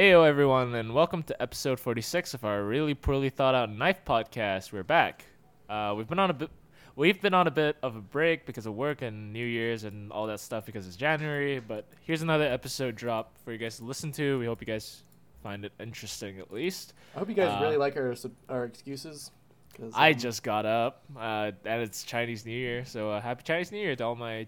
Heyo 0.00 0.26
everyone, 0.26 0.74
and 0.76 0.94
welcome 0.94 1.22
to 1.24 1.42
episode 1.42 1.78
46 1.78 2.32
of 2.32 2.42
our 2.46 2.64
really 2.64 2.94
poorly 2.94 3.28
thought 3.28 3.54
out 3.54 3.70
knife 3.70 4.02
podcast. 4.02 4.72
We're 4.72 4.82
back. 4.82 5.26
Uh, 5.68 5.92
we've 5.94 6.08
been 6.08 6.18
on 6.18 6.30
a 6.30 6.32
bit, 6.32 6.48
we've 6.96 7.20
been 7.20 7.34
on 7.34 7.46
a 7.46 7.50
bit 7.50 7.76
of 7.82 7.96
a 7.96 8.00
break 8.00 8.46
because 8.46 8.64
of 8.64 8.74
work 8.74 9.02
and 9.02 9.30
New 9.30 9.44
Year's 9.44 9.84
and 9.84 10.10
all 10.10 10.26
that 10.28 10.40
stuff 10.40 10.64
because 10.64 10.86
it's 10.86 10.96
January. 10.96 11.60
But 11.60 11.84
here's 12.00 12.22
another 12.22 12.44
episode 12.46 12.96
drop 12.96 13.36
for 13.44 13.52
you 13.52 13.58
guys 13.58 13.76
to 13.76 13.84
listen 13.84 14.10
to. 14.12 14.38
We 14.38 14.46
hope 14.46 14.62
you 14.62 14.66
guys 14.66 15.02
find 15.42 15.66
it 15.66 15.72
interesting 15.78 16.38
at 16.38 16.50
least. 16.50 16.94
I 17.14 17.18
hope 17.18 17.28
you 17.28 17.34
guys 17.34 17.50
Uh, 17.50 17.62
really 17.62 17.76
like 17.76 17.98
our 17.98 18.14
our 18.48 18.64
excuses. 18.64 19.30
'cause, 19.74 19.92
I 19.94 20.12
um, 20.12 20.18
just 20.18 20.42
got 20.42 20.64
up, 20.64 21.02
uh, 21.14 21.52
and 21.66 21.82
it's 21.82 22.04
Chinese 22.04 22.46
New 22.46 22.56
Year, 22.56 22.86
so 22.86 23.10
uh, 23.10 23.20
happy 23.20 23.42
Chinese 23.42 23.70
New 23.70 23.80
Year 23.80 23.94
to 23.96 24.04
all 24.04 24.16
my 24.16 24.46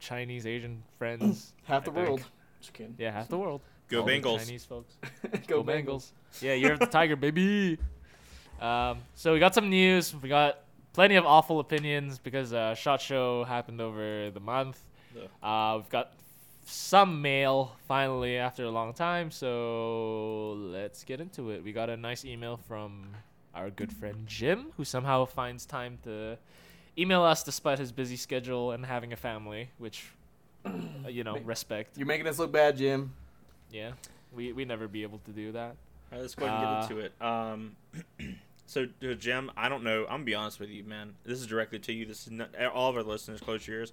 Chinese 0.00 0.46
Asian 0.46 0.82
friends. 0.98 1.52
half 1.64 1.84
the 1.84 1.90
world. 1.90 2.24
Just 2.60 2.72
kidding. 2.72 2.94
Yeah, 2.96 3.10
half 3.10 3.28
the 3.28 3.36
world. 3.36 3.60
Go 3.88 4.02
All 4.02 4.08
Bengals. 4.08 4.38
Chinese 4.38 4.64
folks. 4.64 4.94
Go, 5.46 5.62
Go 5.62 5.64
Bengals. 5.64 5.84
Bengals. 5.84 6.42
Yeah, 6.42 6.54
you're 6.54 6.76
the 6.76 6.86
tiger, 6.86 7.16
baby. 7.16 7.78
Um, 8.60 8.98
so 9.14 9.32
we 9.32 9.38
got 9.38 9.54
some 9.54 9.70
news. 9.70 10.14
We 10.14 10.28
got 10.28 10.60
plenty 10.92 11.16
of 11.16 11.26
awful 11.26 11.60
opinions 11.60 12.18
because 12.18 12.52
uh, 12.52 12.74
Shot 12.74 13.00
Show 13.00 13.44
happened 13.44 13.80
over 13.80 14.30
the 14.30 14.40
month. 14.40 14.80
Ugh. 15.16 15.28
Uh, 15.42 15.78
we've 15.78 15.90
got 15.90 16.12
some 16.64 17.22
mail 17.22 17.76
finally 17.86 18.38
after 18.38 18.64
a 18.64 18.70
long 18.70 18.92
time. 18.92 19.30
So 19.30 20.54
let's 20.54 21.04
get 21.04 21.20
into 21.20 21.50
it. 21.50 21.62
We 21.62 21.72
got 21.72 21.90
a 21.90 21.96
nice 21.96 22.24
email 22.24 22.56
from 22.56 23.08
our 23.54 23.70
good 23.70 23.92
friend 23.92 24.26
Jim, 24.26 24.72
who 24.76 24.84
somehow 24.84 25.24
finds 25.24 25.64
time 25.64 25.98
to 26.04 26.36
email 26.98 27.22
us 27.22 27.42
despite 27.42 27.78
his 27.78 27.92
busy 27.92 28.16
schedule 28.16 28.72
and 28.72 28.84
having 28.84 29.12
a 29.12 29.16
family, 29.16 29.70
which 29.78 30.06
uh, 30.64 31.08
you 31.08 31.24
know, 31.24 31.38
respect. 31.38 31.96
You're 31.96 32.06
making 32.06 32.26
us 32.26 32.38
look 32.38 32.52
bad, 32.52 32.76
Jim. 32.76 33.12
Yeah, 33.70 33.92
we 34.32 34.52
we 34.52 34.64
never 34.64 34.88
be 34.88 35.02
able 35.02 35.18
to 35.26 35.30
do 35.30 35.52
that. 35.52 35.76
All 36.12 36.12
right, 36.12 36.20
let's 36.20 36.34
go 36.34 36.46
ahead 36.46 36.58
and 36.58 36.66
Uh, 36.66 36.80
get 36.82 36.90
into 36.90 37.04
it. 37.04 37.12
Um, 37.20 37.76
so, 38.66 38.86
Jim, 39.18 39.50
I 39.56 39.68
don't 39.68 39.82
know. 39.82 40.02
I'm 40.04 40.08
gonna 40.10 40.24
be 40.24 40.34
honest 40.34 40.60
with 40.60 40.70
you, 40.70 40.84
man. 40.84 41.14
This 41.24 41.40
is 41.40 41.46
directly 41.46 41.78
to 41.80 41.92
you. 41.92 42.06
This 42.06 42.26
is 42.26 42.30
not, 42.30 42.54
all 42.74 42.90
of 42.90 42.96
our 42.96 43.02
listeners. 43.02 43.40
Close 43.40 43.66
your 43.66 43.78
ears. 43.78 43.92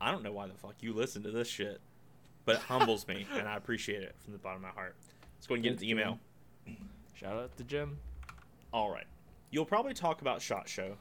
I 0.00 0.10
don't 0.10 0.22
know 0.22 0.32
why 0.32 0.46
the 0.46 0.54
fuck 0.54 0.74
you 0.80 0.92
listen 0.92 1.22
to 1.22 1.30
this 1.30 1.48
shit, 1.48 1.80
but 2.44 2.56
it 2.56 2.60
humbles 2.68 3.08
me, 3.08 3.26
and 3.34 3.48
I 3.48 3.56
appreciate 3.56 4.02
it 4.02 4.14
from 4.22 4.32
the 4.34 4.38
bottom 4.38 4.56
of 4.56 4.62
my 4.62 4.74
heart. 4.74 4.94
Let's 5.36 5.46
go 5.46 5.54
ahead 5.54 5.64
and 5.66 5.78
get 5.78 5.82
into 5.82 5.90
email. 5.90 6.18
Shout 7.14 7.36
out 7.36 7.56
to 7.56 7.64
Jim. 7.64 7.98
All 8.72 8.90
right. 8.90 9.06
You'll 9.50 9.64
probably 9.64 9.94
talk 9.94 10.20
about 10.20 10.42
SHOT 10.42 10.68
Show, 10.68 10.96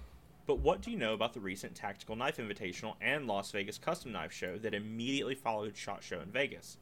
but 0.46 0.60
what 0.60 0.82
do 0.82 0.92
you 0.92 0.98
know 0.98 1.14
about 1.14 1.34
the 1.34 1.40
recent 1.40 1.74
Tactical 1.76 2.16
Knife 2.16 2.38
Invitational 2.38 2.94
and 3.02 3.26
Las 3.28 3.52
Vegas 3.52 3.78
Custom 3.80 4.12
Knife 4.12 4.32
Show 4.32 4.58
that 4.60 4.74
immediately 4.76 5.34
followed 5.36 5.76
SHOT 5.76 6.04
Show 6.04 6.20
in 6.20 6.30
Vegas? 6.32 6.78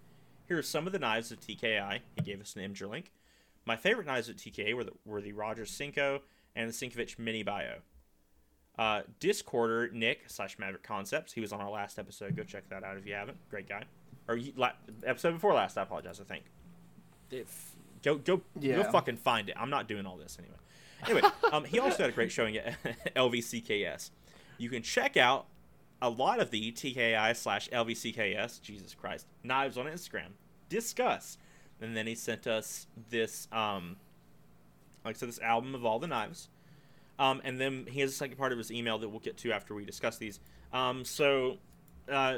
Here 0.51 0.57
are 0.59 0.63
some 0.63 0.85
of 0.85 0.91
the 0.91 0.99
knives 0.99 1.31
of 1.31 1.39
TKI. 1.39 2.01
He 2.17 2.23
gave 2.23 2.41
us 2.41 2.57
an 2.57 2.61
Imgur 2.61 2.89
link. 2.89 3.13
My 3.63 3.77
favorite 3.77 4.05
knives 4.05 4.27
at 4.29 4.35
TKA 4.35 4.73
were 4.73 4.83
the, 4.83 4.91
were 5.05 5.21
the 5.21 5.31
Rogers 5.31 5.71
Cinco 5.71 6.23
and 6.57 6.67
the 6.67 6.73
Sinkovich 6.73 7.17
Mini 7.17 7.41
Bio. 7.41 7.75
Uh, 8.77 9.03
Discorder 9.21 9.93
Nick 9.93 10.23
slash 10.27 10.59
Maverick 10.59 10.83
Concepts. 10.83 11.31
He 11.31 11.39
was 11.39 11.53
on 11.53 11.61
our 11.61 11.69
last 11.69 11.97
episode. 11.97 12.35
Go 12.35 12.43
check 12.43 12.67
that 12.67 12.83
out 12.83 12.97
if 12.97 13.07
you 13.07 13.13
haven't. 13.13 13.37
Great 13.49 13.69
guy. 13.69 13.83
Or 14.27 14.35
you, 14.35 14.51
la- 14.57 14.73
episode 15.05 15.31
before 15.31 15.53
last. 15.53 15.77
I 15.77 15.83
apologize. 15.83 16.19
I 16.19 16.25
think. 16.25 16.43
If, 17.31 17.71
go 18.03 18.15
go 18.15 18.41
Yeah. 18.59 18.83
go 18.83 18.91
fucking 18.91 19.15
find 19.15 19.47
it. 19.47 19.55
I'm 19.57 19.69
not 19.69 19.87
doing 19.87 20.05
all 20.05 20.17
this 20.17 20.37
anyway. 20.37 20.57
Anyway, 21.05 21.33
um, 21.53 21.63
he 21.63 21.79
also 21.79 22.03
had 22.03 22.09
a 22.09 22.13
great 22.13 22.29
showing 22.29 22.57
at 22.57 22.75
LVCKS. 23.15 24.09
You 24.57 24.69
can 24.69 24.83
check 24.83 25.15
out 25.15 25.45
a 26.01 26.09
lot 26.09 26.39
of 26.39 26.51
the 26.51 26.71
TKI 26.71 27.35
slash 27.35 27.69
LVCKS, 27.69 28.61
Jesus 28.61 28.95
Christ, 28.95 29.27
knives 29.43 29.77
on 29.77 29.85
Instagram. 29.85 30.31
Discuss. 30.69 31.37
And 31.79 31.95
then 31.95 32.07
he 32.07 32.15
sent 32.15 32.47
us 32.47 32.87
this, 33.09 33.47
um, 33.51 33.97
like 35.05 35.15
I 35.15 35.19
said, 35.19 35.29
this 35.29 35.39
album 35.39 35.75
of 35.75 35.85
all 35.85 35.99
the 35.99 36.07
knives. 36.07 36.49
Um, 37.19 37.41
and 37.43 37.59
then 37.59 37.85
he 37.89 37.99
has 38.01 38.11
a 38.11 38.15
second 38.15 38.37
part 38.37 38.51
of 38.51 38.57
his 38.57 38.71
email 38.71 38.97
that 38.99 39.09
we'll 39.09 39.19
get 39.19 39.37
to 39.37 39.51
after 39.51 39.75
we 39.75 39.85
discuss 39.85 40.17
these. 40.17 40.39
Um, 40.73 41.05
so, 41.05 41.57
uh, 42.09 42.37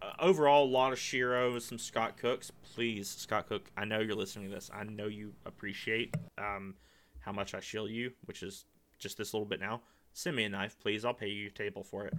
uh, 0.00 0.12
overall, 0.20 0.64
a 0.64 0.70
lot 0.70 0.92
of 0.92 0.98
Shiro, 0.98 1.58
some 1.58 1.78
Scott 1.78 2.16
Cooks. 2.16 2.52
Please, 2.74 3.08
Scott 3.08 3.48
Cook, 3.48 3.70
I 3.76 3.84
know 3.84 3.98
you're 4.00 4.14
listening 4.14 4.48
to 4.48 4.54
this. 4.54 4.70
I 4.72 4.84
know 4.84 5.06
you 5.06 5.32
appreciate 5.44 6.14
um, 6.38 6.74
how 7.20 7.32
much 7.32 7.54
I 7.54 7.60
shill 7.60 7.88
you, 7.88 8.12
which 8.26 8.42
is 8.42 8.64
just 8.98 9.18
this 9.18 9.34
little 9.34 9.46
bit 9.46 9.60
now. 9.60 9.80
Send 10.12 10.36
me 10.36 10.44
a 10.44 10.48
knife, 10.48 10.76
please. 10.80 11.04
I'll 11.04 11.14
pay 11.14 11.28
you 11.28 11.42
your 11.42 11.50
table 11.50 11.82
for 11.82 12.06
it. 12.06 12.14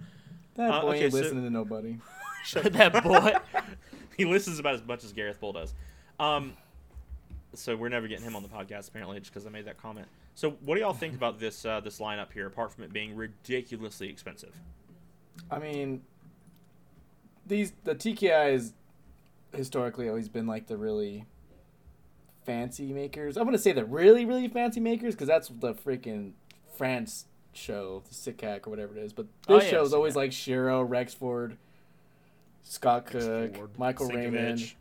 That 0.60 0.70
Uh, 0.72 0.80
boy 0.82 0.88
okay, 0.90 1.04
ain't 1.04 1.12
so- 1.12 1.18
listening 1.20 1.44
to 1.44 1.50
nobody. 1.50 1.96
that 2.54 3.02
boy. 3.02 3.32
he 4.16 4.24
listens 4.26 4.58
about 4.58 4.74
as 4.74 4.84
much 4.84 5.04
as 5.04 5.12
Gareth 5.12 5.40
Bull 5.40 5.52
does. 5.54 5.72
Um, 6.18 6.52
so 7.54 7.74
we're 7.76 7.88
never 7.88 8.06
getting 8.08 8.24
him 8.24 8.36
on 8.36 8.42
the 8.42 8.48
podcast 8.48 8.88
apparently, 8.88 9.18
just 9.18 9.32
because 9.32 9.46
I 9.46 9.50
made 9.50 9.64
that 9.64 9.78
comment. 9.78 10.06
So 10.34 10.50
what 10.60 10.74
do 10.74 10.80
y'all 10.82 10.92
think 10.92 11.14
about 11.14 11.38
this 11.40 11.64
uh, 11.64 11.80
this 11.80 11.98
lineup 11.98 12.32
here? 12.32 12.46
Apart 12.46 12.72
from 12.72 12.84
it 12.84 12.92
being 12.92 13.16
ridiculously 13.16 14.08
expensive, 14.10 14.54
I 15.50 15.58
mean, 15.58 16.02
these 17.46 17.72
the 17.84 17.94
TKI 17.94 18.52
is 18.52 18.74
historically 19.54 20.08
always 20.08 20.28
been 20.28 20.46
like 20.46 20.66
the 20.66 20.76
really 20.76 21.24
fancy 22.44 22.92
makers. 22.92 23.36
I 23.36 23.42
wouldn't 23.42 23.62
say 23.62 23.72
the 23.72 23.84
really 23.84 24.24
really 24.24 24.48
fancy 24.48 24.80
makers 24.80 25.14
because 25.14 25.28
that's 25.28 25.48
the 25.48 25.74
freaking 25.74 26.32
France 26.76 27.26
show, 27.52 28.02
the 28.08 28.14
SICAC 28.14 28.66
or 28.66 28.70
whatever 28.70 28.96
it 28.96 29.02
is. 29.02 29.12
But 29.12 29.26
Oh, 29.48 29.56
this 29.56 29.64
yeah, 29.64 29.70
show 29.70 29.82
is 29.82 29.92
always 29.92 30.16
like 30.16 30.32
Shiro, 30.32 30.82
Rexford, 30.82 31.56
Scott 32.62 33.06
Cook, 33.06 33.78
Michael 33.78 34.08
Raymond. 34.08 34.72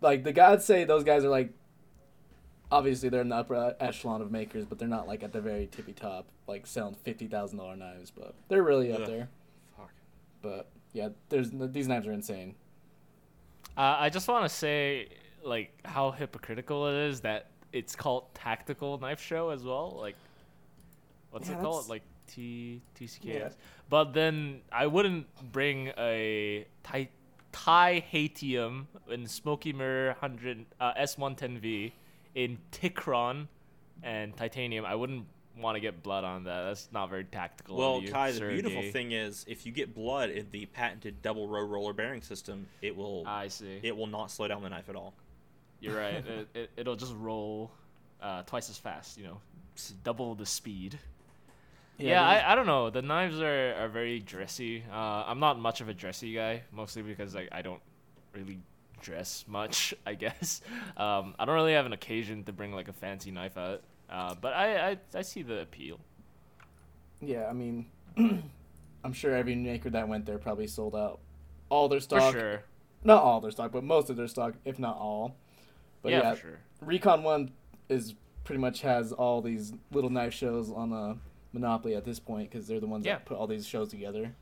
Like 0.00 0.24
the 0.24 0.32
guys 0.32 0.64
say, 0.64 0.84
those 0.84 1.04
guys 1.04 1.24
are 1.24 1.28
like. 1.30 1.52
Obviously, 2.70 3.10
they're 3.10 3.20
in 3.20 3.28
the 3.28 3.36
upper 3.36 3.76
echelon 3.80 4.22
of 4.22 4.30
makers, 4.30 4.64
but 4.64 4.78
they're 4.78 4.88
not 4.88 5.06
like 5.06 5.22
at 5.22 5.30
the 5.30 5.42
very 5.42 5.66
tippy 5.66 5.92
top, 5.92 6.24
like 6.46 6.66
selling 6.66 6.94
fifty 6.94 7.26
thousand 7.26 7.58
dollar 7.58 7.76
knives. 7.76 8.10
But 8.10 8.32
they're 8.48 8.62
really 8.62 8.90
up 8.92 9.02
Ugh. 9.02 9.06
there. 9.06 9.28
Fuck. 9.76 9.90
But 10.40 10.70
yeah, 10.94 11.10
there's 11.28 11.50
these 11.52 11.86
knives 11.86 12.06
are 12.06 12.12
insane. 12.14 12.54
Uh, 13.76 13.96
I 14.00 14.08
just 14.08 14.26
want 14.26 14.44
to 14.44 14.48
say, 14.48 15.08
like, 15.44 15.72
how 15.84 16.12
hypocritical 16.12 16.88
it 16.88 16.94
is 17.08 17.20
that 17.20 17.48
it's 17.74 17.94
called 17.94 18.32
Tactical 18.34 18.98
Knife 18.98 19.20
Show 19.20 19.50
as 19.50 19.64
well. 19.64 19.96
Like, 20.00 20.16
what's 21.32 21.48
Yeah, 21.48 21.58
it 21.58 21.62
called? 21.62 21.88
Like 21.88 22.02
T 22.28 22.80
TCKS. 22.98 23.24
Yeah. 23.24 23.48
But 23.88 24.12
then 24.12 24.60
I 24.70 24.86
wouldn't 24.86 25.26
bring 25.52 25.88
a 25.98 26.66
Thai 26.84 27.08
Thai 27.50 28.04
Hatium 28.12 28.86
in 29.10 29.26
Smoky 29.26 29.72
Mirror 29.72 30.16
100 30.20 30.64
uh, 30.80 30.94
S110V 30.94 31.92
in 32.34 32.58
Tikron 32.70 33.48
and 34.02 34.36
titanium. 34.36 34.84
I 34.86 34.94
wouldn't 34.94 35.26
want 35.58 35.76
to 35.76 35.80
get 35.80 36.02
blood 36.02 36.24
on 36.24 36.44
that. 36.44 36.64
That's 36.64 36.88
not 36.92 37.10
very 37.10 37.24
tactical. 37.24 37.76
Well, 37.76 38.00
you, 38.00 38.10
Kai, 38.10 38.32
the 38.32 38.40
beautiful 38.40 38.82
thing 38.90 39.12
is, 39.12 39.44
if 39.46 39.66
you 39.66 39.72
get 39.72 39.94
blood 39.94 40.30
in 40.30 40.46
the 40.50 40.66
patented 40.66 41.20
double 41.22 41.46
row 41.48 41.64
roller 41.64 41.92
bearing 41.92 42.22
system, 42.22 42.66
it 42.80 42.96
will 42.96 43.24
I 43.26 43.48
see. 43.48 43.80
it 43.82 43.96
will 43.96 44.06
not 44.06 44.30
slow 44.30 44.48
down 44.48 44.62
the 44.62 44.70
knife 44.70 44.88
at 44.88 44.96
all. 44.96 45.14
You're 45.80 45.96
right. 45.96 46.14
it, 46.26 46.48
it, 46.54 46.70
it'll 46.76 46.96
just 46.96 47.14
roll 47.16 47.70
uh, 48.22 48.42
twice 48.42 48.70
as 48.70 48.78
fast, 48.78 49.18
you 49.18 49.24
know, 49.24 49.40
s- 49.76 49.92
double 50.04 50.34
the 50.34 50.46
speed. 50.46 50.98
Yeah, 51.98 52.34
these- 52.34 52.42
I, 52.44 52.52
I 52.52 52.54
don't 52.54 52.66
know. 52.66 52.90
The 52.90 53.02
knives 53.02 53.40
are, 53.40 53.74
are 53.74 53.88
very 53.88 54.18
dressy. 54.20 54.82
Uh, 54.90 55.24
I'm 55.26 55.38
not 55.40 55.58
much 55.58 55.80
of 55.80 55.88
a 55.88 55.94
dressy 55.94 56.34
guy, 56.34 56.62
mostly 56.72 57.02
because 57.02 57.34
like, 57.34 57.48
I 57.52 57.62
don't 57.62 57.80
really 58.34 58.58
dress 59.00 59.44
much, 59.46 59.94
I 60.06 60.14
guess. 60.14 60.60
Um, 60.96 61.34
I 61.38 61.44
don't 61.44 61.54
really 61.54 61.74
have 61.74 61.86
an 61.86 61.92
occasion 61.92 62.44
to 62.44 62.52
bring 62.52 62.72
like 62.72 62.88
a 62.88 62.92
fancy 62.92 63.30
knife 63.30 63.56
out. 63.56 63.82
Uh, 64.10 64.34
but 64.40 64.52
I, 64.54 64.90
I, 64.90 64.96
I 65.14 65.22
see 65.22 65.42
the 65.42 65.60
appeal. 65.60 65.98
yeah. 67.20 67.46
I 67.48 67.52
mean, 67.52 67.86
I'm 69.04 69.12
sure 69.12 69.34
every 69.34 69.54
maker 69.54 69.90
that 69.90 70.06
went 70.08 70.26
there 70.26 70.38
probably 70.38 70.66
sold 70.66 70.94
out 70.94 71.20
all 71.70 71.88
their 71.88 72.00
stock. 72.00 72.32
For 72.32 72.38
sure. 72.38 72.62
Not 73.04 73.22
all 73.22 73.40
their 73.40 73.50
stock, 73.50 73.72
but 73.72 73.82
most 73.84 74.10
of 74.10 74.16
their 74.16 74.28
stock, 74.28 74.54
if 74.64 74.78
not 74.78 74.96
all. 74.96 75.36
But 76.02 76.12
yeah, 76.12 76.22
yeah, 76.22 76.34
for 76.34 76.40
sure. 76.40 76.58
Recon 76.80 77.22
One 77.22 77.50
is 77.88 78.14
pretty 78.44 78.60
much 78.60 78.82
has 78.82 79.12
all 79.12 79.40
these 79.40 79.72
little 79.92 80.10
knife 80.10 80.32
shows 80.34 80.70
on 80.70 80.92
a 80.92 81.16
monopoly 81.52 81.94
at 81.94 82.04
this 82.04 82.18
point 82.18 82.50
because 82.50 82.66
they're 82.66 82.80
the 82.80 82.86
ones 82.86 83.04
Yeah. 83.06 83.14
that 83.14 83.24
put 83.26 83.36
all 83.36 83.46
these 83.46 83.66
shows 83.66 83.88
together. 83.90 84.34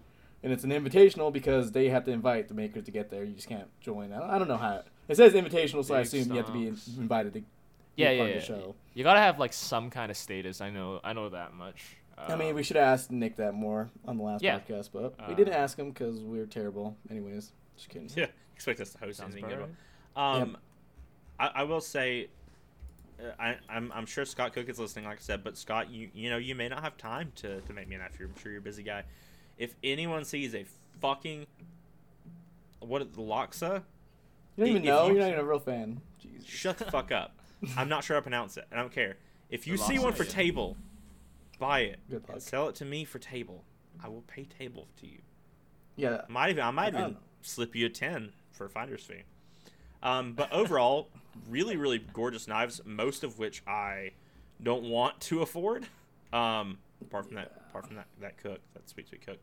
And 0.43 0.53
it's 0.53 0.65
an 0.65 0.71
invitational 0.71 1.33
because 1.33 1.73
they 1.73 1.89
have 1.91 2.05
to 2.05 2.11
invite 2.13 2.49
the 2.49 2.55
makers 2.55 2.85
to 2.85 2.91
get 2.91 3.11
there. 3.11 3.25
You 3.25 3.35
just 3.35 3.49
can't 3.49 3.69
join. 3.81 4.13
I 4.13 4.39
don't, 4.39 4.49
know 4.49 4.57
how 4.57 4.77
it, 4.77 4.87
it 5.09 5.17
says 5.17 5.35
invitational, 5.35 5.85
so 5.85 5.95
I 5.95 5.99
Big 5.99 6.07
assume 6.07 6.31
you 6.31 6.37
have 6.39 6.47
to 6.47 6.53
be 6.53 6.61
stomps. 6.71 6.97
invited 6.99 7.35
to 7.35 7.41
be 7.41 7.47
Yeah, 7.97 8.07
part 8.09 8.17
yeah, 8.17 8.23
of 8.23 8.29
yeah. 8.31 8.35
the 8.41 8.47
show. 8.47 8.75
You 8.95 9.05
gotta 9.05 9.21
have 9.21 9.39
like 9.39 9.53
some 9.53 9.91
kind 9.91 10.11
of 10.11 10.17
status. 10.17 10.61
I 10.63 10.71
know, 10.71 11.01
I 11.05 11.13
know 11.13 11.29
that 11.29 11.53
much. 11.53 11.97
I 12.17 12.37
mean, 12.37 12.51
Um, 12.51 12.55
we 12.55 12.63
should 12.63 12.77
have 12.77 12.87
asked 12.87 13.11
Nick 13.11 13.37
that 13.37 13.53
more 13.55 13.91
on 14.07 14.17
the 14.17 14.23
last 14.23 14.43
Yeah. 14.43 14.59
podcast, 14.61 14.91
but 14.93 15.15
we 15.27 15.35
Uh, 15.35 15.37
didn't 15.37 15.55
ask 15.55 15.79
him 15.79 15.91
because 15.91 16.21
we 16.23 16.39
are 16.39 16.47
terrible. 16.47 16.97
Anyways, 17.11 17.53
just 17.77 17.89
kidding. 17.91 18.11
Yeah, 18.17 18.27
expect 18.55 18.81
us 18.81 18.93
to 18.93 18.99
host 18.99 19.19
sounds 19.19 19.35
anything 19.35 19.51
good. 19.51 19.59
right. 20.17 20.41
Um, 20.41 20.57
I, 21.39 21.47
I 21.57 21.63
will 21.65 21.81
say, 21.81 22.25
uh, 22.25 22.29
I, 23.39 23.57
I'm, 23.69 23.93
I'm 23.95 24.07
sure 24.07 24.25
Scott 24.25 24.53
Cook 24.53 24.69
is 24.69 24.79
listening, 24.79 25.05
like 25.05 25.19
I 25.19 25.21
said, 25.21 25.43
but 25.45 25.57
Scott, 25.59 25.91
you 25.91 26.09
you 26.15 26.31
know 26.31 26.37
you 26.39 26.55
may 26.55 26.69
not 26.69 26.83
have 26.83 26.97
time 26.97 27.33
to, 27.37 27.61
to 27.61 27.73
make 27.73 27.89
me 27.89 27.97
an 27.97 28.01
after. 28.03 28.25
I'm 28.25 28.37
sure 28.41 28.51
you're 28.53 28.61
a 28.61 28.65
busy 28.65 28.83
guy. 28.83 29.05
If 29.59 29.75
anyone 29.85 30.25
sees 30.25 30.55
a 30.55 30.65
fucking 31.01 31.47
what 32.81 33.13
the 33.13 33.21
Lochsa 33.21 33.83
You 34.57 34.65
don't 34.65 34.67
If 34.67 34.69
even 34.69 34.85
know. 34.85 35.07
you- 35.09 35.13
You're 35.15 35.23
not 35.23 35.29
even 35.29 35.41
a 35.41 35.45
real 35.45 35.59
fan. 35.59 36.01
Jesus. 36.19 36.47
Shut 36.47 36.79
the 36.79 36.85
fuck 36.87 37.13
up. 37.13 37.37
I'm 37.77 37.89
not 37.89 38.05
sure 38.05 38.17
how 38.17 38.21
to 38.21 38.23
pronounce 38.23 38.57
it. 38.57 38.67
I 38.73 38.77
don't 38.77 38.93
care. 38.93 39.17
If 39.51 39.67
you 39.67 39.77
The 39.77 39.83
see 39.85 39.99
one 39.99 40.13
for 40.13 40.23
Lost 40.25 40.35
table, 40.35 40.77
buy 41.59 41.81
it. 41.81 41.99
Good 42.09 42.23
and 42.27 42.29
luck. 42.31 42.41
sell 42.41 42.69
it 42.69 42.75
to 42.77 42.85
me 42.85 43.05
for 43.05 43.19
table. 43.19 43.65
I 44.03 44.09
will 44.09 44.23
pay 44.23 44.45
table 44.45 44.87
to 45.01 45.07
you. 45.07 45.19
Yeah. 45.97 46.23
Might 46.29 46.51
even 46.51 46.65
I 46.65 46.71
might 46.71 46.95
I 46.95 46.99
even 47.01 47.13
know. 47.13 47.17
slip 47.43 47.75
you 47.77 47.87
a 47.87 47.91
ten 47.91 48.33
for 48.53 48.65
a 48.65 48.71
finder's 48.71 49.03
fee. 49.05 49.23
Um, 50.03 50.33
but 50.33 50.51
overall, 50.53 51.11
really, 51.49 51.77
really 51.77 51.99
gorgeous 52.13 52.47
knives. 52.49 52.81
Most 52.85 53.25
of 53.25 53.39
which 53.39 53.63
I 53.67 54.13
don't 54.63 54.85
want 54.85 55.21
to 55.21 55.43
afford. 55.43 55.87
Um, 56.33 56.79
apart 57.01 57.27
from 57.27 57.37
that, 57.37 57.53
apart 57.71 57.87
from 57.87 57.97
that, 57.97 58.07
that 58.21 58.39
cook, 58.39 58.61
that 58.75 58.89
sweet 58.89 59.09
sweet 59.09 59.25
cook. 59.25 59.39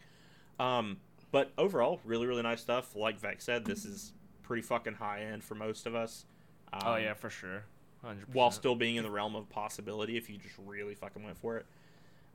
Um, 0.60 0.98
but 1.31 1.51
overall, 1.57 2.00
really, 2.06 2.25
really 2.28 2.44
nice 2.44 2.62
stuff. 2.62 2.95
Like 2.95 3.19
Vex 3.19 3.44
said, 3.44 3.66
this 3.66 3.86
is 3.86 4.13
pretty 4.44 4.62
fucking 4.62 4.94
high 4.94 5.24
end 5.24 5.44
for 5.44 5.56
most 5.56 5.86
of 5.86 5.95
us. 5.95 6.25
Um, 6.72 6.81
oh 6.86 6.95
yeah, 6.95 7.13
for 7.13 7.30
sure. 7.30 7.63
100%. 8.06 8.16
while 8.33 8.51
still 8.51 8.75
being 8.75 8.95
in 8.95 9.04
the 9.04 9.10
realm 9.10 9.36
of 9.36 9.50
possibility 9.50 10.18
if 10.18 10.30
you 10.30 10.38
just 10.38 10.54
really 10.66 10.94
fucking 10.94 11.24
went 11.24 11.36
for 11.38 11.57
it. 11.57 11.66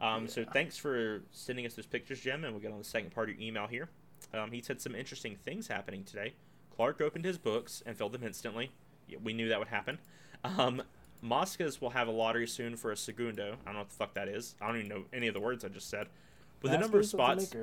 Um, 0.00 0.26
So 0.26 0.44
thanks 0.44 0.76
for 0.76 1.22
sending 1.30 1.64
us 1.64 1.74
those 1.74 1.86
pictures, 1.86 2.20
Jim, 2.20 2.42
and 2.44 2.52
we'll 2.52 2.60
get 2.60 2.72
on 2.72 2.78
the 2.78 2.84
second 2.84 3.12
part 3.14 3.30
of 3.30 3.36
your 3.36 3.46
email 3.46 3.68
here. 3.68 3.88
Um, 4.34 4.50
he 4.50 4.60
said 4.60 4.80
some 4.80 4.94
interesting 4.96 5.36
things 5.36 5.68
happening 5.68 6.02
today. 6.02 6.34
Clark 6.74 7.00
opened 7.00 7.24
his 7.24 7.38
books 7.38 7.82
and 7.86 7.96
filled 7.96 8.12
them 8.12 8.24
instantly. 8.24 8.72
Yeah, 9.08 9.18
we 9.22 9.32
knew 9.32 9.48
that 9.48 9.58
would 9.58 9.68
happen. 9.68 9.98
Um, 10.44 10.82
Moscas 11.22 11.80
will 11.80 11.90
have 11.90 12.08
a 12.08 12.10
lottery 12.10 12.46
soon 12.46 12.76
for 12.76 12.90
a 12.90 12.96
segundo. 12.96 13.56
I 13.62 13.66
don't 13.66 13.74
know 13.74 13.80
what 13.80 13.88
the 13.90 13.94
fuck 13.94 14.14
that 14.14 14.28
is. 14.28 14.54
I 14.60 14.66
don't 14.66 14.76
even 14.78 14.88
know 14.88 15.04
any 15.12 15.28
of 15.28 15.34
the 15.34 15.40
words 15.40 15.64
I 15.64 15.68
just 15.68 15.88
said. 15.88 16.08
With 16.62 16.72
the 16.72 16.78
number 16.78 16.98
of 17.00 17.06
spots, 17.06 17.54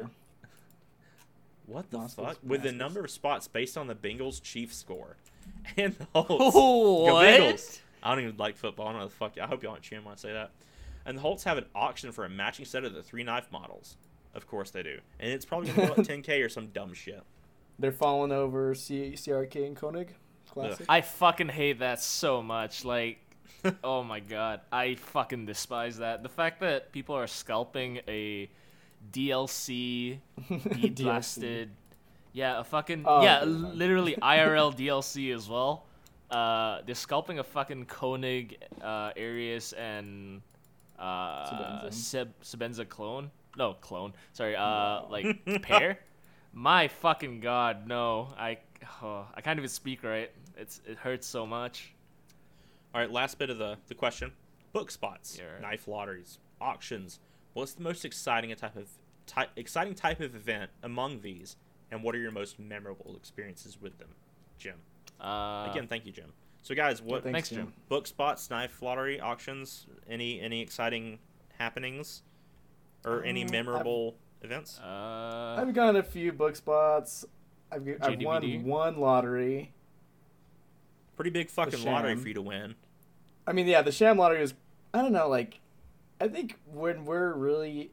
what 1.65 1.89
the 1.91 1.97
Moscas, 1.97 2.15
fuck? 2.15 2.37
With 2.43 2.63
the 2.63 2.71
number 2.71 3.01
of 3.01 3.11
spots 3.11 3.47
based 3.47 3.77
on 3.77 3.87
the 3.87 3.95
Bengals 3.95 4.41
Chiefs 4.41 4.75
score 4.77 5.17
and 5.77 5.95
the 5.95 6.05
Holtz. 6.13 6.55
Oh, 6.55 7.05
Go 7.05 7.13
what? 7.15 7.25
Bengals. 7.27 7.79
I 8.01 8.15
don't 8.15 8.23
even 8.23 8.37
like 8.37 8.55
football. 8.57 8.87
I 8.87 8.91
don't 8.91 9.01
know 9.01 9.07
the 9.07 9.13
fuck. 9.15 9.37
I 9.39 9.45
hope 9.45 9.61
y'all 9.63 9.73
aren't 9.73 9.83
cheering 9.83 10.05
when 10.05 10.13
I 10.13 10.17
say 10.17 10.31
that. 10.33 10.51
And 11.05 11.17
the 11.17 11.21
Holtz 11.21 11.43
have 11.43 11.57
an 11.57 11.65
auction 11.75 12.11
for 12.11 12.25
a 12.25 12.29
matching 12.29 12.65
set 12.65 12.83
of 12.85 12.93
the 12.93 13.03
three 13.03 13.23
knife 13.23 13.51
models. 13.51 13.97
Of 14.33 14.47
course 14.47 14.71
they 14.71 14.83
do. 14.83 14.99
And 15.19 15.31
it's 15.31 15.45
probably 15.45 15.71
gonna 15.71 15.87
go 15.87 15.93
at 15.93 15.99
10k 16.07 16.43
or 16.45 16.49
some 16.49 16.67
dumb 16.67 16.93
shit. 16.93 17.23
They're 17.77 17.91
falling 17.91 18.31
over 18.31 18.73
C- 18.75 19.13
CRK 19.15 19.65
and 19.65 19.75
Koenig. 19.75 20.13
Classic. 20.53 20.85
I 20.89 21.01
fucking 21.01 21.49
hate 21.49 21.79
that 21.79 22.01
so 22.01 22.41
much. 22.41 22.85
Like, 22.85 23.19
oh 23.83 24.03
my 24.03 24.19
god, 24.19 24.61
I 24.71 24.95
fucking 24.95 25.45
despise 25.45 25.97
that. 25.97 26.23
The 26.23 26.29
fact 26.29 26.61
that 26.61 26.91
people 26.91 27.15
are 27.15 27.27
scalping 27.27 27.99
a 28.07 28.49
DLC 29.11 30.19
DLC. 30.49 31.03
blasted, 31.03 31.69
yeah, 32.33 32.59
a 32.59 32.63
fucking 32.63 33.03
Oh, 33.05 33.21
yeah, 33.23 33.43
literally 33.43 34.15
IRL 34.21 34.75
DLC 34.75 35.33
as 35.33 35.49
well. 35.49 35.85
Uh, 36.29 36.81
they're 36.85 36.95
scalping 36.95 37.39
a 37.39 37.43
fucking 37.43 37.85
Koenig, 37.85 38.57
uh, 38.83 39.11
Arius 39.15 39.73
and 39.73 40.41
uh, 40.99 41.45
Sebenza. 41.47 41.93
Seb 41.93 42.41
Sebenza 42.43 42.87
clone. 42.87 43.31
No, 43.57 43.73
clone. 43.73 44.13
Sorry, 44.33 44.55
uh, 44.55 45.03
like 45.09 45.43
pair. 45.63 45.99
My 46.53 46.87
fucking 46.87 47.41
god, 47.41 47.87
no! 47.87 48.29
I 48.37 48.57
oh, 49.01 49.25
I 49.35 49.41
can't 49.41 49.57
even 49.59 49.69
speak 49.69 50.03
right. 50.03 50.31
It's 50.57 50.81
it 50.85 50.97
hurts 50.97 51.27
so 51.27 51.45
much. 51.45 51.93
All 52.93 53.01
right, 53.01 53.11
last 53.11 53.37
bit 53.37 53.49
of 53.49 53.57
the, 53.57 53.77
the 53.87 53.95
question. 53.95 54.31
Book 54.73 54.91
spots, 54.91 55.37
Yeah, 55.39 55.51
right. 55.53 55.61
knife 55.61 55.87
lotteries, 55.87 56.39
auctions. 56.61 57.19
What's 57.53 57.73
the 57.73 57.83
most 57.83 58.05
exciting 58.05 58.55
type 58.55 58.75
of 58.75 58.87
type, 59.25 59.49
exciting 59.55 59.95
type 59.95 60.19
of 60.21 60.35
event 60.35 60.71
among 60.83 61.21
these, 61.21 61.55
and 61.91 62.03
what 62.03 62.15
are 62.15 62.19
your 62.19 62.31
most 62.31 62.59
memorable 62.59 63.15
experiences 63.15 63.77
with 63.81 63.97
them, 63.99 64.09
Jim? 64.57 64.75
Uh, 65.19 65.67
Again, 65.71 65.87
thank 65.87 66.05
you, 66.05 66.11
Jim. 66.11 66.31
So, 66.61 66.75
guys, 66.75 67.01
what 67.01 67.23
Thanks, 67.23 67.35
thanks, 67.35 67.49
Jim. 67.49 67.57
Jim. 67.57 67.73
book 67.89 68.05
spots, 68.07 68.49
knife 68.49 68.81
lottery, 68.81 69.19
auctions? 69.19 69.87
Any 70.09 70.39
any 70.41 70.61
exciting 70.61 71.19
happenings, 71.57 72.21
or 73.05 73.23
any 73.23 73.41
Um, 73.41 73.47
I've- 73.47 73.51
memorable 73.57 74.15
events? 74.41 74.79
Uh, 74.79 75.57
I've 75.59 75.73
gone 75.73 75.95
a 75.95 76.03
few 76.03 76.31
book 76.31 76.55
spots. 76.55 77.25
I've, 77.71 77.85
g- 77.85 77.95
I've 78.01 78.21
won 78.21 78.63
one 78.63 78.97
lottery. 78.97 79.71
Pretty 81.15 81.29
big 81.31 81.49
fucking 81.49 81.83
lottery 81.83 82.15
for 82.15 82.27
you 82.27 82.33
to 82.35 82.41
win. 82.41 82.75
I 83.45 83.51
mean, 83.53 83.67
yeah, 83.67 83.81
the 83.81 83.91
sham 83.91 84.17
lottery 84.17 84.41
is. 84.41 84.53
I 84.93 85.01
don't 85.01 85.11
know, 85.11 85.27
like, 85.27 85.59
I 86.19 86.27
think 86.27 86.57
when 86.71 87.05
we're 87.05 87.33
really, 87.33 87.91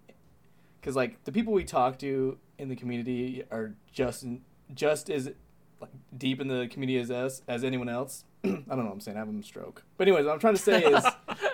because 0.80 0.96
like 0.96 1.22
the 1.24 1.32
people 1.32 1.52
we 1.52 1.64
talk 1.64 1.98
to 1.98 2.38
in 2.58 2.68
the 2.68 2.76
community 2.76 3.44
are 3.50 3.74
just 3.92 4.24
just 4.74 5.10
as 5.10 5.30
like 5.80 5.90
deep 6.16 6.40
in 6.40 6.48
the 6.48 6.68
community 6.68 6.98
as 6.98 7.10
us 7.10 7.42
as 7.48 7.64
anyone 7.64 7.88
else. 7.88 8.24
I 8.44 8.48
don't 8.48 8.66
know. 8.68 8.76
what 8.76 8.92
I'm 8.92 9.00
saying 9.00 9.16
I 9.16 9.20
have 9.20 9.28
a 9.28 9.42
stroke, 9.42 9.82
but 9.98 10.06
anyways, 10.08 10.24
what 10.24 10.32
I'm 10.32 10.38
trying 10.40 10.54
to 10.56 10.62
say 10.62 10.82
is. 10.84 11.04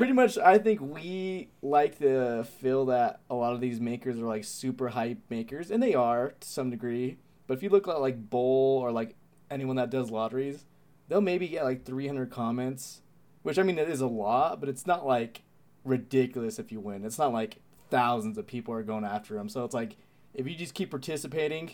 pretty 0.00 0.14
much 0.14 0.38
i 0.38 0.56
think 0.56 0.80
we 0.80 1.50
like 1.60 1.98
to 1.98 2.42
feel 2.42 2.86
that 2.86 3.20
a 3.28 3.34
lot 3.34 3.52
of 3.52 3.60
these 3.60 3.78
makers 3.78 4.18
are 4.18 4.24
like 4.24 4.44
super 4.44 4.88
hype 4.88 5.18
makers 5.28 5.70
and 5.70 5.82
they 5.82 5.92
are 5.92 6.30
to 6.40 6.48
some 6.48 6.70
degree. 6.70 7.18
But 7.46 7.58
if 7.58 7.62
you 7.62 7.68
look 7.68 7.86
at 7.86 8.00
like 8.00 8.30
Bull 8.30 8.78
or 8.78 8.92
like 8.92 9.14
anyone 9.50 9.76
that 9.76 9.90
does 9.90 10.10
lotteries 10.10 10.64
they'll 11.08 11.20
maybe 11.20 11.48
get 11.48 11.64
like 11.64 11.84
300 11.84 12.30
comments 12.30 13.02
which 13.42 13.58
i 13.58 13.62
mean 13.62 13.78
it 13.78 13.90
is 13.90 14.00
a 14.00 14.06
lot 14.06 14.58
but 14.58 14.70
it's 14.70 14.86
not 14.86 15.06
like 15.06 15.42
ridiculous 15.84 16.58
if 16.58 16.72
you 16.72 16.80
win. 16.80 17.04
It's 17.04 17.18
not 17.18 17.34
like 17.34 17.60
thousands 17.90 18.38
of 18.38 18.46
people 18.46 18.72
are 18.72 18.82
going 18.82 19.04
after 19.04 19.34
them 19.34 19.50
so 19.50 19.66
it's 19.66 19.74
like 19.74 19.98
if 20.32 20.48
you 20.48 20.54
just 20.54 20.72
keep 20.72 20.88
participating 20.88 21.72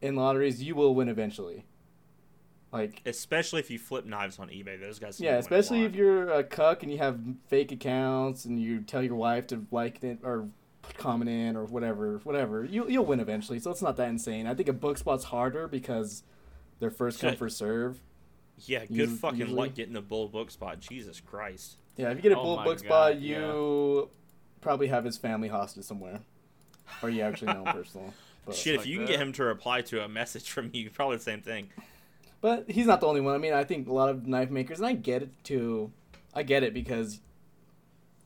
in 0.00 0.14
lotteries 0.14 0.62
you 0.62 0.76
will 0.76 0.94
win 0.94 1.08
eventually 1.08 1.64
like 2.78 3.02
Especially 3.06 3.60
if 3.60 3.70
you 3.70 3.78
flip 3.78 4.04
knives 4.04 4.38
on 4.38 4.48
eBay, 4.48 4.80
those 4.80 4.98
guys. 4.98 5.20
yeah, 5.20 5.36
especially 5.36 5.84
if 5.84 5.94
you're 5.94 6.30
a 6.30 6.42
cuck 6.44 6.82
and 6.82 6.92
you 6.92 6.98
have 6.98 7.18
fake 7.48 7.72
accounts 7.72 8.44
and 8.44 8.60
you 8.60 8.80
tell 8.80 9.02
your 9.02 9.14
wife 9.16 9.46
to 9.48 9.66
like 9.70 10.02
it 10.04 10.18
or 10.22 10.48
comment 10.98 11.28
in 11.28 11.56
or 11.56 11.64
whatever, 11.64 12.18
whatever. 12.24 12.64
You 12.64 12.88
you'll 12.88 13.04
win 13.06 13.20
eventually. 13.20 13.58
So 13.58 13.70
it's 13.70 13.82
not 13.82 13.96
that 13.96 14.08
insane. 14.08 14.46
I 14.46 14.54
think 14.54 14.68
a 14.68 14.72
book 14.72 14.98
spot's 14.98 15.24
harder 15.24 15.66
because 15.68 16.22
they're 16.78 16.90
first 16.90 17.20
come 17.20 17.30
Shit. 17.30 17.38
first 17.38 17.56
serve. 17.58 18.00
Yeah, 18.60 18.84
good 18.86 19.10
Us- 19.10 19.18
fucking 19.18 19.54
luck 19.54 19.74
getting 19.74 19.96
a 19.96 20.00
Bull 20.02 20.28
book 20.28 20.50
spot. 20.50 20.80
Jesus 20.80 21.20
Christ. 21.20 21.76
Yeah, 21.96 22.10
if 22.10 22.16
you 22.16 22.22
get 22.22 22.32
a 22.32 22.38
Oh 22.38 22.42
Bull 22.42 22.56
my 22.56 22.64
book 22.64 22.78
God, 22.78 22.86
spot, 22.86 23.20
yeah. 23.20 23.38
you 23.38 24.10
probably 24.60 24.86
have 24.88 25.04
his 25.04 25.16
family 25.18 25.48
hostage 25.48 25.84
somewhere, 25.84 26.20
or 27.02 27.10
you 27.10 27.22
actually 27.22 27.52
know 27.52 27.64
him 27.64 27.72
personal. 27.74 28.14
But, 28.44 28.54
Shit, 28.54 28.74
if 28.76 28.80
like 28.82 28.88
you 28.88 28.98
can 28.98 29.06
get 29.06 29.18
him 29.20 29.32
to 29.32 29.44
reply 29.44 29.82
to 29.82 30.04
a 30.04 30.08
message 30.08 30.50
from 30.50 30.70
you, 30.72 30.88
probably 30.90 31.16
the 31.16 31.22
same 31.24 31.40
thing. 31.42 31.68
But 32.40 32.70
he's 32.70 32.86
not 32.86 33.00
the 33.00 33.06
only 33.06 33.20
one. 33.20 33.34
I 33.34 33.38
mean, 33.38 33.52
I 33.52 33.64
think 33.64 33.88
a 33.88 33.92
lot 33.92 34.08
of 34.08 34.26
knife 34.26 34.50
makers, 34.50 34.78
and 34.78 34.86
I 34.86 34.92
get 34.92 35.22
it 35.22 35.30
too. 35.44 35.90
I 36.34 36.42
get 36.42 36.62
it 36.62 36.74
because 36.74 37.20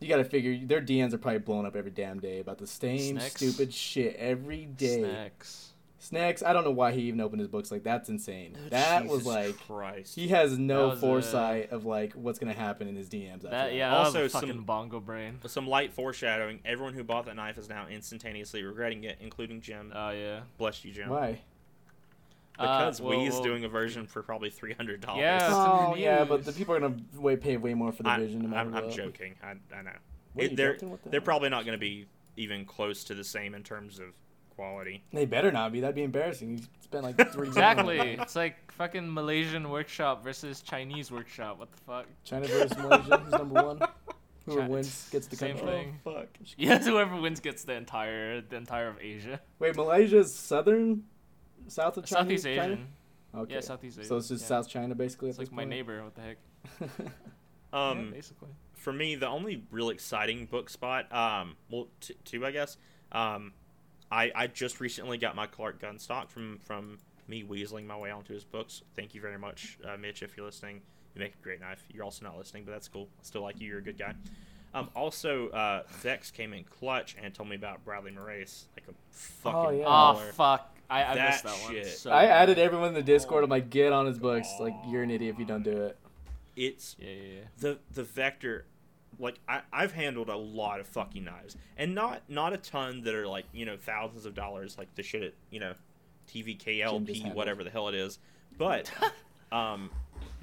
you 0.00 0.08
got 0.08 0.16
to 0.16 0.24
figure 0.24 0.58
their 0.66 0.80
DMs 0.82 1.12
are 1.12 1.18
probably 1.18 1.38
blown 1.40 1.64
up 1.66 1.76
every 1.76 1.90
damn 1.90 2.18
day 2.20 2.40
about 2.40 2.58
the 2.58 2.66
same 2.66 3.16
Snacks. 3.18 3.34
stupid 3.36 3.72
shit 3.72 4.16
every 4.16 4.66
day. 4.66 4.98
Snacks. 5.00 5.66
Snacks, 6.02 6.42
I 6.42 6.54
don't 6.54 6.64
know 6.64 6.70
why 6.70 6.92
he 6.92 7.02
even 7.02 7.20
opened 7.20 7.40
his 7.40 7.48
books. 7.48 7.70
Like 7.70 7.82
that's 7.82 8.08
insane. 8.08 8.56
Oh, 8.56 8.68
that 8.70 9.04
was 9.06 9.26
like 9.26 9.58
Christ. 9.66 10.14
he 10.16 10.28
has 10.28 10.56
no 10.58 10.86
That 10.86 10.90
was, 10.92 11.00
foresight 11.00 11.70
of 11.72 11.84
like 11.84 12.14
what's 12.14 12.38
gonna 12.38 12.54
happen 12.54 12.88
in 12.88 12.96
his 12.96 13.10
DMs. 13.10 13.34
After 13.34 13.48
That 13.50 13.50
that. 13.68 13.74
yeah, 13.74 13.94
Also, 13.94 14.22
was 14.22 14.34
a 14.34 14.38
some- 14.40 14.62
bongo 14.64 14.98
brain. 14.98 15.38
Some 15.46 15.68
light 15.68 15.92
foreshadowing, 15.92 16.60
everyone 16.64 16.94
who 16.94 17.04
bought 17.04 17.26
that 17.26 17.36
knife 17.36 17.58
is 17.58 17.68
now 17.68 17.86
instantaneously 17.86 18.62
regretting 18.62 19.04
it, 19.04 19.18
including 19.20 19.60
Jim. 19.60 19.92
Oh 19.94 20.10
yeah. 20.10 20.40
Bless 20.56 20.82
you, 20.86 20.92
Jim. 20.92 21.10
Why? 21.10 21.40
Because 22.60 23.00
Uh, 23.00 23.04
we 23.04 23.16
well, 23.16 23.26
is 23.26 23.34
well, 23.34 23.42
doing 23.42 23.64
a 23.64 23.68
version 23.68 24.06
for 24.06 24.22
probably 24.22 24.50
three 24.50 24.74
hundred 24.74 25.00
dollars. 25.00 25.20
Yeah. 25.22 25.48
Oh 25.50 25.94
yeah, 25.96 26.24
but 26.24 26.44
the 26.44 26.52
people 26.52 26.74
are 26.74 26.80
gonna 26.80 26.96
way 27.16 27.36
pay 27.36 27.56
way 27.56 27.74
more 27.74 27.90
for 27.92 28.02
the 28.02 28.10
I, 28.10 28.18
vision. 28.18 28.42
No 28.42 28.48
matter 28.48 28.68
am 28.68 28.74
I'm 28.76 28.90
joking. 28.90 29.34
I, 29.42 29.54
I 29.74 29.82
know. 29.82 29.90
What 30.34 30.46
It- 30.46 30.56
they're 30.56 30.74
joking? 30.74 30.98
The 31.04 31.08
they're 31.10 31.20
probably 31.20 31.48
not 31.48 31.64
going 31.64 31.72
to 31.76 31.80
be 31.80 32.06
even 32.36 32.64
close 32.64 33.02
to 33.04 33.14
the 33.14 33.24
same 33.24 33.54
in 33.54 33.62
terms 33.62 33.98
of 33.98 34.06
quality. 34.56 35.02
They 35.12 35.24
better 35.26 35.50
not 35.50 35.72
be. 35.72 35.80
That'd 35.80 35.96
be 35.96 36.02
embarrassing. 36.02 36.50
You 36.58 36.58
spent 36.82 37.02
like 37.04 37.32
three. 37.32 37.48
Exactly. 37.48 37.98
it's 37.98 38.36
like 38.36 38.70
fucking 38.72 39.12
Malaysian 39.12 39.70
workshop 39.70 40.22
versus 40.22 40.60
Chinese 40.62 41.10
workshop. 41.10 41.58
What 41.58 41.72
the 41.72 41.78
fuck? 41.82 42.06
China 42.24 42.46
versus 42.46 42.76
Malaysia. 42.78 43.16
Who's 43.18 43.32
number 43.32 43.62
one? 43.62 43.80
Whoever 44.46 44.60
Chi- 44.62 44.68
wins 44.68 45.08
gets 45.12 45.26
the 45.26 45.36
Same 45.36 45.56
country. 45.56 45.72
thing. 45.74 46.00
fuck. 46.04 46.28
Yes, 46.56 46.86
whoever 46.86 47.20
wins 47.20 47.40
gets 47.40 47.64
the 47.64 47.74
entire 47.74 48.40
the 48.40 48.56
entire 48.56 48.88
of 48.88 48.96
Asia. 49.00 49.40
Wait, 49.58 49.76
Malaysia's 49.76 50.34
southern, 50.34 51.04
south 51.68 51.96
of 51.96 52.04
China. 52.06 52.22
Southeast 52.22 52.44
China? 52.44 52.62
Asian. 52.64 52.88
Okay. 53.34 53.54
Yeah, 53.54 53.60
Southeast 53.60 53.98
Asian. 53.98 54.08
So 54.08 54.16
it's 54.16 54.28
just 54.28 54.42
yeah. 54.42 54.48
South 54.48 54.68
China 54.68 54.94
basically. 54.94 55.30
It's 55.30 55.38
at 55.38 55.42
like 55.42 55.48
this 55.48 55.56
my 55.56 55.62
point? 55.62 55.70
neighbor. 55.70 56.02
What 56.02 56.14
the 56.14 56.22
heck? 56.22 57.10
Um, 57.72 58.06
yeah, 58.06 58.10
basically. 58.14 58.48
for 58.74 58.92
me, 58.92 59.14
the 59.14 59.28
only 59.28 59.62
real 59.70 59.90
exciting 59.90 60.46
book 60.46 60.68
spot, 60.68 61.06
um, 61.14 61.54
well, 61.70 61.86
t- 62.00 62.16
two, 62.24 62.44
I 62.44 62.50
guess. 62.50 62.76
Um, 63.12 63.52
I 64.10 64.32
I 64.34 64.46
just 64.48 64.80
recently 64.80 65.18
got 65.18 65.36
my 65.36 65.46
Clark 65.46 65.80
gun 65.80 65.98
stock 66.00 66.30
from 66.30 66.58
from 66.64 66.98
me 67.28 67.44
weaseling 67.44 67.86
my 67.86 67.96
way 67.96 68.10
onto 68.10 68.34
his 68.34 68.42
books. 68.42 68.82
Thank 68.96 69.14
you 69.14 69.20
very 69.20 69.38
much, 69.38 69.78
uh, 69.84 69.96
Mitch, 69.96 70.24
if 70.24 70.36
you're 70.36 70.46
listening. 70.46 70.80
You 71.14 71.20
make 71.20 71.34
a 71.34 71.42
great 71.44 71.60
knife. 71.60 71.84
You're 71.92 72.02
also 72.02 72.24
not 72.24 72.36
listening, 72.36 72.64
but 72.64 72.72
that's 72.72 72.88
cool. 72.88 73.08
I 73.20 73.22
still 73.22 73.42
like 73.42 73.60
you. 73.60 73.68
You're 73.68 73.78
a 73.78 73.82
good 73.82 73.98
guy. 73.98 74.14
Um, 74.74 74.88
also, 74.94 75.48
uh, 75.50 75.82
Vex 76.00 76.30
came 76.32 76.52
in 76.52 76.64
clutch 76.64 77.16
and 77.20 77.32
told 77.32 77.48
me 77.48 77.56
about 77.56 77.84
Bradley 77.84 78.10
Moraes, 78.12 78.64
like 78.76 78.86
a 78.88 78.94
fucking 79.10 79.58
Oh, 79.58 79.70
yeah. 79.70 79.84
Oh 79.86 80.14
fuck! 80.32 80.76
I, 80.90 81.04
I 81.04 81.14
That 81.14 81.30
missed 81.30 81.44
that 81.44 81.62
one. 81.64 81.72
shit. 81.72 81.86
So 81.86 82.10
I 82.12 82.26
bad. 82.26 82.42
added 82.42 82.58
everyone 82.58 82.88
in 82.88 82.94
the 82.94 83.02
Discord. 83.02 83.44
I'm 83.44 83.50
like, 83.50 83.70
get 83.70 83.92
on 83.92 84.06
his 84.06 84.18
books. 84.18 84.48
Like, 84.58 84.74
you're 84.88 85.02
an 85.02 85.10
idiot 85.10 85.34
if 85.34 85.38
you 85.38 85.44
don't 85.46 85.62
do 85.62 85.70
it. 85.84 85.96
It's 86.56 86.96
Yeah, 86.98 87.08
yeah, 87.08 87.22
yeah. 87.34 87.40
the 87.58 87.78
the 87.94 88.02
vector 88.02 88.66
like 89.18 89.38
I, 89.48 89.60
I've 89.72 89.92
handled 89.92 90.28
a 90.28 90.36
lot 90.36 90.80
of 90.80 90.86
fucking 90.86 91.24
knives 91.24 91.56
and 91.76 91.94
not 91.94 92.22
not 92.28 92.52
a 92.52 92.56
ton 92.56 93.02
that 93.02 93.14
are 93.14 93.26
like 93.26 93.44
you 93.52 93.64
know 93.66 93.76
thousands 93.76 94.26
of 94.26 94.34
dollars 94.34 94.76
like 94.78 94.94
the 94.94 95.02
shit 95.02 95.22
at 95.22 95.34
you 95.50 95.60
know 95.60 95.74
tvklp 96.28 97.34
whatever 97.34 97.64
the 97.64 97.70
hell 97.70 97.88
it 97.88 97.94
is 97.94 98.18
but 98.56 98.90
um 99.52 99.90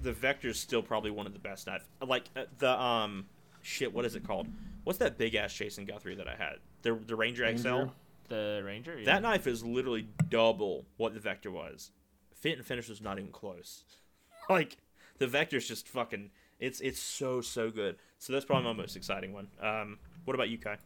the 0.02 0.12
vector 0.12 0.50
is 0.50 0.60
still 0.60 0.82
probably 0.82 1.12
one 1.12 1.26
of 1.26 1.34
the 1.34 1.40
best 1.40 1.68
knives 1.68 1.84
like 2.06 2.26
uh, 2.36 2.44
the 2.60 2.80
um 2.80 3.26
shit 3.62 3.94
what 3.94 4.06
is 4.06 4.16
it 4.16 4.26
called 4.26 4.48
what's 4.84 5.00
that 5.00 5.18
big 5.18 5.36
ass 5.36 5.54
jason 5.54 5.86
guthrie 5.86 6.16
that 6.16 6.28
i 6.28 6.36
had 6.36 6.56
the 6.84 6.94
the 7.08 7.16
ranger, 7.16 7.44
xl 7.58 7.68
Ranger. 7.70 7.92
The 8.28 8.62
Ranger. 8.66 8.98
Yeah. 9.00 9.06
that 9.06 9.22
knife 9.22 9.48
is 9.48 9.64
literally 9.64 10.08
double 10.30 10.86
what 10.98 11.14
the 11.14 11.20
Vector 11.20 11.52
was. 11.52 11.92
Fit 12.36 12.58
and 12.58 12.66
finish 12.66 12.90
was 12.90 13.02
not 13.02 13.18
even 13.20 13.32
close. 13.32 13.84
like 14.50 14.78
the 15.18 15.28
Vector's 15.28 15.68
just 15.68 15.88
fucking. 15.88 16.30
It's 16.60 16.80
it's 16.82 17.00
so 17.00 17.42
so 17.42 17.70
good. 17.72 17.98
So 18.20 18.34
that's 18.34 18.46
probably 18.46 18.66
my 18.66 18.74
most 18.74 18.96
exciting 18.96 19.34
one. 19.34 19.48
Um, 19.62 20.00
what 20.26 20.34
about 20.34 20.50
you, 20.50 20.58
Kai? 20.58 20.78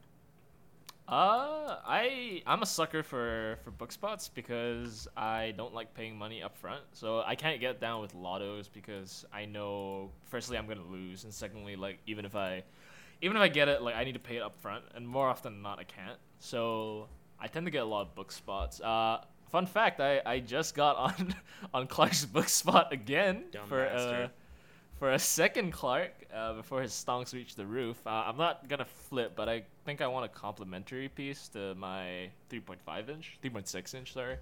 Uh, 1.07 1.77
I 1.86 2.41
I'm 2.45 2.62
a 2.62 2.65
sucker 2.65 3.03
for 3.03 3.57
for 3.63 3.71
book 3.71 3.91
spots 3.91 4.29
because 4.29 5.07
I 5.17 5.53
don't 5.57 5.74
like 5.74 5.93
paying 5.93 6.17
money 6.17 6.41
up 6.41 6.55
front. 6.57 6.81
So 6.93 7.21
I 7.25 7.36
can't 7.36 7.60
get 7.60 7.81
down 7.81 8.01
with 8.01 8.15
lottos 8.15 8.69
because 8.71 9.25
I 9.33 9.45
know 9.45 10.12
firstly 10.25 10.57
I'm 10.57 10.67
gonna 10.67 10.86
lose, 10.89 11.24
and 11.25 11.33
secondly 11.33 11.75
like 11.75 12.00
even 12.07 12.24
if 12.24 12.36
I 12.36 12.63
even 13.21 13.36
if 13.36 13.43
I 13.43 13.50
get 13.50 13.67
it, 13.67 13.81
like 13.81 13.95
I 13.95 14.03
need 14.03 14.13
to 14.13 14.19
pay 14.19 14.38
it 14.38 14.41
up 14.41 14.55
front, 14.62 14.86
and 14.95 15.07
more 15.07 15.27
often 15.27 15.53
than 15.53 15.62
not 15.62 15.79
I 15.79 15.83
can't. 15.83 16.17
So 16.39 17.07
I 17.41 17.48
tend 17.48 17.65
to 17.65 17.71
get 17.71 17.81
a 17.81 17.86
lot 17.86 18.01
of 18.03 18.15
book 18.15 18.31
spots. 18.31 18.79
Uh, 18.79 19.21
fun 19.50 19.65
fact, 19.65 20.00
I 20.00 20.21
I 20.25 20.39
just 20.39 20.75
got 20.75 20.95
on 20.95 21.36
on 21.74 21.88
Clark's 21.88 22.25
book 22.25 22.48
spot 22.50 22.93
again 22.93 23.45
Dumb 23.51 23.67
for 23.67 23.86
uh 23.86 24.27
for 25.00 25.13
a 25.13 25.19
second 25.19 25.71
Clark 25.71 26.12
uh, 26.31 26.53
before 26.53 26.83
his 26.83 26.91
stonks 26.91 27.33
reach 27.33 27.55
the 27.55 27.65
roof. 27.65 27.98
Uh, 28.05 28.10
I'm 28.27 28.38
not 28.38 28.69
gonna 28.69 28.86
flip, 28.86 29.33
but 29.36 29.50
I 29.50 29.63
think 29.83 30.00
I 30.00 30.05
want 30.05 30.25
a 30.25 30.29
complimentary 30.29 31.10
piece 31.10 31.48
to 31.50 31.74
my 31.74 32.29
3.5 32.51 33.10
inch, 33.10 33.39
3.6 33.43 33.95
inch, 33.95 34.13
sorry. 34.13 34.36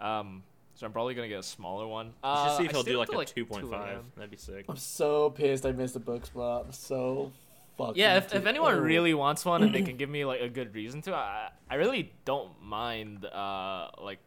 Um, 0.00 0.42
so 0.74 0.86
I'm 0.86 0.92
probably 0.92 1.12
gonna 1.14 1.28
get 1.28 1.40
a 1.40 1.42
smaller 1.42 1.86
one. 1.86 2.06
You 2.06 2.12
Uh, 2.22 2.48
should 2.48 2.56
see 2.56 2.64
if 2.64 2.70
I 2.70 2.72
he'll 2.72 2.82
do 2.84 3.02
up 3.02 3.08
like 3.14 3.28
till, 3.34 3.44
a 3.44 3.46
2.5. 3.46 3.60
2 3.60 4.04
That'd 4.16 4.30
be 4.30 4.38
sick. 4.38 4.64
I'm 4.66 4.76
so 4.78 5.28
pissed 5.28 5.66
I 5.66 5.72
missed 5.72 5.94
a 5.96 6.00
book 6.00 6.24
spot. 6.24 6.64
I'm 6.64 6.72
so 6.72 7.30
fucking. 7.78 7.96
Yeah, 7.96 8.16
if, 8.18 8.34
if 8.34 8.46
anyone 8.46 8.74
Oh. 8.74 8.78
really 8.80 9.14
wants 9.14 9.44
one 9.44 9.62
and 9.62 9.74
they 9.74 9.82
can 9.82 9.96
give 10.02 10.08
me 10.10 10.24
like 10.24 10.40
a 10.40 10.48
good 10.48 10.74
reason 10.74 11.02
to, 11.02 11.14
I 11.14 11.50
I 11.70 11.74
really 11.76 12.12
don't 12.24 12.50
mind 12.62 13.24
uh 13.24 13.88
like 14.00 14.18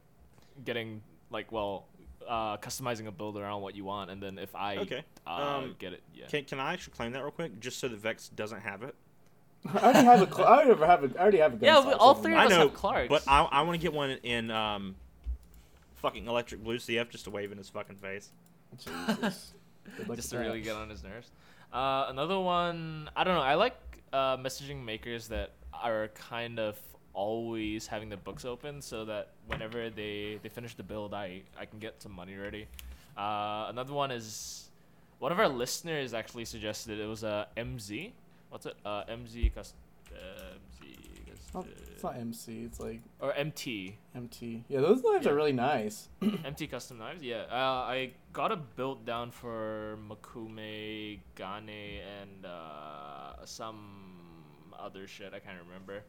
getting 0.63 1.01
like 1.31 1.51
well 1.51 1.85
uh 2.27 2.57
customizing 2.57 3.07
a 3.07 3.11
build 3.11 3.37
around 3.37 3.61
what 3.61 3.75
you 3.75 3.83
want, 3.85 4.09
and 4.11 4.21
then 4.21 4.37
if 4.39 4.55
I 4.55 4.77
Okay. 4.77 5.03
uh, 5.27 5.29
Um, 5.63 5.75
get 5.79 5.93
it, 5.93 6.01
yeah. 6.15 6.25
Can, 6.27 6.43
can 6.45 6.59
I 6.59 6.73
actually 6.73 6.93
claim 6.93 7.11
that 7.13 7.21
real 7.21 7.31
quick, 7.31 7.59
just 7.59 7.79
so 7.79 7.87
the 7.87 7.95
Vex 7.97 8.29
doesn't 8.29 8.61
have 8.61 8.81
it? 8.83 8.95
I 9.73 9.77
already 9.79 10.03
have 10.05 10.21
a. 10.21 10.31
cl- 10.33 10.47
I 10.47 10.63
already 10.63 10.85
have 10.85 11.03
a. 11.03 11.17
I 11.17 11.21
already 11.21 11.37
have 11.39 11.53
a. 11.53 11.57
gun 11.57 11.65
Yeah, 11.65 11.83
size 11.83 11.95
all 11.99 12.13
three 12.15 12.33
there. 12.33 12.39
of 12.39 12.43
I 12.43 12.45
us 12.45 12.51
know, 12.51 12.59
have 12.67 12.73
Clarks. 12.73 13.09
but 13.09 13.23
I 13.27 13.41
I 13.43 13.61
want 13.63 13.73
to 13.79 13.81
get 13.81 13.93
one 13.93 14.11
in 14.21 14.51
um, 14.51 14.95
fucking 15.95 16.27
electric 16.27 16.63
blue 16.63 16.77
CF 16.77 17.09
just 17.09 17.23
to 17.25 17.31
wave 17.31 17.51
in 17.51 17.57
his 17.57 17.69
fucking 17.69 17.95
face. 17.95 18.29
Jesus. 18.77 19.53
Just 19.97 20.07
with 20.09 20.29
to 20.29 20.37
really 20.37 20.59
that. 20.59 20.65
get 20.65 20.75
on 20.75 20.89
his 20.89 21.03
nerves. 21.03 21.29
Uh, 21.75 22.05
another 22.07 22.39
one, 22.39 23.09
I 23.17 23.25
don't 23.25 23.35
know. 23.35 23.41
I 23.41 23.55
like 23.55 23.75
uh, 24.13 24.37
messaging 24.37 24.85
makers 24.85 25.27
that 25.27 25.51
are 25.73 26.07
kind 26.15 26.57
of 26.57 26.79
always 27.13 27.85
having 27.85 28.07
the 28.07 28.15
books 28.15 28.45
open, 28.45 28.81
so 28.81 29.03
that 29.03 29.31
whenever 29.47 29.89
they 29.89 30.39
they 30.41 30.47
finish 30.47 30.73
the 30.75 30.83
build, 30.83 31.13
I 31.13 31.41
I 31.59 31.65
can 31.65 31.79
get 31.79 32.01
some 32.01 32.13
money 32.13 32.35
ready. 32.37 32.67
Uh, 33.17 33.67
another 33.67 33.91
one 33.91 34.09
is 34.09 34.69
one 35.19 35.33
of 35.33 35.39
our 35.39 35.49
listeners 35.49 36.13
actually 36.13 36.45
suggested 36.45 36.97
it 36.97 37.07
was 37.07 37.23
a 37.23 37.47
MZ. 37.57 38.13
What's 38.49 38.65
it? 38.65 38.75
Uh, 38.85 39.03
MZ 39.09 39.53
custom. 39.53 39.77
It's 41.59 41.65
not, 41.65 41.91
it's 41.93 42.03
not 42.03 42.17
MC. 42.17 42.63
It's 42.63 42.79
like 42.79 43.01
or 43.19 43.33
MT. 43.33 43.97
MT. 44.15 44.63
Yeah, 44.67 44.81
those 44.81 45.01
knives 45.03 45.25
Yeah. 45.25 45.31
are 45.31 45.35
really 45.35 45.53
nice. 45.53 46.09
MT 46.21 46.67
custom 46.67 46.97
knives, 46.97 47.23
yeah. 47.23 47.43
Uh, 47.51 47.55
I 47.87 48.11
got 48.33 48.51
a 48.51 48.55
build 48.57 49.05
down 49.05 49.31
for 49.31 49.97
Mokume, 50.09 51.19
Gane, 51.35 52.01
and 52.21 52.45
uh, 52.45 53.45
some 53.45 54.73
other 54.77 55.07
shit 55.07 55.33
I 55.33 55.39
can't 55.39 55.57
remember. 55.67 56.03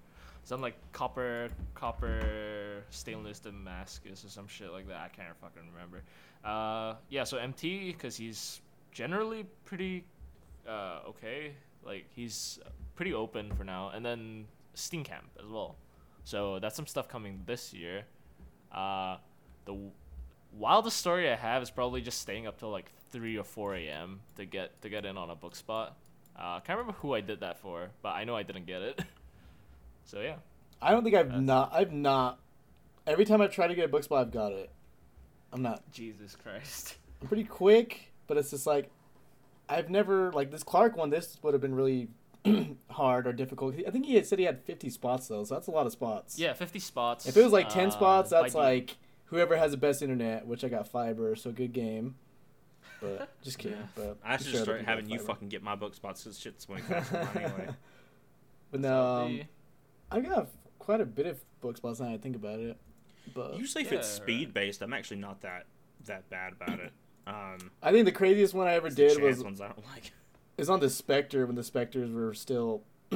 Some 0.44 0.60
like 0.60 0.76
copper, 0.92 1.48
copper 1.74 2.84
stainless 2.90 3.40
Damascus 3.40 4.24
or 4.24 4.28
some 4.28 4.46
shit 4.46 4.70
like 4.72 4.86
that. 4.88 5.00
I 5.00 5.08
can't 5.08 5.36
fucking 5.40 5.62
remember. 5.74 6.02
Uh, 6.44 6.94
yeah, 7.08 7.24
so 7.24 7.36
MT 7.38 7.92
because 7.92 8.16
he's 8.16 8.60
generally 8.92 9.44
pretty 9.64 10.04
uh, 10.68 11.00
okay. 11.08 11.52
Like 11.84 12.04
he's 12.14 12.58
pretty 12.94 13.12
open 13.14 13.52
for 13.56 13.64
now, 13.64 13.90
and 13.90 14.04
then 14.04 14.46
Steam 14.76 15.04
Camp 15.04 15.24
as 15.42 15.46
well. 15.50 15.76
So 16.24 16.58
that's 16.58 16.76
some 16.76 16.86
stuff 16.86 17.08
coming 17.08 17.42
this 17.46 17.72
year. 17.72 18.04
Uh, 18.72 19.16
the 19.64 19.72
w- 19.72 19.90
wildest 20.52 20.96
story 20.96 21.30
I 21.30 21.36
have 21.36 21.62
is 21.62 21.70
probably 21.70 22.00
just 22.00 22.20
staying 22.20 22.46
up 22.46 22.58
till 22.58 22.70
like 22.70 22.90
three 23.10 23.36
or 23.38 23.44
four 23.44 23.74
a.m. 23.74 24.20
to 24.36 24.44
get 24.44 24.80
to 24.82 24.88
get 24.88 25.04
in 25.06 25.16
on 25.16 25.30
a 25.30 25.34
book 25.36 25.56
spot. 25.56 25.96
Uh, 26.38 26.60
can't 26.60 26.78
remember 26.78 26.98
who 27.00 27.14
I 27.14 27.20
did 27.22 27.40
that 27.40 27.58
for, 27.58 27.88
but 28.02 28.10
I 28.10 28.24
know 28.24 28.36
I 28.36 28.42
didn't 28.42 28.66
get 28.66 28.82
it. 28.82 29.02
so 30.04 30.20
yeah, 30.20 30.36
I 30.82 30.90
don't 30.90 31.02
think 31.04 31.16
I've 31.16 31.26
That's- 31.28 31.42
not. 31.44 31.72
I've 31.72 31.92
not. 31.92 32.38
Every 33.06 33.24
time 33.24 33.40
I 33.40 33.46
try 33.46 33.68
to 33.68 33.74
get 33.74 33.84
a 33.84 33.88
book 33.88 34.02
spot, 34.02 34.20
I've 34.26 34.32
got 34.32 34.52
it. 34.52 34.70
I'm 35.52 35.62
not. 35.62 35.90
Jesus 35.92 36.36
Christ. 36.36 36.96
I'm 37.22 37.28
pretty 37.28 37.44
quick, 37.44 38.12
but 38.26 38.36
it's 38.36 38.50
just 38.50 38.66
like 38.66 38.90
I've 39.68 39.90
never 39.90 40.32
like 40.32 40.50
this 40.50 40.62
Clark 40.64 40.96
one. 40.96 41.08
This 41.10 41.38
would 41.42 41.54
have 41.54 41.60
been 41.62 41.74
really 41.74 42.08
hard 42.90 43.26
or 43.26 43.32
difficult. 43.32 43.74
I 43.86 43.90
think 43.90 44.06
he 44.06 44.14
had 44.14 44.26
said 44.26 44.38
he 44.38 44.44
had 44.44 44.62
50 44.62 44.90
spots 44.90 45.28
though, 45.28 45.44
so 45.44 45.54
that's 45.54 45.66
a 45.66 45.70
lot 45.70 45.86
of 45.86 45.92
spots. 45.92 46.38
Yeah, 46.38 46.52
fifty 46.52 46.78
spots. 46.78 47.26
If 47.26 47.36
it 47.36 47.42
was 47.42 47.52
like 47.52 47.68
10 47.68 47.88
uh, 47.88 47.90
spots, 47.90 48.30
that's 48.30 48.52
de- 48.52 48.58
like 48.58 48.96
whoever 49.26 49.56
has 49.56 49.72
the 49.72 49.76
best 49.76 50.02
internet, 50.02 50.46
which 50.46 50.64
I 50.64 50.68
got 50.68 50.88
fiber, 50.88 51.34
so 51.36 51.50
good 51.52 51.72
game. 51.72 52.16
But 53.00 53.28
just 53.42 53.58
kidding. 53.58 53.78
Yeah. 53.78 53.86
But 53.94 54.18
I 54.24 54.34
I'm 54.34 54.38
should 54.38 54.52
sure 54.52 54.62
start 54.62 54.84
having 54.84 55.08
you 55.08 55.18
fucking 55.18 55.48
get 55.48 55.62
my 55.62 55.74
book 55.74 55.94
spots 55.94 56.24
because 56.24 56.38
shit's 56.38 56.64
going 56.64 56.82
to 56.84 56.94
cost 56.94 57.12
more 57.12 57.28
anyway. 57.34 57.68
But 58.72 58.82
so 58.82 58.88
no, 58.88 59.24
um, 59.24 59.40
I 60.10 60.20
got 60.20 60.48
quite 60.80 61.00
a 61.00 61.04
bit 61.06 61.26
of 61.26 61.40
book 61.60 61.76
spots 61.76 62.00
now. 62.00 62.12
I 62.12 62.18
think 62.18 62.34
about 62.34 62.58
it. 62.58 62.76
But 63.32 63.56
Usually, 63.56 63.84
if 63.84 63.92
it's 63.92 64.08
speed 64.08 64.48
right. 64.48 64.54
based, 64.54 64.82
I'm 64.82 64.92
actually 64.92 65.18
not 65.18 65.40
that 65.42 65.66
that 66.06 66.28
bad 66.30 66.52
about 66.52 66.80
it. 66.80 66.92
Um, 67.28 67.72
I 67.82 67.90
think 67.90 68.04
the 68.04 68.12
craziest 68.12 68.54
one 68.54 68.68
I 68.68 68.74
ever 68.74 68.88
did 68.88 69.20
was 69.20 69.42
ones 69.42 69.60
I 69.60 69.66
don't 69.66 69.84
like. 69.92 70.12
Is 70.58 70.70
on 70.70 70.80
the 70.80 70.90
Spectre 70.90 71.46
when 71.46 71.56
the 71.56 71.62
Spectres 71.64 72.10
were 72.10 72.34
still. 72.34 72.82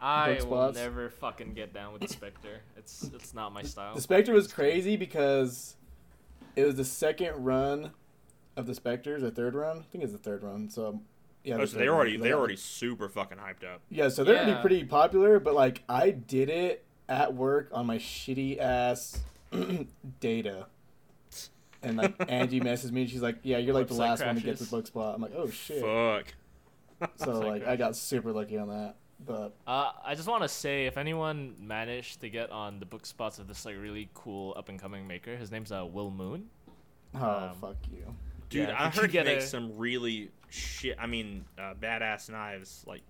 I 0.00 0.34
book 0.34 0.38
will 0.40 0.46
spots. 0.46 0.76
never 0.76 1.08
fucking 1.08 1.54
get 1.54 1.72
down 1.72 1.92
with 1.94 2.02
the 2.02 2.08
Spectre. 2.08 2.60
It's 2.76 3.04
it's 3.14 3.32
not 3.34 3.52
my 3.52 3.62
style. 3.62 3.94
The 3.94 4.00
Spectre 4.02 4.32
was 4.32 4.52
crazy 4.52 4.96
because 4.96 5.76
it 6.56 6.64
was 6.64 6.74
the 6.74 6.84
second 6.84 7.42
run 7.44 7.92
of 8.56 8.66
the 8.66 8.74
Spectres, 8.74 9.22
or 9.22 9.30
third 9.30 9.54
run. 9.54 9.78
I 9.78 9.82
think 9.92 10.04
it's 10.04 10.12
the 10.12 10.18
third 10.18 10.42
run. 10.42 10.68
So 10.68 11.00
yeah, 11.42 11.54
Oh, 11.54 11.60
the 11.60 11.66
so 11.68 11.78
they're 11.78 11.90
run, 11.90 11.96
already 11.96 12.12
'cause 12.16 12.20
I 12.20 12.28
they're 12.28 12.38
already 12.38 12.56
super 12.56 13.08
fucking 13.08 13.38
hyped 13.38 13.64
up. 13.64 13.80
Yeah, 13.88 14.08
so 14.08 14.24
they're 14.24 14.36
already 14.36 14.52
Yeah. 14.52 14.60
pretty 14.60 14.84
popular. 14.84 15.40
But 15.40 15.54
like, 15.54 15.84
I 15.88 16.10
did 16.10 16.50
it 16.50 16.84
at 17.08 17.32
work 17.34 17.70
on 17.72 17.86
my 17.86 17.96
shitty 17.96 18.58
ass 18.58 19.20
data. 20.20 20.66
And 21.82 21.96
like 21.96 22.14
Angie 22.28 22.60
messaged 22.60 22.90
me, 22.92 23.02
and 23.02 23.10
she's 23.10 23.22
like, 23.22 23.38
"Yeah, 23.42 23.56
you're 23.56 23.72
like 23.74 23.88
the 23.88 23.94
Website 23.94 23.98
last 23.98 24.26
one 24.26 24.34
to 24.36 24.42
get 24.42 24.58
the 24.58 24.66
book 24.66 24.86
spot." 24.86 25.14
I'm 25.14 25.22
like, 25.22 25.32
"Oh 25.34 25.48
shit!" 25.48 25.80
Fuck. 25.80 26.34
So 27.16 27.26
Website 27.26 27.44
like, 27.46 27.66
I 27.66 27.76
got 27.76 27.96
super 27.96 28.32
lucky 28.32 28.56
on 28.58 28.68
that. 28.68 28.96
But 29.26 29.54
Uh, 29.66 29.92
I 30.04 30.14
just 30.14 30.28
want 30.28 30.42
to 30.42 30.48
say, 30.48 30.86
if 30.86 30.96
anyone 30.96 31.54
managed 31.60 32.20
to 32.22 32.30
get 32.30 32.50
on 32.50 32.78
the 32.80 32.86
book 32.86 33.04
spots 33.04 33.38
of 33.38 33.48
this 33.48 33.64
like 33.66 33.76
really 33.78 34.08
cool 34.14 34.54
up 34.56 34.68
and 34.68 34.80
coming 34.80 35.06
maker, 35.06 35.36
his 35.36 35.50
name's 35.50 35.72
uh, 35.72 35.84
Will 35.84 36.10
Moon. 36.10 36.48
oh 37.14 37.48
Um, 37.50 37.54
fuck 37.60 37.76
you. 37.92 38.14
Dude, 38.48 38.68
Yeah, 38.68 38.82
I 38.82 38.88
heard 38.88 39.10
he 39.10 39.22
makes 39.22 39.44
a- 39.44 39.48
some 39.48 39.76
really 39.76 40.30
shit. 40.48 40.96
I 40.98 41.06
mean, 41.06 41.44
uh, 41.58 41.74
badass 41.80 42.30
knives. 42.30 42.82
Like, 42.86 43.02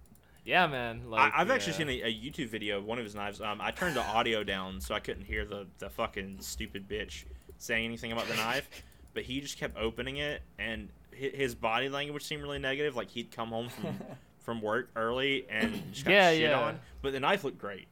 Yeah, 0.45 0.67
man. 0.67 1.09
Like 1.09 1.33
I, 1.33 1.41
I've 1.43 1.51
actually 1.51 1.73
yeah. 1.75 1.79
seen 1.79 1.89
a, 1.89 2.09
a 2.09 2.13
YouTube 2.13 2.49
video 2.49 2.79
of 2.79 2.85
one 2.85 2.99
of 2.99 3.05
his 3.05 3.15
knives. 3.15 3.41
Um, 3.41 3.61
I 3.61 3.71
turned 3.71 3.95
the 3.97 4.03
audio 4.05 4.43
down 4.45 4.81
so 4.81 4.95
I 4.95 5.01
couldn't 5.01 5.25
hear 5.25 5.45
the 5.45 5.67
the 5.79 5.89
fucking 5.91 6.39
stupid 6.41 6.89
bitch 6.89 7.25
saying 7.59 7.85
anything 7.85 8.11
about 8.13 8.27
the 8.29 8.35
knife. 8.37 8.69
But 9.15 9.23
he 9.25 9.41
just 9.41 9.59
kept 9.59 9.77
opening 9.77 10.17
it, 10.19 10.43
and 10.59 10.89
hi- 10.91 11.00
his 11.21 11.55
body 11.55 11.89
language 11.89 12.25
seemed 12.25 12.43
really 12.43 12.59
negative. 12.59 12.97
Like 12.97 13.11
he'd 13.11 13.31
come 13.31 13.49
home 13.51 13.69
from 13.69 13.99
from 14.41 14.63
work 14.63 14.91
early 14.97 15.47
and 15.51 15.83
just 15.93 16.05
got 16.05 16.13
Yeah, 16.13 16.31
shit 16.33 16.41
yeah. 16.43 16.61
on. 16.61 16.81
But 17.03 17.13
the 17.13 17.21
knife 17.21 17.45
looked 17.45 17.59
great. 17.59 17.87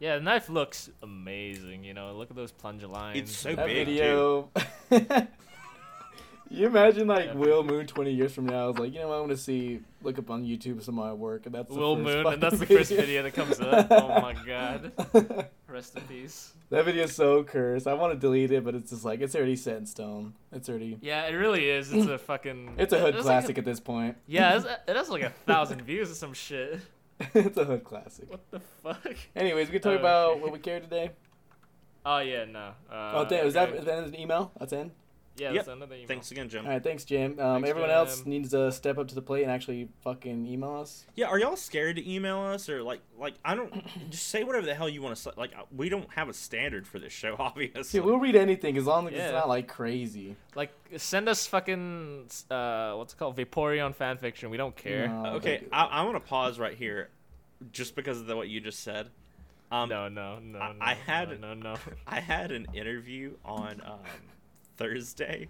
Yeah, 0.00 0.16
the 0.16 0.22
knife 0.22 0.48
looks 0.48 0.90
amazing. 1.02 1.84
You 1.84 1.94
know, 1.94 2.12
look 2.14 2.30
at 2.30 2.36
those 2.36 2.52
plunger 2.52 2.88
lines. 2.88 3.18
It's 3.18 3.36
so 3.36 3.54
that 3.54 3.66
big, 3.66 3.86
video. 3.86 4.50
you 6.54 6.66
imagine 6.66 7.06
like 7.06 7.26
Yeah. 7.26 7.34
Will 7.34 7.62
Moon 7.62 7.86
twenty 7.86 8.12
years 8.12 8.32
from 8.32 8.46
now 8.46 8.68
is 8.70 8.78
like, 8.78 8.92
you 8.92 9.00
know, 9.00 9.08
what, 9.08 9.16
I 9.16 9.20
want 9.20 9.30
to 9.32 9.36
see 9.36 9.80
look 10.02 10.18
up 10.18 10.30
on 10.30 10.44
YouTube 10.44 10.82
some 10.82 10.98
of 10.98 11.04
my 11.04 11.12
work, 11.12 11.46
and 11.46 11.54
that's 11.54 11.68
the 11.68 11.74
Will 11.78 11.96
Moon, 11.96 12.26
and 12.26 12.42
that's 12.42 12.58
the 12.58 12.66
first 12.66 12.90
video 12.90 13.22
that 13.22 13.34
comes 13.34 13.60
up. 13.60 13.88
Oh 13.90 14.20
my 14.20 14.34
god. 14.46 14.92
Rest 15.68 15.96
in 15.96 16.02
peace. 16.02 16.52
That 16.70 16.84
video's 16.84 17.14
so 17.14 17.42
cursed. 17.42 17.86
I 17.86 17.94
want 17.94 18.12
to 18.12 18.18
delete 18.18 18.52
it, 18.52 18.64
but 18.64 18.74
it's 18.74 18.90
just 18.90 19.04
like 19.04 19.20
it's 19.20 19.34
already 19.34 19.56
set 19.56 19.76
in 19.76 19.86
stone. 19.86 20.34
It's 20.52 20.68
already. 20.68 20.98
Yeah, 21.00 21.26
it 21.26 21.32
really 21.34 21.68
is. 21.68 21.92
It's 21.92 22.06
a 22.06 22.18
fucking. 22.18 22.74
It's 22.78 22.92
a 22.92 22.98
hood 23.00 23.14
like 23.14 23.22
classic 23.24 23.56
a- 23.56 23.60
at 23.60 23.64
this 23.64 23.80
point. 23.80 24.16
yeah, 24.26 24.56
it's, 24.56 24.66
it 24.86 24.96
has 24.96 25.08
like 25.16 25.22
a 25.22 25.30
thousand 25.46 25.82
views 25.82 26.10
or 26.10 26.14
some 26.14 26.32
shit. 26.32 26.80
it's 27.34 27.56
a 27.58 27.64
hood 27.64 27.84
classic. 27.84 28.30
What 28.30 28.40
the 28.50 28.60
fuck? 28.82 29.16
Anyways, 29.36 29.68
we 29.68 29.72
can 29.74 29.82
talk 29.82 29.92
Okay. 29.92 30.00
about 30.00 30.40
what 30.40 30.52
we 30.52 30.58
care 30.58 30.80
today. 30.80 31.10
Oh 32.06 32.18
yeah, 32.18 32.44
no. 32.44 32.72
Uh, 32.90 33.12
oh, 33.14 33.24
damn, 33.28 33.44
was 33.46 33.54
that 33.54 33.70
okay. 33.70 33.84
that 33.84 34.04
an 34.04 34.18
email? 34.18 34.52
That's 34.58 34.72
in. 34.72 34.90
Yeah, 35.36 35.48
Yep. 35.48 35.54
that's 35.64 35.68
another 35.76 35.94
email. 35.96 36.06
Thanks 36.06 36.30
again, 36.30 36.48
Jim. 36.48 36.64
All 36.64 36.70
right, 36.70 36.82
thanks, 36.82 37.04
Jim. 37.04 37.32
Um, 37.40 37.54
Thanks, 37.56 37.70
everyone 37.70 37.90
else 37.90 38.24
needs 38.24 38.50
to 38.50 38.70
step 38.70 38.98
up 38.98 39.08
to 39.08 39.16
the 39.16 39.22
plate 39.22 39.42
and 39.42 39.50
actually 39.50 39.88
fucking 40.02 40.46
email 40.46 40.76
us. 40.76 41.04
Yeah, 41.16 41.26
are 41.26 41.38
y'all 41.40 41.56
scared 41.56 41.96
to 41.96 42.08
email 42.08 42.38
us 42.38 42.68
or 42.68 42.82
like 42.84 43.00
like 43.18 43.34
I 43.44 43.56
don't 43.56 43.72
just 44.10 44.28
say 44.28 44.44
whatever 44.44 44.64
the 44.64 44.74
hell 44.74 44.88
you 44.88 45.02
want 45.02 45.16
to 45.16 45.20
say. 45.20 45.30
Like 45.36 45.50
we 45.74 45.88
don't 45.88 46.08
have 46.14 46.28
a 46.28 46.32
standard 46.34 46.86
for 46.86 47.00
this 47.00 47.12
show, 47.12 47.34
obviously. 47.40 47.82
See, 47.82 47.98
we'll 48.00 48.18
read 48.18 48.36
anything 48.36 48.76
as 48.76 48.84
long 48.86 49.08
as 49.08 49.14
Yeah. 49.14 49.24
it's 49.24 49.32
not 49.32 49.48
like 49.48 49.66
crazy. 49.66 50.36
Like, 50.54 50.70
send 50.98 51.28
us 51.28 51.46
fucking 51.48 52.28
uh, 52.50 52.92
what's 52.94 53.14
it 53.14 53.16
called, 53.16 53.36
Vaporeon 53.36 53.92
fanfiction. 53.96 54.50
We 54.50 54.56
don't 54.56 54.76
care. 54.76 55.08
No, 55.08 55.24
don't 55.24 55.34
okay, 55.36 55.58
do 55.58 55.66
I. 55.72 55.84
I 55.86 56.02
want 56.02 56.14
to 56.14 56.20
pause 56.20 56.60
right 56.60 56.76
here, 56.76 57.08
just 57.72 57.96
because 57.96 58.20
of 58.20 58.26
the, 58.26 58.36
what 58.36 58.48
you 58.48 58.60
just 58.60 58.80
said. 58.84 59.08
Um, 59.72 59.88
no, 59.88 60.08
no, 60.08 60.38
no, 60.38 60.60
I- 60.60 60.72
no. 60.72 60.78
I 60.80 60.94
had- 60.94 61.40
no, 61.40 61.54
no. 61.54 61.72
no. 61.72 61.76
I 62.06 62.20
had 62.20 62.52
an 62.52 62.68
interview 62.72 63.32
on 63.44 63.82
um, 63.84 63.98
Thursday 64.76 65.48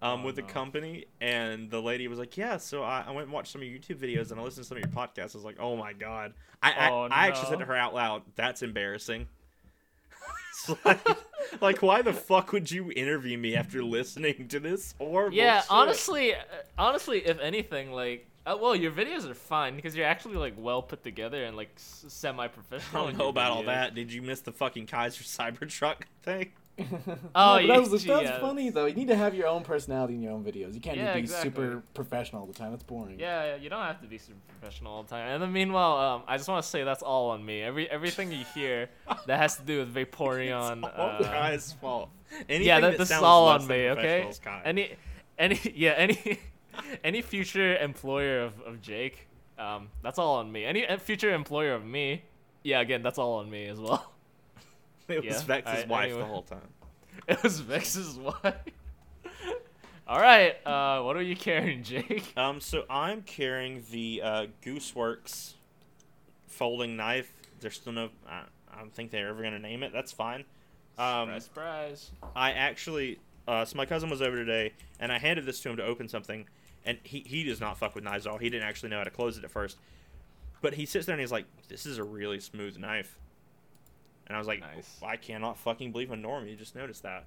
um, 0.00 0.20
Oh, 0.22 0.26
with 0.26 0.38
no. 0.38 0.44
company, 0.44 1.06
and 1.20 1.70
the 1.70 1.80
lady 1.82 2.06
was 2.08 2.18
like, 2.18 2.36
"Yeah, 2.36 2.56
so 2.58 2.82
I, 2.82 3.04
I 3.06 3.10
went 3.10 3.24
and 3.24 3.32
watched 3.32 3.52
some 3.52 3.62
of 3.62 3.66
your 3.68 3.78
YouTube 3.78 3.96
videos 3.96 4.30
and 4.30 4.38
I 4.40 4.42
listened 4.44 4.64
to 4.64 4.68
some 4.68 4.78
of 4.78 4.84
your 4.84 4.92
podcasts." 4.92 5.34
I 5.34 5.38
was 5.38 5.44
like, 5.44 5.58
"Oh 5.58 5.76
my 5.76 5.92
god!" 5.92 6.34
I 6.62 6.72
I, 6.72 6.90
Oh, 6.90 7.08
I 7.10 7.26
actually 7.26 7.48
said 7.48 7.58
to 7.60 7.64
her 7.64 7.76
out 7.76 7.94
loud, 7.94 8.22
"That's 8.36 8.62
embarrassing." 8.62 9.26
Like, 10.84 11.06
like, 11.60 11.82
why 11.82 12.02
the 12.02 12.12
fuck 12.12 12.52
would 12.52 12.70
you 12.70 12.90
interview 12.90 13.38
me 13.38 13.54
after 13.54 13.82
listening 13.82 14.48
to 14.48 14.58
this 14.60 14.94
horrible? 14.98 15.36
Yeah, 15.36 15.60
shit? 15.60 15.70
honestly, 15.70 16.34
uh, 16.34 16.38
honestly, 16.76 17.24
if 17.24 17.38
anything, 17.38 17.92
like, 17.92 18.26
uh, 18.44 18.56
well, 18.60 18.74
your 18.74 18.90
videos 18.90 19.28
are 19.30 19.34
fine 19.34 19.76
because 19.76 19.94
you're 19.96 20.06
actually 20.06 20.34
like 20.36 20.54
well 20.58 20.82
put 20.82 21.04
together 21.04 21.44
and 21.44 21.56
like 21.56 21.70
semi-professional. 21.76 23.02
I 23.02 23.06
don't 23.06 23.18
know 23.18 23.28
about 23.28 23.52
all 23.52 23.62
that. 23.64 23.94
Did 23.94 24.12
you 24.12 24.20
miss 24.20 24.40
the 24.40 24.52
fucking 24.52 24.86
Kaiser 24.86 25.22
Cybertruck 25.22 26.02
thing? 26.22 26.50
No, 27.06 27.16
Oh, 27.34 27.54
but 27.56 27.64
yeah, 27.64 27.74
that 27.80 27.90
was, 27.90 28.04
that's 28.04 28.38
funny 28.40 28.70
though. 28.70 28.86
You 28.86 28.94
need 28.94 29.08
to 29.08 29.16
have 29.16 29.34
your 29.34 29.48
own 29.48 29.62
personality 29.64 30.14
in 30.14 30.22
your 30.22 30.32
own 30.32 30.44
videos. 30.44 30.74
You 30.74 30.80
can't 30.80 30.96
Yeah, 30.96 31.06
just 31.06 31.14
be 31.14 31.20
exactly. 31.20 31.50
super 31.50 31.82
professional 31.94 32.42
all 32.42 32.46
the 32.46 32.54
time. 32.54 32.70
That's 32.70 32.82
boring. 32.84 33.18
Yeah, 33.18 33.56
you 33.56 33.68
don't 33.68 33.82
have 33.82 34.00
to 34.02 34.06
be 34.06 34.18
super 34.18 34.38
professional 34.58 34.92
all 34.92 35.02
the 35.02 35.08
time. 35.10 35.28
And 35.28 35.42
then 35.42 35.52
meanwhile, 35.52 35.96
um, 35.98 36.22
I 36.28 36.36
just 36.36 36.48
want 36.48 36.62
to 36.62 36.68
say 36.68 36.84
that's 36.84 37.02
all 37.02 37.30
on 37.30 37.44
me. 37.44 37.62
Every 37.62 37.90
everything 37.90 38.30
you 38.32 38.44
hear 38.54 38.88
that 39.26 39.38
has 39.38 39.56
to 39.56 39.62
do 39.62 39.78
with 39.80 39.94
Vaporeon. 39.94 40.78
It's 40.86 40.96
all 40.96 41.08
uh, 41.08 41.22
Kai's 41.24 41.72
fault. 41.72 42.10
Anything 42.48 42.66
yeah, 42.66 42.80
that, 42.80 42.90
that 42.92 42.98
this 42.98 43.10
is 43.10 43.16
all 43.22 43.48
on 43.48 43.66
me. 43.66 43.88
Okay. 43.90 44.30
Any, 44.64 44.92
any, 45.38 45.58
yeah, 45.74 45.92
any, 45.92 46.38
any 47.04 47.22
future 47.22 47.76
employer 47.76 48.42
of, 48.42 48.60
of 48.60 48.80
Jake, 48.82 49.26
um, 49.58 49.88
that's 50.02 50.18
all 50.18 50.36
on 50.36 50.52
me. 50.52 50.64
Any 50.64 50.86
uh, 50.86 50.98
future 50.98 51.32
employer 51.34 51.74
of 51.74 51.84
me, 51.84 52.22
yeah, 52.62 52.80
again, 52.80 53.02
that's 53.02 53.18
all 53.18 53.34
on 53.34 53.50
me 53.50 53.66
as 53.66 53.80
well. 53.80 54.12
It 55.14 55.24
was 55.24 55.36
Yeah, 55.40 55.46
Vex's 55.46 55.70
alright, 55.72 55.88
wife 55.88 56.04
anyway. 56.06 56.20
the 56.20 56.26
whole 56.26 56.42
time. 56.42 56.68
It 57.28 57.42
was 57.42 57.60
Vex's 57.60 58.16
wife. 58.18 58.54
all 60.06 60.20
right, 60.20 60.54
uh, 60.66 61.02
what 61.02 61.16
are 61.16 61.22
you 61.22 61.36
carrying, 61.36 61.82
Jake? 61.82 62.32
Um, 62.36 62.60
so 62.60 62.84
I'm 62.88 63.22
carrying 63.22 63.84
the 63.90 64.22
uh, 64.22 64.46
Gooseworks 64.64 65.54
folding 66.46 66.96
knife. 66.96 67.32
There's 67.60 67.74
still 67.74 67.92
no. 67.92 68.08
I, 68.28 68.42
I 68.72 68.78
don't 68.78 68.92
think 68.94 69.10
they're 69.10 69.28
ever 69.28 69.42
gonna 69.42 69.58
name 69.58 69.82
it. 69.82 69.92
That's 69.92 70.12
fine. 70.12 70.44
Um, 70.98 71.38
surprise, 71.40 71.44
surprise. 71.44 72.10
I 72.36 72.52
actually. 72.52 73.18
Uh, 73.46 73.64
so 73.64 73.76
my 73.76 73.86
cousin 73.86 74.10
was 74.10 74.20
over 74.22 74.36
today, 74.36 74.72
and 75.00 75.10
I 75.12 75.18
handed 75.18 75.46
this 75.46 75.60
to 75.60 75.70
him 75.70 75.76
to 75.78 75.84
open 75.84 76.08
something, 76.08 76.46
and 76.84 76.98
he 77.02 77.20
he 77.20 77.44
does 77.44 77.60
not 77.60 77.78
fuck 77.78 77.94
with 77.94 78.04
knives 78.04 78.26
at 78.26 78.32
all. 78.32 78.38
He 78.38 78.48
didn't 78.50 78.68
actually 78.68 78.90
know 78.90 78.98
how 78.98 79.04
to 79.04 79.10
close 79.10 79.36
it 79.38 79.44
at 79.44 79.50
first, 79.50 79.78
but 80.62 80.74
he 80.74 80.86
sits 80.86 81.06
there 81.06 81.14
and 81.14 81.20
he's 81.20 81.32
like, 81.32 81.46
"This 81.68 81.84
is 81.86 81.98
a 81.98 82.04
really 82.04 82.40
smooth 82.40 82.78
knife," 82.78 83.18
and 84.28 84.36
I 84.36 84.38
was 84.38 84.46
like, 84.46 84.60
Nice. 84.60 85.00
"I 85.02 85.16
cannot 85.16 85.58
fucking 85.58 85.92
believe 85.92 86.10
a 86.10 86.16
norm. 86.16 86.46
You 86.46 86.56
just 86.56 86.74
noticed 86.74 87.02
that. 87.02 87.24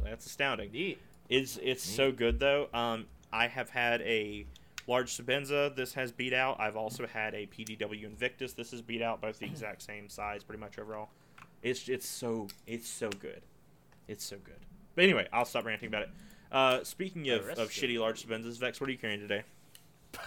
Like, 0.00 0.10
That's 0.10 0.26
astounding." 0.26 0.72
Neat. 0.72 0.98
It's 1.28 1.58
it's 1.62 1.82
so 1.82 2.12
good 2.12 2.38
though. 2.38 2.68
Um, 2.72 3.06
I 3.32 3.48
have 3.48 3.70
had 3.70 4.00
a 4.02 4.46
large 4.86 5.16
Sebenza. 5.16 5.74
This 5.74 5.94
has 5.94 6.12
beat 6.12 6.32
out. 6.32 6.60
I've 6.60 6.76
also 6.76 7.06
had 7.06 7.34
a 7.34 7.46
PDW 7.46 8.04
Invictus. 8.04 8.52
This 8.52 8.72
is 8.72 8.80
beat 8.82 9.02
out. 9.02 9.20
Both 9.20 9.38
the 9.40 9.46
exact 9.46 9.82
same 9.82 10.08
size, 10.08 10.44
pretty 10.44 10.60
much 10.60 10.78
overall. 10.78 11.08
It's 11.62 11.88
it's 11.88 12.06
so 12.06 12.48
it's 12.66 12.88
so 12.88 13.10
good. 13.10 13.42
It's 14.06 14.24
so 14.24 14.36
good. 14.44 14.60
But 14.94 15.04
anyway, 15.04 15.26
I'll 15.32 15.44
stop 15.44 15.64
ranting 15.66 15.88
about 15.88 16.02
it. 16.02 16.10
Uh, 16.52 16.84
speaking 16.84 17.28
of, 17.30 17.48
of 17.48 17.58
of 17.58 17.70
shitty 17.70 17.98
large 17.98 18.24
Sebenzas, 18.24 18.58
Vex, 18.58 18.80
what 18.80 18.88
are 18.88 18.92
you 18.92 18.98
carrying 18.98 19.20
today? 19.20 19.42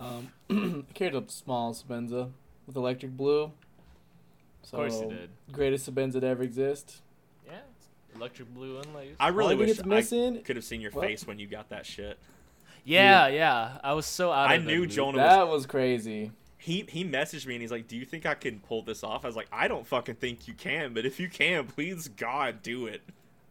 Um, 0.00 0.32
I 0.90 0.92
carried 0.92 1.14
a 1.14 1.24
small 1.28 1.72
Sebenza 1.72 2.30
with 2.66 2.76
electric 2.76 3.16
blue. 3.16 3.52
So, 4.66 4.78
course 4.78 5.00
you 5.00 5.08
did. 5.08 5.30
Greatest 5.52 5.88
Sebenza 5.88 6.14
that 6.14 6.24
ever 6.24 6.42
exist. 6.42 7.00
Yeah, 7.46 7.60
electric 8.16 8.52
blue 8.52 8.80
inlays. 8.80 9.14
I 9.20 9.28
really 9.28 9.54
Only 9.54 9.66
wish 9.66 9.78
it's 9.78 9.82
I 9.84 9.86
missing. 9.86 10.42
could 10.42 10.56
have 10.56 10.64
seen 10.64 10.80
your 10.80 10.90
Well- 10.90 11.04
face 11.06 11.24
when 11.26 11.38
you 11.38 11.46
got 11.46 11.68
that 11.68 11.86
shit. 11.86 12.18
yeah, 12.84 13.28
yeah. 13.28 13.78
I 13.84 13.92
was 13.92 14.06
so 14.06 14.32
out. 14.32 14.48
I 14.50 14.54
of 14.54 14.64
the 14.64 14.72
knew 14.72 14.80
loop. 14.82 14.90
Jonah 14.90 15.18
was 15.18 15.28
That 15.36 15.48
was 15.48 15.66
crazy. 15.66 16.32
he 16.58 16.84
he 16.88 17.04
messaged 17.04 17.46
me 17.46 17.54
and 17.54 17.62
he's 17.62 17.70
like, 17.70 17.86
"Do 17.86 17.96
you 17.96 18.04
think 18.04 18.26
I 18.26 18.34
can 18.34 18.58
pull 18.58 18.82
this 18.82 19.04
off?" 19.04 19.24
I 19.24 19.28
was 19.28 19.36
like, 19.36 19.46
"I 19.52 19.68
don't 19.68 19.86
fucking 19.86 20.16
think 20.16 20.48
you 20.48 20.54
can, 20.54 20.92
but 20.94 21.06
if 21.06 21.20
you 21.20 21.28
can, 21.28 21.66
please 21.68 22.08
God, 22.08 22.60
do 22.62 22.86
it." 22.88 23.02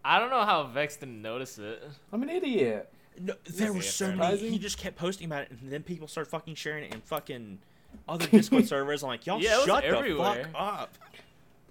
I 0.04 0.19
don't 0.19 0.30
know 0.30 0.43
how 0.43 0.63
Vex 0.63 0.97
didn't 0.97 1.21
notice 1.21 1.58
it. 1.58 1.82
I'm 2.12 2.21
an 2.23 2.30
idiot. 2.30 2.91
No, 3.17 3.34
there 3.45 3.71
were 3.71 3.82
so 3.82 4.08
many. 4.13 4.17
enough. 4.34 4.39
He 4.41 4.60
just 4.60 4.78
kept 4.78 4.97
posting 4.97 5.28
about 5.28 5.43
it, 5.43 5.51
and 5.51 5.71
then 5.71 5.82
people 5.84 6.10
started 6.10 6.30
fucking 6.30 6.56
sharing 6.56 6.84
it 6.84 6.93
and 6.93 7.01
fucking 7.04 7.60
other 8.08 8.28
Discord 8.32 8.68
servers. 8.68 9.04
I'm 9.04 9.08
like, 9.10 9.26
y'all 9.26 9.42
Yeah, 9.42 9.64
shut 9.66 9.84
the 9.84 9.90
everywhere. 9.90 10.50
fuck 10.52 10.62
up. 10.62 10.98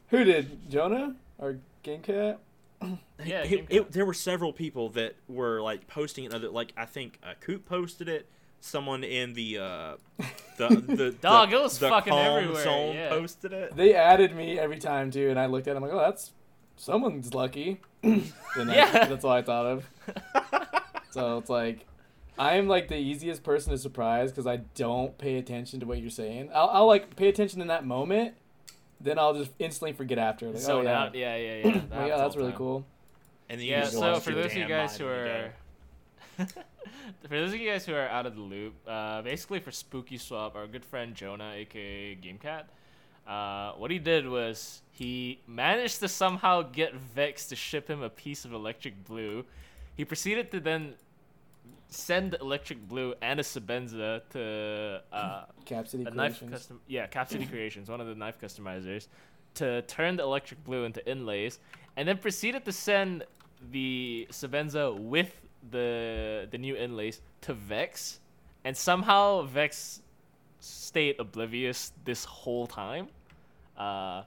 Who 0.09 0.25
did 0.25 0.71
Jonah 0.71 1.17
or 1.39 1.59
GameCat? 1.85 2.39
Yeah, 3.25 3.43
It- 3.45 3.49
Game 3.49 3.67
it- 3.71 3.93
there 3.93 4.05
were 4.05 4.13
several 4.15 4.53
people 4.53 4.91
that 4.91 5.15
were 5.29 5.61
like 5.63 5.87
posting 5.87 6.25
it. 6.25 6.35
Other 6.35 6.49
like 6.51 6.73
I 6.77 6.85
think 6.85 7.19
uh, 7.23 7.35
Coop 7.41 7.65
posted 7.65 8.09
it. 8.09 8.29
Someone 8.61 9.05
in 9.05 9.35
the 9.35 9.59
uh, 9.59 9.97
the 10.59 10.69
the 10.69 11.11
Dog, 11.21 11.51
the, 11.51 11.57
it 11.57 11.63
was 11.63 11.79
the 11.79 11.89
fucking 11.89 12.13
calm 12.13 12.39
everywhere, 12.43 12.65
zone 12.65 12.95
yeah. 12.97 13.09
posted 13.11 13.53
it. 13.53 13.77
They 13.77 13.95
added 13.95 14.35
me 14.35 14.59
every 14.59 14.79
time 14.79 15.11
too, 15.11 15.31
and 15.31 15.39
I 15.39 15.47
looked 15.47 15.69
at 15.69 15.73
it. 15.73 15.77
I'm 15.77 15.83
like, 15.83 15.93
oh, 15.93 15.99
that's 15.99 16.33
someone's 16.77 17.33
lucky. 17.35 17.81
Yeah. 18.03 18.23
that's, 18.57 19.09
that's 19.09 19.25
all 19.25 19.33
I 19.33 19.43
thought 19.43 19.67
of. 19.67 19.91
So 21.11 21.39
it's 21.39 21.51
like, 21.51 21.87
I'm 22.39 22.67
like 22.67 22.89
the 22.89 22.97
easiest 22.97 23.43
person 23.43 23.73
to 23.73 23.79
surprise 23.79 24.31
because 24.31 24.47
I 24.47 24.57
don't 24.75 25.17
pay 25.19 25.37
attention 25.37 25.81
to 25.81 25.87
what 25.87 25.99
you're 26.01 26.11
saying. 26.11 26.51
I'll, 26.55 26.69
I'll 26.69 26.87
like 26.87 27.15
pay 27.17 27.29
attention 27.29 27.61
in 27.61 27.69
that 27.69 27.87
moment, 27.87 28.35
then 29.01 29.19
I'll 29.19 29.35
just 29.35 29.53
instantly 29.59 29.93
forget 29.93 30.19
after. 30.19 30.51
Like, 30.51 30.69
oh 30.69 30.81
yeah, 30.81 31.03
out. 31.03 31.15
Yeah, 31.15 31.37
yeah, 31.37 31.57
yeah. 31.57 31.63
oh, 31.67 31.97
That 31.97 32.09
yeah, 32.09 32.17
that's 32.17 32.37
really 32.37 32.51
time. 32.51 32.59
cool. 32.59 32.87
And 33.49 33.61
then 33.61 33.67
Yeah, 33.67 33.85
so 33.85 34.19
for 34.21 34.33
those 34.33 34.47
of 34.47 34.57
you 34.57 34.67
guys 34.67 34.97
who 34.97 35.07
are 35.07 35.53
for 36.37 37.29
those 37.29 37.53
of 37.53 37.61
you 37.61 37.71
guys 37.71 37.87
who 37.87 37.95
are 37.95 38.09
out 38.09 38.27
of 38.27 38.35
the 38.35 38.41
loop, 38.41 38.75
uh, 38.87 39.23
basically 39.23 39.61
for 39.61 39.71
Spooky 39.71 40.19
Swap, 40.19 40.57
our 40.57 40.67
good 40.67 40.85
friend 40.85 41.15
Jonah, 41.15 41.53
aka 41.55 42.17
GameCat, 42.17 42.65
uh, 43.27 43.73
what 43.77 43.91
he 43.91 43.99
did 43.99 44.29
was 44.29 44.83
he 44.91 45.41
managed 45.47 46.01
to 46.01 46.09
somehow 46.09 46.63
get 46.63 46.95
Vex 46.95 47.47
to 47.47 47.57
ship 47.57 47.89
him 47.89 48.03
a 48.03 48.11
piece 48.11 48.45
of 48.45 48.53
electric 48.53 49.05
blue. 49.05 49.45
He 49.97 50.05
proceeded 50.05 50.51
to 50.51 50.61
then 50.61 50.95
send 51.89 52.37
electric 52.41 52.89
blue 52.89 53.15
and 53.23 53.41
a 53.41 53.43
Sebenza 53.43 54.23
to 54.31 55.03
uh, 55.13 55.45
Cap 55.65 55.87
City 55.89 56.05
a 56.07 56.11
knife 56.11 56.43
custom 56.51 56.81
yeah 56.87 57.07
cap 57.07 57.29
city 57.29 57.47
creations 57.53 57.89
one 57.89 58.01
of 58.01 58.07
the 58.07 58.15
knife 58.15 58.41
customizers 58.41 59.09
to 59.55 59.83
turn 59.83 60.17
the 60.17 60.23
electric 60.23 60.63
blue 60.65 60.85
into 60.85 61.07
inlays 61.09 61.61
and 61.97 62.09
then 62.09 62.19
proceeded 62.19 62.65
to 62.65 62.73
send 62.73 63.25
the 63.71 64.27
Sebenza 64.31 64.99
with 64.99 65.41
the 65.71 66.49
the 66.51 66.59
new 66.59 66.77
inlays 66.77 67.21
to 67.43 67.55
vex 67.55 68.21
and 68.65 68.77
somehow 68.77 69.43
vex 69.43 70.03
stayed 70.61 71.17
oblivious 71.19 71.93
this 72.05 72.25
whole 72.25 72.67
time. 72.67 73.09
Uh 73.77 74.23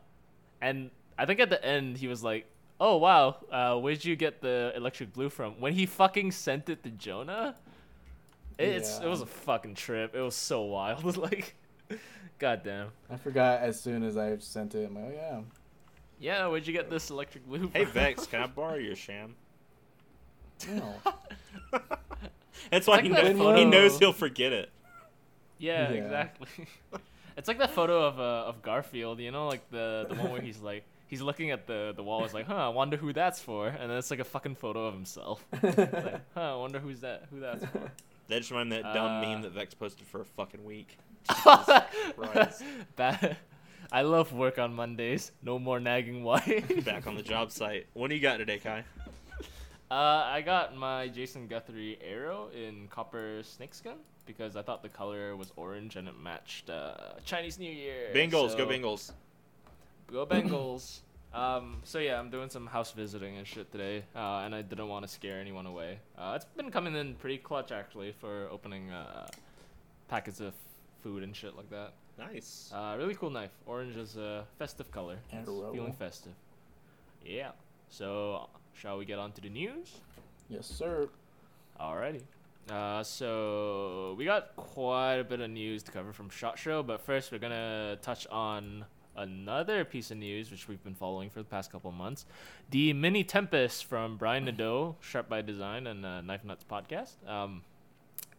and 0.62 0.90
i 1.18 1.26
think 1.26 1.40
at 1.40 1.50
the 1.50 1.64
end 1.64 1.98
he 1.98 2.08
was 2.08 2.24
like 2.24 2.46
oh 2.80 2.98
wow 2.98 3.36
uh 3.52 3.76
where'd 3.78 4.04
you 4.06 4.16
get 4.16 4.42
the 4.42 4.72
electric 4.76 5.12
blue 5.14 5.30
from 5.30 5.60
when 5.60 5.74
he 5.74 5.86
fucking 5.86 6.32
sent 6.32 6.70
it 6.70 6.84
to 6.84 6.90
jonah 6.92 7.56
it's 8.60 9.00
it 9.00 9.08
was 9.08 9.22
a 9.22 9.26
fucking 9.26 9.76
trip. 9.76 10.16
It 10.16 10.20
was 10.22 10.36
so 10.36 10.64
wild. 10.64 11.16
like, 11.18 11.56
goddamn. 12.40 12.88
I 13.10 13.18
forgot 13.18 13.62
as 13.62 13.80
soon 13.80 14.04
as 14.04 14.18
I 14.18 14.38
sent 14.38 14.74
it. 14.76 14.88
I'm 14.88 14.96
like, 14.96 15.06
oh 15.06 15.14
yeah. 15.14 15.40
Yeah, 16.20 16.48
where'd 16.48 16.66
you 16.66 16.74
get 16.74 16.90
this 16.90 17.12
electric 17.12 17.46
blue? 17.46 17.70
Hey 17.72 17.84
from? 17.84 17.94
Vex, 17.94 18.26
can 18.26 18.42
I 18.42 18.48
borrow 18.56 18.76
your 18.76 18.96
sham? 18.96 19.36
No. 20.68 20.96
That's 22.72 22.88
why 22.88 22.96
Like 22.96 23.04
he, 23.04 23.10
that 23.12 23.36
knows, 23.36 23.60
he 23.60 23.66
knows 23.66 24.00
he'll 24.00 24.12
forget 24.14 24.52
it. 24.52 24.72
yeah, 25.60 25.92
Yeah. 25.92 25.96
exactly. 25.96 26.68
It's 27.38 27.48
like 27.48 27.60
that 27.60 27.70
photo 27.70 28.04
of 28.08 28.20
uh, 28.20 28.48
of 28.48 28.64
Garfield, 28.64 29.20
you 29.20 29.30
know, 29.30 29.48
like 29.48 29.70
the 29.70 30.08
the 30.10 30.16
one 30.16 30.32
where 30.32 30.42
he's 30.42 30.60
like 30.60 30.84
he's 31.08 31.22
looking 31.22 31.52
at 31.52 31.68
the 31.68 31.94
the 31.96 32.04
wall. 32.04 32.22
He's 32.24 32.34
like, 32.34 32.46
huh, 32.48 32.56
I 32.56 32.70
wonder 32.70 32.98
who 32.98 33.14
that's 33.14 33.40
for, 33.42 33.68
and 33.68 33.90
then 33.90 33.98
it's 33.98 34.12
like 34.12 34.20
a 34.20 34.24
fucking 34.26 34.56
photo 34.56 34.86
of 34.88 34.94
himself. 34.94 35.46
like, 35.64 35.78
huh, 36.34 36.54
I 36.54 36.56
wonder 36.56 36.80
who's 36.80 37.02
that 37.02 37.24
who 37.32 37.40
that's 37.40 37.66
for. 37.66 37.92
That 38.30 38.40
just 38.40 38.52
reminded 38.52 38.72
me 38.72 38.78
of 38.78 38.84
that 38.84 38.94
dumb 38.94 39.06
Uh, 39.06 39.22
meme 39.22 39.42
that 39.44 39.54
Vex 39.54 39.74
posted 39.74 40.06
for 40.08 40.22
a 40.22 40.26
fucking 40.26 40.64
week. 40.66 40.98
Christ. 41.30 42.64
That- 42.98 43.38
I 43.90 44.02
love 44.02 44.34
work 44.34 44.60
on 44.60 44.74
Mondays. 44.74 45.32
No 45.42 45.58
more 45.60 45.80
nagging 45.80 46.22
wife. 46.26 46.84
Back 46.86 47.08
on 47.08 47.16
the 47.16 47.22
job 47.24 47.52
site. 47.52 47.88
What 47.94 48.10
do 48.10 48.16
you 48.16 48.22
got 48.22 48.36
today, 48.38 48.58
Kai? 48.60 48.84
Uh, 49.90 49.94
I 49.94 50.42
got 50.42 50.76
my 50.76 51.08
Jason 51.08 51.48
Guthrie 51.48 51.98
arrow 52.06 52.50
in 52.54 52.90
copper 52.90 53.40
snakeskin 53.44 53.94
because 54.26 54.58
I 54.58 54.62
thought 54.62 54.84
the 54.84 54.90
color 54.90 55.38
was 55.38 55.54
orange 55.56 55.96
and 55.96 56.10
it 56.10 56.16
matched 56.22 56.70
uh, 56.70 56.96
Chinese 57.24 57.58
New 57.60 57.72
Year. 57.72 58.10
Bengals, 58.14 58.58
go 58.58 58.66
so- 58.66 58.68
Bengals. 58.68 59.12
Go 60.12 60.26
Bengals. 60.26 61.00
um, 61.34 61.82
so 61.84 62.00
yeah, 62.00 62.20
I'm 62.20 62.30
doing 62.30 62.50
some 62.50 62.66
house 62.68 62.92
visiting 62.92 63.38
and 63.38 63.46
shit 63.46 63.72
today, 63.72 64.04
uh, 64.16 64.40
and 64.46 64.56
I 64.56 64.62
didn't 64.62 64.88
want 64.88 65.06
to 65.06 65.12
scare 65.12 65.40
anyone 65.40 65.66
away. 65.66 66.00
Uh, 66.18 66.34
it's 66.36 66.46
been 66.46 66.72
coming 66.72 66.96
in 66.96 67.16
pretty 67.16 67.38
clutch 67.38 67.72
actually 67.72 68.14
for 68.14 68.48
opening 68.52 68.90
uh, 68.90 69.28
packets 70.08 70.40
of 70.40 70.54
food 71.04 71.24
and 71.24 71.36
shit 71.36 71.56
like 71.56 71.70
that. 71.70 71.94
Nice. 72.18 72.72
Uh, 72.74 72.96
really 72.98 73.14
cool 73.14 73.30
knife. 73.30 73.52
Orange 73.66 73.96
is 73.96 74.18
a 74.18 74.46
festive 74.58 74.92
color. 74.92 75.18
It's 75.32 75.48
feeling 75.48 75.94
festive. 75.94 76.34
Yeah. 77.24 77.52
So 77.90 78.50
shall 78.74 78.98
we 78.98 79.06
get 79.06 79.20
on 79.20 79.32
to 79.34 79.42
the 79.42 79.50
news? 79.50 79.98
yes, 80.50 80.66
sir. 80.66 81.10
Alrighty. 81.80 82.22
Uh, 82.70 83.04
so 83.04 84.16
we 84.18 84.26
got 84.26 84.56
quite 84.56 85.16
a 85.16 85.24
bit 85.24 85.40
of 85.40 85.50
news 85.50 85.84
to 85.84 85.92
cover 85.92 86.12
from 86.12 86.30
Shot 86.30 86.58
Show, 86.58 86.84
but 86.84 87.02
first 87.02 87.32
we're 87.32 87.38
gonna 87.38 87.98
touch 88.02 88.28
on 88.28 88.86
another 89.18 89.84
piece 89.84 90.12
of 90.12 90.18
news 90.18 90.52
which 90.52 90.68
we've 90.68 90.84
been 90.84 90.96
following 90.96 91.30
for 91.30 91.40
the 91.40 91.46
past 91.46 91.72
couple 91.72 91.90
of 91.90 91.96
months: 91.96 92.26
the 92.70 92.94
Mini 92.94 93.24
Tempest 93.24 93.86
from 93.86 94.18
Brian 94.18 94.46
Nadeau, 94.46 94.96
Sharp 95.02 95.28
by 95.28 95.42
Design, 95.42 95.88
and 95.88 96.06
uh, 96.06 96.22
Knife 96.22 96.46
Nuts 96.46 96.64
podcast. 96.70 97.14
Um, 97.28 97.64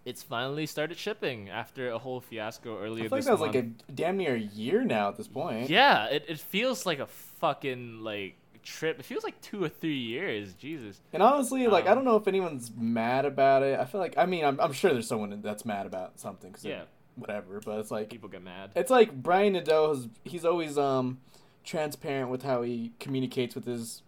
it's 0.04 0.22
finally 0.22 0.64
started 0.64 0.96
shipping 0.96 1.50
after 1.50 1.90
a 1.90 1.98
whole 1.98 2.20
fiasco 2.20 2.78
earlier 2.80 3.04
I 3.04 3.08
feel 3.08 3.10
like 3.10 3.18
this 3.18 3.24
that 3.26 3.32
was 3.32 3.40
month. 3.40 3.54
like 3.54 3.64
a 3.64 3.92
damn 3.92 4.16
near 4.16 4.34
a 4.36 4.38
year 4.38 4.82
now 4.84 5.08
at 5.08 5.16
this 5.16 5.28
point. 5.28 5.68
Yeah, 5.68 6.06
it, 6.06 6.24
it 6.28 6.38
feels 6.38 6.86
like 6.86 6.98
a 6.98 7.06
fucking 7.06 8.00
like 8.02 8.36
trip. 8.62 8.98
It 8.98 9.04
feels 9.04 9.22
like 9.24 9.38
two 9.42 9.62
or 9.62 9.68
three 9.68 9.98
years. 9.98 10.54
Jesus. 10.54 11.00
And 11.12 11.22
honestly, 11.22 11.66
like 11.66 11.86
I 11.86 11.90
Um, 11.90 11.96
don't 11.96 12.04
know 12.06 12.16
if 12.16 12.26
anyone's 12.26 12.70
mad 12.74 13.26
about 13.26 13.62
it. 13.62 13.78
I 13.78 13.84
feel 13.84 14.00
like 14.00 14.14
I 14.16 14.24
mean 14.24 14.44
I'm, 14.46 14.58
I'm 14.60 14.72
sure 14.72 14.92
there's 14.94 15.08
someone 15.08 15.40
that's 15.42 15.66
mad 15.66 15.84
about 15.86 16.18
something. 16.18 16.52
Cause 16.52 16.64
it- 16.64 16.70
Yeah. 16.70 16.82
Whatever. 17.18 17.60
But 17.64 17.78
it's 17.80 17.90
like 17.90 18.10
People 18.10 18.28
get 18.28 18.42
mad. 18.42 18.70
it's 18.76 18.90
like 18.90 19.12
Brian 19.22 19.52
Nadeau. 19.54 19.88
Has, 19.94 20.08
he's 20.24 20.44
always 20.44 20.76
um 20.78 21.18
transparent 21.64 22.30
with 22.30 22.42
how 22.42 22.62
he 22.62 22.92
communicates 23.00 23.54
with 23.54 23.64
his 23.66 24.02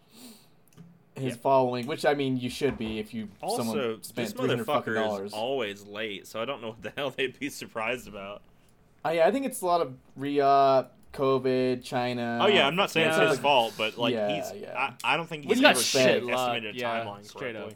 his 1.16 1.34
Yeah. 1.34 1.40
following, 1.42 1.86
which 1.86 2.04
I 2.06 2.14
mean 2.14 2.36
you 2.38 2.48
should 2.48 2.78
be 2.78 2.98
if 2.98 3.12
you 3.12 3.28
Also, 3.42 3.58
someone 3.64 4.02
spent 4.02 4.14
this 4.28 4.32
three 4.32 4.48
hundred 4.48 4.64
fucking 4.64 4.92
motherfucker 4.92 4.94
dollars. 4.94 5.26
is 5.28 5.32
always 5.34 5.82
late, 5.84 6.26
so 6.26 6.40
I 6.40 6.44
don't 6.44 6.62
know 6.62 6.68
what 6.68 6.82
the 6.82 6.90
hell 6.96 7.10
they'd 7.10 7.38
be 7.38 7.50
surprised 7.50 8.08
about. 8.08 8.42
Uh, 9.04 9.10
yeah, 9.10 9.26
I 9.26 9.30
think 9.30 9.46
it's 9.46 9.60
a 9.62 9.66
lot 9.66 9.80
of 9.80 9.94
Reate, 10.16 10.86
COVID, 11.12 11.82
China. 11.82 12.38
oh 12.42 12.46
yeah, 12.46 12.66
I'm 12.66 12.76
not 12.76 12.90
saying 12.90 13.08
yeah. 13.08 13.20
it's 13.22 13.30
his 13.32 13.40
fault, 13.40 13.74
but 13.76 13.98
like 13.98 14.14
Yeah, 14.14 14.34
he's, 14.52 14.62
yeah. 14.62 14.92
I, 15.04 15.14
I 15.14 15.16
don't 15.16 15.26
think 15.28 15.44
He's 15.44 15.54
he's 15.54 15.60
got 15.60 15.70
ever 15.72 15.80
shit 15.80 16.22
estimated 16.28 16.76
a 16.76 16.78
yeah, 16.78 17.04
timeline 17.04 17.24
straight 17.24 17.56
up. 17.56 17.72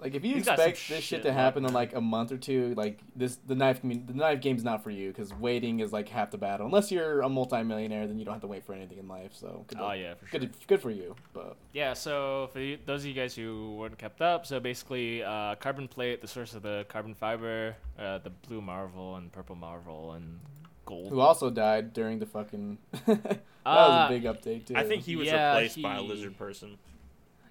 Correctly. 0.00 0.10
Like 0.10 0.16
if 0.16 0.24
you 0.28 0.34
He's 0.36 0.44
got 0.46 0.58
some 0.58 0.68
expect 0.68 0.88
this 0.88 0.98
shit 0.98 1.02
shit 1.04 1.22
to 1.22 1.28
luck, 1.28 1.36
happen 1.36 1.64
in 1.64 1.72
like 1.72 1.94
a 1.94 2.00
month 2.00 2.32
or 2.32 2.36
two, 2.38 2.74
like 2.76 3.00
this, 3.14 3.36
the 3.46 3.54
knife 3.54 3.82
commu- 3.82 4.06
the 4.06 4.14
knife 4.14 4.40
game's 4.40 4.64
not 4.64 4.82
for 4.82 4.90
you 4.90 5.08
because 5.08 5.32
waiting 5.34 5.80
is 5.80 5.92
like 5.92 6.08
half 6.08 6.30
the 6.30 6.38
battle. 6.38 6.66
Unless 6.66 6.90
you're 6.90 7.20
a 7.22 7.28
multimillionaire, 7.28 8.06
then 8.06 8.18
you 8.18 8.24
don't 8.24 8.34
have 8.34 8.40
to 8.42 8.46
wait 8.46 8.64
for 8.64 8.72
anything 8.74 8.98
in 8.98 9.08
life. 9.08 9.32
So 9.34 9.64
good, 9.68 9.78
Oh 9.80 9.92
yeah, 9.92 10.14
for 10.14 10.26
sure. 10.26 10.40
good, 10.40 10.50
good 10.66 10.80
for 10.82 10.90
you. 10.90 11.14
But 11.32 11.56
Yeah, 11.72 11.94
so 11.94 12.48
for 12.52 12.60
you, 12.60 12.78
those 12.86 13.02
of 13.02 13.06
you 13.06 13.14
guys 13.14 13.34
who 13.34 13.76
weren't 13.76 13.98
kept 13.98 14.20
up, 14.20 14.46
so 14.46 14.60
basically, 14.60 15.22
uh, 15.22 15.54
carbon 15.56 15.88
plate, 15.88 16.20
the 16.20 16.28
source 16.28 16.54
of 16.54 16.62
the 16.62 16.86
carbon 16.88 17.14
fiber, 17.14 17.76
uh, 17.98 18.18
the 18.18 18.30
blue 18.30 18.60
marvel 18.60 19.16
and 19.16 19.30
purple 19.32 19.56
marvel 19.56 20.12
and 20.12 20.40
gold. 20.86 21.10
who 21.10 21.20
also 21.20 21.50
died 21.50 21.92
during 21.92 22.18
the 22.18 22.26
fucking? 22.26 22.78
that 23.06 23.40
Uh, 23.66 24.06
was 24.06 24.06
a 24.06 24.08
big 24.08 24.24
update 24.24 24.66
too. 24.66 24.74
I 24.74 24.84
think 24.84 25.02
he 25.02 25.16
was 25.16 25.26
Yeah, 25.28 25.52
replaced 25.52 25.82
by 25.82 25.96
a 25.96 26.02
lizard 26.02 26.36
person. 26.38 26.78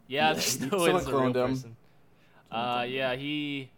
Yeah, 0.07 0.29
Yeah, 0.29 0.33
there's 0.33 0.55
he- 0.55 0.65
no 0.65 0.69
someone 0.71 0.93
way 0.93 0.99
it's 1.01 1.07
cloned 1.07 1.35
him. 1.35 1.49
person. 1.55 1.75
Uh, 2.51 2.85
yeah, 2.87 3.15
he 3.15 3.69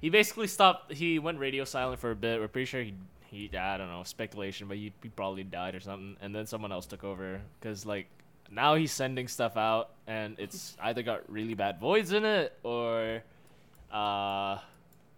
he 0.00 0.10
basically 0.10 0.46
stopped. 0.46 0.92
He 0.92 1.18
went 1.18 1.38
radio 1.38 1.64
silent 1.64 2.00
for 2.00 2.10
a 2.10 2.16
bit. 2.16 2.40
We're 2.40 2.48
pretty 2.48 2.66
sure 2.66 2.82
he 2.82 2.94
he 3.30 3.50
I 3.56 3.76
don't 3.76 3.88
know 3.88 4.02
speculation, 4.02 4.68
but 4.68 4.76
he, 4.76 4.92
he 5.02 5.08
probably 5.10 5.44
died 5.44 5.74
or 5.74 5.80
something. 5.80 6.16
And 6.20 6.34
then 6.34 6.46
someone 6.46 6.72
else 6.72 6.86
took 6.86 7.04
over 7.04 7.40
because 7.60 7.86
like 7.86 8.06
now 8.50 8.74
he's 8.74 8.92
sending 8.92 9.28
stuff 9.28 9.56
out 9.56 9.90
and 10.06 10.36
it's 10.38 10.76
either 10.82 11.02
got 11.02 11.30
really 11.30 11.54
bad 11.54 11.78
voids 11.78 12.12
in 12.12 12.24
it 12.24 12.58
or 12.64 13.22
uh 13.92 14.58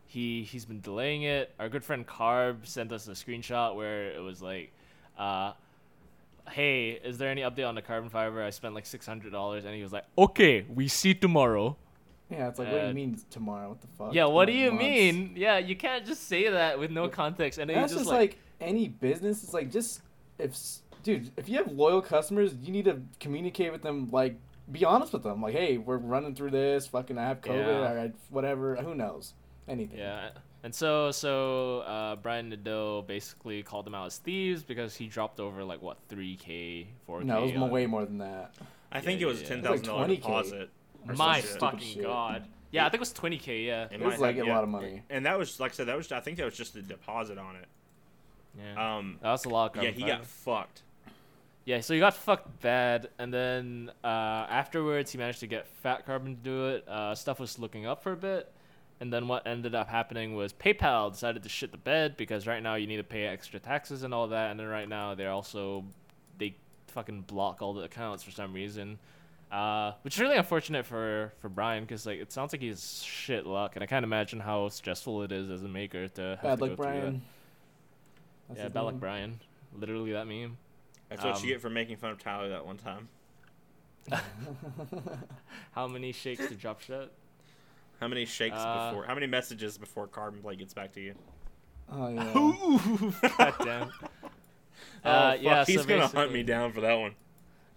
he 0.06 0.42
he's 0.42 0.66
been 0.66 0.80
delaying 0.80 1.22
it. 1.22 1.54
Our 1.58 1.70
good 1.70 1.84
friend 1.84 2.06
Carb 2.06 2.66
sent 2.66 2.92
us 2.92 3.08
a 3.08 3.12
screenshot 3.12 3.74
where 3.74 4.10
it 4.10 4.20
was 4.20 4.42
like 4.42 4.72
uh 5.16 5.52
hey, 6.50 6.90
is 6.90 7.18
there 7.18 7.30
any 7.30 7.42
update 7.42 7.68
on 7.68 7.74
the 7.74 7.82
carbon 7.82 8.10
fiber? 8.10 8.42
I 8.42 8.50
spent 8.50 8.74
like 8.74 8.86
six 8.86 9.06
hundred 9.06 9.32
dollars, 9.32 9.64
and 9.64 9.74
he 9.74 9.82
was 9.82 9.92
like, 9.92 10.04
okay, 10.16 10.64
we 10.68 10.88
see 10.88 11.14
tomorrow. 11.14 11.76
Yeah, 12.32 12.48
it's 12.48 12.58
like 12.58 12.68
what 12.68 12.80
do 12.80 12.84
uh, 12.84 12.88
you 12.88 12.94
mean 12.94 13.20
tomorrow? 13.30 13.68
What 13.68 13.80
the 13.80 13.86
fuck? 13.98 14.14
yeah, 14.14 14.24
what 14.24 14.46
do 14.46 14.52
you 14.52 14.70
months. 14.70 14.84
mean? 14.84 15.32
Yeah, 15.36 15.58
you 15.58 15.76
can't 15.76 16.06
just 16.06 16.28
say 16.28 16.48
that 16.48 16.78
with 16.78 16.90
no 16.90 17.08
context, 17.08 17.58
and 17.58 17.68
then 17.68 17.76
That's 17.76 17.92
you 17.92 17.98
just 17.98 18.08
just 18.08 18.12
like, 18.12 18.30
like 18.30 18.38
any 18.60 18.88
business. 18.88 19.42
It's 19.42 19.54
like 19.54 19.70
just 19.70 20.00
if 20.38 20.56
dude, 21.02 21.30
if 21.36 21.48
you 21.48 21.58
have 21.58 21.70
loyal 21.70 22.00
customers, 22.00 22.54
you 22.62 22.72
need 22.72 22.84
to 22.86 23.00
communicate 23.20 23.72
with 23.72 23.82
them. 23.82 24.08
Like, 24.10 24.36
be 24.70 24.84
honest 24.84 25.12
with 25.12 25.22
them. 25.22 25.42
Like, 25.42 25.54
hey, 25.54 25.78
we're 25.78 25.98
running 25.98 26.34
through 26.34 26.50
this. 26.50 26.86
Fucking, 26.86 27.18
I 27.18 27.26
have 27.26 27.40
COVID. 27.40 27.56
Yeah. 27.56 27.92
Or 27.92 27.98
I, 27.98 28.12
whatever. 28.30 28.76
Who 28.76 28.94
knows? 28.94 29.34
Anything. 29.68 29.98
yeah. 29.98 30.30
And 30.64 30.74
so, 30.74 31.10
so 31.10 31.80
uh, 31.80 32.16
Brian 32.16 32.48
Nadeau 32.48 33.02
basically 33.02 33.62
called 33.62 33.84
them 33.84 33.94
out 33.94 34.06
as 34.06 34.18
thieves 34.18 34.62
because 34.62 34.94
he 34.94 35.08
dropped 35.08 35.40
over 35.40 35.64
like 35.64 35.82
what 35.82 35.98
three 36.08 36.36
k, 36.36 36.86
four 37.04 37.20
k. 37.20 37.26
No, 37.26 37.40
it 37.40 37.46
was 37.46 37.54
mo- 37.54 37.66
way 37.66 37.86
more 37.86 38.04
than 38.04 38.18
that. 38.18 38.54
I 38.92 39.00
think 39.00 39.20
it 39.20 39.26
was 39.26 39.40
yeah, 39.40 39.46
a 39.46 39.56
yeah. 39.56 39.62
ten 39.62 39.64
It 39.64 39.70
was 39.70 39.80
thousand 39.80 39.96
like 39.96 40.06
dollar 40.06 40.08
20K. 40.08 40.16
deposit. 40.16 40.70
Or 41.08 41.14
My 41.14 41.40
fucking 41.40 41.78
shit. 41.80 42.02
god. 42.02 42.46
Yeah, 42.70 42.82
I 42.86 42.88
think 42.88 42.94
it 42.98 43.00
was 43.00 43.12
twenty 43.12 43.38
k. 43.38 43.62
Yeah. 43.62 43.84
It 43.90 43.94
It 43.94 44.00
was 44.02 44.18
like 44.18 44.36
have- 44.36 44.44
a 44.44 44.48
yeah. 44.48 44.54
lot 44.54 44.62
of 44.64 44.70
money. 44.70 45.02
And 45.10 45.26
that 45.26 45.38
was 45.38 45.60
like 45.60 45.72
I 45.72 45.74
said, 45.74 45.88
that 45.88 45.96
was 45.96 46.10
I 46.12 46.20
think 46.20 46.38
that 46.38 46.44
was 46.44 46.56
just 46.56 46.74
the 46.74 46.82
deposit 46.82 47.38
on 47.38 47.56
it. 47.56 47.66
Yeah. 48.58 48.96
Um, 48.98 49.18
That's 49.22 49.44
a 49.44 49.48
lot. 49.48 49.76
Of 49.76 49.82
yeah, 49.82 49.90
he 49.90 50.00
fiber. 50.02 50.12
got 50.16 50.26
fucked. 50.26 50.82
Yeah, 51.64 51.80
so 51.80 51.94
he 51.94 52.00
got 52.00 52.14
fucked 52.14 52.60
bad, 52.60 53.08
and 53.18 53.32
then 53.32 53.90
uh, 54.02 54.06
afterwards 54.06 55.12
he 55.12 55.18
managed 55.18 55.40
to 55.40 55.46
get 55.46 55.66
Fat 55.68 56.04
Carbon 56.04 56.34
to 56.36 56.42
do 56.42 56.66
it. 56.68 56.88
Uh, 56.88 57.14
stuff 57.14 57.38
was 57.38 57.58
looking 57.58 57.86
up 57.86 58.02
for 58.02 58.10
a 58.12 58.16
bit, 58.16 58.50
and 59.00 59.12
then 59.12 59.28
what 59.28 59.46
ended 59.46 59.74
up 59.74 59.88
happening 59.88 60.34
was 60.34 60.52
PayPal 60.52 61.12
decided 61.12 61.44
to 61.44 61.48
shit 61.48 61.70
the 61.70 61.78
bed 61.78 62.16
because 62.16 62.48
right 62.48 62.62
now 62.62 62.74
you 62.74 62.88
need 62.88 62.96
to 62.96 63.04
pay 63.04 63.26
extra 63.26 63.60
taxes 63.60 64.02
and 64.02 64.12
all 64.12 64.26
that, 64.28 64.50
and 64.50 64.58
then 64.58 64.66
right 64.66 64.88
now 64.88 65.14
they're 65.14 65.30
also 65.30 65.84
they 66.38 66.56
fucking 66.88 67.20
block 67.22 67.62
all 67.62 67.74
the 67.74 67.82
accounts 67.84 68.24
for 68.24 68.32
some 68.32 68.52
reason, 68.52 68.98
uh, 69.52 69.92
which 70.02 70.14
is 70.16 70.20
really 70.20 70.36
unfortunate 70.36 70.86
for 70.86 71.32
for 71.40 71.48
Brian 71.48 71.84
because 71.84 72.06
like 72.06 72.18
it 72.18 72.32
sounds 72.32 72.52
like 72.52 72.62
he's 72.62 73.02
shit 73.02 73.46
luck, 73.46 73.76
and 73.76 73.82
I 73.82 73.86
can't 73.86 74.04
imagine 74.04 74.40
how 74.40 74.68
stressful 74.70 75.22
it 75.22 75.30
is 75.32 75.50
as 75.50 75.62
a 75.62 75.68
maker 75.68 76.08
to 76.08 76.38
have 76.40 76.42
Bad 76.42 76.58
to 76.58 76.64
luck, 76.64 76.70
go 76.70 76.76
through 76.76 76.84
that. 76.84 77.00
Brian. 77.00 77.22
Yeah, 78.56 78.62
his 78.64 78.72
bad 78.72 78.80
luck. 78.80 78.94
Brian. 78.98 79.40
Literally 79.74 80.12
that 80.12 80.26
meme. 80.26 80.56
That's 81.08 81.22
what 81.24 81.36
Um, 81.36 81.42
you 81.44 81.50
get 81.52 81.60
for 81.60 81.70
making 81.70 81.96
fun 81.98 82.10
of 82.10 82.18
Tyler 82.18 82.48
that 82.50 82.64
one 82.66 82.76
time. 82.78 83.08
How 85.72 85.86
many 85.86 86.12
shakes 86.12 86.46
to 86.48 86.54
drop 86.54 86.80
shit? 86.80 87.12
How 88.00 88.08
many 88.08 88.24
shakes 88.24 88.56
Uh, 88.58 88.90
before? 88.90 89.04
How 89.04 89.14
many 89.14 89.26
messages 89.26 89.78
before 89.78 90.06
Carbon 90.08 90.40
Play 90.42 90.56
gets 90.56 90.74
back 90.74 90.92
to 90.94 91.00
you? 91.00 91.14
oh 91.90 92.08
yeah. 92.08 92.32
Ooh, 92.36 93.12
goddamn. 93.38 93.90
Oh, 95.04 95.08
Uh, 95.08 95.32
fuck, 95.32 95.42
yeah, 95.42 95.64
he's 95.64 95.80
so 95.82 95.86
gonna 95.86 96.06
hunt 96.08 96.32
me 96.32 96.42
down 96.42 96.72
for 96.72 96.80
that 96.80 96.94
one. 96.98 97.14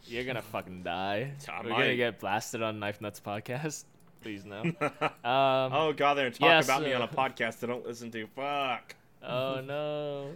You're 0.08 0.24
gonna 0.24 0.42
fucking 0.42 0.84
die. 0.84 1.32
I 1.50 1.64
We're 1.64 1.70
might. 1.70 1.80
gonna 1.80 1.96
get 1.96 2.20
blasted 2.20 2.62
on 2.62 2.80
Knife 2.80 3.02
Nuts 3.02 3.20
podcast. 3.20 3.86
Please 4.22 4.46
no. 4.46 4.62
Um, 4.82 5.74
oh, 5.74 5.94
go 5.96 6.06
out 6.06 6.14
there 6.16 6.28
and 6.28 6.36
talk 6.36 6.48
yeah, 6.48 6.60
about 6.60 6.84
me 6.84 6.94
on 6.94 7.02
a 7.02 7.08
podcast 7.08 7.64
I 7.64 7.68
don't 7.68 7.86
listen 7.86 8.12
to. 8.12 8.28
Fuck. 8.28 8.96
oh 9.24 9.62
no. 9.62 10.32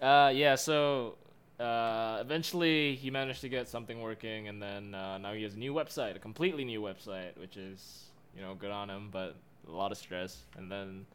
Uh, 0.00 0.30
yeah. 0.30 0.54
So 0.54 1.16
uh, 1.58 2.18
eventually 2.20 2.94
he 2.94 3.10
managed 3.10 3.40
to 3.42 3.48
get 3.48 3.68
something 3.68 4.00
working, 4.00 4.48
and 4.48 4.62
then 4.62 4.94
uh, 4.94 5.18
now 5.18 5.32
he 5.32 5.42
has 5.42 5.54
a 5.54 5.58
new 5.58 5.74
website, 5.74 6.16
a 6.16 6.20
completely 6.20 6.64
new 6.64 6.80
website, 6.80 7.36
which 7.38 7.56
is 7.56 8.04
you 8.36 8.42
know 8.42 8.54
good 8.54 8.70
on 8.70 8.88
him, 8.88 9.08
but 9.10 9.36
a 9.68 9.72
lot 9.72 9.92
of 9.92 9.98
stress. 9.98 10.44
And 10.56 10.70
then 10.70 11.06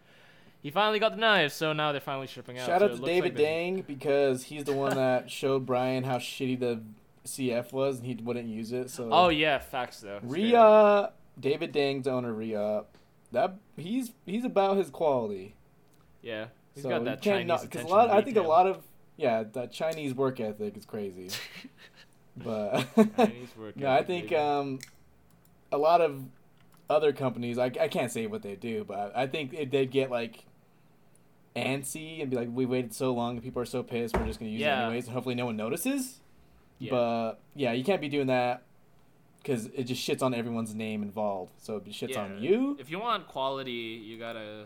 he 0.62 0.72
finally 0.72 1.00
got 1.00 1.12
the 1.12 1.22
knives, 1.22 1.54
so 1.54 1.74
now 1.74 1.92
they're 1.92 2.02
finally 2.02 2.28
shipping 2.28 2.60
out. 2.60 2.66
Shout 2.66 2.82
so 2.82 2.86
out 2.88 2.96
to 2.98 3.02
David 3.02 3.24
like 3.32 3.38
they- 3.38 3.44
Dang 3.44 3.82
because 3.82 4.44
he's 4.44 4.66
the 4.66 4.74
one 4.74 4.96
that 4.96 5.32
showed 5.32 5.66
Brian 5.66 6.04
how 6.04 6.18
shitty 6.18 6.60
the 6.60 6.82
CF 7.26 7.72
was 7.72 7.98
and 7.98 8.06
he 8.06 8.16
wouldn't 8.16 8.48
use 8.48 8.72
it. 8.72 8.90
So 8.90 9.10
Oh 9.12 9.30
yeah, 9.30 9.60
facts 9.60 10.00
though. 10.02 10.20
Reate, 10.24 11.10
David 11.40 11.72
Dang's 11.72 12.08
owner 12.08 12.34
Reate. 12.34 12.86
That 13.32 13.58
he's 13.76 14.12
he's 14.26 14.46
about 14.46 14.78
his 14.78 14.90
quality. 14.90 15.56
Yeah, 16.22 16.48
he's 16.74 16.84
so 16.84 16.90
got 16.90 17.06
that 17.06 17.22
Chinese 17.22 17.48
not 17.48 17.64
a 17.64 17.66
attention 17.66 17.90
lot. 17.90 18.10
I 18.10 18.22
think 18.22 18.38
a 18.38 18.42
lot 18.42 18.68
of 18.68 18.84
yeah, 19.18 19.44
that 19.54 19.72
Chinese 19.72 20.14
work 20.14 20.40
ethic 20.40 20.78
is 20.78 20.86
crazy. 20.86 21.30
but 22.38 22.86
Chinese 23.18 23.50
work 23.58 23.76
no, 23.78 23.90
I 23.90 24.04
think 24.04 24.32
um, 24.32 24.80
a 25.72 25.78
lot 25.78 26.02
of 26.02 26.24
other 26.90 27.14
companies. 27.14 27.58
I, 27.58 27.66
I 27.66 27.88
can't 27.88 28.12
say 28.12 28.28
what 28.28 28.42
they 28.42 28.56
do, 28.56 28.84
but 28.84 29.12
I 29.16 29.28
think 29.28 29.54
it, 29.54 29.72
they'd 29.72 29.92
get 29.92 30.12
like 30.12 30.46
antsy 31.56 32.22
and 32.22 32.30
be 32.30 32.36
like, 32.36 32.50
"We 32.52 32.66
waited 32.66 32.94
so 32.94 33.14
long, 33.14 33.36
and 33.36 33.44
people 33.44 33.62
are 33.62 33.66
so 33.66 33.84
pissed. 33.84 34.16
We're 34.16 34.26
just 34.26 34.40
gonna 34.40 34.52
use 34.52 34.62
it 34.62 34.66
anyways, 34.66 35.06
and 35.06 35.14
hopefully 35.14 35.36
no 35.36 35.46
one 35.46 35.58
notices." 35.58 36.22
Yeah. 36.80 36.92
But 36.92 37.34
yeah, 37.56 37.72
you 37.74 37.84
can't 37.84 38.02
be 38.02 38.10
doing 38.10 38.28
that 38.28 38.64
because 39.42 39.68
it 39.68 39.84
just 39.84 40.08
shits 40.08 40.22
on 40.22 40.34
everyone's 40.34 40.74
name 40.76 41.04
involved. 41.04 41.54
So 41.58 41.78
it 41.78 41.86
shits 41.90 42.18
on 42.18 42.42
you. 42.42 42.76
If 42.80 42.90
you 42.92 43.00
want 43.00 43.28
quality, 43.28 43.72
you 43.72 44.18
gotta 44.20 44.66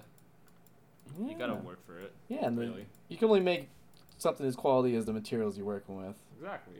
you 1.19 1.35
gotta 1.37 1.55
work 1.55 1.85
for 1.85 1.97
it. 1.99 2.11
Yeah, 2.27 2.45
and 2.45 2.57
the- 2.57 2.61
Really. 2.61 2.85
you 3.09 3.17
can 3.17 3.27
only 3.27 3.39
make 3.41 3.67
something 4.17 4.45
as 4.45 4.55
quality 4.55 4.95
as 4.95 5.05
the 5.05 5.13
materials 5.13 5.57
you're 5.57 5.65
working 5.65 5.95
with. 5.97 6.15
Exactly. 6.37 6.75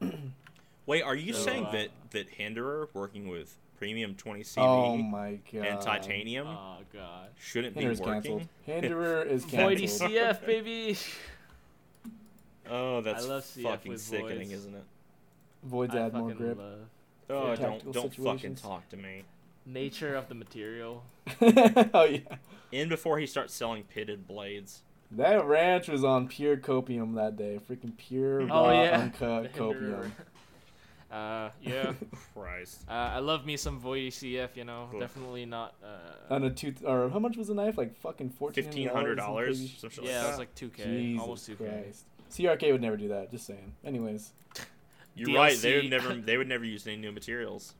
Yeah. 0.00 0.08
Wait, 0.86 1.02
are 1.02 1.14
you 1.16 1.32
So, 1.32 1.40
saying 1.40 1.66
uh, 1.66 1.72
that 1.72 1.88
that 2.10 2.28
Hinderer 2.28 2.88
working 2.94 3.28
with 3.28 3.56
Premium 3.78 4.14
20 4.14 4.42
CV 4.42 4.62
Oh 4.62 4.96
my 4.96 5.38
god. 5.52 5.66
and 5.66 5.80
Titanium 5.80 6.46
Oh 6.46 6.76
god. 6.92 7.28
shouldn't 7.38 7.74
Hinderer's 7.76 8.00
be 8.00 8.06
working? 8.06 8.22
canceled. 8.22 8.48
Hinderer 8.66 9.22
is 9.26 9.44
Voidy 9.46 9.80
canceled. 9.80 10.10
CF 10.12 10.46
baby. 10.46 10.96
Oh, 12.70 13.00
that's 13.00 13.26
love 13.26 13.44
fucking 13.44 13.98
sickening, 13.98 14.48
voids. 14.48 14.52
isn't 14.52 14.74
it? 14.74 14.84
Voids 15.64 15.94
I 15.94 15.98
add 16.00 16.14
more 16.14 16.30
fucking 16.30 16.44
grip. 16.44 16.58
love 16.58 16.78
Oh, 17.30 17.56
don't 17.56 17.92
don't 17.92 18.14
fucking 18.14 18.56
talk 18.56 18.88
to 18.90 18.96
me. 18.96 19.24
nature 19.66 20.14
of 20.14 20.28
the 20.28 20.34
material. 20.34 21.04
oh 21.40 22.04
yeah. 22.04 22.18
In 22.72 22.88
before 22.88 23.18
he 23.18 23.26
starts 23.26 23.54
selling 23.54 23.84
pitted 23.84 24.26
blades. 24.26 24.82
That 25.10 25.44
ranch 25.46 25.88
was 25.88 26.02
on 26.04 26.28
pure 26.28 26.56
copium 26.56 27.14
that 27.14 27.36
day. 27.36 27.60
Freaking 27.68 27.96
pure 27.96 28.42
Oh 28.50 28.70
yeah. 28.70 28.98
uncut 29.00 29.52
copium. 29.56 30.10
Uh 31.10 31.50
yeah. 31.62 31.92
Christ. 32.34 32.82
Uh, 32.88 32.92
I 32.92 33.18
love 33.20 33.46
me 33.46 33.56
some 33.56 33.80
Voidy 33.80 34.08
CF. 34.08 34.56
You 34.56 34.64
know, 34.64 34.88
Oof. 34.92 35.00
definitely 35.00 35.46
not. 35.46 35.74
Uh, 35.82 36.34
On 36.34 36.42
a 36.44 36.50
two 36.50 36.74
or 36.84 37.08
how 37.08 37.18
much 37.20 37.36
was 37.36 37.48
the 37.48 37.54
knife? 37.54 37.78
Like 37.78 37.96
fucking 38.00 38.30
fourteen 38.30 38.64
Fifteen 38.64 38.88
hundred 38.88 39.14
dollars. 39.16 39.72
Some 39.78 39.90
shit 39.90 40.04
yeah, 40.04 40.24
it 40.24 40.28
was 40.28 40.38
like 40.38 40.54
two 40.56 40.70
K, 40.70 40.84
Jesus 40.84 41.20
almost 41.22 41.46
two 41.46 41.54
K. 41.56 41.92
Christ. 42.36 42.60
CRK 42.60 42.72
would 42.72 42.82
never 42.82 42.96
do 42.96 43.08
that. 43.08 43.30
Just 43.30 43.46
saying. 43.46 43.72
Anyways, 43.84 44.32
You're 45.14 45.34
right. 45.36 45.56
They 45.58 45.76
would 45.76 45.90
never. 45.90 46.14
They 46.24 46.36
would 46.36 46.48
never 46.48 46.64
use 46.64 46.86
any 46.86 46.96
new 46.96 47.12
materials. 47.12 47.74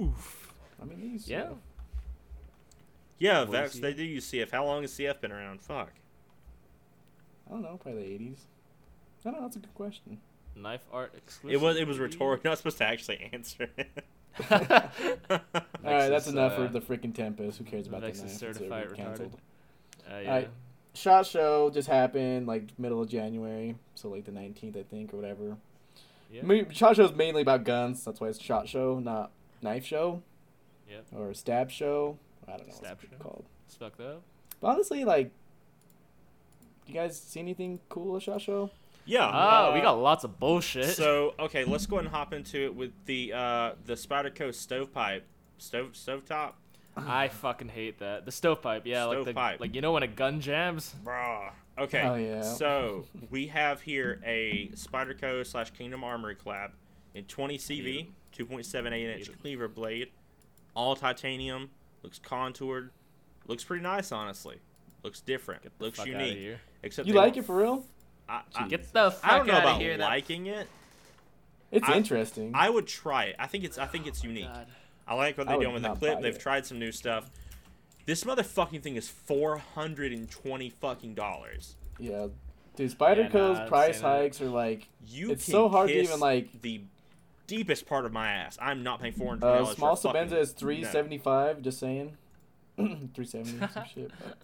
Oof. 0.00 0.54
I 0.80 0.84
mean, 0.84 1.00
they 1.00 1.06
used 1.08 1.28
Yeah. 1.28 1.44
to. 1.44 1.54
Yeah, 3.18 3.44
Vex. 3.44 3.78
They 3.78 3.92
do 3.92 4.02
use 4.02 4.28
CF. 4.30 4.50
How 4.50 4.64
long 4.64 4.82
has 4.82 4.92
CF 4.92 5.20
been 5.20 5.30
around? 5.32 5.60
Fuck. 5.60 5.92
I 7.48 7.52
don't 7.52 7.62
know, 7.62 7.78
probably 7.80 8.02
the 8.02 8.12
eighties. 8.14 8.38
I 9.24 9.30
don't 9.30 9.38
know. 9.40 9.46
That's 9.46 9.56
a 9.56 9.60
good 9.60 9.74
question. 9.74 10.18
Knife 10.56 10.84
art 10.92 11.12
exclusive. 11.16 11.54
It 11.62 11.64
was. 11.64 11.76
It 11.76 11.86
was 11.86 11.96
baby. 11.98 12.08
rhetorical. 12.10 12.50
Not 12.50 12.58
supposed 12.58 12.78
to 12.78 12.84
actually 12.84 13.30
answer. 13.32 13.68
it. 13.76 13.88
All 14.50 14.58
right, 15.84 16.08
that's 16.08 16.26
enough 16.26 16.52
uh, 16.52 16.66
for 16.66 16.68
the 16.68 16.80
freaking 16.80 17.14
Tempest. 17.14 17.58
Who 17.58 17.64
cares 17.64 17.86
about 17.86 18.00
Vex 18.00 18.20
the 18.20 18.26
is 18.26 18.32
knife? 18.42 18.50
It's 18.50 18.58
certified 18.58 18.86
already 18.86 19.02
retarded. 19.02 19.06
canceled. 19.06 19.36
Uh, 20.10 20.18
yeah. 20.18 20.28
Alright. 20.28 20.48
Shot 20.94 21.26
show 21.26 21.70
just 21.70 21.88
happened 21.88 22.46
like 22.46 22.78
middle 22.78 23.00
of 23.00 23.08
January, 23.08 23.76
so 23.94 24.08
like 24.08 24.24
the 24.24 24.32
nineteenth, 24.32 24.76
I 24.76 24.82
think, 24.82 25.12
or 25.14 25.16
whatever. 25.16 25.56
Yeah. 26.30 26.42
I 26.42 26.44
mean, 26.44 26.70
shot 26.70 26.96
show 26.96 27.04
is 27.04 27.12
mainly 27.14 27.42
about 27.42 27.64
guns. 27.64 28.04
That's 28.04 28.20
why 28.20 28.28
it's 28.28 28.40
shot 28.40 28.68
show, 28.68 28.98
not 28.98 29.30
knife 29.62 29.84
show 29.86 30.22
Yep. 30.90 31.04
or 31.16 31.32
stab 31.34 31.70
show. 31.70 32.18
I 32.46 32.56
don't 32.56 32.66
know 32.68 32.74
Stab 32.74 32.90
what's 32.98 33.04
it 33.04 33.10
show? 33.12 33.22
called. 33.22 33.44
It's 33.66 33.76
fucked 33.76 34.00
up. 34.00 34.22
But 34.60 34.68
honestly, 34.68 35.04
like, 35.04 35.30
you 36.86 36.94
guys 36.94 37.18
see 37.20 37.40
anything 37.40 37.80
cool 37.88 38.16
at 38.16 38.22
shot 38.22 38.40
show? 38.42 38.70
yeah. 39.06 39.20
Ah, 39.24 39.72
we 39.72 39.80
uh, 39.80 39.82
got 39.82 39.92
lots 39.98 40.24
of 40.24 40.38
bullshit. 40.38 40.86
So 40.96 41.34
okay, 41.38 41.64
let's 41.64 41.86
go 41.86 41.96
ahead 41.96 42.06
and 42.06 42.14
hop 42.14 42.32
into 42.32 42.64
it 42.64 42.74
with 42.74 42.92
the 43.06 43.32
uh 43.32 43.72
the 43.86 43.94
Spyderco 43.94 44.52
stovepipe, 44.54 45.22
stove 45.58 45.92
stovetop. 45.92 46.52
I 46.96 47.28
fucking 47.28 47.68
hate 47.68 47.98
that. 48.00 48.26
The 48.26 48.32
stovepipe, 48.32 48.86
yeah, 48.86 49.04
like 49.04 49.18
the 49.18 49.22
Stovepipe. 49.32 49.60
like 49.60 49.74
you 49.74 49.80
know 49.80 49.92
when 49.92 50.02
a 50.02 50.06
gun 50.08 50.40
jams. 50.40 50.94
Bruh. 51.04 51.50
Okay. 51.78 52.02
Oh, 52.02 52.14
yeah. 52.16 52.42
So 52.42 53.06
we 53.30 53.46
have 53.46 53.80
here 53.80 54.20
a 54.26 54.68
Spyderco 54.74 55.46
slash 55.46 55.70
Kingdom 55.70 56.04
Armory 56.04 56.36
collab 56.36 56.72
in 57.14 57.24
20 57.24 57.56
CV, 57.56 58.08
2.78 58.36 59.16
inch 59.16 59.30
cleaver 59.40 59.68
blade, 59.68 60.08
all 60.74 60.94
titanium, 60.94 61.70
looks 62.02 62.18
contoured, 62.18 62.90
looks 63.46 63.64
pretty 63.64 63.82
nice 63.82 64.12
honestly. 64.12 64.58
Looks 65.02 65.20
different, 65.20 65.62
Get 65.62 65.78
the 65.78 65.84
looks 65.84 65.98
fuck 65.98 66.08
outta 66.08 66.18
unique. 66.18 66.38
here. 66.38 66.60
Except 66.82 67.06
You 67.08 67.14
they 67.14 67.18
like 67.18 67.34
don't- 67.34 67.42
it 67.44 67.46
for 67.46 67.56
real? 67.56 67.84
I, 68.28 68.42
I, 68.54 68.68
Get 68.68 68.92
the 68.92 69.10
fuck 69.10 69.32
I 69.32 69.38
don't 69.38 69.46
know 69.46 69.54
outta 69.54 69.62
about 69.68 69.80
here. 69.80 69.96
that- 69.96 70.04
liking 70.04 70.46
it. 70.46 70.68
It's 71.70 71.88
I- 71.88 71.96
interesting. 71.96 72.52
I 72.54 72.68
would 72.68 72.86
try 72.86 73.24
it. 73.24 73.36
I 73.38 73.46
think 73.46 73.64
it's 73.64 73.78
I 73.78 73.86
think 73.86 74.06
it's 74.06 74.22
Oh, 74.24 74.28
unique. 74.28 74.44
God. 74.46 74.66
I 75.06 75.14
like 75.14 75.36
what 75.38 75.48
they're 75.48 75.58
doing 75.58 75.74
with 75.74 75.82
the 75.82 75.94
clip. 75.94 76.20
They've 76.20 76.34
it. 76.34 76.40
tried 76.40 76.64
some 76.66 76.78
new 76.78 76.92
stuff. 76.92 77.30
This 78.06 78.24
motherfucking 78.24 78.82
thing 78.82 78.96
is 78.96 79.08
four 79.08 79.58
hundred 79.58 80.12
and 80.12 80.30
twenty 80.30 80.70
fucking 80.70 81.14
dollars. 81.14 81.76
yeah, 81.98 82.26
dude. 82.76 82.90
Spider 82.90 83.22
Yeah, 83.22 83.28
Co's 83.28 83.58
nah, 83.58 83.66
price 83.68 83.96
say 83.96 84.02
that. 84.02 84.08
hikes 84.22 84.40
are 84.40 84.48
like 84.48 84.88
You 85.06 85.30
It's 85.32 85.44
so 85.44 85.68
hard 85.68 85.88
to 85.88 85.94
even, 86.02 86.18
like- 86.20 86.62
the 86.62 86.82
deepest 87.46 87.86
part 87.86 88.04
of 88.06 88.12
my 88.12 88.30
ass. 88.32 88.56
I'm 88.60 88.82
not 88.82 89.00
paying 89.00 89.12
four 89.12 89.28
hundred 89.30 89.46
uh, 89.46 89.58
dollars. 89.58 89.76
small 89.76 89.94
for 89.96 90.08
a 90.08 90.12
fucking- 90.12 90.30
Sebenza 90.30 90.40
is 90.40 90.52
three 90.52 90.84
seventy 90.84 91.18
five. 91.18 91.62
Just 91.62 91.78
saying, 91.78 92.16
three 93.14 93.24
seventy 93.26 93.58
some 93.72 93.84
shit. 93.94 94.10
But. 94.24 94.38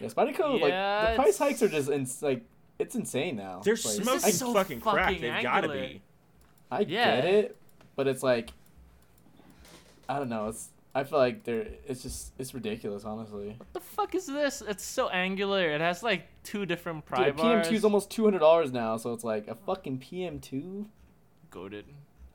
Yeah, 0.00 0.08
Spyderco. 0.08 0.58
Yeah, 0.60 1.04
like 1.04 1.16
the 1.16 1.22
price 1.22 1.38
hikes 1.38 1.62
are 1.62 1.68
just 1.68 1.90
ins- 1.90 2.22
like 2.22 2.44
it's 2.78 2.94
insane 2.94 3.36
now. 3.36 3.60
They're 3.64 3.74
Like, 3.74 3.82
smoking 3.82 4.32
so 4.32 4.52
fucking 4.54 4.80
crack. 4.80 5.20
They've 5.20 5.42
got 5.42 5.62
to 5.62 5.68
be. 5.68 6.02
I 6.70 6.80
Yeah. 6.80 7.16
get 7.20 7.24
it, 7.26 7.56
but 7.96 8.06
it's 8.06 8.22
like 8.22 8.50
I 10.10 10.18
don't 10.18 10.28
know. 10.28 10.48
It's 10.48 10.70
I 10.94 11.04
feel 11.04 11.18
like 11.18 11.44
they're 11.44 11.66
it's 11.86 12.02
just 12.02 12.32
it's 12.38 12.52
ridiculous, 12.52 13.04
honestly. 13.04 13.54
What 13.56 13.72
the 13.72 13.80
fuck 13.80 14.14
is 14.14 14.26
this? 14.26 14.60
It's 14.66 14.84
so 14.84 15.08
angular. 15.08 15.70
It 15.70 15.80
has 15.80 16.02
like 16.02 16.26
two 16.42 16.66
different 16.66 17.06
pry 17.06 17.26
Dude, 17.26 17.28
a 17.28 17.32
bars. 17.34 17.68
PM2 17.68 17.72
is 17.74 17.84
almost 17.84 18.10
two 18.10 18.24
hundred 18.24 18.40
dollars 18.40 18.72
now, 18.72 18.96
so 18.96 19.12
it's 19.12 19.22
like 19.24 19.46
a 19.48 19.54
fucking 19.54 19.98
PM2. 20.00 20.86
goaded. 21.50 21.84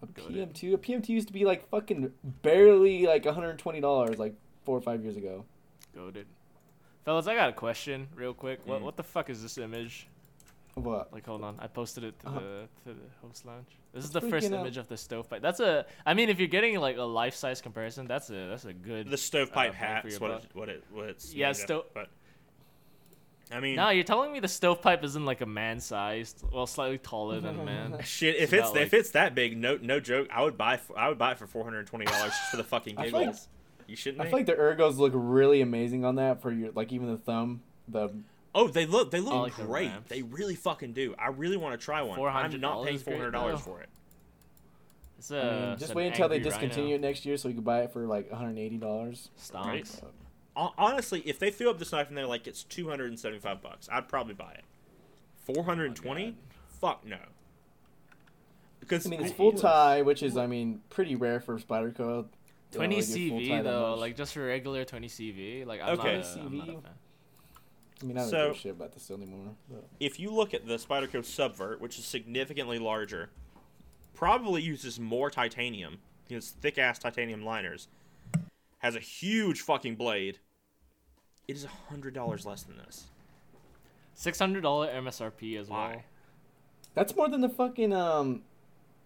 A 0.02 0.06
Got 0.08 0.32
it. 0.32 0.54
PM2. 0.54 0.74
A 0.74 0.78
PM2 0.78 1.10
used 1.10 1.28
to 1.28 1.34
be 1.34 1.44
like 1.46 1.68
fucking 1.70 2.12
barely 2.44 3.06
like 3.08 3.26
one 3.26 3.34
hundred 3.34 3.50
and 3.52 3.60
twenty 3.60 3.82
dollars 3.82 4.18
like 4.20 4.36
four 4.64 4.78
or 4.78 4.82
five 4.82 5.04
years 5.04 5.18
ago. 5.18 5.44
Goaded. 5.94 6.28
Fellas, 7.04 7.28
I 7.28 7.36
got 7.36 7.50
a 7.50 7.54
question 7.54 8.08
real 8.16 8.34
quick. 8.34 8.62
What 8.66 8.80
Mm. 8.82 8.84
what 8.86 8.96
the 8.98 9.04
fuck 9.04 9.30
is 9.30 9.42
this 9.42 9.58
image? 9.58 10.08
What? 10.76 11.14
Like, 11.14 11.26
hold 11.26 11.42
on. 11.44 11.56
I 11.60 11.68
posted 11.68 12.04
it 12.04 12.20
to 12.20 12.28
Uh-huh. 12.28 12.40
the 12.40 12.68
to 12.92 12.94
the 13.00 13.06
host 13.22 13.46
lounge. 13.46 13.68
This 13.94 14.04
is 14.04 14.12
the 14.12 14.20
first 14.22 14.48
freaking 14.48 14.54
out. 14.56 14.62
image 14.62 14.76
of 14.78 14.88
the 14.90 14.98
stovepipe. 14.98 15.42
That's 15.42 15.62
a. 15.62 15.86
I 16.06 16.14
mean, 16.14 16.28
if 16.30 16.38
you're 16.38 16.50
getting 16.50 16.78
like 16.80 16.98
a 16.98 17.04
life 17.04 17.34
size 17.34 17.62
comparison, 17.62 18.08
that's 18.08 18.30
a 18.30 18.48
that's 18.50 18.66
a 18.66 18.74
good. 18.74 19.10
The 19.10 19.18
stovepipe 19.18 19.70
Uh, 19.72 19.74
hat 19.74 20.06
is 20.06 20.20
what 20.20 20.32
it, 20.32 20.44
what 20.54 20.68
it 20.70 20.84
what 20.92 21.06
it's 21.10 21.34
Yeah, 21.34 21.48
made 21.48 21.52
of, 21.52 21.56
sto- 21.58 21.86
but 21.94 22.10
I 23.52 23.60
mean, 23.62 23.76
No, 23.78 23.90
you're 23.90 24.04
telling 24.04 24.34
me 24.34 24.40
the 24.42 24.48
stovepipe 24.50 25.04
isn't 25.04 25.24
like 25.24 25.40
a 25.42 25.46
man 25.46 25.80
sized, 25.80 26.44
well, 26.52 26.66
slightly 26.68 26.98
taller 26.98 27.40
than 27.40 27.60
a 27.60 27.64
man. 27.64 27.98
shit. 28.04 28.36
If 28.36 28.52
It's 28.52 28.54
it's 28.54 28.70
about, 28.72 28.82
if 28.82 28.94
it's 28.94 29.12
that 29.12 29.34
big, 29.34 29.58
no 29.58 29.78
no 29.82 30.00
joke, 30.02 30.28
I 30.30 30.44
would 30.44 30.58
buy 30.58 30.76
for, 30.78 30.98
I 31.00 31.08
would 31.08 31.18
buy 31.18 31.32
it 31.32 31.38
for 31.38 31.48
four 31.48 31.64
hundred 31.64 31.80
and 31.80 31.88
twenty 31.88 32.06
dollars 32.06 32.32
just 32.32 32.52
for 32.52 32.58
the 32.58 32.64
fucking 32.66 32.98
I 32.98 33.10
feel 33.12 33.28
like- 33.28 33.36
you 33.88 33.96
shouldn't. 33.96 34.20
I 34.20 34.26
be? 34.26 34.30
feel 34.32 34.40
like 34.40 34.46
the 34.48 34.56
ergos 34.56 34.98
look 34.98 35.14
really 35.16 35.62
amazing 35.62 36.04
on 36.04 36.16
that 36.16 36.42
for 36.42 36.52
your 36.52 36.72
like 36.74 36.92
even 36.92 37.08
the 37.08 37.18
thumb. 37.18 37.62
The 37.88 38.10
Oh, 38.58 38.70
they 38.70 38.86
look 38.86 39.12
they 39.12 39.20
look 39.20 39.34
I 39.34 39.38
like 39.40 39.58
the 39.58 39.66
great. 39.66 39.90
ramps. 39.90 40.10
They 40.10 40.22
really 40.22 40.56
fucking 40.56 40.94
do. 40.94 41.14
I 41.20 41.28
really 41.28 41.58
want 41.58 41.78
to 41.80 41.84
try 41.86 42.02
one. 42.02 42.18
I'm 42.20 42.60
not 42.62 42.86
paying 42.86 42.98
four 42.98 43.14
hundred 43.18 43.32
dollars 43.32 43.60
for 43.60 43.82
it. 43.82 43.90
It's 45.18 45.30
uh, 45.30 45.36
I 45.36 45.40
a, 45.40 45.44
mean, 45.44 45.70
it's 45.72 45.80
just 45.82 45.92
an 45.92 45.98
wait 45.98 46.08
until 46.08 46.30
they 46.30 46.40
discontinue 46.40 46.86
rhino. 46.86 46.96
it 46.96 47.02
next 47.02 47.26
year, 47.26 47.36
so 47.36 47.50
you 47.50 47.56
can 47.56 47.64
buy 47.64 47.82
it 47.82 47.92
for 47.92 48.08
like 48.08 48.30
one 48.30 48.40
hundred 48.40 48.52
and 48.52 48.60
eighty 48.60 48.78
dollars. 48.78 49.30
Right. 49.54 49.84
Stonks. 49.84 50.02
Honestly, 50.78 51.22
if 51.26 51.38
they 51.38 51.52
threw 51.52 51.70
up 51.70 51.80
this 51.80 51.92
knife 51.92 52.08
and 52.08 52.18
they're 52.18 52.26
like 52.26 52.48
it's 52.48 52.64
two 52.64 52.90
hundred 52.90 53.10
and 53.10 53.20
seventy 53.20 53.42
five 53.42 53.62
bucks, 53.62 53.90
I'd 53.92 54.08
probably 54.08 54.36
buy 54.36 54.54
it. 54.54 54.64
Four 55.44 55.66
hundred 55.66 55.88
and 55.88 55.96
twenty? 55.96 56.24
Oh 56.24 56.28
God. 56.28 56.36
Fuck 56.80 57.06
no. 57.06 57.18
Because 58.80 59.06
I 59.06 59.10
mean, 59.10 59.22
it's 59.22 59.34
full 59.34 59.52
tie, 59.52 60.02
which 60.02 60.24
is 60.24 60.38
I 60.38 60.48
mean 60.48 60.82
pretty 60.90 61.16
rare 61.16 61.42
for 61.42 61.60
spider 61.60 61.92
They 61.92 62.04
don't 62.04 62.30
20 62.72 62.96
really 62.96 63.08
do 63.08 63.30
full 63.30 63.40
tie 63.40 63.46
CV 63.46 63.64
though, 63.64 63.96
like 63.96 64.16
just 64.16 64.34
for 64.34 64.46
regular 64.46 64.86
20 64.86 65.08
CV. 65.08 65.66
Like 65.66 65.82
I'm 65.82 66.00
Okay. 66.00 66.18
not, 66.18 66.26
a, 66.26 66.40
I'm 66.40 66.58
not 66.58 66.70
a 66.70 66.72
fan. 66.74 66.92
I 68.02 68.06
mean, 68.06 68.18
I 68.18 68.22
don't 68.22 68.30
So- 68.30 68.48
give 68.48 68.56
a 68.56 68.60
shit 68.60 68.72
about 68.72 68.94
this 68.94 69.10
anymore. 69.10 69.56
But. 69.70 69.86
if 70.00 70.20
you 70.20 70.32
look 70.32 70.54
at 70.54 70.68
the 70.68 70.76
Spyderco 70.76 71.24
Subvert, 71.24 71.80
which 71.80 71.98
is 71.98 72.06
significantly 72.06 72.78
larger, 72.80 73.30
probably 74.14 74.62
uses 74.62 75.00
more 75.00 75.30
titanium. 75.30 76.00
It's 76.30 76.50
thick 76.52 76.78
ass 76.78 77.00
titanium 77.00 77.44
liners. 77.46 77.88
Has 78.80 78.96
a 78.96 79.00
huge 79.00 79.62
fucking 79.62 79.96
blade. 79.96 80.40
It 81.48 81.56
is 81.56 81.66
hundred 81.90 82.14
dollars 82.14 82.46
less 82.46 82.64
than 82.64 82.78
this. 82.78 83.06
Six 84.16 84.40
hundred 84.40 84.62
dollar 84.62 84.88
MSRP 84.92 85.58
as 85.60 85.70
well. 85.70 85.80
Why? 85.80 86.04
That's 86.96 87.16
more 87.16 87.28
than 87.30 87.42
the 87.42 87.50
fucking 87.50 87.94
um, 87.94 88.44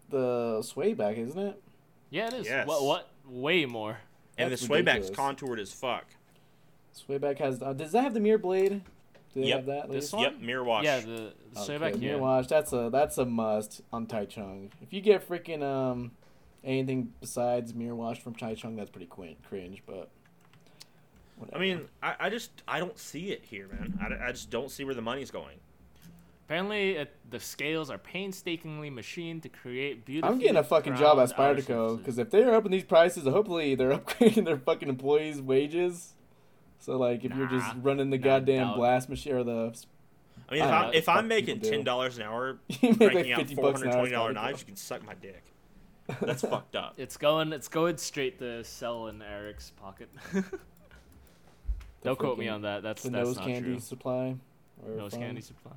the 0.09 0.61
sway 0.61 0.93
back, 0.93 1.17
isn't 1.17 1.37
it? 1.39 1.61
Yeah, 2.09 2.27
it 2.27 2.33
is. 2.33 2.45
Yes. 2.47 2.67
What? 2.67 2.83
What? 2.83 3.09
Way 3.27 3.65
more. 3.65 3.99
And 4.37 4.51
That's 4.51 4.61
the 4.61 4.67
swayback's 4.67 5.09
ridiculous. 5.09 5.17
contoured 5.17 5.59
as 5.59 5.73
fuck. 5.73 6.05
Swayback 6.95 7.37
has. 7.39 7.61
Uh, 7.61 7.73
does 7.73 7.91
that 7.93 8.03
have 8.03 8.13
the 8.13 8.19
mirror 8.19 8.37
blade? 8.37 8.81
Do 9.33 9.41
they 9.41 9.47
Yep. 9.47 9.57
have 9.57 9.65
that? 9.67 9.91
This 9.91 10.11
one? 10.11 10.23
Yep, 10.23 10.39
mirror 10.41 10.63
wash. 10.63 10.83
Yeah, 10.85 10.99
the, 11.01 11.05
the 11.05 11.59
Okay, 11.61 11.77
Swayback, 11.77 11.99
mirror 11.99 12.15
yeah. 12.15 12.21
wash. 12.21 12.47
That's 12.47 12.73
a 12.73 12.89
that's 12.91 13.17
a 13.17 13.25
must 13.25 13.81
on 13.93 14.07
Taichung. 14.07 14.69
If 14.81 14.91
you 14.93 15.01
get 15.01 15.27
freaking 15.27 15.61
um 15.63 16.11
anything 16.63 17.13
besides 17.21 17.73
mirror 17.73 17.95
wash 17.95 18.19
from 18.21 18.35
Taichung, 18.35 18.75
that's 18.75 18.89
pretty 18.89 19.05
quin- 19.07 19.35
cringe. 19.47 19.83
But 19.85 20.09
I 21.53 21.57
mean, 21.59 21.87
I, 22.03 22.15
I 22.19 22.29
just 22.29 22.51
I 22.67 22.79
don't 22.79 22.97
see 22.97 23.31
it 23.31 23.43
here, 23.45 23.67
man. 23.71 23.97
I, 24.01 24.27
I 24.27 24.31
just 24.31 24.49
don't 24.49 24.69
see 24.71 24.83
where 24.83 24.95
the 24.95 25.01
money's 25.01 25.31
going. 25.31 25.57
Apparently, 26.45 26.95
it, 26.95 27.15
the 27.29 27.39
scales 27.39 27.91
are 27.91 27.99
painstakingly 27.99 28.89
machined 28.89 29.43
to 29.43 29.49
create 29.49 30.03
beautiful. 30.03 30.33
I'm 30.33 30.39
getting 30.39 30.57
a 30.57 30.63
fucking 30.63 30.95
job 30.95 31.19
at 31.19 31.29
Spyderco 31.29 31.99
because 31.99 32.17
if 32.17 32.31
they're 32.31 32.55
upping 32.55 32.71
these 32.71 32.83
prices, 32.83 33.25
hopefully 33.25 33.75
they're 33.75 33.91
upgrading 33.97 34.45
their 34.45 34.57
fucking 34.57 34.89
employees' 34.89 35.39
wages. 35.43 36.15
So 36.79 36.97
like, 36.97 37.23
if 37.25 37.35
you're 37.35 37.47
just 37.47 37.75
running 37.81 38.09
the 38.09 38.17
nah, 38.17 38.23
goddamn 38.23 38.67
doubt. 38.67 38.77
blast 38.77 39.09
machine 39.09 39.33
or 39.33 39.43
the, 39.43 39.51
I 40.49 40.53
mean, 40.53 40.63
if, 40.63 40.69
don't 40.69 40.73
I'm, 40.73 40.93
if 40.93 41.09
I'm 41.09 41.27
making 41.27 41.59
ten 41.61 41.83
dollars 41.83 42.17
an 42.17 42.23
hour 42.23 42.59
you 42.67 42.89
make 42.89 42.97
cranking 42.97 43.15
like 43.17 43.31
out 43.31 43.39
fifty 43.39 43.55
four 43.55 43.63
bucks 43.65 43.81
an 43.81 43.87
hundred 43.89 43.97
hour. 43.97 44.01
twenty 44.01 44.11
dollar 44.15 44.31
Spyderco. 44.31 44.35
knives, 44.35 44.59
you 44.61 44.65
can 44.65 44.75
suck 44.75 45.05
my 45.05 45.13
dick. 45.15 45.43
That's 46.21 46.41
fucked 46.49 46.75
up. 46.75 46.95
It's 46.97 47.17
going. 47.17 47.53
It's 47.53 47.67
going 47.67 47.97
straight 47.97 48.39
to 48.39 48.63
sell 48.63 49.07
in 49.07 49.21
Eric's 49.21 49.71
pocket. 49.71 50.09
Don't 52.03 52.17
quote 52.17 52.37
me 52.39 52.47
on 52.47 52.61
that. 52.61 52.81
That's 52.81 53.03
The 53.03 53.09
that's 53.09 53.27
nose 53.27 53.35
not 53.37 53.45
candy 53.45 53.71
true. 53.71 53.79
supply. 53.79 54.35
Or 54.85 54.95
Nose 54.95 55.11
fun. 55.11 55.19
candy 55.21 55.41
supply. 55.41 55.73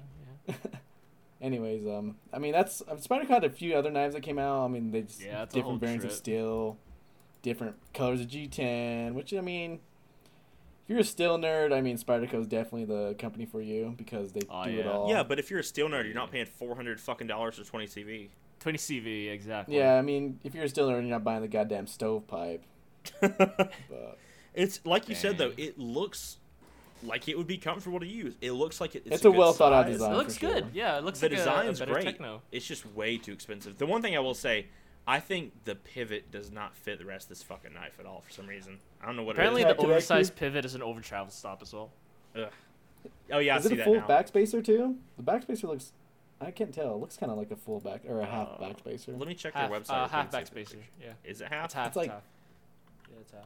Yeah. 0.47 0.55
Anyways, 1.41 1.85
um, 1.87 2.17
I 2.33 2.39
mean 2.39 2.53
that's 2.53 2.83
um, 2.89 2.99
Spyderco 2.99 3.27
had 3.27 3.43
a 3.45 3.51
few 3.51 3.75
other 3.75 3.91
knives 3.91 4.15
that 4.15 4.23
came 4.23 4.39
out. 4.39 4.65
I 4.65 4.69
mean 4.69 4.93
they 4.93 5.03
just 5.03 5.21
Yeah, 5.21 5.43
it's 5.43 5.57
a 5.57 5.61
whole 5.61 5.73
different 5.73 5.81
variants 5.81 6.05
of 6.05 6.13
steel, 6.13 6.77
different 7.43 7.75
colors 7.93 8.21
of 8.21 8.29
G10. 8.29 9.15
Which 9.15 9.35
I 9.35 9.41
mean, 9.41 9.73
if 9.73 9.81
you're 10.93 11.01
a 11.01 11.05
steel 11.05 11.37
nerd, 11.39 11.73
I 11.73 11.81
mean 11.81 11.97
Spyderco 11.99 12.35
is 12.41 12.47
definitely 12.47 12.85
the 12.85 13.15
company 13.19 13.47
for 13.47 13.61
you 13.61 13.95
because 13.97 14.33
they 14.33 14.43
Oh, 14.49 14.65
do 14.65 14.79
it 14.79 14.87
all. 14.87 15.09
Yeah, 15.09 15.25
but 15.25 15.39
if 15.41 15.51
you're 15.51 15.59
a 15.61 15.65
steel 15.65 15.89
nerd, 15.89 16.05
you're 16.05 16.15
not 16.15 16.31
paying 16.31 16.47
four 16.47 16.77
hundred 16.77 17.01
fucking 17.01 17.27
dollars 17.27 17.57
for 17.59 17.65
twenty 17.65 17.87
CV. 17.87 18.29
20 18.61 18.79
CV 18.79 19.33
exactly. 19.33 19.77
Yeah, 19.77 19.97
I 19.97 20.03
mean 20.03 20.39
if 20.45 20.55
you're 20.55 20.65
a 20.65 20.69
steel 20.69 20.89
nerd, 20.89 21.01
you're 21.01 21.11
not 21.11 21.25
buying 21.25 21.41
the 21.43 21.49
goddamn 21.49 21.87
stovepipe. 21.89 22.63
But 23.21 23.73
it's 24.55 24.81
like 24.85 25.09
you 25.09 25.15
said 25.17 25.39
though, 25.39 25.53
it 25.57 25.79
looks 25.79 26.37
like 27.03 27.27
it 27.29 27.37
would 27.37 27.49
be 27.49 27.59
comfortable 27.59 27.99
to 27.99 28.07
use. 28.07 28.35
It 28.41 28.53
looks 28.53 28.81
like 28.81 28.95
it, 28.95 29.03
it's, 29.07 29.17
It's 29.17 29.25
a 29.25 29.31
good 29.31 29.37
well 29.37 29.53
thought 29.53 29.73
out 29.73 29.87
design. 29.87 30.13
It 30.13 30.17
looks 30.17 30.35
for 30.35 30.41
sure. 30.47 30.55
good. 30.55 30.67
Yeah, 30.73 30.99
it 30.99 31.05
looks 31.05 31.19
The 31.19 31.29
like 31.29 31.39
design's 31.39 31.81
a, 31.81 31.85
a 31.85 31.87
great. 31.89 32.05
techno. 32.05 32.43
It's 32.53 32.65
just 32.67 32.87
way 32.95 33.19
too 33.19 33.33
expensive. 33.33 33.79
The 33.79 33.87
one 33.87 34.03
thing 34.03 34.15
I 34.15 34.21
will 34.21 34.35
say, 34.35 34.67
I 35.07 35.19
think 35.21 35.65
the 35.65 35.75
pivot 35.75 36.31
does 36.31 36.53
not 36.53 36.77
fit 36.77 36.99
the 36.99 37.05
rest 37.05 37.25
of 37.25 37.31
this 37.31 37.43
fucking 37.43 37.75
knife 37.75 37.99
at 37.99 38.07
all 38.07 38.21
for 38.21 38.31
some 38.31 38.47
reason. 38.47 38.79
I 39.03 39.07
don't 39.07 39.17
know 39.17 39.25
what 39.25 39.31
it 39.31 39.33
is. 39.35 39.39
Apparently, 39.39 39.63
the 39.63 39.69
Back 39.69 39.77
to 39.79 39.83
back 39.83 39.91
oversized 39.91 40.37
pivot 40.37 40.65
is 40.65 40.75
an 40.77 40.83
over 40.83 41.01
travel 41.01 41.31
stop 41.33 41.61
as 41.63 41.73
well. 41.73 41.91
is. 42.35 42.43
Ugh. 42.45 42.51
Oh 43.33 43.39
yeah, 43.39 43.55
I 43.55 43.59
is 43.59 43.65
see 43.65 43.71
it 43.71 43.73
a 43.73 43.77
that 43.79 43.85
full 43.85 43.95
now. 43.97 44.07
backspacer 44.07 44.65
too? 44.65 44.97
The 45.17 45.23
backspacer 45.25 45.65
looks. 45.65 45.93
I 46.41 46.51
can't 46.53 46.73
tell. 46.73 46.95
It 46.95 46.99
looks 46.99 47.17
kind 47.17 47.33
of 47.33 47.39
like 47.39 47.51
a 47.51 47.57
full 47.57 47.81
back 47.81 48.03
or 48.09 48.21
a 48.21 48.27
half 48.27 48.49
Uh, 48.61 48.65
backspacer. 48.65 49.19
Let 49.19 49.27
me 49.29 49.35
check 49.35 49.55
Half, 49.55 49.71
their 49.71 49.81
website. 49.81 49.91
uh, 49.91 50.09
half 50.09 50.33
and 50.35 50.47
see 50.49 50.61
if 50.61 50.69
backspacer. 50.69 50.77
Yeah, 51.01 51.13
Is 51.25 51.41
it 51.41 51.49
half? 51.49 51.65
it's 51.67 51.75
half. 51.75 51.87
It's 51.89 51.97
like- 51.97 52.11
half. 52.11 52.23
Yeah, 53.11 53.17
it's 53.21 53.33
half. 53.33 53.43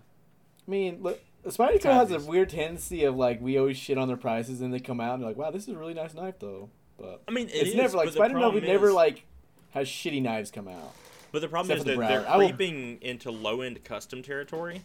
I 0.66 0.70
mean, 0.70 0.98
look, 1.02 1.20
Spyderco 1.46 1.92
has 1.92 2.10
a 2.10 2.18
weird 2.20 2.50
tendency 2.50 3.04
of 3.04 3.16
like 3.16 3.40
we 3.40 3.56
always 3.58 3.76
shit 3.78 3.96
on 3.98 4.08
their 4.08 4.16
prices, 4.18 4.60
and 4.60 4.74
they 4.74 4.80
come 4.80 5.00
out 5.00 5.14
and 5.14 5.22
they're 5.22 5.30
like, 5.30 5.36
"Wow, 5.38 5.50
this 5.52 5.62
is 5.62 5.74
a 5.74 5.78
really 5.78 5.94
nice 5.94 6.12
knife, 6.12 6.38
though." 6.38 6.68
But 6.98 7.22
I 7.28 7.30
mean, 7.30 7.48
it 7.48 7.54
it's 7.54 7.70
is, 7.70 7.74
never 7.76 7.96
like 7.96 8.06
but 8.06 8.12
the 8.12 8.16
Spider 8.18 8.34
Novi 8.34 8.60
problem 8.60 8.64
never 8.72 8.92
like 8.92 9.24
has 9.70 9.86
shitty 9.88 10.20
knives 10.22 10.50
come 10.50 10.66
out. 10.68 10.92
But 11.32 11.40
the 11.42 11.48
problem 11.48 11.72
except 11.72 11.88
is 11.90 11.94
for 11.96 12.00
the 12.00 12.06
that 12.06 12.08
they're 12.08 12.22
Broward. 12.22 12.26
I 12.26 12.36
will- 12.36 12.48
creeping 12.48 12.98
into 13.02 13.30
low 13.30 13.60
end 13.60 13.82
custom 13.84 14.22
territory, 14.22 14.82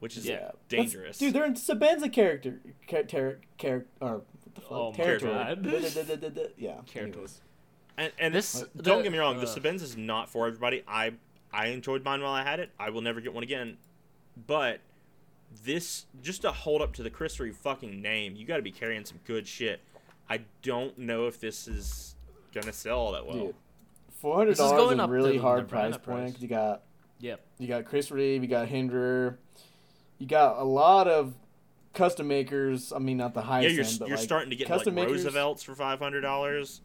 which 0.00 0.16
is 0.16 0.26
Yeah. 0.26 0.52
dangerous. 0.68 1.18
That's- 1.18 1.18
dude. 1.18 1.34
They're 1.34 1.44
in 1.44 1.54
Sebenza 1.54 2.12
character, 2.12 2.60
char- 2.88 3.02
ter- 3.04 3.38
char- 3.58 3.84
or 4.00 4.12
what 4.18 4.54
the 4.54 4.60
fuck? 4.60 4.70
Oh 4.72 4.92
territory. 4.92 5.32
Yeah. 6.56 6.80
Character. 6.86 7.00
anyways. 7.00 7.40
and 7.96 8.12
and 8.18 8.34
This- 8.34 8.52
this 8.52 8.68
don't 8.84 9.02
get 9.02 9.12
me 9.12 9.18
wrong, 9.18 9.36
the 9.38 9.42
uh, 9.42 9.46
Sabenz 9.54 9.82
is 9.82 9.96
not 9.96 10.28
for 10.30 10.46
everybody. 10.46 10.82
I 10.86 11.14
I 11.52 11.66
enjoyed 11.68 12.04
mine 12.04 12.20
while 12.22 12.32
I 12.32 12.42
had 12.44 12.60
it. 12.60 12.70
I 12.78 12.90
will 12.90 13.00
never 13.00 13.20
get 13.20 13.32
one 13.34 13.42
again. 13.42 13.78
But 14.46 14.80
this 15.64 16.06
just 16.22 16.42
to 16.42 16.52
hold 16.52 16.80
up 16.82 16.92
to 16.94 17.02
the 17.02 17.10
Chris 17.10 17.40
Reeve 17.40 17.56
fucking 17.56 18.00
name, 18.00 18.36
you 18.36 18.46
got 18.46 18.56
to 18.56 18.62
be 18.62 18.70
carrying 18.70 19.04
some 19.04 19.18
good 19.24 19.46
shit. 19.48 19.80
I 20.30 20.42
don't 20.62 20.96
know 20.98 21.26
if 21.26 21.40
this 21.40 21.66
is 21.66 22.14
gonna 22.52 22.72
sell 22.72 22.98
all 23.00 23.12
that 23.12 23.26
well. 23.26 23.46
Dude, 23.46 23.54
four 24.20 24.36
hundred 24.36 24.52
This 24.52 24.60
is 24.60 24.70
dollars 24.70 24.82
going 24.82 24.94
is 24.94 25.00
a 25.00 25.04
up 25.04 25.10
really 25.10 25.32
the 25.36 25.42
hard 25.42 25.62
Nirvana 25.64 25.90
price 25.90 25.92
point. 25.94 26.04
price. 26.04 26.32
'cause 26.32 26.42
You 26.42 26.48
got 26.48 26.82
Yep. 27.20 27.40
you 27.58 27.68
got 27.68 27.84
Chris 27.84 28.10
Reeve, 28.10 28.42
you 28.42 28.48
got 28.48 28.68
Hinder, 28.68 29.38
you 30.18 30.26
got 30.26 30.58
a 30.58 30.64
lot 30.64 31.08
of 31.08 31.34
custom 31.94 32.28
makers. 32.28 32.92
I 32.92 32.98
mean, 32.98 33.16
not 33.16 33.34
the 33.34 33.40
Yeah, 33.40 33.46
highest 33.46 33.74
you're, 33.74 33.84
end, 33.84 33.96
but 33.98 34.08
you're 34.08 34.16
like 34.18 34.24
starting 34.24 34.50
to 34.50 34.56
get 34.56 34.68
like 34.68 34.78
custom 34.78 34.94
makers. 34.94 35.24
Roosevelts 35.24 35.62
for 35.62 35.74
five 35.74 35.98
hundred 35.98 36.20
dollars, 36.22 36.80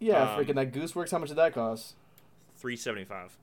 Yeah, 0.00 0.34
um, 0.34 0.38
freaking 0.44 0.54
that 0.56 0.72
Gooseworks. 0.72 1.10
How 1.12 1.18
much 1.18 1.28
did 1.28 1.36
that 1.38 1.52
cost? 1.54 1.94
three 2.56 2.76
seventy 2.76 3.04
five. 3.04 3.36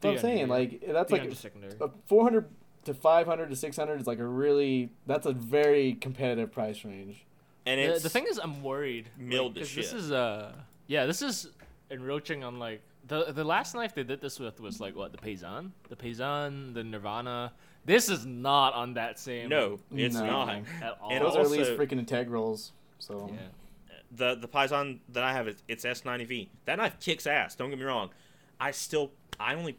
That's 0.00 0.22
what 0.22 0.30
I'm 0.30 0.36
saying. 0.36 0.48
Like 0.48 0.80
that's 0.86 1.10
like 1.10 1.22
300 1.22 1.36
secondary. 1.36 1.74
400 2.06 2.48
to 2.84 2.94
500 2.94 3.48
to 3.50 3.56
600 3.56 4.00
is 4.00 4.06
like 4.06 4.18
a 4.20 4.26
really 4.26 4.90
that's 5.06 5.26
a 5.26 5.32
very 5.32 5.94
competitive 5.94 6.52
price 6.52 6.84
range. 6.84 7.24
And 7.64 7.80
The, 7.80 7.94
it's 7.94 8.02
the 8.04 8.10
thing 8.10 8.26
is, 8.28 8.38
I'm 8.38 8.62
worried. 8.62 9.08
milled 9.18 9.54
to 9.56 9.60
like, 9.62 9.68
'cause 9.68 9.74
This 9.74 9.90
shit. 9.90 9.98
is 9.98 10.12
uh, 10.12 10.54
yeah, 10.86 11.04
this 11.06 11.20
is 11.22 11.48
encroaching 11.90 12.42
on 12.44 12.58
like 12.58 12.82
the 13.06 13.32
the 13.32 13.44
last 13.44 13.74
knife 13.74 13.94
they 13.94 14.02
did 14.02 14.20
this 14.20 14.38
with 14.40 14.60
was 14.60 14.80
like 14.80 14.96
what 14.96 15.12
the 15.12 15.18
Paysan, 15.18 15.70
the 15.88 15.96
Paysan, 15.96 16.74
the 16.74 16.82
Nirvana. 16.84 17.52
This 17.84 18.08
is 18.08 18.26
not 18.26 18.74
on 18.74 18.94
that 18.94 19.18
same. 19.18 19.48
no, 19.48 19.78
it's 19.94 20.16
No. 20.16 20.26
not. 20.26 20.48
at 20.82 20.98
all. 21.00 21.10
And 21.12 21.24
Those 21.24 21.36
are 21.36 21.40
at 21.42 21.50
least 21.50 21.70
freaking 21.72 21.98
integrals. 21.98 22.72
So 22.98 23.30
yeah. 23.32 23.38
the 24.10 24.34
the 24.34 24.48
Paysan 24.48 24.98
that 25.10 25.22
I 25.22 25.32
have 25.32 25.46
is 25.48 25.62
it's 25.68 25.84
S90V. 25.84 26.48
That 26.64 26.78
knife 26.78 26.98
kicks 26.98 27.26
ass. 27.26 27.54
Don't 27.54 27.70
get 27.70 27.78
me 27.78 27.84
wrong. 27.84 28.10
I 28.58 28.72
still 28.72 29.12
I 29.38 29.54
only 29.54 29.76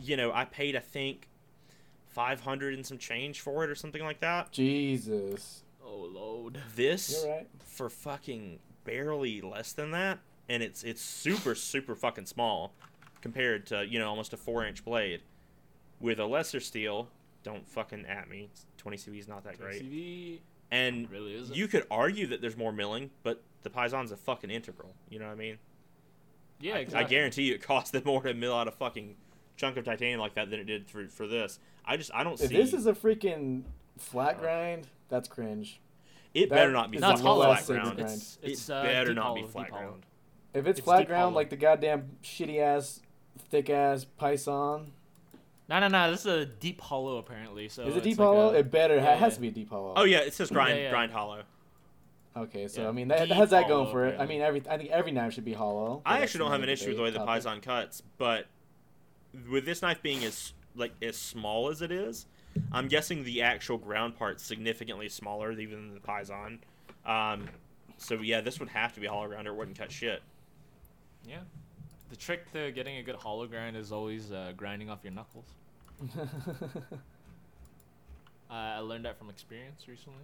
you 0.00 0.16
know 0.16 0.32
I 0.32 0.44
paid 0.46 0.74
I 0.76 0.80
think 0.80 1.28
five 2.06 2.40
hundred 2.40 2.74
and 2.74 2.86
some 2.86 2.96
change 2.98 3.40
for 3.42 3.62
it 3.64 3.68
or 3.70 3.74
something 3.74 4.02
like 4.02 4.20
that. 4.20 4.50
Jesus, 4.52 5.62
Oh 5.84 6.08
lord. 6.10 6.60
This 6.76 7.22
you're 7.24 7.34
right. 7.36 7.46
for 7.64 7.90
fucking 7.90 8.58
barely 8.84 9.40
less 9.42 9.72
than 9.72 9.90
that, 9.90 10.18
and 10.48 10.62
it's 10.62 10.82
it's 10.84 11.02
super 11.02 11.54
super 11.54 11.94
fucking 11.94 12.26
small 12.26 12.72
compared 13.20 13.66
to 13.66 13.84
you 13.86 13.98
know 13.98 14.08
almost 14.08 14.32
a 14.32 14.36
four 14.36 14.64
inch 14.66 14.84
blade 14.84 15.22
with 16.00 16.18
a 16.18 16.26
lesser 16.26 16.60
steel. 16.60 17.08
Don't 17.44 17.66
fucking 17.68 18.04
at 18.06 18.28
me. 18.28 18.50
Twenty 18.76 18.96
CV 18.96 19.18
is 19.18 19.28
not 19.28 19.44
that 19.44 19.58
great. 19.58 19.82
CV 19.82 20.38
And 20.70 21.10
really 21.10 21.34
isn't. 21.34 21.56
you 21.56 21.68
could 21.68 21.86
argue 21.90 22.26
that 22.28 22.40
there's 22.40 22.56
more 22.56 22.72
milling, 22.72 23.10
but 23.22 23.42
the 23.62 23.70
Paysan's 23.70 24.10
a 24.12 24.16
fucking 24.16 24.50
integral. 24.50 24.94
You 25.08 25.18
know 25.20 25.26
what 25.26 25.32
I 25.32 25.36
mean? 25.36 25.58
yeah, 26.60 26.74
I- 26.74 26.78
exactly. 26.78 27.04
I 27.04 27.08
guarantee 27.08 27.42
you 27.44 27.54
it 27.54 27.62
costs 27.62 27.90
them 27.90 28.02
more 28.06 28.22
to 28.22 28.34
mill 28.34 28.54
out 28.56 28.66
a 28.68 28.72
fucking 28.72 29.14
chunk 29.56 29.76
of 29.76 29.84
titanium 29.84 30.20
like 30.20 30.34
that 30.34 30.50
than 30.50 30.60
it 30.60 30.64
did 30.64 30.88
for 30.90 31.06
for 31.08 31.26
this. 31.26 31.58
I 31.84 31.96
just 31.96 32.10
I 32.12 32.24
don't 32.24 32.40
If 32.40 32.48
see 32.48 32.56
this 32.56 32.72
is 32.72 32.86
a 32.86 32.92
freaking 32.92 33.62
flat 33.96 34.36
Uh, 34.36 34.40
grind, 34.40 34.88
that's 35.08 35.28
cringe. 35.28 35.80
it 36.34 36.48
that 36.50 36.54
better 36.56 36.72
not 36.72 36.90
be 36.90 36.96
is 36.98 37.00
No, 37.00 37.10
it's 37.12 37.20
fucking 37.20 37.26
hollow. 37.26 37.54
flat 37.54 37.66
ground. 37.66 37.96
grind. 37.98 38.12
It's, 38.12 38.38
it's 38.42 38.68
it 38.68 38.72
uh, 38.72 38.82
better 38.82 39.14
not 39.14 39.24
hollow, 39.24 39.42
be 39.42 39.46
flat 39.46 39.70
ground. 39.70 40.02
If 40.54 40.66
it's, 40.66 40.78
It's 40.78 40.84
flat 40.84 41.06
ground 41.06 41.22
hollow. 41.22 41.34
like 41.34 41.50
the 41.50 41.56
goddamn 41.56 42.10
shitty 42.22 42.60
ass, 42.60 43.00
thick 43.50 43.68
ass 43.70 44.04
Python, 44.04 44.92
No, 45.68 45.78
no, 45.80 45.88
no. 45.88 46.10
This 46.10 46.20
is 46.20 46.26
a 46.26 46.46
deep 46.46 46.80
hollow 46.80 47.18
apparently. 47.18 47.68
So 47.68 47.82
is 47.84 47.96
it 47.96 48.02
deep 48.02 48.18
like 48.18 48.26
hollow? 48.26 48.50
a- 48.54 48.58
it 48.58 48.70
better 48.70 48.96
yeah, 48.96 49.14
it 49.14 49.18
has 49.18 49.32
yeah. 49.32 49.34
to 49.36 49.40
be 49.42 49.48
a 49.48 49.52
deep 49.52 49.70
hollow. 49.70 49.92
Oh 49.96 50.04
yeah, 50.04 50.18
it 50.20 50.32
says 50.34 50.50
grind 50.50 50.76
Yeah, 50.78 50.84
yeah. 50.84 50.90
grind 50.90 51.12
hollow. 51.12 51.42
Okay, 52.36 52.68
so 52.68 52.82
Yeah. 52.82 52.88
I 52.88 52.92
mean 52.92 53.08
that, 53.08 53.18
Deep 53.20 53.28
that 53.30 53.34
has 53.36 53.50
that 53.50 53.64
hollow, 53.64 53.84
going 53.84 53.92
for 53.92 54.06
it. 54.06 54.20
I 54.20 54.24
mean 54.26 54.40
every 54.40 54.62
I 54.68 54.78
think 54.78 54.90
every 54.90 55.12
knife 55.12 55.34
should 55.34 55.44
be 55.44 55.52
hollow. 55.54 56.02
I 56.06 56.20
actually 56.20 56.38
don't 56.38 56.52
have 56.52 56.62
an 56.62 56.68
issue 56.68 56.88
with 56.88 56.96
the 56.96 57.02
way 57.02 57.10
the 57.10 57.18
debate 57.18 57.42
topic. 57.42 57.62
Paysan 57.62 57.62
cuts, 57.62 58.02
but 58.16 58.46
with 59.50 59.64
this 59.66 59.82
knife 59.82 60.00
being 60.02 60.24
as 60.24 60.52
like 60.74 60.92
as 61.02 61.16
small 61.16 61.68
as 61.68 61.82
it 61.82 61.90
is, 61.92 62.26
I'm 62.72 62.88
guessing 62.88 63.24
the 63.24 63.42
actual 63.42 63.76
ground 63.76 64.16
part's 64.16 64.42
significantly 64.44 65.08
smaller 65.08 65.52
even 65.52 65.88
than 65.88 65.94
the 65.94 66.00
Paysan. 66.00 66.58
Um, 67.04 67.48
so 67.98 68.14
yeah, 68.14 68.40
this 68.40 68.58
would 68.60 68.68
have 68.70 68.92
to 68.94 69.00
be 69.00 69.06
hollow 69.06 69.26
ground 69.28 69.46
or 69.48 69.52
it 69.52 69.56
wouldn't 69.56 69.78
cut 69.78 69.90
shit. 69.92 70.22
Yeah. 71.28 71.40
The 72.10 72.16
trick 72.16 72.50
to 72.52 72.72
getting 72.72 72.96
a 72.96 73.02
good 73.02 73.16
hollow 73.16 73.46
grind 73.46 73.76
is 73.76 73.92
always 73.92 74.32
uh, 74.32 74.52
grinding 74.56 74.88
off 74.90 75.00
your 75.02 75.12
knuckles. 75.12 75.46
Uh, 78.50 78.54
I 78.54 78.78
learned 78.78 79.04
that 79.04 79.18
from 79.18 79.28
experience 79.28 79.86
recently. 79.86 80.22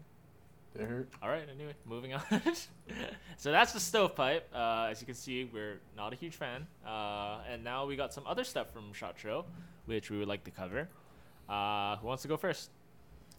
They 0.74 0.84
hurt. 0.84 1.08
All 1.22 1.28
right, 1.28 1.46
anyway, 1.54 1.74
moving 1.84 2.14
on. 2.14 2.22
so 3.36 3.52
that's 3.52 3.72
the 3.72 3.80
stovepipe. 3.80 4.48
Uh, 4.52 4.88
as 4.90 5.00
you 5.00 5.06
can 5.06 5.14
see, 5.14 5.44
we're 5.52 5.78
not 5.94 6.12
a 6.14 6.16
huge 6.16 6.34
fan. 6.34 6.66
Uh, 6.86 7.40
and 7.48 7.62
now 7.62 7.84
we 7.84 7.96
got 7.96 8.14
some 8.14 8.26
other 8.26 8.42
stuff 8.42 8.72
from 8.72 8.92
Shot 8.92 9.16
Show, 9.18 9.44
which 9.84 10.10
we 10.10 10.18
would 10.18 10.26
like 10.26 10.42
to 10.44 10.50
cover. 10.50 10.88
Uh, 11.48 11.96
who 11.96 12.06
wants 12.06 12.22
to 12.22 12.28
go 12.28 12.36
first? 12.36 12.70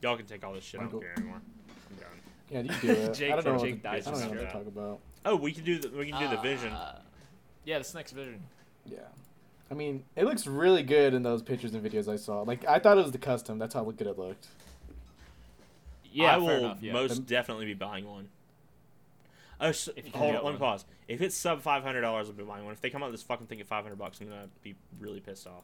Y'all 0.01 0.16
can 0.16 0.28
take 0.28 0.45
all 0.45 0.53
this 0.53 0.63
shit. 0.63 0.80
I 0.80 0.86
don't 0.86 1.01
care 1.01 1.13
anymore. 1.18 1.41
I'm 1.89 1.97
done. 1.97 2.68
Yeah, 2.68 2.74
you 2.74 2.82
do 2.82 3.01
it. 3.01 3.13
Jake- 3.16 3.32
I 3.32 3.41
don't 3.41 3.45
know 3.57 3.57
Jake 3.57 3.74
what 3.76 3.84
dies 3.84 4.07
I 4.07 4.11
don't 4.11 4.22
know 4.22 4.30
what 4.30 4.39
to 4.39 4.51
talk 4.51 4.68
about. 4.68 4.99
Oh, 5.26 5.36
we 5.36 5.51
can 5.51 5.63
do 5.63 5.80
the 5.80 5.89
we 5.89 6.11
can 6.11 6.22
do 6.22 6.30
the 6.30 6.41
vision. 6.41 6.72
Yeah, 7.66 7.80
this 7.80 7.93
next 7.93 8.11
vision. 8.11 8.41
Yeah. 8.86 8.99
I 9.70 9.74
mean, 9.74 10.03
it 10.16 10.26
looks 10.26 10.45
really 10.45 10.84
good 10.84 11.13
in 11.13 11.24
those 11.24 11.41
pictures 11.41 11.74
and 11.74 11.84
videos 11.84 12.07
I 12.07 12.18
saw. 12.18 12.41
Like, 12.41 12.66
I 12.68 12.78
thought 12.80 12.97
it 12.97 13.01
was 13.01 13.11
the 13.11 13.18
custom. 13.18 13.57
That's 13.57 13.74
how 13.74 13.84
good 13.84 14.07
it 14.07 14.18
looked. 14.18 14.47
Yeah, 16.11 16.38
I 16.38 16.39
fair 16.39 16.39
will 16.41 16.66
enough, 16.66 16.78
yeah. 16.82 16.93
most 16.93 17.16
Then- 17.16 17.24
definitely 17.24 17.66
be 17.66 17.74
buying 17.74 18.07
one. 18.07 18.30
Oh, 19.59 19.68
s 19.70 19.89
If 19.95 20.05
you 20.05 20.11
hold 20.11 20.36
on, 20.36 20.43
let 20.43 20.43
me 20.43 20.49
one. 20.51 20.57
pause. 20.59 20.86
If 21.07 21.22
it's 21.22 21.36
sub 21.36 21.61
five 21.61 21.82
hundred 21.84 22.01
dollars, 22.01 22.28
I'll 22.28 22.34
be 22.36 22.43
buying 22.43 22.63
one. 22.66 22.74
If 22.74 22.82
they 22.82 22.89
come 22.89 23.01
out 23.03 23.07
with 23.11 23.20
this 23.20 23.24
fucking 23.24 23.47
thing 23.47 23.59
at 23.61 23.68
five 23.68 23.84
hundred 23.84 23.97
bucks, 23.97 24.20
I'm 24.20 24.28
gonna 24.28 24.49
be 24.63 24.76
really 24.99 25.20
pissed 25.22 25.47
off. 25.47 25.63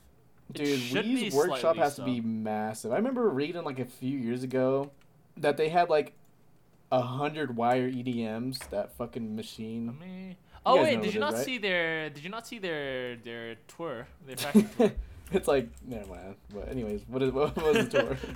Dude, 0.53 0.79
WE's 0.93 1.33
workshop 1.33 1.59
slightly 1.59 1.79
has 1.81 1.95
to 1.95 2.03
be 2.03 2.21
massive. 2.21 2.91
I 2.91 2.95
remember 2.95 3.29
reading 3.29 3.63
like 3.63 3.79
a 3.79 3.85
few 3.85 4.17
years 4.17 4.43
ago 4.43 4.91
that 5.37 5.57
they 5.57 5.69
had 5.69 5.89
like 5.89 6.13
a 6.91 7.01
hundred 7.01 7.55
wire 7.57 7.89
EDMs. 7.89 8.59
That 8.69 8.93
fucking 8.93 9.35
machine. 9.35 9.87
Let 9.87 9.99
me. 9.99 10.37
Oh 10.65 10.81
wait, 10.81 11.01
did 11.01 11.13
you 11.13 11.19
is, 11.19 11.19
not 11.19 11.33
right? 11.33 11.45
see 11.45 11.57
their? 11.57 12.09
Did 12.09 12.23
you 12.23 12.29
not 12.29 12.47
see 12.47 12.59
their 12.59 13.15
their 13.17 13.55
tour? 13.67 14.07
Their 14.25 14.35
factory 14.37 14.67
tour. 14.77 14.91
it's 15.31 15.47
like 15.47 15.69
never 15.85 16.07
mind. 16.07 16.35
But 16.53 16.69
anyways, 16.69 17.01
what 17.07 17.21
is 17.23 17.31
what 17.31 17.55
was 17.55 17.87
the 17.87 17.99
tour? 18.01 18.17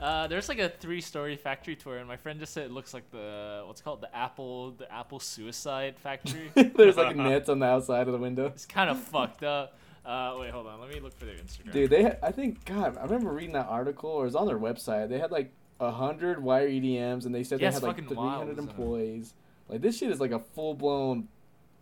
Uh, 0.00 0.28
there's 0.28 0.48
like 0.48 0.60
a 0.60 0.68
three-story 0.68 1.34
factory 1.34 1.74
tour, 1.74 1.96
and 1.96 2.06
my 2.06 2.16
friend 2.16 2.38
just 2.38 2.52
said 2.52 2.64
it 2.64 2.70
looks 2.70 2.94
like 2.94 3.10
the 3.10 3.64
what's 3.66 3.80
it 3.80 3.84
called 3.84 4.00
the 4.00 4.16
Apple 4.16 4.70
the 4.70 4.90
Apple 4.92 5.18
Suicide 5.18 5.98
Factory. 5.98 6.52
There's 6.54 6.96
like 6.96 7.16
nets 7.16 7.48
on 7.48 7.58
the 7.58 7.66
outside 7.66 8.06
of 8.06 8.12
the 8.12 8.18
window. 8.18 8.46
it's 8.46 8.64
kind 8.64 8.90
of 8.90 9.00
fucked 9.00 9.42
up. 9.42 9.76
Uh, 10.06 10.36
wait, 10.38 10.50
hold 10.50 10.66
on. 10.66 10.80
Let 10.80 10.88
me 10.88 11.00
look 11.00 11.18
for 11.18 11.26
their 11.26 11.34
Instagram. 11.34 11.72
Dude, 11.72 11.90
they 11.90 12.02
had, 12.02 12.18
I 12.22 12.30
think 12.30 12.64
God, 12.64 12.96
I 12.96 13.02
remember 13.02 13.30
reading 13.30 13.52
that 13.52 13.66
article 13.66 14.08
or 14.08 14.22
it 14.22 14.26
was 14.26 14.36
on 14.36 14.46
their 14.46 14.58
website. 14.58 15.08
They 15.08 15.18
had 15.18 15.30
like 15.30 15.52
a 15.80 15.90
hundred 15.90 16.42
wire 16.42 16.68
EDMs 16.68 17.26
and 17.26 17.34
they 17.34 17.42
said 17.42 17.60
Yeah, 17.60 17.70
they 17.70 17.74
had 17.74 17.82
like 17.82 17.96
fucking 17.96 18.08
three 18.08 18.16
wild, 18.16 18.38
hundred 18.38 18.52
isn't 18.52 18.70
employees. 18.70 19.34
Like 19.68 19.80
this 19.80 19.98
shit 19.98 20.10
is 20.10 20.20
like 20.20 20.32
a 20.32 20.38
full 20.38 20.74
blown 20.74 21.28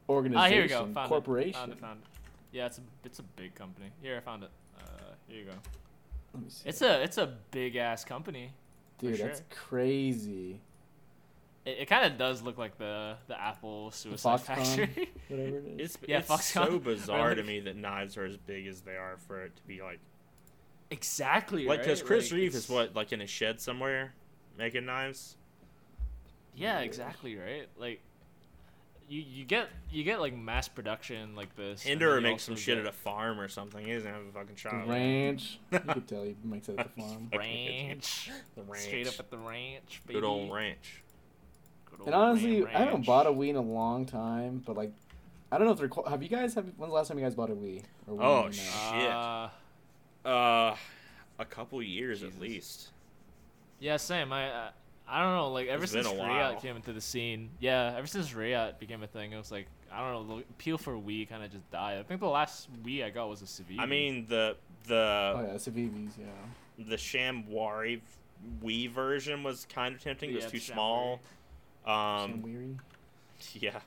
Ah, 0.09 0.12
organization, 0.12 0.53
here 0.53 0.62
we 0.62 0.68
go. 0.68 0.87
Found 0.93 1.09
corporation. 1.09 1.51
It. 1.51 1.57
Found 1.57 1.72
it. 1.72 1.78
Found 1.80 2.01
it. 2.03 2.09
Yeah, 2.53 2.66
it's 2.66 2.78
a 2.78 2.82
it's 3.05 3.18
a 3.18 3.22
big 3.22 3.55
company. 3.55 3.87
Here, 4.03 4.16
I 4.16 4.20
found 4.20 4.45
it. 4.45 4.51
Uh, 4.78 4.82
here 5.28 5.39
you 5.41 5.45
go. 5.45 5.53
Let 6.34 6.43
me 6.43 6.49
see. 6.51 6.68
It's 6.68 6.82
a 6.82 7.03
it's 7.03 7.18
a 7.18 7.34
big 7.51 7.76
ass 7.76 8.05
company. 8.05 8.53
Dude, 8.99 9.18
for 9.18 9.24
that's 9.26 9.43
crazy. 9.51 10.61
It, 11.64 11.78
it 11.80 11.87
kind 11.87 12.05
of 12.11 12.16
does 12.16 12.43
look 12.43 12.57
like 12.59 12.78
the 12.78 13.16
the 13.26 13.41
Apple 13.41 13.91
Suicide 13.91 14.41
Foxconn? 14.41 14.57
Factory. 14.87 15.11
Whatever 15.28 15.57
it 15.59 15.64
is. 15.66 15.80
It's 15.97 15.99
Yeah, 16.07 16.18
it's 16.18 16.28
Foxconn. 16.28 16.66
so 16.66 16.78
bizarre 16.78 17.34
to 17.34 17.43
me 17.43 17.61
that 17.61 17.76
knives 17.76 18.16
are 18.16 18.24
as 18.24 18.37
big 18.37 18.66
as 18.68 18.82
they 18.82 18.97
are 18.97 19.16
for 19.26 19.43
it 19.45 19.57
to 19.57 19.62
be 19.64 19.82
like 19.82 19.99
exactly. 20.91 21.66
like 21.66 21.78
right? 21.78 21.84
because 21.84 22.03
Chris 22.03 22.30
Like, 22.30 22.39
Reeve 22.39 22.55
is 22.55 22.68
what 22.68 22.95
like 22.95 23.12
in 23.12 23.20
a 23.20 23.26
shed 23.26 23.61
somewhere 23.61 24.14
making 24.57 24.87
knives. 24.87 25.37
Yeah, 26.57 26.80
exactly 26.80 27.36
right. 27.36 27.68
Like, 27.78 28.00
you 29.09 29.20
you 29.20 29.44
get 29.44 29.68
you 29.90 30.02
get 30.02 30.20
like 30.20 30.36
mass 30.36 30.66
production 30.68 31.36
like 31.36 31.54
this. 31.54 31.82
and 31.82 31.90
Hinder 31.90 32.12
or 32.12 32.16
you 32.16 32.22
makes 32.22 32.42
some 32.42 32.57
shit 32.57 32.76
get 32.76 32.86
at 32.86 32.90
a 32.92 32.96
farm 32.96 33.38
or 33.38 33.46
something. 33.48 33.84
He 33.84 33.92
doesn't 33.92 34.11
have 34.12 34.22
a 34.22 34.32
fucking 34.32 34.54
The 34.54 34.61
shop. 34.61 34.88
ranch. 34.88 35.59
you 35.70 35.78
could 35.78 36.09
tell 36.09 36.22
he 36.24 36.34
makes 36.44 36.68
it 36.68 36.78
at 36.78 36.94
the 36.96 37.02
farm. 37.02 37.28
ranch. 37.36 38.30
The 38.57 38.62
ranch. 38.62 38.82
Straight 38.82 39.07
up 39.07 39.14
at 39.20 39.30
the 39.30 39.38
ranch, 39.38 40.02
baby. 40.07 40.20
Good 40.20 40.24
old 40.26 40.52
ranch. 40.52 41.02
Good 41.90 42.07
And 42.07 42.14
honestly, 42.14 42.62
Ram 42.62 42.74
I 42.74 42.78
haven't 42.80 43.07
bought 43.07 43.26
a 43.26 43.32
WE 43.32 43.50
in 43.50 43.57
a 43.57 43.61
long 43.61 44.07
time, 44.07 44.62
but 44.66 44.76
like, 44.76 44.90
I 45.52 45.59
don't 45.59 45.66
know 45.68 45.72
if 45.74 45.78
they're. 45.78 45.88
qu- 45.88 46.02
Have 46.11 46.22
you 46.24 46.28
guys 46.28 46.54
have? 46.54 46.64
When's 46.76 46.90
the 46.90 46.94
last 46.96 47.07
time 47.09 47.18
you 47.18 47.24
guys 47.24 47.34
bought 47.36 47.50
a 47.50 47.54
WE? 47.54 47.82
Or 48.09 48.14
WE 48.16 48.24
Oh, 48.24 48.50
shit. 48.50 49.09
Uh, 49.09 49.48
Uh, 50.24 50.76
a 51.38 51.44
couple 51.44 51.80
years 51.80 52.20
Jesus. 52.22 52.34
at 52.34 52.40
least. 52.40 52.88
yeah, 53.78 53.96
same. 53.98 54.32
I 54.32 54.50
uh, 54.50 54.70
I 55.09 55.22
don't 55.22 55.34
know. 55.34 55.52
Like 55.52 55.68
ever 55.68 55.84
It's 55.84 55.92
since 55.92 56.07
a 56.07 56.59
came 56.61 56.76
into 56.76 56.92
the 56.92 57.00
scene, 57.00 57.50
yeah, 57.61 57.94
ever 57.96 58.07
since 58.07 58.34
Reate 58.34 58.78
became 58.80 59.02
a 59.02 59.07
thing, 59.07 59.32
it 59.32 59.36
was 59.36 59.52
like 59.52 59.66
I 59.92 60.00
don't 60.00 60.28
know. 60.28 60.36
The 60.36 60.42
appeal 60.42 60.78
for 60.78 60.98
WE 60.98 61.26
kind 61.26 61.44
of 61.44 61.50
just 61.52 61.70
died. 61.70 61.98
I 61.98 62.02
think 62.02 62.20
the 62.20 62.26
last 62.28 62.68
WE 62.84 63.02
I 63.04 63.11
got 63.11 63.28
was 63.28 63.40
a 63.42 63.44
Civi. 63.44 63.78
I 63.78 63.86
mean 63.86 64.26
the 64.28 64.57
the 64.86 65.34
Oh 65.36 65.48
yeah, 65.52 65.59
Civivis, 65.59 66.14
yeah. 66.18 66.26
the 66.86 66.96
Shamwari 66.96 68.00
WE 68.62 68.86
version 68.88 69.42
was 69.42 69.66
kind 69.72 69.94
of 69.94 70.02
tempting. 70.02 70.30
It 70.30 70.36
was 70.36 70.44
Yeah, 70.44 70.50
too 70.50 70.59
the 70.59 70.64
small. 70.64 71.20
Um, 71.86 72.42
Shamwari. 72.42 72.78
yeah. 73.54 73.80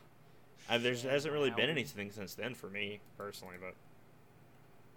And 0.69 0.83
there's 0.85 1.03
hasn't 1.03 1.33
really 1.33 1.49
been 1.51 1.69
anything 1.69 2.11
since 2.11 2.35
then 2.35 2.53
for 2.53 2.67
me 2.69 2.99
personally, 3.17 3.55
but 3.59 3.73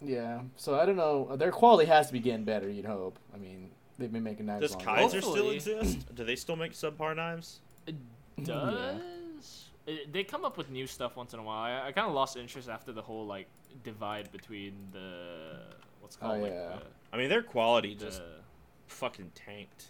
Yeah. 0.01 0.43
So 0.57 0.79
I 0.79 0.87
don't 0.87 0.97
know. 0.97 1.35
Their 1.37 1.51
quality 1.51 1.89
has 1.89 2.07
to 2.09 2.13
be 2.13 2.21
getting 2.21 2.45
better. 2.45 2.69
You'd 2.69 2.85
hope. 2.85 3.19
I 3.35 3.39
mean, 3.39 3.71
they've 4.03 4.13
been 4.13 4.23
making 4.23 4.47
knives. 4.47 4.61
does 4.61 4.75
longer. 4.87 4.91
Kizer 5.03 5.21
still 5.23 5.51
exist? 5.51 6.15
Do 6.15 6.25
they 6.25 6.37
still 6.37 6.57
make 6.57 6.73
subpar 6.73 7.17
knives? 7.17 7.61
It 7.87 7.95
Yeah. 8.37 8.45
does. 8.45 9.69
It, 9.87 10.13
they 10.13 10.23
come 10.25 10.45
up 10.45 10.57
with 10.57 10.71
new 10.71 10.87
stuff 10.87 11.17
once 11.17 11.33
in 11.35 11.41
a 11.41 11.43
while. 11.43 11.63
I, 11.83 11.89
I 11.89 11.93
kind 11.93 12.07
of 12.07 12.15
lost 12.15 12.37
interest 12.37 12.69
after 12.69 12.93
the 12.93 13.03
whole 13.03 13.27
like 13.27 13.47
divide 13.83 14.31
between 14.31 14.75
the 14.93 15.59
what's 16.01 16.19
Oh, 16.21 16.27
called 16.27 16.43
like 16.43 16.53
yeah. 16.53 16.77
I 17.13 17.17
mean, 17.17 17.29
their 17.29 17.43
quality 17.43 17.95
the, 17.95 18.05
just 18.05 18.23
fucking 18.89 19.33
tanked. 19.35 19.87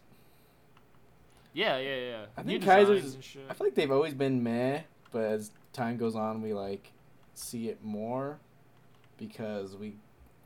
yeah 1.53 1.79
yeah 1.79 1.97
yeah. 1.97 2.25
I 2.37 2.43
New 2.43 2.59
think 2.59 2.65
Kizer's. 2.65 3.15
and 3.15 3.25
shit. 3.25 3.43
I 3.51 3.55
feel 3.55 3.67
like 3.67 3.75
they've 3.75 3.91
always 3.91 4.15
been 4.15 4.43
meh, 4.43 4.81
but 5.11 5.25
as 5.25 5.51
time 5.73 5.97
goes 5.97 6.15
on, 6.15 6.41
we 6.43 6.55
like 6.55 6.93
see 7.35 7.69
it 7.69 7.83
more 7.83 8.39
because 9.19 9.77
we 9.77 9.95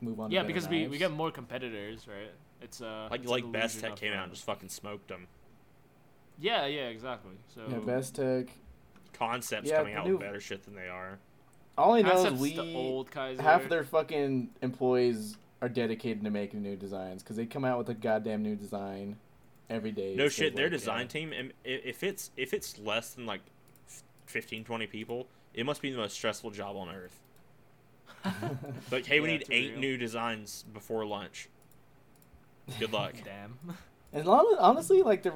move 0.01 0.19
on. 0.19 0.29
to 0.29 0.35
yeah 0.35 0.41
better 0.41 0.47
because 0.53 0.67
we, 0.67 0.87
we 0.87 0.97
get 0.97 1.11
more 1.11 1.31
competitors 1.31 2.05
right. 2.07 2.31
It's 2.61 2.81
uh 2.81 3.07
Like 3.11 3.21
it's 3.21 3.29
like 3.29 3.43
delusion 3.43 3.81
Bestech 3.81 3.95
came 3.97 4.13
out 4.13 4.23
and 4.23 4.33
just 4.33 4.45
fucking 4.45 4.69
smoked 4.69 5.07
them. 5.07 5.27
Yeah 6.39 6.65
yeah 6.65 6.87
exactly. 6.87 7.35
So 7.53 7.61
Yeah, 7.69 7.77
Bestech. 7.77 8.49
Concepts 9.13 9.69
Yeah, 9.69 9.77
coming 9.77 9.95
out 9.95 10.05
new- 10.05 10.13
with 10.17 10.21
better 10.21 10.39
shit 10.39 10.63
than 10.63 10.75
they 10.75 10.87
are. 10.87 11.19
All 11.77 11.93
I 11.93 12.01
know 12.01 12.25
is 12.25 12.39
we 12.39 12.53
the 12.55 12.73
old 12.75 13.11
Kizer. 13.11 13.39
half 13.39 13.63
of 13.63 13.69
their 13.69 13.83
fucking 13.83 14.49
employees 14.61 15.37
are 15.61 15.69
dedicated 15.69 16.23
to 16.23 16.29
making 16.31 16.61
new 16.63 16.75
designs 16.75 17.21
because 17.23 17.35
they 17.35 17.45
come 17.45 17.63
out 17.65 17.77
with 17.77 17.89
a 17.89 17.93
goddamn 17.93 18.41
new 18.43 18.55
design 18.55 19.15
every 19.69 19.91
day. 19.91 20.15
No 20.15 20.27
shit, 20.27 20.55
their 20.55 20.65
like, 20.65 20.71
design 20.71 21.01
yeah. 21.01 21.07
team, 21.07 21.33
and 21.33 21.53
if 21.63 22.03
it's 22.03 22.31
if 22.35 22.53
it's 22.53 22.79
less 22.79 23.13
than 23.13 23.25
like 23.27 23.41
15, 24.25 24.63
20 24.63 24.87
people, 24.87 25.27
it 25.53 25.65
must 25.65 25.81
be 25.81 25.91
the 25.91 25.97
most 25.97 26.13
stressful 26.13 26.51
job 26.51 26.75
on 26.75 26.89
earth. 26.89 27.21
Like, 28.91 29.05
hey, 29.05 29.19
we 29.19 29.29
Yeah, 29.31 29.37
need 29.37 29.47
eight 29.51 29.71
real. 29.71 29.79
new 29.79 29.97
designs 29.97 30.65
before 30.73 31.05
lunch. 31.05 31.47
Good 32.79 32.93
luck. 32.93 33.13
Damn. 33.23 33.57
And 34.13 34.25
a 34.25 34.29
lot 34.29 34.45
of 34.51 34.57
honestly, 34.59 35.01
like 35.03 35.23
they're. 35.23 35.33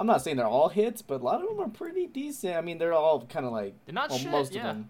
I'm 0.00 0.06
not 0.06 0.22
saying 0.22 0.36
they're 0.36 0.46
all 0.46 0.68
hits, 0.68 1.02
but 1.02 1.20
a 1.20 1.24
lot 1.24 1.42
of 1.42 1.48
them 1.48 1.58
are 1.58 1.68
pretty 1.68 2.06
decent. 2.06 2.56
I 2.56 2.60
mean, 2.60 2.78
they're 2.78 2.92
all 2.92 3.22
kind 3.26 3.44
of 3.44 3.50
like 3.52 3.74
They're 3.84 3.92
not 3.94 4.10
well, 4.10 4.18
shit. 4.18 4.30
most 4.30 4.52
yeah. 4.54 4.60
of 4.60 4.66
them. 4.76 4.88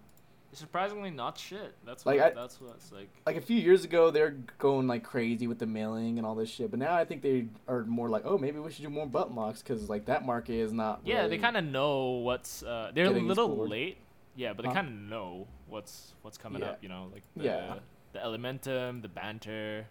Surprisingly 0.51 1.11
not 1.11 1.37
shit. 1.37 1.75
That's 1.85 2.05
Like, 2.07 2.19
what 2.19 2.31
I- 2.31 2.41
that's 2.41 2.59
what 2.61 2.71
it's 2.75 2.91
like. 2.91 3.09
Like 3.25 3.35
a 3.35 3.41
few 3.41 3.57
years 3.57 3.83
ago, 3.83 4.09
they're 4.11 4.35
going 4.59 4.87
like 4.87 5.03
crazy 5.03 5.45
with 5.47 5.59
the 5.59 5.65
mailing 5.67 6.17
and 6.17 6.25
all 6.27 6.33
this 6.35 6.49
shit. 6.49 6.69
But 6.71 6.79
now 6.79 6.93
I 6.95 7.05
think 7.05 7.21
they 7.21 7.47
are 7.67 7.83
more 7.85 8.09
like, 8.09 8.23
oh, 8.25 8.37
maybe 8.37 8.59
we 8.59 8.71
should 8.71 8.83
do 8.83 8.89
more 8.89 9.05
button 9.07 9.35
locks 9.35 9.61
because 9.63 9.89
like 9.89 10.05
that 10.05 10.25
market 10.25 10.53
is 10.55 10.73
not. 10.73 11.01
Yeah, 11.05 11.27
they 11.27 11.37
kind 11.39 11.57
of 11.57 11.63
know 11.65 12.09
what's. 12.23 12.61
Uh, 12.63 12.91
they're 12.93 13.05
a 13.05 13.09
little 13.09 13.29
explored. 13.45 13.69
late. 13.69 13.97
Yeah, 14.35 14.53
but 14.53 14.61
they 14.63 14.69
Huh? 14.69 14.75
kind 14.75 14.87
of 14.87 14.93
know 14.93 15.47
what's 15.67 16.13
what's 16.21 16.37
coming 16.37 16.61
Yeah. 16.61 16.69
up. 16.69 16.79
You 16.83 16.89
know, 16.89 17.09
like 17.13 17.23
the, 17.35 17.43
Yeah. 17.43 17.73
the 18.13 18.19
Elementum, 18.19 19.01
the 19.01 19.07
banter. 19.09 19.87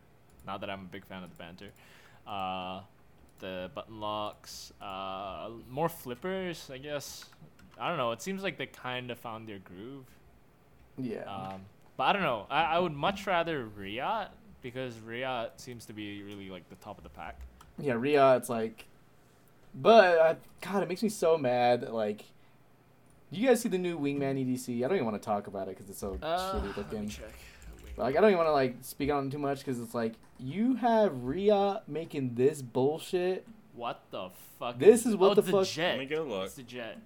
Not 0.49 0.63
that 0.63 0.71
I'm 0.71 0.81
a 0.81 0.89
big 0.89 1.05
fan 1.05 1.23
of 1.23 1.29
the 1.29 1.37
banter. 1.37 1.69
Uh, 2.27 2.81
the 3.39 3.71
button 3.75 4.01
locks. 4.01 4.73
Uh, 4.81 5.51
more 5.71 5.91
flippers, 5.91 6.71
I 6.73 6.79
guess. 6.79 7.27
I 7.79 7.89
don't 7.89 7.99
know. 7.99 8.13
It 8.13 8.23
seems 8.23 8.43
like 8.43 8.57
they 8.57 8.67
kind 8.67 9.11
of 9.11 9.19
found 9.19 9.47
their 9.47 9.59
groove. 9.59 10.07
Yeah. 10.97 11.23
Um, 11.25 11.61
but 11.99 12.05
I 12.05 12.13
don't 12.15 12.23
know. 12.23 12.47
I, 12.51 12.63
I 12.65 12.79
would 12.79 12.95
much 12.95 13.27
rather 13.27 13.67
Reate 13.67 14.29
because 14.63 14.99
Reate 15.01 15.51
seems 15.59 15.85
to 15.85 15.93
be 15.93 16.23
really 16.23 16.49
like 16.49 16.69
the 16.71 16.77
top 16.77 16.97
of 16.97 17.05
the 17.05 17.11
pack. 17.11 17.39
Yeah, 17.79 17.93
Reate, 17.93 18.39
it's 18.39 18.49
like, 18.49 18.87
but 19.75 20.19
uh, 20.19 20.35
God, 20.63 20.83
it 20.83 20.89
makes 20.89 21.03
me 21.03 21.11
so 21.11 21.37
mad. 21.37 21.83
that, 21.83 21.93
Like, 21.95 22.25
you 23.31 23.47
guys 23.47 23.61
see 23.61 23.69
the 23.69 23.77
new 23.79 23.99
Wingman 23.99 24.43
EDC? 24.43 24.79
I 24.79 24.89
don't 24.89 24.97
even 24.97 25.05
want 25.05 25.21
to 25.23 25.25
talk 25.25 25.47
about 25.47 25.69
it 25.69 25.77
because 25.77 25.91
it's 25.91 26.01
so 26.01 26.19
Uh, 26.23 26.55
shitty 26.55 26.55
let 26.55 26.65
me 26.65 26.73
looking. 26.77 27.13
Check. 27.99 28.05
But, 28.05 28.05
like, 28.05 28.17
I 28.17 28.21
don't 28.21 28.31
even 28.31 28.39
want 28.39 28.49
to 28.49 28.53
like 28.53 28.77
speak 28.83 29.11
on 29.11 29.31
too 29.31 29.39
much 29.39 29.59
because 29.59 29.81
it's 29.81 29.95
like 29.95 30.15
you 30.39 30.77
have 30.77 31.25
Reate 31.25 31.81
making 31.87 32.35
this 32.35 32.63
bullshit. 32.63 33.47
What 33.75 34.03
the 34.11 34.31
fuck? 34.59 34.79
This 34.79 35.07
is 35.07 35.17
what 35.17 35.33
oh, 35.33 35.35
the 35.35 35.43
it's 35.43 35.51
fuck- 35.51 35.67
Jet. 35.67 35.91
Let 35.91 35.99
me 35.99 36.07
go 36.07 36.23
look. 36.23 36.47
It's 36.47 36.55
the 36.55 36.63
jet. 36.63 36.99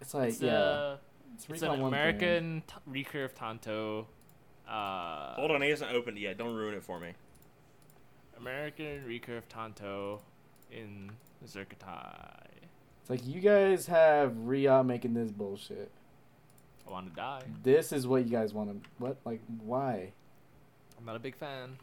It's 0.00 0.14
like 0.14 0.30
It's, 0.30 0.40
yeah, 0.40 0.52
uh, 0.52 0.96
it's, 1.34 1.44
it's 1.48 1.62
Recon 1.62 1.80
an 1.80 1.84
American 1.86 2.62
t- 2.66 3.04
recurve 3.04 3.34
Tanto. 3.34 4.06
Uh, 4.68 5.34
Hold 5.34 5.50
on, 5.50 5.62
he 5.62 5.70
hasn't 5.70 5.92
opened 5.92 6.18
it 6.18 6.22
yet. 6.22 6.38
Don't 6.38 6.54
ruin 6.54 6.74
it 6.74 6.82
for 6.82 7.00
me. 7.00 7.12
American 8.38 9.04
recurve 9.06 9.42
Tanto 9.48 10.20
in 10.70 11.10
Zerkatai. 11.46 12.46
It's 13.00 13.10
like 13.10 13.26
you 13.26 13.40
guys 13.40 13.86
have 13.86 14.36
Reate 14.36 14.84
making 14.84 15.14
this 15.14 15.32
bullshit. 15.32 15.90
I 16.88 16.92
want 16.92 17.08
to 17.10 17.14
die. 17.14 17.42
This 17.62 17.92
is 17.92 18.06
what 18.06 18.24
you 18.24 18.30
guys 18.30 18.52
want 18.54 18.70
to. 18.82 18.88
What 18.98 19.16
like 19.24 19.40
why? 19.64 20.12
I'm 20.98 21.04
not 21.04 21.16
a 21.16 21.20
big 21.20 21.36
fan. 21.36 21.76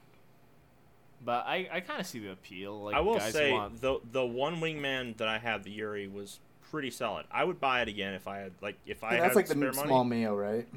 But 1.23 1.45
I, 1.47 1.67
I 1.71 1.79
kind 1.79 1.99
of 1.99 2.05
see 2.05 2.19
the 2.19 2.31
appeal. 2.31 2.83
Like 2.83 2.95
I 2.95 2.99
will 2.99 3.17
guys 3.17 3.33
say 3.33 3.51
want, 3.51 3.81
the 3.81 3.99
the 4.11 4.25
one 4.25 4.57
wingman 4.57 5.17
that 5.17 5.27
I 5.27 5.37
had, 5.39 5.63
the 5.63 5.71
Yuri, 5.71 6.07
was 6.07 6.39
pretty 6.69 6.91
solid. 6.91 7.25
I 7.31 7.43
would 7.43 7.59
buy 7.59 7.81
it 7.81 7.87
again 7.87 8.13
if 8.13 8.27
I 8.27 8.39
had 8.39 8.51
like 8.61 8.77
if 8.85 9.03
I 9.03 9.11
Yeah, 9.11 9.15
had 9.15 9.23
that's 9.25 9.35
like 9.35 9.47
the 9.47 9.55
spare 9.55 9.69
m- 9.69 9.75
money. 9.75 9.87
small 9.87 10.03
Mayo, 10.03 10.35
right? 10.35 10.67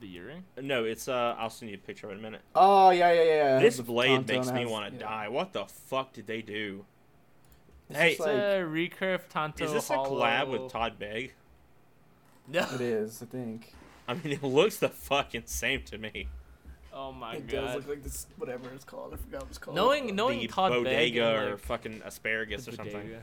the 0.00 0.06
Yuri? 0.06 0.42
No, 0.60 0.84
it's 0.84 1.08
uh. 1.08 1.34
I'll 1.38 1.50
send 1.50 1.70
you 1.70 1.76
a 1.76 1.80
picture 1.80 2.06
of 2.06 2.12
it 2.12 2.14
in 2.14 2.20
a 2.20 2.22
minute. 2.22 2.42
Oh 2.54 2.90
yeah, 2.90 3.10
yeah, 3.12 3.22
yeah. 3.24 3.58
this 3.58 3.78
The 3.78 3.82
blade 3.82 4.10
Tanto 4.28 4.32
makes 4.34 4.52
me 4.52 4.64
want 4.66 4.92
to 4.92 5.00
yeah. 5.00 5.08
die. 5.08 5.28
What 5.28 5.52
the 5.52 5.64
fuck 5.64 6.12
did 6.12 6.26
they 6.28 6.42
do? 6.42 6.84
Hey, 7.90 8.10
just 8.10 8.20
It's 8.20 8.26
like- 8.28 8.36
a 8.36 8.60
recurve 8.64 9.22
Tanto. 9.28 9.64
is 9.64 9.72
this 9.72 9.90
a 9.90 9.94
hollow- 9.94 10.20
collab 10.22 10.48
with 10.48 10.70
Todd 10.70 10.98
Begg? 11.00 11.32
No. 12.50 12.66
It 12.74 12.80
is, 12.80 13.22
I 13.22 13.26
think. 13.26 13.72
I 14.06 14.14
mean, 14.14 14.32
it 14.32 14.42
looks 14.42 14.78
the 14.78 14.88
fucking 14.88 15.42
same 15.46 15.82
to 15.84 15.98
me. 15.98 16.28
Oh 16.92 17.12
my 17.12 17.34
it 17.34 17.46
god. 17.46 17.54
It 17.54 17.66
does 17.66 17.74
look 17.76 17.88
like 17.88 18.02
this, 18.02 18.26
whatever 18.38 18.70
it's 18.74 18.84
called. 18.84 19.12
I 19.12 19.16
forgot 19.16 19.42
what 19.42 19.50
it's 19.50 19.58
called. 19.58 19.76
knowing 19.76 20.16
knowing 20.16 20.40
the 20.40 20.46
Todd 20.48 20.72
Begg 20.72 20.84
bodega 20.84 21.26
and, 21.26 21.46
or 21.46 21.50
like, 21.52 21.60
fucking 21.60 22.02
asparagus 22.04 22.66
or 22.66 22.72
something. 22.72 22.94
bodega. 22.94 23.22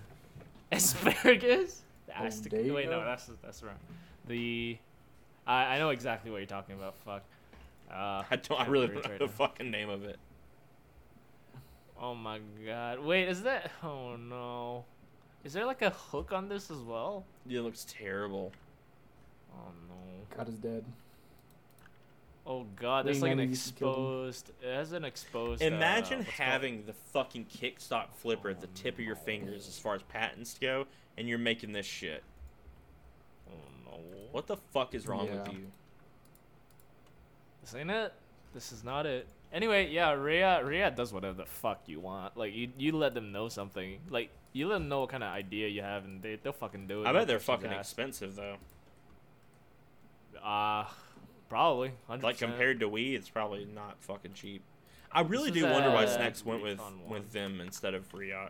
Asparagus. 0.71 1.81
The 2.07 2.15
Aztec- 2.21 2.51
Wait, 2.53 2.87
no, 2.87 3.03
that's 3.03 3.31
that's 3.43 3.63
wrong. 3.63 3.79
The 4.27 4.77
I 5.47 5.75
I 5.75 5.79
know 5.79 5.89
exactly 5.89 6.29
what 6.29 6.37
you're 6.37 6.45
talking 6.45 6.75
about. 6.75 6.93
Fuck. 7.03 7.23
Uh, 7.89 8.21
I 8.29 8.35
don't. 8.35 8.59
I 8.61 8.67
really 8.67 8.87
don't 8.87 9.03
know 9.03 9.09
right 9.09 9.17
the 9.17 9.25
now. 9.25 9.31
fucking 9.31 9.71
name 9.71 9.89
of 9.89 10.03
it. 10.03 10.19
Oh 11.99 12.13
my 12.13 12.39
god. 12.63 12.99
Wait, 12.99 13.27
is 13.27 13.41
that? 13.41 13.71
Oh 13.83 14.15
no. 14.17 14.85
Is 15.43 15.53
there 15.53 15.65
like 15.65 15.81
a 15.81 15.89
hook 15.89 16.31
on 16.31 16.47
this 16.47 16.69
as 16.69 16.77
well? 16.79 17.25
It 17.49 17.61
looks 17.61 17.87
terrible. 17.89 18.51
Oh 19.55 19.71
no. 19.87 20.35
God 20.37 20.49
is 20.49 20.55
dead. 20.55 20.83
Oh 22.47 22.65
god, 22.75 23.07
there's 23.07 23.17
Wing 23.21 23.23
like 23.23 23.31
an 23.31 23.37
Man 23.39 23.49
used 23.49 23.67
to 23.69 23.73
kill 23.73 23.87
them. 23.93 24.27
exposed. 24.27 24.51
It 24.61 24.75
has 24.75 24.91
an 24.91 25.03
exposed. 25.03 25.63
uh, 25.63 25.65
Imagine 25.65 26.19
what's 26.19 26.29
it 26.29 26.35
called? 26.37 26.49
having 26.49 26.83
the 26.85 26.93
fucking 26.93 27.45
kickstop 27.45 28.15
flipper 28.17 28.49
at 28.49 28.61
the 28.61 28.67
tip 28.67 28.95
of 28.99 28.99
your 29.05 29.15
fingers 29.15 29.67
as 29.67 29.79
far 29.79 29.95
as 29.95 30.03
patents 30.03 30.55
go, 30.61 30.85
and 31.17 31.27
you're 31.27 31.39
making 31.39 31.71
this 31.71 31.87
shit. 31.87 32.23
Oh 33.49 33.53
no. 33.91 33.97
What 34.31 34.45
the 34.47 34.57
fuck 34.57 34.93
is 34.93 35.07
wrong 35.07 35.27
with 35.31 35.51
you? 35.53 35.65
This 37.61 37.73
ain't 37.75 37.89
it. 37.89 38.13
This 38.53 38.71
is 38.71 38.83
not 38.83 39.05
it. 39.07 39.27
Anyway, 39.51 39.89
yeah, 39.89 40.11
Reate, 40.11 40.63
Reate 40.65 40.95
does 40.95 41.11
whatever 41.13 41.33
the 41.37 41.45
fuck 41.45 41.81
you 41.87 41.99
want. 41.99 42.37
Like 42.37 42.53
you, 42.53 42.69
you 42.77 42.91
let 42.91 43.13
them 43.15 43.31
know 43.31 43.49
something. 43.49 43.97
Like 44.09 44.29
you 44.53 44.67
let 44.67 44.75
them 44.75 44.87
know 44.89 44.99
what 45.01 45.09
kind 45.09 45.23
of 45.23 45.29
idea 45.33 45.67
you 45.67 45.81
have, 45.81 46.05
and 46.05 46.21
they 46.21 46.35
they'll 46.35 46.53
fucking 46.53 46.85
do 46.87 47.01
it. 47.03 47.07
I 47.07 47.11
bet 47.13 47.27
they're 47.27 47.39
fucking 47.39 47.71
asked. 47.71 47.91
expensive 47.93 48.35
though. 48.35 48.57
Uh 50.45 50.85
probably. 51.49 51.91
100%. 52.09 52.23
Like 52.23 52.37
compared 52.37 52.79
to 52.81 52.89
WE, 52.89 53.15
it's 53.15 53.29
probably 53.29 53.65
not 53.65 53.97
fucking 54.01 54.33
cheap. 54.33 54.61
I 55.11 55.21
really 55.21 55.51
do 55.51 55.63
wonder 55.63 55.89
why 55.91 56.05
Snecx 56.05 56.43
went 56.43 56.61
with 56.61 56.79
one. 56.79 57.07
with 57.07 57.31
them 57.31 57.61
instead 57.61 57.93
of 57.93 58.13
Reate. 58.13 58.49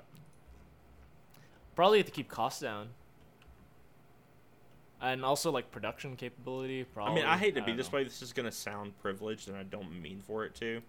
probably 1.76 2.02
to 2.02 2.12
keep 2.12 2.28
costs 2.30 2.62
down. 2.62 2.90
And 5.02 5.24
also 5.24 5.52
like 5.52 5.70
production 5.72 6.16
capability. 6.16 6.84
Probably. 6.86 7.12
I 7.12 7.16
mean, 7.16 7.26
I 7.26 7.38
hate 7.38 7.54
to 7.56 7.62
be 7.62 7.74
this 7.74 7.92
know. 7.92 7.98
way. 7.98 8.04
This 8.06 8.22
is 8.24 8.34
gonna 8.34 8.52
sound 8.52 8.98
privileged, 9.00 9.48
and 9.50 9.58
I 9.58 9.64
don't 9.64 10.02
mean 10.02 10.20
for 10.26 10.46
it 10.46 10.56
to. 10.56 10.82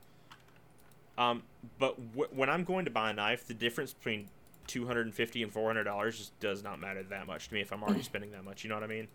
Um, 1.18 1.42
but 1.78 1.96
w- 2.12 2.30
when 2.34 2.48
I'm 2.48 2.64
going 2.64 2.84
to 2.84 2.90
buy 2.90 3.11
a 3.11 3.12
knife, 3.12 3.46
the 3.46 3.54
difference 3.54 3.92
between 3.92 4.28
two 4.66 4.86
hundred 4.86 5.07
and 5.07 5.14
fifty 5.14 5.42
and 5.42 5.52
four 5.52 5.66
hundred 5.68 5.84
dollars 5.84 6.16
just 6.18 6.40
does 6.40 6.62
not 6.62 6.80
matter 6.80 7.02
that 7.02 7.26
much 7.26 7.48
to 7.48 7.54
me 7.54 7.61
if 7.61 7.72
I'm 7.72 7.82
already 7.82 8.02
spending 8.12 8.30
that 8.30 8.44
much. 8.44 8.64
You 8.64 8.70
know 8.70 8.76
what 8.76 8.84
I 8.84 8.88
mean? 8.88 9.09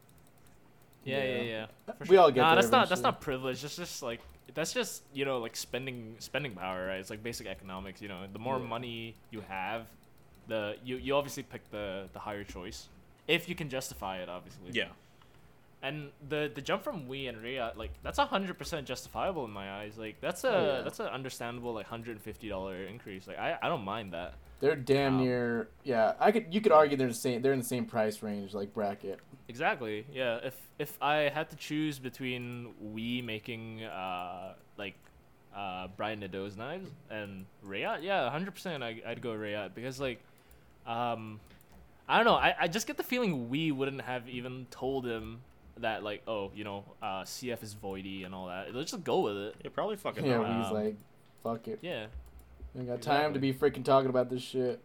Yeah, 1.03 1.23
yeah, 1.23 1.35
Yeah. 1.35 1.41
yeah. 1.87 1.93
For 1.95 2.05
We 2.05 2.17
all 2.17 2.31
get 2.31 2.41
Nah, 2.41 2.55
that's 2.55 2.69
not 2.71 2.89
that's 2.89 3.01
not 3.01 3.21
privilege. 3.21 3.61
That's 3.61 3.75
just 3.75 4.03
like 4.03 4.21
that's 4.53 4.73
just 4.73 5.03
you 5.13 5.25
know 5.25 5.39
like 5.39 5.55
spending 5.55 6.15
spending 6.19 6.53
power, 6.53 6.87
right? 6.87 6.99
It's 6.99 7.09
like 7.09 7.23
basic 7.23 7.47
economics. 7.47 8.01
You 8.01 8.07
know, 8.09 8.25
the 8.31 8.39
more 8.39 8.59
Yeah. 8.59 8.67
money 8.67 9.15
you 9.31 9.41
have, 9.47 9.87
the 10.47 10.77
you 10.83 10.97
you 10.97 11.15
obviously 11.15 11.43
pick 11.43 11.69
the 11.71 12.07
the 12.13 12.19
higher 12.19 12.43
choice 12.43 12.87
if 13.27 13.47
you 13.49 13.55
can 13.55 13.69
justify 13.69 14.17
it, 14.17 14.29
obviously. 14.29 14.71
Yeah. 14.71 14.89
And 15.83 16.11
the 16.29 16.51
the 16.53 16.61
jump 16.61 16.83
from 16.83 17.07
WE 17.07 17.25
and 17.27 17.41
Reate, 17.41 17.75
like 17.75 17.91
that's 18.03 18.19
hundred 18.19 18.57
percent 18.59 18.85
justifiable 18.85 19.45
in 19.45 19.51
my 19.51 19.81
eyes. 19.81 19.97
Like 19.97 20.21
that's 20.21 20.43
a 20.43 20.49
Oh, 20.55 20.65
yeah. 20.77 20.81
that's 20.83 20.99
an 20.99 21.07
understandable 21.07 21.73
like 21.73 21.87
hundred 21.87 22.11
and 22.11 22.21
fifty 22.21 22.47
dollar 22.49 22.75
increase. 22.85 23.27
Like 23.27 23.39
I, 23.39 23.57
I 23.61 23.67
don't 23.69 23.83
mind 23.83 24.13
that. 24.13 24.35
They're 24.61 24.75
damn 24.75 25.15
Um, 25.15 25.23
near. 25.23 25.67
Yeah, 25.83 26.13
I 26.19 26.31
could. 26.31 26.53
You 26.53 26.61
could 26.61 26.71
argue 26.71 26.95
they're 26.95 27.07
the 27.07 27.13
same. 27.13 27.41
They're 27.41 27.51
in 27.53 27.59
the 27.59 27.65
same 27.65 27.85
price 27.85 28.21
range, 28.23 28.53
like 28.53 28.73
bracket. 28.73 29.19
Exactly. 29.49 30.05
Yeah. 30.13 30.37
If 30.43 30.55
if 30.79 30.97
I 31.01 31.29
had 31.29 31.49
to 31.49 31.55
choose 31.57 31.99
between 31.99 32.73
we 32.79 33.21
making 33.21 33.83
uh 33.83 34.53
like 34.77 34.95
uh 35.55 35.87
Brian 35.97 36.21
Nadeau's 36.21 36.55
knives 36.55 36.89
and 37.09 37.45
Reate, 37.63 38.03
yeah, 38.03 38.29
hundred 38.29 38.53
percent 38.53 38.83
I 38.83 39.01
I'd 39.05 39.21
go 39.21 39.33
Reate 39.33 39.73
because 39.75 39.99
like 39.99 40.21
um 40.85 41.39
I 42.07 42.17
don't 42.17 42.25
know, 42.25 42.35
I, 42.35 42.55
I 42.61 42.67
just 42.67 42.87
get 42.87 42.97
the 42.97 43.03
feeling 43.03 43.49
we 43.49 43.71
wouldn't 43.71 44.01
have 44.01 44.27
even 44.29 44.67
told 44.69 45.05
him 45.05 45.39
that 45.77 46.03
like, 46.03 46.21
oh, 46.27 46.51
you 46.55 46.63
know, 46.63 46.83
uh 47.01 47.23
CF 47.23 47.63
is 47.63 47.73
voidy 47.75 48.25
and 48.25 48.33
all 48.35 48.47
that. 48.47 48.73
Let's 48.75 48.91
just 48.91 49.03
go 49.03 49.21
with 49.21 49.37
it. 49.37 49.55
Yeah, 49.63 49.71
probably 49.73 49.95
fucking. 49.97 50.23
Yeah, 50.25 50.37
not. 50.37 50.57
he's 50.57 50.67
Um, 50.67 50.73
like, 50.73 50.95
fuck 51.43 51.67
it. 51.67 51.79
Yeah. 51.81 52.05
I 52.75 52.79
ain't 52.79 52.87
got 52.87 53.01
time 53.01 53.33
to 53.33 53.39
be 53.39 53.53
freaking 53.53 53.83
talking 53.83 54.09
about 54.09 54.29
this 54.29 54.41
shit. 54.41 54.79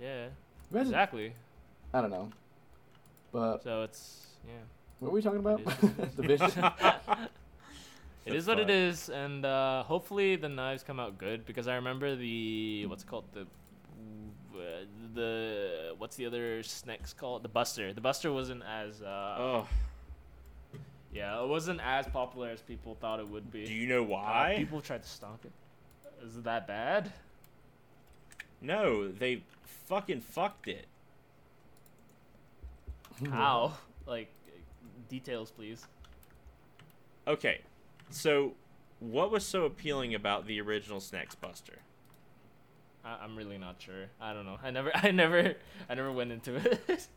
Yeah. 0.00 0.26
Imagine, 0.70 0.88
Exactly. 0.88 1.32
I 1.92 2.00
don't 2.00 2.10
know. 2.10 2.30
But 3.32 3.62
So 3.62 3.82
it's 3.82 4.26
yeah. 4.46 4.52
what 4.98 5.10
were 5.12 5.16
we 5.16 5.22
talking 5.22 5.38
about? 5.40 5.60
It 5.60 6.16
the 6.16 6.22
vision. 6.22 6.64
It 8.26 8.30
The 8.32 8.34
is 8.36 8.46
what 8.46 8.58
it 8.60 8.68
fuck? 9.06 9.14
and 9.16 9.44
uh, 9.46 9.82
hopefully 9.84 10.36
the 10.36 10.48
knives 10.48 10.82
come 10.82 11.00
out 11.00 11.16
good 11.18 11.46
because 11.46 11.66
I 11.68 11.76
remember 11.76 12.16
the 12.16 12.86
what's 12.86 13.02
it 13.02 13.06
called 13.06 13.24
the 13.32 13.42
uh, 13.42 14.84
the 15.14 15.94
what's 15.96 16.16
the 16.16 16.26
other 16.26 16.62
snacks 16.62 17.12
called 17.14 17.42
the 17.42 17.48
Buster. 17.48 17.92
The 17.94 18.00
Buster 18.00 18.30
wasn't 18.32 18.62
as 18.62 19.00
uh, 19.00 19.36
Oh, 19.38 19.68
yeah, 21.14 21.42
it 21.42 21.48
wasn't 21.48 21.80
as 21.82 22.06
popular 22.06 22.50
as 22.50 22.60
people 22.60 22.94
thought 23.00 23.20
it 23.20 23.28
would 23.28 23.50
be. 23.50 23.64
do 23.66 23.72
you 23.72 23.88
know 23.88 24.02
Uh, 24.04 24.08
why? 24.08 24.54
people 24.58 24.80
tried 24.80 25.02
to 25.02 25.08
stomp 25.08 25.44
it. 25.44 25.52
Is 26.24 26.36
it 26.36 26.44
that 26.44 26.66
bad? 26.66 27.12
No, 28.60 29.08
they 29.10 29.42
fucking 29.86 30.20
fucked 30.20 30.68
it. 30.68 30.86
How? 33.30 33.74
Like 34.06 34.32
details, 35.08 35.50
please. 35.50 35.86
Okay, 37.26 37.60
so 38.10 38.52
what 38.98 39.30
was 39.30 39.44
so 39.44 39.64
appealing 39.64 40.14
about 40.14 40.46
the 40.46 40.60
original 40.60 41.00
Snecx 41.00 41.34
Buster? 41.40 41.78
I- 43.04 43.18
I'm 43.22 43.36
really 43.36 43.58
not 43.58 43.76
sure. 43.80 44.06
I 44.20 44.32
don't 44.32 44.44
know. 44.46 44.58
I 44.62 44.70
never, 44.70 44.90
I 44.94 45.10
never, 45.10 45.54
I 45.88 45.94
never 45.94 46.12
went 46.12 46.32
into 46.32 46.56
it. 46.56 47.08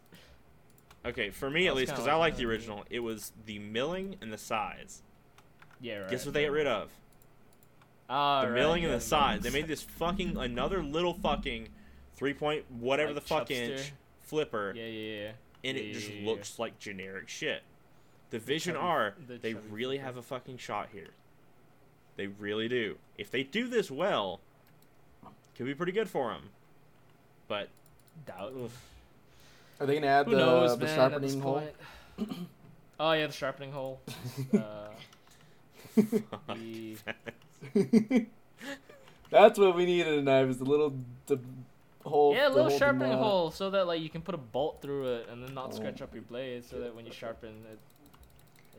Okay, 1.06 1.30
for 1.32 1.50
me 1.50 1.68
at 1.68 1.76
least, 1.76 1.88
kinda 1.90 2.02
because 2.02 2.08
I 2.08 2.14
like 2.16 2.34
like 2.34 2.38
the 2.38 2.46
uh, 2.46 2.50
original, 2.50 2.86
it 2.90 3.00
was 3.00 3.34
the 3.46 3.60
milling 3.60 4.16
and 4.22 4.32
the 4.32 4.38
size. 4.38 5.02
yeah, 5.82 5.98
right. 6.00 6.10
Guess 6.12 6.26
what 6.26 6.34
they 6.34 6.44
got 6.46 6.52
rid 6.52 6.68
of? 6.68 6.90
Ah, 8.16 8.42
the 8.42 8.48
right, 8.52 8.56
milling 8.56 8.84
yeah, 8.84 8.90
and 8.90 8.98
the 9.02 9.04
sides. 9.04 9.44
They 9.44 9.50
made 9.50 9.68
this 9.68 9.82
fucking 9.82 10.38
another 10.38 10.84
little 10.84 11.14
fucking 11.16 11.70
three 12.16 12.34
point 12.36 12.64
whatever 12.70 13.12
Like 13.14 13.24
the 13.24 13.28
fuck 13.28 13.50
chubster? 13.50 13.72
inch 13.72 13.94
flipper, 14.22 14.74
Yeah, 14.76 14.86
yeah, 14.86 15.22
yeah. 15.24 15.32
and 15.64 15.78
Yeah, 15.78 15.84
it 15.84 15.94
just 15.94 16.10
yeah, 16.10 16.16
yeah. 16.22 16.30
looks 16.30 16.60
like 16.60 16.78
generic 16.80 17.28
shit. 17.28 17.64
The 18.30 18.38
Vision 18.40 18.76
chubby- 18.76 18.86
R, 18.86 19.14
the 19.28 19.38
they 19.38 19.54
really 19.56 19.98
flipper. 19.98 20.06
have 20.06 20.18
a 20.18 20.22
fucking 20.22 20.58
shot 20.58 20.90
here. 20.94 21.10
They 22.16 22.28
really 22.28 22.68
do. 22.68 22.98
If 23.18 23.32
they 23.32 23.42
do 23.44 23.68
this 23.68 23.90
well, 23.90 24.40
could 25.56 25.66
be 25.66 25.74
pretty 25.74 25.92
good 25.92 26.08
for 26.10 26.30
them. 26.32 26.50
But 27.48 27.70
Doubt. 28.28 28.54
Are 29.80 29.86
they 29.88 29.96
gonna 29.96 30.06
add 30.08 30.26
Who 30.28 30.32
the, 30.34 30.38
knows, 30.38 30.78
the 30.78 30.86
man, 30.86 30.96
sharpening 30.96 31.42
hole? 31.42 31.64
oh 33.00 33.12
yeah, 33.14 33.26
the 33.28 33.34
sharpening 33.34 33.72
hole. 33.72 34.00
Uh, 34.54 34.90
the, 35.96 36.98
That's 39.32 39.58
what 39.58 39.76
we 39.76 39.86
need 39.86 40.06
in 40.08 40.14
a 40.14 40.22
knife 40.22 40.50
is 40.50 40.58
the 40.58 40.66
little 40.66 40.94
the 41.26 41.40
hole. 42.06 42.36
yeah, 42.36 42.48
a 42.48 42.50
little 42.50 42.70
sharpening 42.70 43.14
hole 43.14 43.50
so 43.52 43.70
that 43.72 43.88
like 43.88 44.02
you 44.02 44.10
can 44.10 44.22
put 44.22 44.36
a 44.36 44.40
bolt 44.40 44.82
through 44.82 45.16
it 45.16 45.30
and 45.32 45.44
then 45.44 45.54
not 45.54 45.70
Oh. 45.72 45.76
scratch 45.76 46.02
up 46.02 46.14
your 46.14 46.24
blade, 46.24 46.66
so 46.66 46.80
that 46.80 46.96
when 46.96 47.06
you 47.06 47.12
sharpen 47.12 47.50
it, 47.72 47.80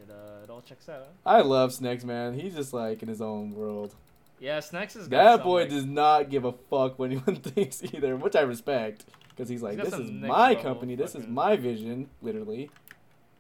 it 0.03 0.11
uh, 0.11 0.45
it 0.45 0.51
all 0.51 0.61
checks 0.63 0.89
out. 0.89 1.09
I 1.27 1.41
love 1.41 1.71
Snecx, 1.73 2.05
man. 2.05 2.35
He's 2.39 2.55
just 2.55 2.73
like 2.73 3.03
in 3.03 3.09
his 3.09 3.21
own 3.21 3.53
world. 3.55 3.95
Yeah, 4.41 4.59
Snecx 4.59 4.97
is 4.97 5.09
good. 5.09 5.13
That 5.13 5.43
boy 5.43 5.67
does 5.69 5.87
not 5.87 6.29
give 6.29 6.45
a 6.45 6.53
fuck 6.53 6.99
what 6.99 7.07
anyone 7.07 7.37
thinks 7.43 7.83
either, 7.83 8.17
which 8.17 8.37
I 8.37 8.41
respect. 8.43 9.07
Because 9.31 9.49
he's 9.49 9.63
like, 9.63 9.77
got 9.79 9.87
this 9.87 9.95
is 9.95 10.11
my 10.13 10.55
company, 10.55 10.95
this 10.95 11.17
is 11.17 11.27
my 11.27 11.57
vision, 11.57 12.09
literally. 12.23 12.71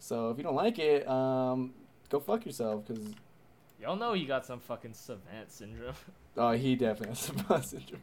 So 0.00 0.30
if 0.30 0.38
you 0.38 0.42
don't 0.44 0.56
like 0.56 0.78
it, 0.80 1.06
um, 1.08 1.72
go 2.08 2.18
fuck 2.18 2.44
yourself. 2.44 2.84
Because 2.86 3.12
Y'all 3.84 3.96
know 3.96 4.14
he 4.14 4.24
got 4.24 4.46
some 4.46 4.60
fucking 4.60 4.94
savant 4.94 5.52
syndrome. 5.52 5.94
oh, 6.38 6.52
he 6.52 6.74
definitely 6.74 7.08
has 7.10 7.18
Savant 7.18 7.64
syndrome. 7.66 8.00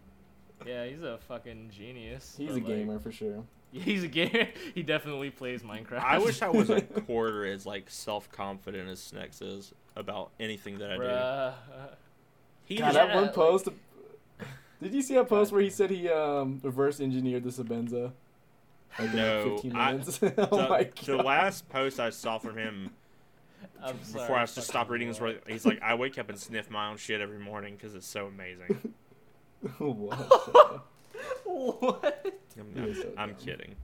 yeah, 0.63 0.86
he's 0.86 1.01
a 1.01 1.17
fucking 1.27 1.71
genius. 1.75 2.36
He's 2.38 2.51
a 2.51 2.53
like, 2.53 2.67
gamer 2.67 2.99
for 2.99 3.11
sure. 3.11 3.43
He's 3.71 4.03
a 4.03 4.07
gamer. 4.07 4.49
he 4.75 4.84
definitely 4.84 5.29
plays 5.32 5.63
Minecraft. 5.63 6.03
I 6.03 6.19
wish 6.19 6.41
I 6.43 6.49
was 6.49 6.69
a 6.69 6.82
quarter 6.82 7.45
as 7.45 7.65
like 7.65 7.89
self 7.89 8.29
confident 8.29 8.89
as 8.89 8.99
Snecx 8.99 9.41
is 9.41 9.73
about 9.95 10.29
anything 10.39 10.77
that 10.79 10.91
I 10.91 10.97
do. 10.97 11.55
He 12.65 12.75
God, 12.75 12.84
just, 12.86 12.93
that 12.95 13.07
Yeah, 13.07 13.15
one 13.15 13.23
like- 13.25 13.34
post. 13.34 13.69
Did 14.84 14.93
you 14.93 15.01
see 15.01 15.15
a 15.15 15.23
post 15.23 15.51
where 15.51 15.61
he 15.61 15.69
said 15.69 15.89
he 15.89 16.09
um 16.09 16.59
reverse 16.61 16.99
engineered 16.99 17.43
the 17.43 17.49
Sebenza? 17.49 18.11
Like 18.99 19.13
No, 19.13 19.43
like 19.45 19.53
15 19.53 19.75
I- 19.75 19.91
minutes. 19.93 20.19
oh 20.21 20.27
the, 20.27 20.67
my 20.69 20.89
the 21.05 21.15
last 21.17 21.69
post 21.69 21.99
I 21.99 22.09
saw 22.11 22.38
from 22.39 22.57
him 22.57 22.91
I'm 23.84 23.97
before 23.97 24.27
sorry, 24.27 24.39
I 24.39 24.45
just 24.45 24.55
stopped 24.55 24.73
fucking 24.73 24.91
reading 24.91 25.07
was 25.07 25.19
what? 25.19 25.41
where 25.45 25.53
he's 25.53 25.65
like, 25.65 25.82
I 25.82 25.95
wake 25.95 26.17
up 26.19 26.29
and 26.29 26.38
sniff 26.39 26.69
my 26.69 26.89
own 26.89 26.97
shit 26.97 27.21
every 27.21 27.39
morning 27.39 27.75
because 27.75 27.95
it's 27.95 28.07
so 28.07 28.27
amazing. 28.27 28.93
what? 29.77 30.86
what? 31.45 32.25
I'm, 32.59 32.84
I'm, 32.84 32.95
so 32.95 33.11
I'm 33.17 33.36
kidding. 33.36 33.75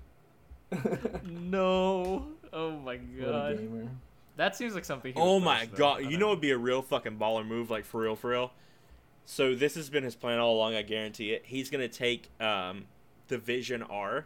No. 1.24 2.28
Oh 2.54 2.72
my 2.80 2.98
What 2.98 3.30
a 3.30 3.32
god. 3.32 3.58
gamer. 3.58 3.88
That 4.36 4.56
seems 4.56 4.76
like 4.76 4.86
something. 4.86 5.14
he 5.14 5.20
would 5.20 5.26
Oh 5.26 5.40
my 5.40 5.62
push, 5.62 5.70
though. 5.72 5.78
god! 5.78 6.06
I 6.06 6.10
You 6.10 6.18
know 6.18 6.28
it'd 6.28 6.42
be 6.42 6.52
a 6.52 6.58
real 6.58 6.82
fucking 6.82 7.18
baller 7.18 7.46
move, 7.46 7.70
like 7.72 7.86
for 7.86 8.02
real, 8.02 8.16
for 8.16 8.30
real. 8.32 8.52
So 9.26 9.56
this 9.56 9.76
has 9.76 9.90
been 9.90 10.04
his 10.04 10.16
plan 10.16 10.40
all 10.40 10.56
along. 10.56 10.76
I 10.76 10.82
guarantee 10.84 11.32
it. 11.32 11.44
He's 11.46 11.70
gonna 11.70 11.88
take 11.88 12.30
um, 12.42 12.86
the 13.30 13.38
Vision 13.38 13.82
R, 13.84 14.26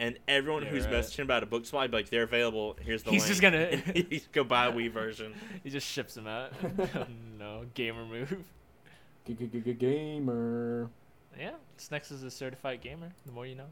and 0.00 0.18
everyone 0.26 0.64
Yeah, 0.64 0.70
who's 0.70 0.84
right. 0.86 0.94
messaging 0.94 1.20
about 1.22 1.44
a 1.44 1.46
book 1.46 1.64
spot, 1.66 1.88
be 1.92 1.96
like, 1.98 2.08
they're 2.10 2.24
available. 2.24 2.76
Here's 2.80 3.04
the 3.04 3.10
link. 3.10 3.22
He's 3.22 3.40
link. 3.40 3.52
just 3.76 3.92
gonna- 3.94 4.04
he's 4.10 4.26
go 4.32 4.42
buy 4.42 4.66
a 4.66 4.70
WE 4.74 4.88
version. 4.88 5.32
He 5.62 5.70
just 5.70 5.86
ships 5.86 6.14
them 6.14 6.26
out. 6.26 6.52
oh, 6.64 7.06
no, 7.38 7.66
gamer 7.74 8.04
move. 8.04 8.36
Gamer. 9.78 10.90
Yeah, 11.38 11.52
Snecx 11.78 12.10
is 12.10 12.22
a 12.22 12.30
certified 12.30 12.80
gamer. 12.80 13.10
The 13.26 13.32
more 13.32 13.46
you 13.46 13.54
know. 13.54 13.66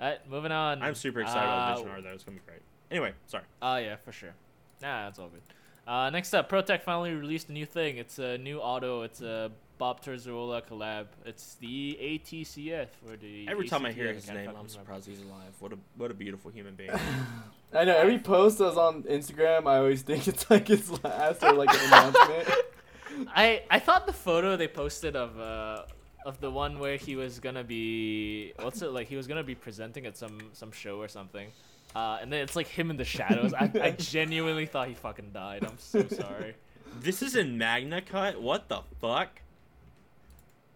Alright, 0.00 0.28
moving 0.28 0.52
on. 0.52 0.82
I'm 0.82 0.94
super 0.94 1.20
excited 1.20 1.42
about 1.44 1.72
Uh, 1.72 1.74
Vision 1.76 1.90
R 1.90 2.00
though. 2.00 2.08
It's 2.10 2.24
gonna 2.24 2.38
be 2.38 2.42
great. 2.46 2.62
Anyway, 2.90 3.12
sorry. 3.26 3.44
Oh 3.60 3.76
yeah, 3.76 3.96
for 3.96 4.12
sure. 4.12 4.34
Nah, 4.80 5.04
that's 5.04 5.18
all 5.18 5.28
good. 5.28 5.42
Uh, 5.86 6.10
next 6.10 6.32
up, 6.34 6.48
ProTech 6.48 6.82
finally 6.82 7.12
released 7.12 7.48
a 7.48 7.52
new 7.52 7.66
thing. 7.66 7.96
It's 7.98 8.18
a 8.18 8.38
new 8.38 8.58
auto. 8.60 9.02
It's 9.02 9.20
a 9.20 9.50
Bob 9.82 10.00
Terzuola 10.00 10.62
collab. 10.64 11.06
It's 11.26 11.56
the 11.56 11.98
ATCF 12.00 12.86
or 13.04 13.16
the. 13.16 13.48
Every 13.48 13.66
time 13.66 13.84
I 13.84 13.90
hear 13.90 14.12
his 14.12 14.26
can't 14.26 14.38
name, 14.38 14.50
I'm 14.56 14.68
surprised 14.68 15.08
he's 15.08 15.22
alive. 15.22 15.54
What 15.58 15.72
a 15.72 15.78
what 15.96 16.12
a 16.12 16.14
beautiful 16.14 16.52
human 16.52 16.76
being. 16.76 16.92
I 17.74 17.84
know 17.84 17.96
every 17.96 18.20
post 18.20 18.58
that's 18.58 18.76
on 18.76 19.02
Instagram, 19.02 19.66
I 19.66 19.78
always 19.78 20.02
think 20.02 20.28
it's 20.28 20.48
like 20.48 20.68
his 20.68 20.88
last 21.02 21.42
or 21.42 21.54
like 21.54 21.74
an 21.74 21.84
announcement. 21.86 22.48
I 23.34 23.64
I 23.68 23.80
thought 23.80 24.06
the 24.06 24.12
photo 24.12 24.56
they 24.56 24.68
posted 24.68 25.16
of 25.16 25.36
uh 25.40 25.82
of 26.24 26.40
the 26.40 26.52
one 26.52 26.78
where 26.78 26.96
he 26.96 27.16
was 27.16 27.40
gonna 27.40 27.64
be 27.64 28.52
what's 28.60 28.82
it 28.82 28.92
like 28.92 29.08
he 29.08 29.16
was 29.16 29.26
gonna 29.26 29.42
be 29.42 29.56
presenting 29.56 30.06
at 30.06 30.16
some 30.16 30.38
some 30.52 30.70
show 30.70 31.00
or 31.00 31.08
something. 31.08 31.48
Uh, 31.96 32.18
and 32.22 32.32
then 32.32 32.40
it's 32.42 32.54
like 32.54 32.68
him 32.68 32.88
in 32.88 32.98
the 32.98 33.04
shadows. 33.04 33.52
I, 33.52 33.68
I 33.82 33.90
genuinely 33.98 34.66
thought 34.66 34.86
he 34.86 34.94
fucking 34.94 35.32
died. 35.34 35.64
I'm 35.64 35.78
so 35.78 36.06
sorry. 36.06 36.54
this 37.00 37.20
is 37.20 37.34
in 37.34 37.58
Magna 37.58 38.00
Cut. 38.00 38.40
What 38.40 38.68
the 38.68 38.82
fuck? 39.00 39.42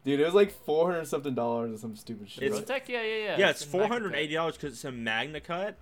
Dude, 0.07 0.21
it 0.21 0.25
was 0.25 0.35
like 0.35 0.53
four 0.65 0.91
hundred 0.91 1.07
something 1.09 1.35
dollars 1.35 1.75
or 1.75 1.79
some 1.79 1.97
stupid 1.97 2.31
shit. 2.31 2.45
It's- 2.45 2.61
ProTech, 2.61 2.89
yeah, 2.89 3.03
yeah, 3.03 3.17
yeah. 3.17 3.39
Yeah, 3.39 3.51
it's 3.51 3.63
in 3.65 3.69
four 3.71 3.81
Magna 3.81 3.95
hundred 3.95 4.11
Cut. 4.13 4.19
eighty 4.21 4.35
dollars 4.35 4.55
because 4.57 4.73
it's 4.73 4.85
a 4.85 4.93
Magna 4.93 5.41
Cut 5.41 5.77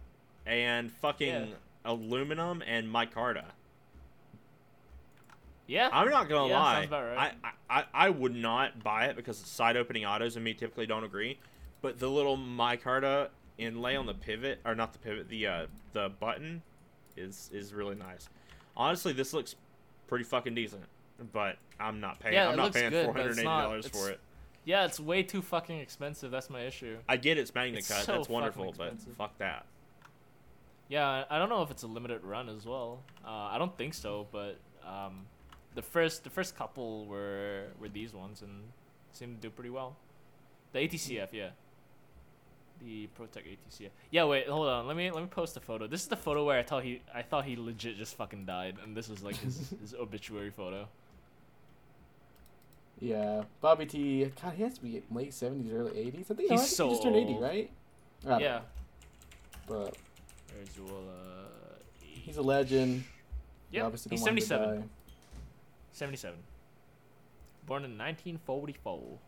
and 0.46 0.90
fucking 0.90 1.28
Yeah. 1.48 1.54
aluminum 1.84 2.62
and 2.66 2.88
micarta. 2.88 3.44
Yeah, 5.66 5.88
I'm 5.92 6.10
not 6.10 6.28
gonna 6.28 6.48
Yeah, 6.48 6.58
lie. 6.58 6.74
sounds 6.74 6.86
about 6.88 7.04
right. 7.04 7.32
I, 7.42 7.48
I, 7.48 7.80
I 7.80 7.84
I 8.06 8.10
would 8.10 8.34
not 8.34 8.82
buy 8.82 9.06
it 9.06 9.16
because 9.16 9.38
side 9.38 9.76
opening 9.76 10.04
autos 10.04 10.36
and 10.36 10.44
me 10.44 10.54
typically 10.54 10.86
don't 10.86 11.04
agree. 11.04 11.38
But 11.80 11.98
the 11.98 12.08
little 12.08 12.36
micarta 12.36 13.28
inlay 13.58 13.94
on 13.96 14.06
the 14.06 14.14
pivot, 14.14 14.60
or 14.64 14.74
not 14.74 14.92
the 14.94 14.98
pivot, 14.98 15.28
the 15.28 15.46
uh, 15.46 15.66
the 15.92 16.08
button, 16.20 16.62
is 17.16 17.50
is 17.52 17.72
really 17.74 17.94
nice. 17.94 18.28
Honestly, 18.76 19.12
this 19.12 19.32
looks 19.32 19.54
pretty 20.06 20.24
fucking 20.24 20.54
decent. 20.54 20.84
But 21.32 21.56
I'm 21.78 22.00
not 22.00 22.18
paying. 22.20 22.34
Yeah, 22.34 22.48
I'm 22.48 22.56
not 22.56 22.72
paying 22.72 22.90
four 22.90 23.12
hundred 23.12 23.32
eighty 23.32 23.44
dollars 23.44 23.86
for 23.86 24.10
it. 24.10 24.20
yeah, 24.64 24.84
it's 24.84 24.98
way 24.98 25.22
too 25.22 25.42
fucking 25.42 25.78
expensive. 25.78 26.30
That's 26.30 26.50
my 26.50 26.62
issue. 26.62 26.96
I 27.08 27.16
get 27.16 27.38
it's 27.38 27.54
Magna 27.54 27.78
it's 27.78 27.88
Cut. 27.88 28.04
so 28.04 28.12
That's 28.12 28.28
wonderful, 28.28 28.74
but 28.76 28.94
fuck 29.16 29.36
that. 29.38 29.66
Yeah, 30.88 31.06
I 31.08 31.36
I 31.36 31.38
don't 31.38 31.48
know 31.48 31.62
if 31.62 31.70
it's 31.70 31.82
a 31.82 31.86
limited 31.86 32.24
run 32.24 32.48
as 32.48 32.66
well. 32.66 33.00
Uh, 33.24 33.30
I 33.30 33.58
don't 33.58 33.76
think 33.78 33.94
so, 33.94 34.26
but 34.32 34.56
um, 34.86 35.26
the 35.74 35.82
first 35.82 36.24
the 36.24 36.30
first 36.30 36.56
couple 36.56 37.06
were 37.06 37.68
were 37.80 37.88
these 37.88 38.12
ones 38.12 38.42
and 38.42 38.64
seemed 39.12 39.40
to 39.40 39.48
do 39.48 39.50
pretty 39.50 39.70
well. 39.70 39.96
The 40.72 40.80
ATCF, 40.80 41.28
yeah. 41.32 41.50
The 42.82 43.08
ProTech 43.18 43.44
ATCF. 43.46 43.90
Yeah, 44.10 44.24
wait, 44.24 44.48
hold 44.48 44.66
on. 44.68 44.86
Let 44.88 44.96
me 44.96 45.10
let 45.10 45.22
me 45.22 45.28
post 45.28 45.56
a 45.56 45.60
photo. 45.60 45.86
This 45.86 46.02
is 46.02 46.08
the 46.08 46.16
photo 46.16 46.44
where 46.44 46.58
I 46.58 46.62
thought 46.64 46.82
he 46.82 47.00
I 47.14 47.22
thought 47.22 47.44
he 47.44 47.56
legit 47.56 47.96
just 47.96 48.16
fucking 48.16 48.44
died, 48.46 48.76
and 48.82 48.96
this 48.96 49.08
was 49.08 49.22
like 49.22 49.36
his 49.36 49.72
his 49.80 49.94
obituary 49.94 50.50
photo. 50.50 50.88
Yeah, 53.04 53.42
Bobby 53.60 53.84
T. 53.84 54.24
God, 54.42 54.54
he 54.54 54.62
has 54.62 54.74
to 54.74 54.82
be 54.82 55.02
late 55.10 55.34
seventies, 55.34 55.70
early 55.72 55.98
eighties. 55.98 56.30
I 56.30 56.34
think, 56.34 56.48
no, 56.48 56.56
I 56.56 56.58
He's 56.58 56.68
think 56.68 56.76
so 56.76 56.84
he 56.86 56.90
just 56.92 57.02
turned 57.02 57.16
eighty, 57.16 57.36
right? 57.38 57.70
Yeah. 58.24 58.38
know, 58.38 58.60
But 59.68 59.96
There's 60.48 60.70
Zola. 60.74 61.00
Uh, 61.00 61.46
he's 62.00 62.38
a 62.38 62.42
legend. 62.42 63.04
Yeah, 63.70 63.84
obviously 63.84 64.10
he's 64.10 64.20
don't 64.20 64.34
want 64.34 64.38
him 64.38 64.42
to 64.42 64.46
77. 64.46 64.90
77. 65.92 66.38
Born 67.66 67.84
in 67.84 67.98
1944. 67.98 69.18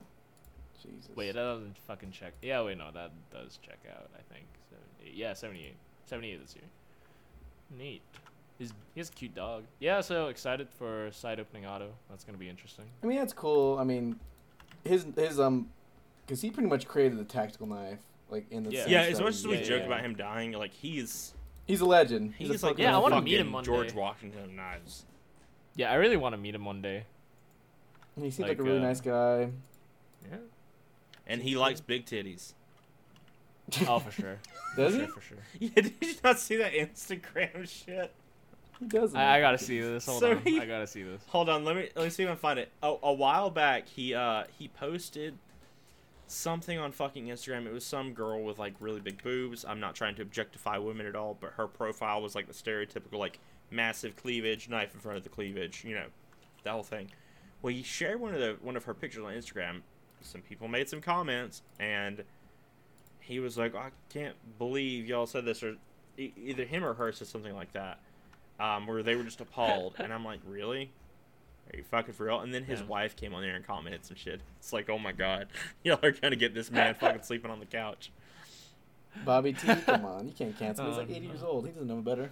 Jesus. 0.83 1.11
Wait, 1.15 1.35
that 1.35 1.35
doesn't 1.35 1.77
fucking 1.87 2.13
check. 2.13 2.33
Yeah, 2.41 2.63
wait, 2.63 2.79
no, 2.79 2.91
that 2.93 3.13
does 3.31 3.59
check 3.63 3.79
out. 3.91 4.09
I 4.15 4.23
think. 4.33 4.47
78. 4.71 5.15
Yeah, 5.15 5.35
78. 5.35 5.75
78 6.07 6.41
this 6.43 6.55
year. 6.55 6.65
Neat. 7.79 8.03
He's 8.59 8.73
he 8.95 9.01
has 9.01 9.09
a 9.11 9.13
cute 9.13 9.35
dog. 9.35 9.65
Yeah, 9.81 10.01
so 10.01 10.29
excited 10.29 10.69
for 10.79 11.11
side 11.13 11.39
opening 11.41 11.67
auto. 11.67 11.91
That's 12.09 12.25
gonna 12.25 12.39
be 12.39 12.49
interesting. 12.49 12.87
I 13.03 13.07
mean, 13.07 13.19
that's 13.19 13.33
cool. 13.33 13.79
I 13.79 13.85
mean, 13.85 14.19
his 14.85 15.07
his 15.17 15.39
um, 15.39 15.69
because 16.27 16.41
he 16.41 16.51
pretty 16.51 16.69
much 16.69 16.87
created 16.89 17.19
the 17.19 17.25
tactical 17.25 17.67
knife, 17.67 17.99
like 18.31 18.47
in 18.51 18.63
the 18.63 18.71
Yeah. 18.73 18.81
sense 18.81 18.91
Yeah, 18.91 19.01
as 19.03 19.21
much 19.21 19.35
as 19.35 19.47
we 19.47 19.57
yeah, 19.59 19.63
joke 19.63 19.81
yeah. 19.81 19.87
about 19.87 20.01
him 20.01 20.15
dying, 20.17 20.53
like 20.53 20.73
he's 20.73 21.35
he's 21.67 21.81
a 21.81 21.87
legend. 21.87 22.35
he's, 22.39 22.49
a 22.49 22.53
like 22.53 22.61
fucking 22.61 22.83
Yeah, 22.83 22.93
I 22.93 22.95
the 22.95 23.01
wanna 23.01 23.23
meet 23.23 23.35
him 23.35 23.47
fucking 23.47 23.53
one 23.53 23.65
George 23.65 23.89
day. 23.93 23.99
Washington 23.99 24.57
knives. 24.57 25.05
Yeah, 25.75 25.91
I 25.91 25.97
really 25.97 26.17
want 26.17 26.33
to 26.33 26.39
meet 26.39 26.55
him 26.55 26.65
one 26.65 26.81
day. 26.81 27.05
And 28.17 28.25
He 28.25 28.31
seems 28.31 28.49
like, 28.49 28.53
like, 28.53 28.59
a 28.61 28.63
really 28.63 28.79
uh, 28.79 28.83
nice 28.83 29.03
guy. 29.03 29.51
Yeah. 30.31 30.39
And 31.27 31.43
he 31.43 31.55
likes 31.59 31.83
big 31.83 32.07
titties. 32.07 32.55
Oh, 33.87 33.99
for 33.99 34.11
sure. 34.11 34.39
Does 34.77 34.95
for 34.95 35.01
he? 35.01 35.07
Sure, 35.07 35.15
for 35.15 35.21
sure. 35.21 35.39
Yeah, 35.61 35.69
did 35.83 35.93
you 36.01 36.15
not 36.25 36.39
see 36.39 36.57
that 36.57 36.73
Instagram 36.73 37.69
shit? 37.85 38.11
He 38.81 38.87
does. 38.87 39.15
I, 39.15 39.37
I 39.39 39.41
gotta 39.41 39.59
see 39.59 39.81
this. 39.81 40.05
Hold 40.07 40.21
So 40.21 40.31
on. 40.33 40.39
he- 40.43 40.61
I 40.61 40.67
gotta 40.67 40.87
see 40.87 41.03
this. 41.03 41.23
Hold 41.29 41.49
on, 41.49 41.65
let 41.65 41.77
me 41.77 41.89
let 41.97 42.05
me 42.05 42.11
see 42.11 42.23
if 42.25 42.29
I 42.29 42.33
can 42.33 42.39
find 42.39 42.59
it. 42.59 42.71
A, 42.83 42.95
a 43.03 43.13
while 43.13 43.51
back, 43.51 43.89
he 43.89 44.15
uh 44.15 44.45
he 44.59 44.69
posted 44.69 45.39
something 46.27 46.79
on 46.79 46.93
fucking 46.93 47.27
Instagram. 47.29 47.67
It 47.67 47.73
was 47.73 47.85
some 47.87 48.13
girl 48.13 48.43
with 48.43 48.59
like 48.59 48.75
really 48.81 49.01
big 49.01 49.23
boobs. 49.23 49.65
I'm 49.65 49.81
not 49.81 49.95
trying 49.95 50.15
to 50.17 50.23
objectify 50.23 50.79
women 50.79 51.07
at 51.07 51.15
all, 51.15 51.37
but 51.41 51.53
her 51.57 51.67
profile 51.67 52.21
was 52.21 52.35
like 52.35 52.47
the 52.49 52.53
stereotypical 52.53 53.19
like 53.19 53.39
massive 53.71 54.17
cleavage, 54.17 54.69
knife 54.69 54.95
in 54.95 55.01
front 55.01 55.17
of 55.19 55.23
the 55.25 55.29
cleavage, 55.31 55.85
you 55.85 55.95
know, 55.95 56.07
the 56.65 56.71
whole 56.71 56.83
thing. 56.83 57.11
Well, 57.63 57.73
he 57.73 57.83
shared 57.83 58.21
one 58.21 58.35
of 58.35 58.41
the 58.41 58.57
one 58.61 58.77
of 58.77 58.85
her 58.85 58.95
pictures 58.95 59.25
on 59.25 59.33
Instagram. 59.33 59.83
Some 60.21 60.41
people 60.43 60.67
made 60.69 60.89
some 60.89 61.01
comments, 61.01 61.63
and 61.79 62.25
he 63.21 63.39
was 63.41 63.57
like, 63.57 63.75
"I 63.75 63.91
can't 64.09 64.35
believe 64.59 65.07
y'all 65.07 65.27
said 65.27 65.45
this," 65.45 65.63
or 65.63 65.77
e- 66.19 66.33
either 66.37 66.65
him 66.65 66.85
or 66.85 66.95
her 66.95 67.13
said 67.13 67.29
something 67.29 67.55
like 67.55 67.73
that, 67.73 67.99
um, 68.61 68.87
where 68.87 69.03
they 69.03 69.15
were 69.17 69.25
just 69.25 69.41
appalled. 69.41 69.95
and 69.99 70.13
I'm 70.13 70.25
like, 70.25 70.41
"Really? 70.47 70.91
Are 71.73 71.77
you 71.77 71.85
fucking 71.85 72.15
for 72.15 72.27
real?" 72.27 72.41
And 72.41 72.53
then 72.55 72.65
his 72.65 72.81
Yeah. 72.81 72.87
wife 72.87 73.17
came 73.17 73.35
on 73.35 73.43
there 73.43 73.55
and 73.57 73.67
commented 73.67 74.05
some 74.05 74.17
shit. 74.17 74.41
It's 74.59 74.73
like, 74.73 74.89
"Oh 74.91 74.99
my 74.99 75.13
god, 75.13 75.49
y'all 75.85 75.99
are 76.03 76.13
gonna 76.13 76.37
get 76.37 76.55
this 76.55 76.71
man 76.71 76.95
fucking 76.95 77.23
sleeping 77.25 77.51
on 77.51 77.61
the 77.61 77.67
couch." 77.67 78.11
Bobby 79.25 79.53
T. 79.55 79.67
Come 79.87 80.05
on, 80.05 80.27
you 80.27 80.33
can't 80.33 80.57
cancel. 80.59 80.85
him. 80.85 80.91
He's 80.91 80.99
like 80.99 81.09
Oh, 81.11 81.15
80 81.17 81.27
years 81.27 81.43
old. 81.43 81.67
He 81.67 81.73
doesn't 81.73 81.89
know 81.89 81.97
better. 81.97 82.31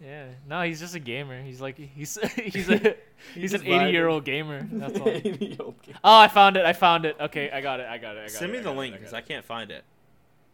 Yeah. 0.00 0.26
No, 0.48 0.62
he's 0.62 0.80
just 0.80 0.94
a 0.94 0.98
gamer. 0.98 1.42
He's 1.42 1.60
like 1.60 1.76
he's 1.76 2.18
he's 2.36 2.68
a 2.70 2.96
he's 3.34 3.52
an 3.52 3.66
80 3.66 3.90
year 3.92 4.08
old 4.08 4.24
gamer. 4.24 4.66
That's 4.72 4.98
all. 4.98 5.06
80-year-old. 5.06 5.74
Oh, 6.02 6.18
I 6.18 6.28
found 6.28 6.56
it. 6.56 6.64
I 6.64 6.72
found 6.72 7.04
it. 7.04 7.16
Okay, 7.20 7.50
I 7.50 7.60
got 7.60 7.80
it. 7.80 7.86
I 7.86 7.98
got 7.98 8.16
it. 8.16 8.20
I 8.20 8.22
got 8.22 8.26
it. 8.26 8.30
Send 8.30 8.52
it, 8.52 8.56
me 8.58 8.62
the 8.62 8.72
link 8.72 8.94
because 8.94 9.10
got 9.12 9.18
I 9.18 9.20
can't 9.20 9.44
find 9.44 9.70
it. 9.70 9.84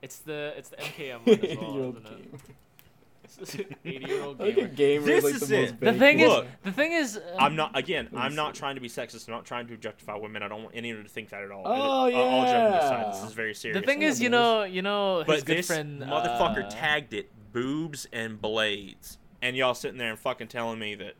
It's 0.02 0.18
the 0.18 0.52
it's 0.56 0.70
the 0.70 0.76
MKM 0.76 1.26
one 1.26 1.44
as 1.44 1.58
well, 1.58 1.94
80-year-old 3.38 3.48
gamer. 3.48 3.76
80 3.84 4.06
year 4.06 4.22
old 4.22 4.40
I 4.40 4.44
like 4.44 4.54
gamer. 4.56 4.68
gamer 4.68 5.06
This 5.06 5.18
is 5.18 5.24
like 5.24 5.34
is 5.34 5.48
the 5.48 5.56
it. 5.56 5.60
most 5.60 5.70
The 5.80 5.86
basic- 5.86 5.98
thing 6.00 6.18
Look. 6.28 6.44
is, 6.44 6.50
the 6.64 6.72
thing 6.72 6.92
is, 6.92 7.16
um, 7.16 7.22
I'm 7.38 7.56
not 7.56 7.76
again. 7.78 8.08
I'm 8.16 8.34
not 8.34 8.56
see. 8.56 8.60
trying 8.60 8.74
to 8.76 8.80
be 8.80 8.88
sexist. 8.88 9.28
I'm 9.28 9.34
not 9.34 9.44
trying 9.44 9.66
to 9.68 9.74
objectify 9.74 10.16
women. 10.16 10.42
I 10.42 10.48
don't 10.48 10.62
want 10.64 10.74
anyone 10.76 11.02
to 11.02 11.08
think 11.08 11.28
that 11.30 11.42
at 11.42 11.50
all. 11.50 11.62
Oh, 11.66 11.70
All- 11.70 12.12
all 12.14 12.44
joking 12.46 12.74
aside, 12.78 13.14
this 13.14 13.24
is 13.24 13.32
very 13.32 13.54
serious. 13.54 13.80
The 13.80 13.86
thing 13.86 14.02
is, 14.02 14.20
you 14.20 14.28
know, 14.30 14.64
you 14.64 14.82
know, 14.82 15.18
his 15.18 15.26
But 15.26 15.44
good 15.44 15.58
this 15.58 15.66
friend 15.66 16.02
motherfucker 16.02 16.64
uh, 16.66 16.70
tagged 16.70 17.14
it 17.14 17.30
boobs 17.52 18.06
and 18.12 18.40
blades, 18.40 19.18
and 19.42 19.56
y'all 19.56 19.74
sitting 19.74 19.98
there 19.98 20.10
and 20.10 20.18
fucking 20.18 20.48
telling 20.48 20.78
me 20.78 20.94
that 20.96 21.14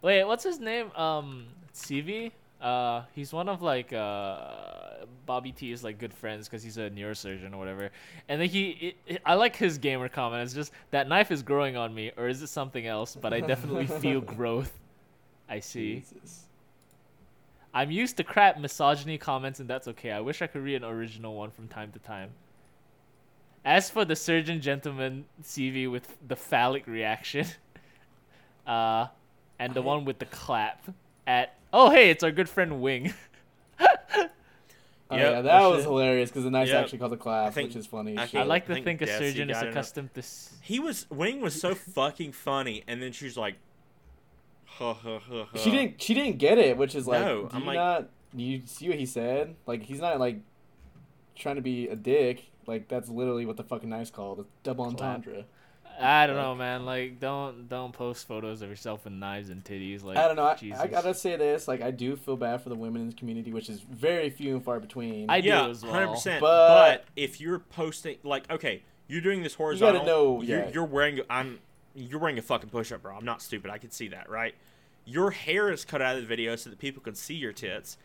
Wait, 0.00 0.24
what's 0.24 0.44
his 0.44 0.60
name? 0.60 0.92
Um, 0.92 1.46
CV. 1.74 2.30
Uh, 2.60 3.02
he's 3.14 3.32
one 3.32 3.48
of 3.48 3.62
like 3.62 3.92
uh 3.92 5.04
Bobby 5.26 5.52
T's 5.52 5.84
like 5.84 5.98
good 5.98 6.12
friends 6.12 6.48
because 6.48 6.62
he's 6.62 6.76
a 6.76 6.90
neurosurgeon 6.90 7.52
or 7.52 7.58
whatever. 7.58 7.90
And 8.28 8.40
then 8.40 8.48
he, 8.48 8.96
it, 9.06 9.22
I 9.24 9.34
like 9.34 9.54
his 9.54 9.78
gamer 9.78 10.08
comment. 10.08 10.42
It's 10.42 10.54
just 10.54 10.72
that 10.90 11.08
knife 11.08 11.30
is 11.30 11.42
growing 11.42 11.76
on 11.76 11.94
me, 11.94 12.10
or 12.16 12.28
is 12.28 12.42
it 12.42 12.48
something 12.48 12.86
else? 12.86 13.14
But 13.14 13.32
I 13.32 13.40
definitely 13.40 13.86
feel 14.00 14.20
growth. 14.20 14.72
I 15.48 15.60
see. 15.60 15.96
Jesus. 16.00 16.44
I'm 17.72 17.90
used 17.90 18.16
to 18.16 18.24
crap 18.24 18.58
misogyny 18.58 19.18
comments, 19.18 19.60
and 19.60 19.68
that's 19.68 19.86
okay. 19.88 20.10
I 20.10 20.20
wish 20.20 20.42
I 20.42 20.46
could 20.46 20.62
read 20.62 20.76
an 20.76 20.84
original 20.84 21.34
one 21.36 21.50
from 21.50 21.68
time 21.68 21.92
to 21.92 21.98
time. 22.00 22.30
As 23.64 23.90
for 23.90 24.04
the 24.04 24.16
surgeon 24.16 24.60
gentleman 24.60 25.26
CV 25.42 25.90
with 25.90 26.16
the 26.26 26.36
phallic 26.36 26.86
reaction, 26.86 27.46
uh, 28.66 29.08
and 29.58 29.74
the 29.74 29.82
I- 29.82 29.84
one 29.84 30.04
with 30.04 30.18
the 30.18 30.26
clap 30.26 30.82
at 31.26 31.54
oh 31.72 31.90
hey, 31.90 32.10
it's 32.10 32.22
our 32.24 32.30
good 32.30 32.48
friend 32.48 32.80
Wing. 32.80 33.12
Oh, 35.10 35.16
Yep, 35.16 35.24
yeah, 35.24 35.30
that 35.40 35.42
that 35.44 35.66
was 35.68 35.78
shit. 35.78 35.84
hilarious 35.86 36.28
because 36.28 36.44
the 36.44 36.50
knife 36.50 36.68
Yep. 36.68 36.82
actually 36.84 36.98
called 36.98 37.12
a 37.14 37.16
class, 37.16 37.54
think- 37.54 37.68
which 37.70 37.76
is 37.76 37.86
funny. 37.86 38.18
I 38.18 38.24
as 38.24 38.30
think- 38.30 38.42
I 38.42 38.46
like 38.46 38.66
to 38.66 38.74
think 38.74 38.84
think 38.84 39.00
a 39.00 39.06
Desi 39.06 39.18
surgeon 39.18 39.48
is 39.48 39.54
got 39.56 39.62
it 39.64 39.68
up. 39.68 39.72
accustomed 39.72 40.12
to. 40.12 40.18
S- 40.20 40.54
He 40.60 40.78
was 40.78 41.06
Wing 41.10 41.40
was 41.40 41.58
so 41.58 41.74
fucking 41.74 42.32
funny, 42.32 42.84
and 42.86 43.00
then 43.00 43.12
she's 43.12 43.34
like, 43.34 43.54
ha 44.66 44.92
ha 44.92 45.18
ha. 45.18 45.44
ha. 45.50 45.58
She 45.58 45.70
didn't. 45.70 46.02
She 46.02 46.12
didn't 46.12 46.36
get 46.36 46.58
it, 46.58 46.76
which 46.76 46.94
is 46.94 47.06
like, 47.06 47.22
No, 47.22 47.44
do 47.44 47.48
I'm 47.54 47.60
you 47.62 47.66
like- 47.68 47.76
not. 47.76 48.08
You 48.34 48.60
see 48.66 48.90
what 48.90 48.98
he 48.98 49.06
said? 49.06 49.56
Like 49.64 49.82
he's 49.82 50.00
not 50.02 50.20
like 50.20 50.40
trying 51.34 51.56
to 51.56 51.62
be 51.62 51.88
a 51.88 51.96
dick. 51.96 52.44
Like 52.66 52.86
that's 52.88 53.08
literally 53.08 53.46
what 53.46 53.56
the 53.56 53.64
fucking 53.64 53.88
knife's 53.88 54.10
called. 54.10 54.40
It's 54.40 54.48
double 54.62 54.84
Clap. 54.92 55.00
entendre. 55.24 55.44
I 56.00 56.26
don't 56.26 56.36
know, 56.36 56.54
man. 56.54 56.84
Like, 56.86 57.20
don't 57.20 57.68
don't 57.68 57.92
post 57.92 58.26
photos 58.26 58.62
of 58.62 58.68
yourself 58.70 59.04
with 59.04 59.12
knives 59.12 59.50
and 59.50 59.62
titties. 59.64 60.02
Like, 60.04 60.16
I 60.16 60.26
don't 60.26 60.36
know. 60.36 60.44
I, 60.46 60.54
Jesus. 60.54 60.80
I 60.80 60.86
gotta 60.86 61.14
say 61.14 61.36
this. 61.36 61.68
Like 61.68 61.82
I 61.82 61.90
do 61.90 62.16
feel 62.16 62.36
bad 62.36 62.62
for 62.62 62.68
the 62.68 62.74
women 62.74 63.02
in 63.02 63.08
the 63.08 63.14
community, 63.16 63.52
which 63.52 63.68
is 63.68 63.80
very 63.80 64.30
few 64.30 64.54
and 64.56 64.64
far 64.64 64.80
between. 64.80 65.28
I 65.30 65.40
do 65.40 65.50
as 65.50 65.82
well. 65.82 65.92
hundred 65.92 66.08
percent. 66.08 66.40
But- 66.40 66.68
But 66.68 67.04
if 67.16 67.40
you're 67.40 67.58
posting, 67.58 68.16
like, 68.24 68.50
okay, 68.50 68.82
you're 69.08 69.20
doing 69.20 69.42
this 69.42 69.54
horizontal. 69.54 70.02
You 70.02 70.06
know, 70.06 70.42
You're, 70.42 70.58
yeah. 70.60 70.70
you're 70.72 70.84
wearing. 70.84 71.20
I'm. 71.30 71.58
You're 71.94 72.20
wearing 72.20 72.38
a 72.38 72.42
fucking 72.42 72.70
push-up, 72.70 73.02
bro. 73.02 73.16
I'm 73.16 73.24
not 73.24 73.42
stupid. 73.42 73.70
I 73.72 73.78
can 73.78 73.90
see 73.90 74.08
that, 74.08 74.30
right? 74.30 74.54
Your 75.04 75.30
hair 75.32 75.72
is 75.72 75.84
cut 75.84 76.00
out 76.00 76.14
of 76.16 76.22
the 76.22 76.28
video 76.28 76.54
so 76.54 76.70
that 76.70 76.78
people 76.78 77.02
can 77.02 77.14
see 77.16 77.34
your 77.34 77.52
tits. 77.52 77.96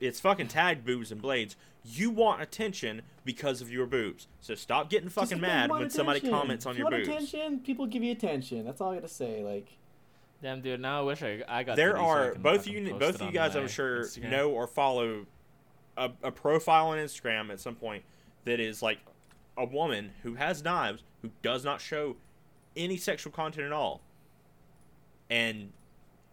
It's 0.00 0.20
fucking 0.20 0.48
tagged 0.48 0.84
boobs 0.86 1.10
and 1.12 1.20
blades. 1.20 1.56
You 1.84 2.10
want 2.10 2.40
attention 2.40 3.02
because 3.24 3.60
of 3.60 3.70
your 3.70 3.86
boobs. 3.86 4.26
So 4.40 4.54
stop 4.54 4.88
getting 4.88 5.08
fucking 5.10 5.40
mad 5.40 5.68
want 5.70 5.82
when 5.82 5.90
somebody 5.90 6.20
comments 6.20 6.64
on 6.66 6.72
If 6.72 6.78
your 6.78 6.90
you 6.90 6.96
boobs. 6.98 7.08
want 7.08 7.22
attention, 7.28 7.60
people 7.60 7.86
give 7.86 8.02
you 8.02 8.12
attention. 8.12 8.64
That's 8.64 8.80
all 8.80 8.92
I 8.92 8.94
gotta 8.96 9.08
say. 9.08 9.42
Like 9.44 9.68
Damn, 10.42 10.60
dude. 10.62 10.80
Now 10.80 11.00
I 11.00 11.02
wish 11.02 11.22
I 11.22 11.42
I 11.48 11.62
got. 11.62 11.76
there 11.76 11.92
titties 11.94 11.96
so 11.98 12.04
are 12.06 12.34
both 12.36 12.66
you 12.66 12.94
both 12.94 13.16
of 13.16 13.22
you 13.22 13.32
guys 13.32 13.54
I'm 13.54 13.68
sure 13.68 14.04
Instagram. 14.04 14.30
know 14.30 14.50
or 14.50 14.66
follow 14.66 15.26
a, 15.96 16.10
a 16.22 16.30
profile 16.32 16.88
on 16.88 16.98
Instagram 16.98 17.50
at 17.50 17.60
some 17.60 17.74
point 17.74 18.02
that 18.44 18.60
is 18.60 18.82
like 18.82 18.98
a 19.56 19.64
woman 19.64 20.12
who 20.22 20.34
has 20.34 20.64
knives 20.64 21.02
who 21.22 21.30
does 21.42 21.64
not 21.64 21.80
show 21.80 22.16
any 22.76 22.96
sexual 22.96 23.32
content 23.32 23.66
at 23.66 23.72
all 23.72 24.00
and 25.30 25.72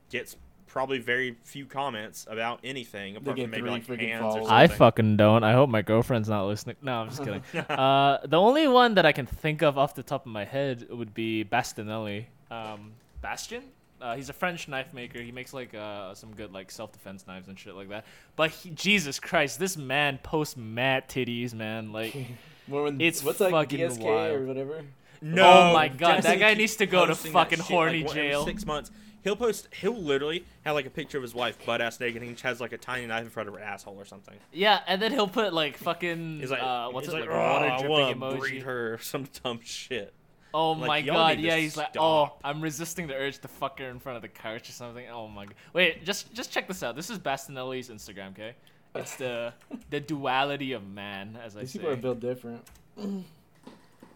gets 0.10 0.36
probably 0.72 1.00
very 1.00 1.36
few 1.44 1.66
comments 1.66 2.26
about 2.30 2.62
anything 2.64 3.18
apart 3.18 3.36
get 3.36 3.44
from 3.44 3.52
maybe 3.52 3.70
like 3.70 3.86
freaking 3.86 4.08
hands 4.08 4.24
or 4.24 4.32
something. 4.36 4.50
I 4.50 4.68
fucking 4.68 5.18
don't. 5.18 5.44
I 5.44 5.52
hope 5.52 5.70
my 5.70 5.82
girlfriend's 5.82 6.30
not 6.30 6.46
listening. 6.46 6.78
No, 6.82 7.02
I'm 7.02 7.10
just 7.10 7.20
kidding. 7.26 7.44
uh, 7.54 8.20
the 8.26 8.40
only 8.40 8.68
one 8.70 8.96
that 8.96 9.06
I 9.06 9.12
can 9.12 9.26
think 9.26 9.62
of 9.62 9.78
off 9.78 9.96
the 9.96 10.04
top 10.04 10.26
of 10.26 10.32
my 10.32 10.46
head 10.46 10.88
would 10.90 11.14
be 11.14 11.44
Bastinelli. 11.44 12.26
Um, 12.50 12.94
Bastion. 13.22 13.64
Uh, 14.02 14.16
he's 14.16 14.30
a 14.30 14.34
French 14.34 14.68
knife 14.70 14.94
maker. 14.94 15.22
He 15.22 15.32
makes 15.32 15.54
like 15.54 15.76
uh, 15.76 16.16
some 16.16 16.34
good 16.34 16.54
like 16.54 16.72
self 16.72 16.94
defense 16.94 17.28
knives 17.28 17.50
and 17.50 17.60
shit 17.60 17.76
like 17.76 17.90
that. 17.90 18.06
But 18.38 18.52
he, 18.52 18.70
Jesus 18.70 19.20
Christ, 19.20 19.60
this 19.60 19.76
man 19.76 20.20
posts 20.24 20.56
mad 20.56 21.10
titties, 21.10 21.54
man. 21.54 21.92
Like, 21.92 22.16
when 22.68 23.00
It's 23.02 23.24
what's 23.24 23.42
like 23.42 23.52
fucking 23.52 23.80
DSK 23.80 24.00
wild. 24.00 24.36
or 24.38 24.46
whatever. 24.46 24.84
No, 25.22 25.44
Oh 25.44 25.74
my 25.74 25.90
God, 25.90 26.24
that 26.24 26.40
guy 26.40 26.56
needs 26.56 26.78
to 26.78 26.88
go 26.88 27.06
to 27.06 27.14
fucking 27.14 27.60
shit, 27.60 27.68
horny 27.68 28.04
like, 28.04 28.14
jail. 28.16 28.46
Six 28.46 28.66
months. 28.66 28.90
He'll 29.24 29.36
post. 29.36 29.68
He'll 29.74 29.96
literally 29.96 30.46
have 30.64 30.76
like 30.76 30.86
a 30.86 30.90
picture 30.90 31.18
of 31.18 31.22
his 31.24 31.34
wife 31.36 31.58
butt 31.66 31.82
ass 31.82 32.00
naked, 32.00 32.22
and 32.24 32.36
he 32.36 32.42
has 32.44 32.60
like 32.60 32.72
a 32.74 32.78
tiny 32.78 33.06
knife 33.06 33.24
in 33.24 33.30
front 33.30 33.50
of 33.50 33.56
her 33.56 33.62
asshole 33.62 33.96
or 34.00 34.06
something. 34.06 34.36
yeah, 34.52 34.80
and 34.88 35.02
then 35.02 35.12
he'll 35.12 35.28
put 35.28 35.54
like 35.54 35.78
fucking 35.78 36.40
He's 36.40 36.50
like, 36.52 36.62
uh, 36.64 36.90
what's 36.90 37.06
he's 37.08 37.14
it 37.14 37.20
like, 37.22 37.30
like, 37.30 37.38
"Oh, 37.38 37.42
water 37.54 37.66
I 37.66 37.78
dripping 37.80 37.90
wanna 37.92 38.16
emoji. 38.16 38.40
breed 38.40 38.62
her 38.64 38.94
or 38.94 38.98
some 39.02 39.28
dumb 39.44 39.60
shit. 39.64 40.14
Oh 40.54 40.72
Like, 40.74 40.88
my 40.88 40.98
y'all 40.98 41.16
god, 41.16 41.40
yeah, 41.40 41.56
he's 41.56 41.78
like, 41.78 41.96
oh. 41.98 42.34
I'm 42.44 42.60
resisting 42.62 43.08
the 43.08 43.16
urge 43.16 43.40
to 43.40 43.48
fuck 43.48 43.80
her 43.80 43.86
in 43.90 44.00
front 44.00 44.18
of 44.18 44.22
the 44.22 44.28
couch 44.28 44.68
or 44.68 44.74
something. 44.74 45.06
Oh 45.10 45.28
my 45.30 45.46
god. 45.46 45.56
Wait, 45.74 46.04
just 46.04 46.34
just 46.34 46.52
check 46.52 46.68
this 46.68 46.84
out. 46.84 46.96
This 46.96 47.10
is 47.10 47.20
Bastinelli's 47.20 47.90
Instagram, 47.90 48.32
okay? 48.32 48.56
It's 48.94 49.16
the 49.16 49.54
the 49.92 50.02
duality 50.02 50.74
of 50.74 50.86
man, 50.86 51.38
as 51.42 51.56
I 51.56 51.62
These 51.62 51.72
say. 51.72 51.80
people 51.80 51.92
are 51.94 51.96
built 51.96 52.20
different. 52.20 52.64
Oh 53.00 53.24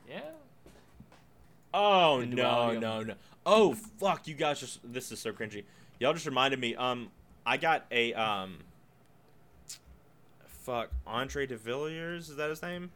yeah. 0.09 0.19
Oh 1.73 2.19
no, 2.21 2.35
duality 2.35 2.75
of- 2.77 2.81
no, 2.81 3.01
no. 3.03 3.13
Oh 3.45 3.73
fuck, 3.73 4.27
you 4.27 4.33
guys 4.35 4.59
just 4.59 4.79
this 4.83 5.11
is 5.11 5.19
so 5.19 5.31
cringy. 5.31 5.63
Y'all 5.99 6.13
just 6.13 6.25
reminded 6.25 6.59
me. 6.59 6.75
Um, 6.75 7.09
I 7.45 7.57
got 7.57 7.85
a 7.91 8.13
um. 8.13 8.57
Fuck, 10.47 10.89
Andre 11.05 11.45
De 11.45 11.55
Villiers 11.57 12.29
is 12.29 12.37
that 12.37 12.49
his 12.49 12.61
name? 12.61 12.89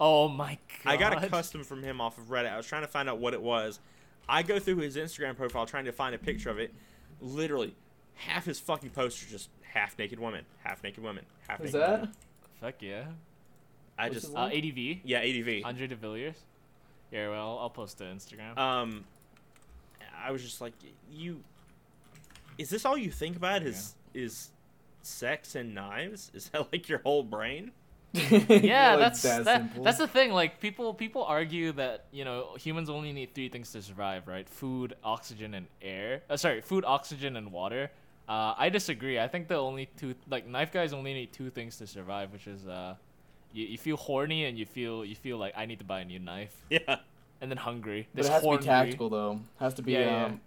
Oh 0.00 0.28
my 0.28 0.56
god. 0.84 0.92
I 0.92 0.96
got 0.96 1.24
a 1.24 1.28
custom 1.28 1.64
from 1.64 1.82
him 1.82 2.00
off 2.00 2.16
of 2.16 2.26
Reddit. 2.26 2.52
I 2.52 2.56
was 2.56 2.66
trying 2.66 2.82
to 2.82 2.88
find 2.88 3.08
out 3.08 3.18
what 3.18 3.34
it 3.34 3.42
was. 3.42 3.80
I 4.28 4.42
go 4.44 4.60
through 4.60 4.76
his 4.76 4.96
Instagram 4.96 5.36
profile 5.36 5.66
trying 5.66 5.86
to 5.86 5.92
find 5.92 6.14
a 6.14 6.18
picture 6.18 6.50
of 6.50 6.58
it. 6.60 6.72
Literally, 7.20 7.74
half 8.14 8.44
his 8.44 8.60
fucking 8.60 8.90
posts 8.90 9.20
are 9.24 9.30
just 9.30 9.48
half 9.62 9.98
naked 9.98 10.20
women, 10.20 10.44
half 10.62 10.82
naked 10.84 11.02
women, 11.02 11.24
half 11.48 11.60
Is 11.60 11.72
naked 11.74 11.80
that? 11.80 12.00
women. 12.02 12.14
Fuck 12.60 12.74
yeah. 12.80 13.04
I 13.98 14.04
What's 14.04 14.14
just 14.14 14.26
his 14.28 14.36
Uh, 14.36 14.48
name? 14.48 14.64
ADV. 14.64 15.00
yeah, 15.04 15.18
ADV. 15.18 15.64
Andre 15.64 15.86
De 15.88 15.96
Villiers. 15.96 16.36
Yeah, 17.10 17.30
well, 17.30 17.58
I'll 17.58 17.70
post 17.70 17.98
to 17.98 18.04
Instagram. 18.04 18.56
Um, 18.56 19.04
I 20.22 20.30
was 20.30 20.42
just 20.42 20.60
like, 20.60 20.74
you. 21.10 21.42
Is 22.56 22.70
this 22.70 22.84
all 22.84 22.98
you 22.98 23.10
think 23.10 23.36
about? 23.36 23.62
Is 23.62 23.94
is 24.14 24.50
sex 25.02 25.54
and 25.54 25.74
knives? 25.74 26.30
Is 26.34 26.48
that 26.50 26.72
like 26.72 26.88
your 26.88 26.98
whole 26.98 27.22
brain? 27.22 27.72
yeah, 28.14 28.94
Like, 28.94 28.98
that's 28.98 29.22
that 29.22 29.44
that, 29.44 29.84
that's 29.84 29.98
the 29.98 30.08
thing. 30.08 30.32
Like 30.32 30.60
people 30.60 30.94
people 30.94 31.24
argue 31.24 31.72
that 31.72 32.06
you 32.10 32.24
know 32.24 32.56
humans 32.58 32.88
only 32.88 33.12
need 33.12 33.34
three 33.34 33.48
things 33.48 33.70
to 33.72 33.82
survive, 33.82 34.26
right? 34.26 34.48
Food, 34.48 34.94
oxygen, 35.04 35.54
and 35.54 35.66
air. 35.82 36.22
Uh, 36.28 36.36
sorry, 36.36 36.62
food, 36.62 36.84
oxygen, 36.86 37.36
and 37.36 37.52
water. 37.52 37.90
Uh, 38.28 38.54
I 38.56 38.70
disagree. 38.70 39.18
I 39.18 39.28
think 39.28 39.48
the 39.48 39.56
only 39.56 39.90
two 39.96 40.14
like 40.28 40.46
knife 40.46 40.72
guys 40.72 40.92
only 40.92 41.12
need 41.12 41.32
two 41.32 41.50
things 41.50 41.76
to 41.78 41.86
survive, 41.86 42.32
which 42.32 42.46
is 42.46 42.66
uh, 42.66 42.94
you, 43.52 43.66
you 43.66 43.78
feel 43.78 43.96
horny 43.96 44.46
and 44.46 44.58
you 44.58 44.64
feel 44.66 45.04
you 45.04 45.14
feel 45.14 45.36
like 45.38 45.52
I 45.56 45.66
need 45.66 45.78
to 45.80 45.84
buy 45.84 46.00
a 46.00 46.04
new 46.04 46.18
knife, 46.18 46.54
Yeah. 46.70 46.96
And 47.40 47.50
then 47.50 47.58
hungry. 47.58 48.08
But 48.12 48.16
This 48.18 48.26
it 48.26 48.32
has 48.32 48.42
to 48.42 48.50
be 48.50 48.56
tactical 48.58 49.08
though. 49.10 49.40
Has 49.60 49.74
to 49.74 49.82
be 49.82 49.92
Yeah, 49.92 50.00
yeah. 50.00 50.24
um, 50.26 50.40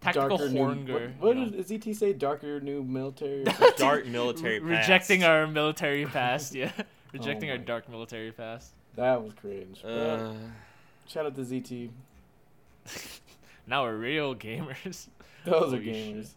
Tactical 0.00 0.28
darker 0.38 0.48
new. 0.52 0.60
hornger. 0.60 1.16
What, 1.18 1.20
what 1.20 1.36
you 1.36 1.44
know. 1.46 1.50
did 1.50 1.66
ZT 1.66 1.94
say? 1.94 2.12
Darker 2.14 2.60
new 2.60 2.82
military. 2.82 3.44
Dark 3.76 4.06
military. 4.06 4.58
Re- 4.58 4.76
rejecting 4.78 5.24
our 5.24 5.46
military 5.46 6.06
past, 6.06 6.54
yeah. 6.54 6.72
rejecting 7.12 7.50
our 7.50 7.58
dark 7.58 7.88
military 7.88 8.32
past. 8.32 8.72
that 8.96 9.22
was 9.22 9.32
cringe. 9.34 9.84
Uh, 9.84 10.32
shout 11.06 11.26
out 11.26 11.34
to 11.34 11.42
ZT. 11.42 11.90
Now 13.66 13.84
we're 13.84 13.96
real 13.96 14.34
gamers. 14.34 15.08
Those 15.44 15.74
are 15.74 15.76
Holy 15.76 15.84
shit. 15.84 16.16
gamers. 16.16 16.28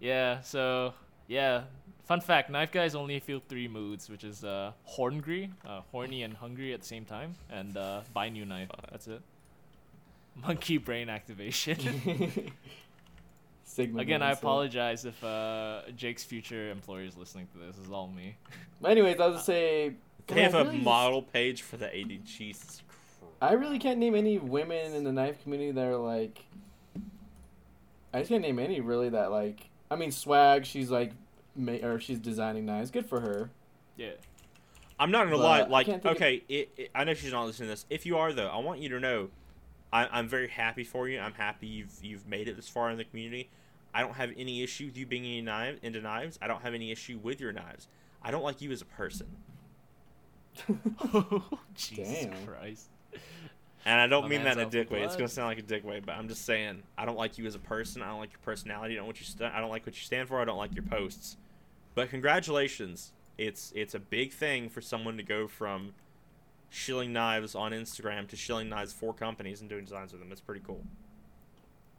Yeah, 0.00 0.40
so 0.40 0.94
yeah. 1.28 1.62
Fun 2.04 2.20
fact, 2.20 2.50
knife 2.50 2.70
guys 2.72 2.94
only 2.94 3.18
feel 3.20 3.40
three 3.48 3.68
moods, 3.68 4.08
which 4.10 4.24
is 4.24 4.44
uh 4.44 4.72
horngry, 4.88 5.50
uh, 5.66 5.80
horny 5.92 6.22
and 6.22 6.34
hungry 6.34 6.72
at 6.74 6.80
the 6.80 6.86
same 6.86 7.04
time, 7.04 7.34
and 7.50 7.76
uh 7.76 8.00
buy 8.12 8.28
new 8.28 8.44
knife. 8.44 8.68
That's 8.90 9.06
it. 9.08 9.20
Monkey 10.42 10.78
brain 10.78 11.08
activation. 11.08 11.76
Sigma. 13.64 14.00
Again, 14.02 14.22
I 14.22 14.32
apologize 14.32 15.04
if 15.04 15.22
uh 15.24 15.82
Jake's 15.96 16.22
future 16.24 16.70
employer 16.70 17.02
is 17.02 17.16
listening 17.16 17.48
to 17.52 17.58
this. 17.58 17.76
It's 17.78 17.90
all 17.90 18.08
me. 18.08 18.36
But 18.80 18.90
anyways, 18.92 19.18
I 19.20 19.26
was 19.26 19.34
gonna 19.34 19.44
say. 19.44 19.92
they 20.26 20.42
have 20.42 20.52
God, 20.52 20.58
I 20.58 20.60
a 20.60 20.64
really 20.64 20.76
just- 20.78 20.84
model 20.84 21.22
page 21.22 21.62
for 21.62 21.76
the 21.76 21.86
AD. 21.86 22.24
Jesus 22.24 22.82
Christ. 22.86 23.00
I 23.42 23.52
really 23.54 23.78
can't 23.78 23.98
name 23.98 24.14
any 24.14 24.38
women 24.38 24.94
in 24.94 25.04
the 25.04 25.12
knife 25.12 25.42
community 25.42 25.70
that 25.72 25.84
are 25.84 25.96
like. 25.96 26.44
I 28.12 28.18
just 28.20 28.28
can't 28.30 28.42
name 28.42 28.58
any 28.58 28.80
really 28.80 29.08
that 29.08 29.30
like. 29.32 29.68
I 29.90 29.96
mean, 29.96 30.12
swag. 30.12 30.64
She's 30.66 30.90
like, 30.90 31.12
ma- 31.56 31.72
or 31.82 31.98
she's 31.98 32.18
designing 32.18 32.64
knives. 32.66 32.90
Good 32.90 33.06
for 33.06 33.20
her. 33.20 33.50
Yeah. 33.96 34.10
I'm 35.00 35.10
not 35.10 35.24
gonna 35.24 35.36
But 35.38 35.42
lie. 35.42 35.62
Like, 35.62 35.86
can't 35.86 36.02
think 36.02 36.12
of- 36.12 36.16
okay, 36.22 36.42
it, 36.48 36.70
it, 36.76 36.90
I 36.94 37.02
know 37.04 37.14
she's 37.14 37.32
not 37.32 37.44
listening 37.46 37.68
to 37.68 37.72
this. 37.72 37.86
If 37.90 38.06
you 38.06 38.16
are 38.18 38.32
though, 38.32 38.46
I 38.46 38.58
want 38.58 38.80
you 38.80 38.88
to 38.90 39.00
know, 39.00 39.30
I, 39.94 40.08
I'm 40.18 40.28
very 40.28 40.48
happy 40.48 40.82
for 40.82 41.08
you. 41.08 41.20
I'm 41.20 41.34
happy 41.34 41.68
you've 41.68 41.92
you've 42.02 42.26
made 42.26 42.48
it 42.48 42.56
this 42.56 42.68
far 42.68 42.90
in 42.90 42.98
the 42.98 43.04
community. 43.04 43.48
I 43.94 44.00
don't 44.00 44.14
have 44.14 44.30
any 44.36 44.62
issue 44.62 44.86
with 44.86 44.96
you 44.96 45.06
being 45.06 45.24
into 45.24 45.44
knives. 45.44 45.78
Into 45.82 46.00
knives. 46.00 46.36
I 46.42 46.48
don't 46.48 46.62
have 46.62 46.74
any 46.74 46.90
issue 46.90 47.18
with 47.22 47.40
your 47.40 47.52
knives. 47.52 47.86
I 48.20 48.32
don't 48.32 48.42
like 48.42 48.60
you 48.60 48.72
as 48.72 48.82
a 48.82 48.86
person, 48.86 49.28
oh, 50.68 51.44
Jesus 51.74 52.24
Damn. 52.24 52.46
Christ. 52.46 52.86
and 53.84 54.00
I 54.00 54.06
don't 54.06 54.22
My 54.24 54.28
mean 54.30 54.44
that 54.44 54.54
in 54.54 54.60
a 54.60 54.62
out 54.62 54.72
for 54.72 54.78
dick 54.78 54.90
way. 54.90 55.02
It's 55.02 55.14
gonna 55.14 55.28
sound 55.28 55.48
like 55.48 55.58
a 55.58 55.62
dick 55.62 55.84
way, 55.84 56.00
but 56.00 56.12
I'm 56.16 56.26
just 56.28 56.44
saying 56.44 56.82
I 56.98 57.04
don't 57.04 57.16
like 57.18 57.38
you 57.38 57.46
as 57.46 57.54
a 57.54 57.60
person. 57.60 58.02
I 58.02 58.08
don't 58.08 58.18
like 58.18 58.32
your 58.32 58.40
personality. 58.42 58.94
I 58.94 58.96
don't 58.96 59.06
want 59.06 59.20
you. 59.20 59.26
St- 59.26 59.52
I 59.52 59.60
don't 59.60 59.70
like 59.70 59.86
what 59.86 59.94
you 59.94 60.02
stand 60.02 60.28
for. 60.28 60.40
I 60.40 60.44
don't 60.44 60.58
like 60.58 60.74
your 60.74 60.84
posts. 60.84 61.36
But 61.94 62.10
congratulations, 62.10 63.12
it's 63.38 63.72
it's 63.76 63.94
a 63.94 64.00
big 64.00 64.32
thing 64.32 64.68
for 64.68 64.80
someone 64.80 65.16
to 65.18 65.22
go 65.22 65.46
from 65.46 65.92
shilling 66.74 67.12
knives 67.12 67.54
on 67.54 67.70
Instagram 67.72 68.26
to 68.28 68.36
shilling 68.36 68.68
knives 68.68 68.92
for 68.92 69.14
companies 69.14 69.60
and 69.60 69.70
doing 69.70 69.84
designs 69.84 70.12
with 70.12 70.20
them. 70.20 70.32
It's 70.32 70.40
pretty 70.40 70.60
cool. 70.66 70.82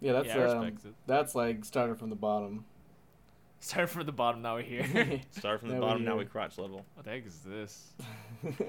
Yeah, 0.01 0.11
that's 0.11 0.27
Yeah, 0.27 0.47
um, 0.49 0.77
that's 1.07 1.33
like 1.33 1.63
started 1.63 1.97
from 1.97 2.09
the 2.09 2.15
bottom. 2.15 2.65
Start 3.61 3.89
from 3.89 4.05
the 4.05 4.11
bottom, 4.11 4.41
now 4.41 4.55
we're 4.55 4.63
here. 4.63 5.21
Start 5.31 5.61
from 5.61 5.69
the 5.69 5.75
Now 5.75 5.81
bottom. 5.81 6.01
we 6.01 6.05
Now 6.05 6.17
we 6.17 6.25
crotch 6.25 6.57
level. 6.57 6.85
what 6.93 7.05
the 7.05 7.11
heck 7.11 7.25
is 7.25 7.39
this? 7.39 7.93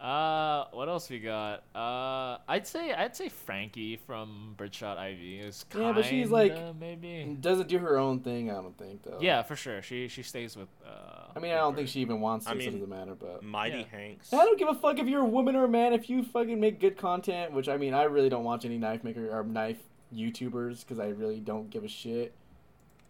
Uh, 0.00 0.66
what 0.70 0.88
else 0.88 1.10
we 1.10 1.18
got? 1.18 1.64
Uh, 1.74 2.38
I'd 2.46 2.66
say 2.68 2.92
I'd 2.92 3.16
say 3.16 3.28
Frankie 3.28 3.96
from 3.96 4.54
Birdshot 4.56 4.96
Ivy 4.96 5.40
is 5.40 5.64
kind 5.70 5.86
Yeah, 5.86 5.92
but 5.92 6.04
she's, 6.04 6.30
like- 6.30 6.76
maybe. 6.78 7.36
Doesn't 7.40 7.68
do 7.68 7.78
her 7.78 7.98
own 7.98 8.20
thing. 8.20 8.48
I 8.50 8.54
don't 8.54 8.78
think 8.78 9.02
though. 9.02 9.18
Yeah, 9.20 9.42
for 9.42 9.56
sure. 9.56 9.82
She 9.82 10.06
she 10.06 10.22
stays 10.22 10.56
with. 10.56 10.68
Uh, 10.86 11.32
I 11.34 11.40
mean, 11.40 11.50
I 11.52 11.56
don't 11.56 11.74
think 11.74 11.88
she 11.88 12.00
even 12.00 12.20
wants 12.20 12.44
to. 12.46 12.52
I 12.52 12.54
so 12.54 12.58
mean- 12.58 12.68
it 12.68 12.72
doesn't 12.72 12.88
matter. 12.88 13.14
But 13.16 13.42
Mighty 13.42 13.78
Yeah. 13.78 13.84
Hanks. 13.98 14.32
I 14.32 14.44
don't 14.44 14.58
give 14.58 14.68
a 14.68 14.74
fuck 14.74 14.98
if 15.00 15.08
you're 15.08 15.22
a 15.22 15.26
woman 15.28 15.56
or 15.56 15.64
a 15.64 15.68
man. 15.68 15.92
If 15.92 16.08
you 16.08 16.22
fucking 16.22 16.60
make 16.60 16.78
good 16.78 16.96
content, 16.96 17.52
which 17.52 17.68
I 17.68 17.76
mean, 17.76 17.92
I 17.92 18.04
really 18.04 18.28
don't 18.28 18.44
watch 18.44 18.64
any 18.64 18.78
knife 18.78 19.02
maker 19.02 19.36
or 19.36 19.42
knife 19.42 19.78
YouTubers 20.14 20.80
because 20.82 21.00
I 21.00 21.08
really 21.08 21.40
don't 21.40 21.70
give 21.70 21.82
a 21.82 21.88
shit. 21.88 22.34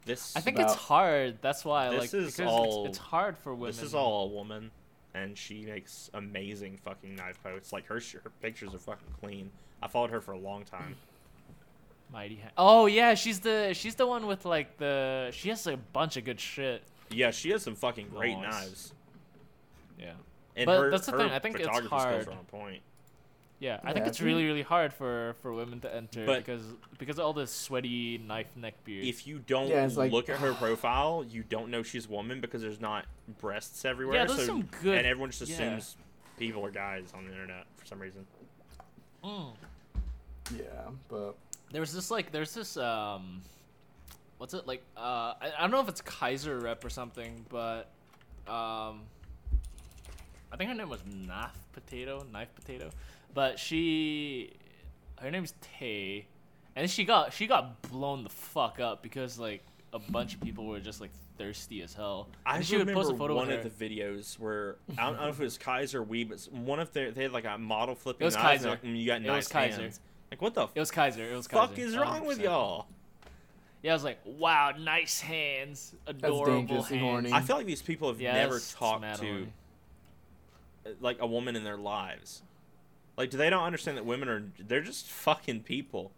This 0.07 0.35
I 0.35 0.41
think 0.41 0.57
about- 0.57 0.71
it's 0.71 0.79
hard. 0.81 1.39
That's 1.43 1.67
why 1.67 1.91
This 1.91 2.15
like 2.15 2.23
is 2.23 2.41
all- 2.41 2.87
it's, 2.87 2.97
it's 2.97 2.99
hard 2.99 3.37
for 3.37 3.55
women. 3.55 3.67
this 3.77 3.83
is 3.83 3.95
all 3.95 4.25
a 4.25 4.29
woman, 4.29 4.71
and 5.23 5.37
she 5.37 5.65
makes 5.65 6.11
amazing 6.15 6.79
fucking 6.79 7.15
knife 7.17 7.43
posts. 7.43 7.73
Like 7.73 7.87
her 7.87 8.01
her 8.25 8.31
pictures 8.41 8.75
are 8.75 8.79
fucking 8.79 9.09
clean. 9.21 9.51
I 9.83 9.89
followed 9.89 10.11
her 10.11 10.21
for 10.21 10.33
a 10.33 10.39
long 10.39 10.65
time. 10.65 10.97
Mighty. 12.13 12.37
Ha- 12.43 12.51
oh 12.57 12.87
yeah, 12.87 13.15
she's 13.15 13.41
the 13.41 13.73
she's 13.75 13.95
the 13.95 14.07
one 14.07 14.27
with 14.27 14.45
like 14.45 14.79
the 14.79 15.31
she 15.33 15.49
has 15.51 15.67
a 15.67 15.77
bunch 15.77 16.17
of 16.17 16.25
good 16.25 16.41
shit. 16.41 16.83
Yeah, 17.11 17.31
she 17.31 17.51
has 17.51 17.63
some 17.63 17.75
fucking 17.75 18.09
great 18.09 18.37
Nice. 18.39 18.51
knives. 18.53 18.95
Yeah. 19.99 20.13
And 20.57 20.67
But 20.67 20.81
her, 20.81 20.91
that's 20.91 21.07
the 21.07 21.13
her 21.13 21.19
thing, 21.19 21.31
I 21.31 21.39
think 21.39 21.57
it's 21.57 21.65
photography 21.67 21.89
hard. 21.95 22.23
skills 22.23 22.29
are 22.37 22.39
on 22.39 22.45
point. 22.47 22.83
Yeah, 23.61 23.81
I 23.83 23.89
Yeah, 23.89 23.95
think 23.95 24.07
it's 24.07 24.21
really 24.21 24.45
really 24.47 24.63
hard 24.63 24.93
for 24.93 25.35
for 25.43 25.53
women 25.53 25.81
to 25.81 25.93
enter 25.95 26.25
But- 26.25 26.45
because 26.45 26.63
because 26.99 27.19
of 27.19 27.25
all 27.25 27.33
this 27.33 27.51
sweaty 27.51 28.19
knife 28.19 28.47
neck 28.57 28.75
beard. 28.85 29.05
If 29.05 29.27
you 29.27 29.41
don't 29.41 29.69
Yeah, 29.69 29.89
like- 29.95 30.13
look 30.13 30.29
at 30.29 30.39
her 30.39 30.55
profile, 30.65 31.25
you 31.29 31.43
don't 31.43 31.71
know 31.71 31.83
she's 31.83 32.07
a 32.07 32.11
woman 32.11 32.41
because 32.41 32.63
there's 32.63 32.81
not 32.81 33.07
breasts 33.41 33.85
everywhere. 33.85 34.17
Yeah, 34.17 34.25
there's 34.27 34.39
so, 34.41 34.47
some 34.47 34.63
good- 34.83 34.99
And 34.99 35.07
everyone 35.07 35.31
just 35.33 35.49
yeah. 35.51 35.57
assumes 35.57 35.97
people 36.39 36.65
are 36.65 36.71
guys 36.71 37.13
on 37.15 37.25
the 37.27 37.33
internet 37.33 37.67
for 37.77 37.85
some 37.85 37.99
reason. 38.01 38.25
Mm. 39.25 39.55
Yeah, 40.57 40.65
but 41.09 41.35
There 41.73 41.81
was 41.81 41.93
this 41.93 42.11
like 42.13 42.31
there's 42.31 42.55
this 42.55 42.77
um 42.77 43.43
what's 44.39 44.55
it 44.55 44.69
like 44.69 44.85
uh 44.97 45.35
I, 45.41 45.53
I 45.59 45.61
don't 45.63 45.73
know 45.73 45.81
if 45.81 45.89
it's 45.89 46.01
Kizer 46.01 46.63
rep 46.63 46.85
or 46.85 46.91
something, 46.91 47.45
but 47.49 47.91
um 48.47 49.03
I 50.53 50.57
think 50.57 50.71
her 50.71 50.77
name 50.77 50.89
was 50.89 51.01
Knife 51.05 51.59
Potato, 51.73 52.25
Knife 52.33 52.55
Potato. 52.55 52.91
But 53.35 53.59
she 53.59 54.53
her 55.21 55.31
name's 55.31 55.55
Tay 55.61 56.27
and 56.77 56.91
she 56.91 57.05
got 57.05 57.33
she 57.33 57.47
got 57.47 57.81
blown 57.83 58.25
the 58.25 58.31
fuck 58.31 58.81
up 58.81 59.03
because 59.03 59.39
like 59.39 59.63
a 59.93 59.99
bunch 59.99 60.35
of 60.35 60.41
people 60.41 60.67
were 60.67 60.81
just 60.81 61.01
like 61.01 61.11
thirsty 61.39 61.83
as 61.83 61.95
hell. 61.95 62.29
I 62.45 62.57
and 62.57 62.67
she 62.67 62.77
remember 62.77 62.99
would 62.99 63.05
post 63.05 63.15
a 63.15 63.19
photo 63.19 63.35
one 63.37 63.51
of 63.51 63.63
the 63.63 63.71
videos 63.71 64.39
where 64.39 64.77
I 64.99 65.07
don't 65.07 65.21
know 65.21 65.29
if 65.29 65.41
it 65.41 65.45
was 65.45 65.57
Kizer 65.59 65.97
or 65.97 66.03
WE, 66.03 66.25
but 66.25 66.41
one 66.53 66.81
of 66.81 66.93
their 66.93 67.11
they 67.11 67.23
had 67.23 67.33
like 67.33 67.45
a 67.45 67.57
model 67.59 67.95
flipping 67.95 68.23
It 68.23 68.25
was 68.27 68.35
knives. 68.35 68.63
Kizer. 68.65 68.65
And 68.65 68.71
like, 68.71 68.83
"Mm, 68.83 69.01
you 69.01 69.07
got 69.07 69.21
It 69.23 69.27
nice 69.27 69.45
was 69.45 69.53
Kizer. 69.53 69.79
hands. 69.81 70.01
Like 70.31 70.43
what 70.43 70.55
the 70.55 70.67
It 70.75 70.81
was 70.81 70.91
Kizer. 70.91 71.19
It 71.19 71.35
was 71.37 71.49
Kizer. 71.49 71.53
fuck 71.53 71.79
is 71.79 71.97
wrong 71.97 72.25
with 72.27 72.39
100%. 72.39 72.45
y'all? 72.45 72.87
Yeah, 73.83 73.93
I 73.93 73.95
was 73.95 74.03
like, 74.05 74.19
wow, 74.25 74.73
nice 74.77 75.21
hands, 75.21 75.95
adorable 76.07 76.47
dangerously 76.47 76.99
hands. 76.99 77.09
horny. 77.11 77.33
I 77.33 77.41
feel 77.43 77.57
like 77.57 77.67
these 77.67 77.81
people 77.81 78.09
have 78.09 78.21
Yeah, 78.21 78.33
never 78.33 78.57
it's- 78.57 78.71
it's 78.71 78.75
talked 78.75 79.03
to 79.03 79.27
horny. 79.27 79.53
uh, 80.85 80.91
like 81.01 81.19
a 81.21 81.27
woman 81.27 81.55
in 81.55 81.63
their 81.65 81.77
lives. 81.77 82.43
Like, 83.19 83.29
do 83.31 83.37
they 83.37 83.51
don't 83.51 83.65
understand 83.65 83.99
that 83.99 84.07
women 84.07 84.29
are 84.31 84.45
they're 84.61 84.81
just 84.81 85.07
fucking 85.09 85.65
people? 85.65 86.13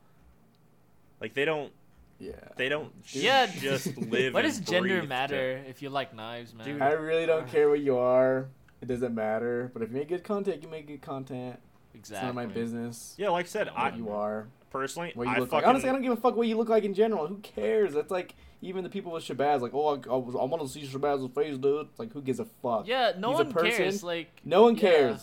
Like 1.20 1.34
they 1.34 1.44
don't 1.44 1.72
yeah. 2.18 2.32
they 2.57 2.68
don't 2.68 2.92
Yeah, 3.09 3.46
just 3.59 3.96
live. 3.96 4.34
What 4.34 4.42
does 4.42 4.61
gender 4.61 4.88
breathe 4.90 5.03
to- 5.03 5.09
matter 5.09 5.64
if 5.66 5.82
you 5.82 5.90
like 5.90 6.14
knives, 6.14 6.55
man? 6.55 6.66
Dude, 6.66 6.82
I 6.82 6.90
really 6.92 7.26
don't 7.26 7.48
care 7.48 7.68
what 7.70 7.80
you 7.80 7.96
are. 7.98 8.46
It 8.82 8.86
doesn't 8.88 9.14
matter. 9.14 9.70
But 9.72 9.82
if 9.82 9.90
you 9.90 9.96
make 9.96 10.09
good 10.09 10.24
content, 10.24 10.62
you 10.62 10.68
make 10.68 10.86
good 10.86 11.03
content. 11.03 11.59
exactly. 11.94 11.98
It's 11.98 12.11
none 12.11 12.28
of 12.30 12.34
my 12.34 12.46
business. 12.46 13.14
Yeah, 13.18 13.30
like 13.30 13.46
I 13.46 13.48
said, 13.48 13.68
I 13.74 13.84
What 13.90 13.96
you 13.98 14.11
are. 14.11 14.46
personally 14.70 15.12
What 15.14 15.26
you 15.26 15.30
I 15.34 15.38
look 15.38 15.51
fucking 15.51 15.62
like. 15.62 15.66
Honestly, 15.68 15.88
I 15.88 15.92
don't 15.92 16.03
give 16.03 16.12
a 16.12 16.16
fuck 16.16 16.36
what 16.36 16.46
you 16.48 16.57
look 16.57 16.68
like 16.68 16.84
in 16.84 16.94
general. 16.94 17.26
Who 17.26 17.38
cares? 17.38 17.92
That's 17.94 18.11
like 18.11 18.34
even 18.62 18.84
the 18.84 18.90
people 18.90 19.12
with 19.12 19.24
Shabazz, 19.24 19.61
like, 19.62 19.72
oh, 19.74 19.96
I, 19.96 20.12
I, 20.12 20.16
was, 20.16 20.34
I 20.34 20.44
want 20.44 20.62
to 20.62 20.68
see 20.68 20.82
Shabazz's 20.86 21.30
face, 21.34 21.57
dude. 21.57 21.88
Like, 21.96 22.12
who 22.12 22.20
gives 22.20 22.40
a 22.40 22.44
fuck? 22.44 22.86
Yeah, 22.86 23.12
no 23.18 23.30
He's 23.30 23.40
a 23.40 23.44
one 23.44 23.53
person. 23.53 23.70
cares. 23.70 24.03
Like, 24.03 24.40
No 24.44 24.62
one 24.64 24.76
cares. 24.76 25.16
are 25.16 25.20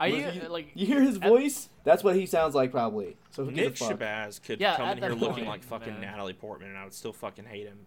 Listen, 0.00 0.42
you 0.42 0.48
like? 0.48 0.70
You 0.74 0.86
hear 0.86 1.00
his 1.02 1.16
at- 1.16 1.22
voice? 1.22 1.68
That's 1.84 2.04
what 2.04 2.14
he 2.16 2.26
sounds 2.26 2.54
like, 2.54 2.70
probably. 2.70 3.16
So 3.30 3.44
who 3.44 3.50
Nick 3.50 3.64
gives 3.64 3.80
a 3.82 3.84
fuck? 3.88 3.98
Shabazz 4.00 4.42
could 4.42 4.60
Yeah, 4.60 4.76
come 4.76 4.86
at 4.88 4.96
in 4.98 5.02
here 5.02 5.10
that 5.10 5.18
looking 5.18 5.36
point, 5.44 5.48
like 5.48 5.62
fucking 5.64 5.94
man. 5.94 6.00
Natalie 6.02 6.34
Portman, 6.34 6.68
and 6.70 6.78
I 6.78 6.84
would 6.84 6.94
still 6.94 7.12
fucking 7.12 7.46
hate 7.46 7.66
him 7.66 7.78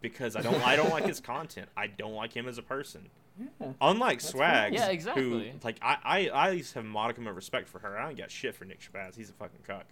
because 0.00 0.36
I 0.36 0.42
don't 0.42 0.60
I 0.66 0.76
don't 0.76 0.90
like 0.90 1.06
his 1.06 1.20
content. 1.34 1.68
I 1.76 1.86
don't 1.86 2.14
like 2.14 2.32
him 2.34 2.48
as 2.48 2.58
a 2.58 2.62
person. 2.62 3.08
Yeah. 3.38 3.68
Unlike 3.80 4.18
That's 4.20 4.32
Swags, 4.32 4.76
fine. 4.76 4.98
Yeah, 5.00 5.14
who 5.14 5.44
like 5.62 5.76
I, 5.80 5.96
I 6.04 6.28
I 6.28 6.46
at 6.48 6.52
least 6.52 6.74
have 6.74 6.84
a 6.84 6.88
modicum 6.88 7.26
of 7.26 7.36
respect 7.36 7.68
for 7.68 7.78
her. 7.78 7.98
I 7.98 8.06
don't 8.06 8.18
got 8.18 8.30
shit 8.30 8.54
for 8.54 8.64
Nick 8.64 8.80
Shabazz. 8.80 9.16
He's 9.16 9.30
a 9.30 9.34
fucking 9.34 9.60
cuck. 9.66 9.86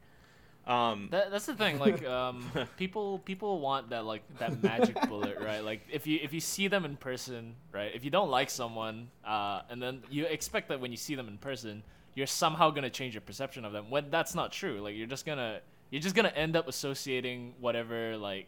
Um, 0.68 1.08
That, 1.10 1.30
that's 1.30 1.46
the 1.46 1.54
thing. 1.54 1.78
Like, 1.78 2.04
um, 2.18 2.44
people 2.76 3.20
people 3.20 3.60
want 3.60 3.90
that 3.90 4.04
like 4.04 4.22
that 4.38 4.62
magic 4.62 4.96
bullet, 5.08 5.38
right? 5.40 5.64
Like, 5.64 5.80
if 5.90 6.06
you 6.06 6.18
if 6.22 6.32
you 6.32 6.40
see 6.40 6.68
them 6.68 6.84
in 6.84 6.96
person, 6.96 7.54
right? 7.72 7.90
If 7.94 8.04
you 8.04 8.10
don't 8.10 8.30
like 8.30 8.50
someone, 8.50 9.08
uh, 9.26 9.62
and 9.70 9.82
then 9.82 10.02
you 10.10 10.26
expect 10.26 10.68
that 10.68 10.80
when 10.80 10.90
you 10.90 10.96
see 10.98 11.14
them 11.14 11.26
in 11.28 11.38
person, 11.38 11.82
you're 12.14 12.26
somehow 12.26 12.70
gonna 12.70 12.90
change 12.90 13.14
your 13.14 13.22
perception 13.22 13.64
of 13.64 13.72
them. 13.72 13.90
When 13.90 14.10
that's 14.10 14.34
not 14.34 14.52
true. 14.52 14.80
Like, 14.80 14.94
you're 14.94 15.06
just 15.06 15.24
gonna 15.24 15.60
you're 15.90 16.02
just 16.02 16.14
gonna 16.14 16.28
end 16.28 16.54
up 16.56 16.68
associating 16.68 17.54
whatever 17.60 18.16
like 18.18 18.46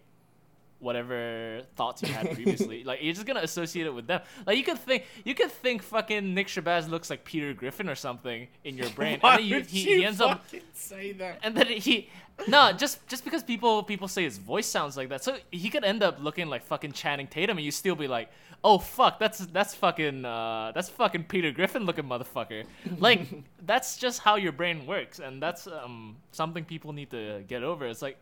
whatever 0.81 1.62
thoughts 1.76 2.03
you 2.03 2.09
had 2.09 2.31
previously. 2.35 2.85
like 2.85 3.01
you're 3.03 3.14
just 3.14 3.26
gonna 3.26 3.41
associate 3.41 3.87
it 3.87 3.95
with 3.95 4.07
them. 4.07 4.20
Like 4.47 4.59
you 4.59 4.64
could 4.64 4.78
think 4.78 5.05
you 5.24 5.35
could 5.35 5.51
think 5.51 5.83
fucking 5.83 6.35
Nick 6.35 6.49
Shabazz 6.49 6.89
looks 6.89 7.11
like 7.11 7.24
Peter 7.24 7.53
Griffin 7.55 7.89
or 7.89 7.95
something 7.95 8.49
in 8.64 8.76
your 8.76 8.91
brain, 8.91 9.18
why 9.20 9.35
and 9.35 9.39
then 9.41 9.49
you, 9.49 9.55
would 9.57 9.66
he, 9.66 9.81
you 9.81 9.97
he 9.99 10.05
ends 10.05 10.20
up 10.20 10.45
fucking 10.45 10.62
say 10.72 11.12
that? 11.12 11.39
and 11.43 11.57
then 11.57 11.66
he 11.66 12.09
no 12.49 12.72
just 12.72 13.07
just 13.07 13.24
because 13.24 13.43
people 13.43 13.83
people 13.83 14.09
say 14.09 14.24
his 14.24 14.39
voice 14.39 14.66
sounds 14.66 14.97
like 14.97 15.09
that 15.11 15.22
so 15.22 15.37
he 15.51 15.68
could 15.68 15.85
end 15.85 16.03
up 16.03 16.18
looking 16.22 16.49
like 16.49 16.62
fucking 16.64 16.93
channing 16.93 17.26
tatum 17.26 17.59
and 17.59 17.64
you 17.64 17.70
still 17.70 17.95
be 17.95 18.09
like 18.09 18.31
oh 18.64 18.78
fuck 18.78 19.18
that's 19.18 19.39
that's 19.47 19.74
fucking 19.74 20.24
uh 20.24 20.72
that's 20.74 20.89
fucking 20.89 21.24
peter 21.24 21.51
griffin 21.51 21.85
looking 21.85 22.05
motherfucker 22.05 22.64
like 22.99 23.28
that's 23.66 23.99
just 23.99 24.20
how 24.20 24.37
your 24.37 24.53
brain 24.53 24.87
works 24.87 25.18
and 25.18 25.43
that's 25.43 25.66
um 25.66 26.16
something 26.33 26.64
people 26.64 26.93
need 26.93 27.11
to 27.11 27.45
get 27.47 27.62
over 27.62 27.87
it's 27.87 28.03
like 28.03 28.16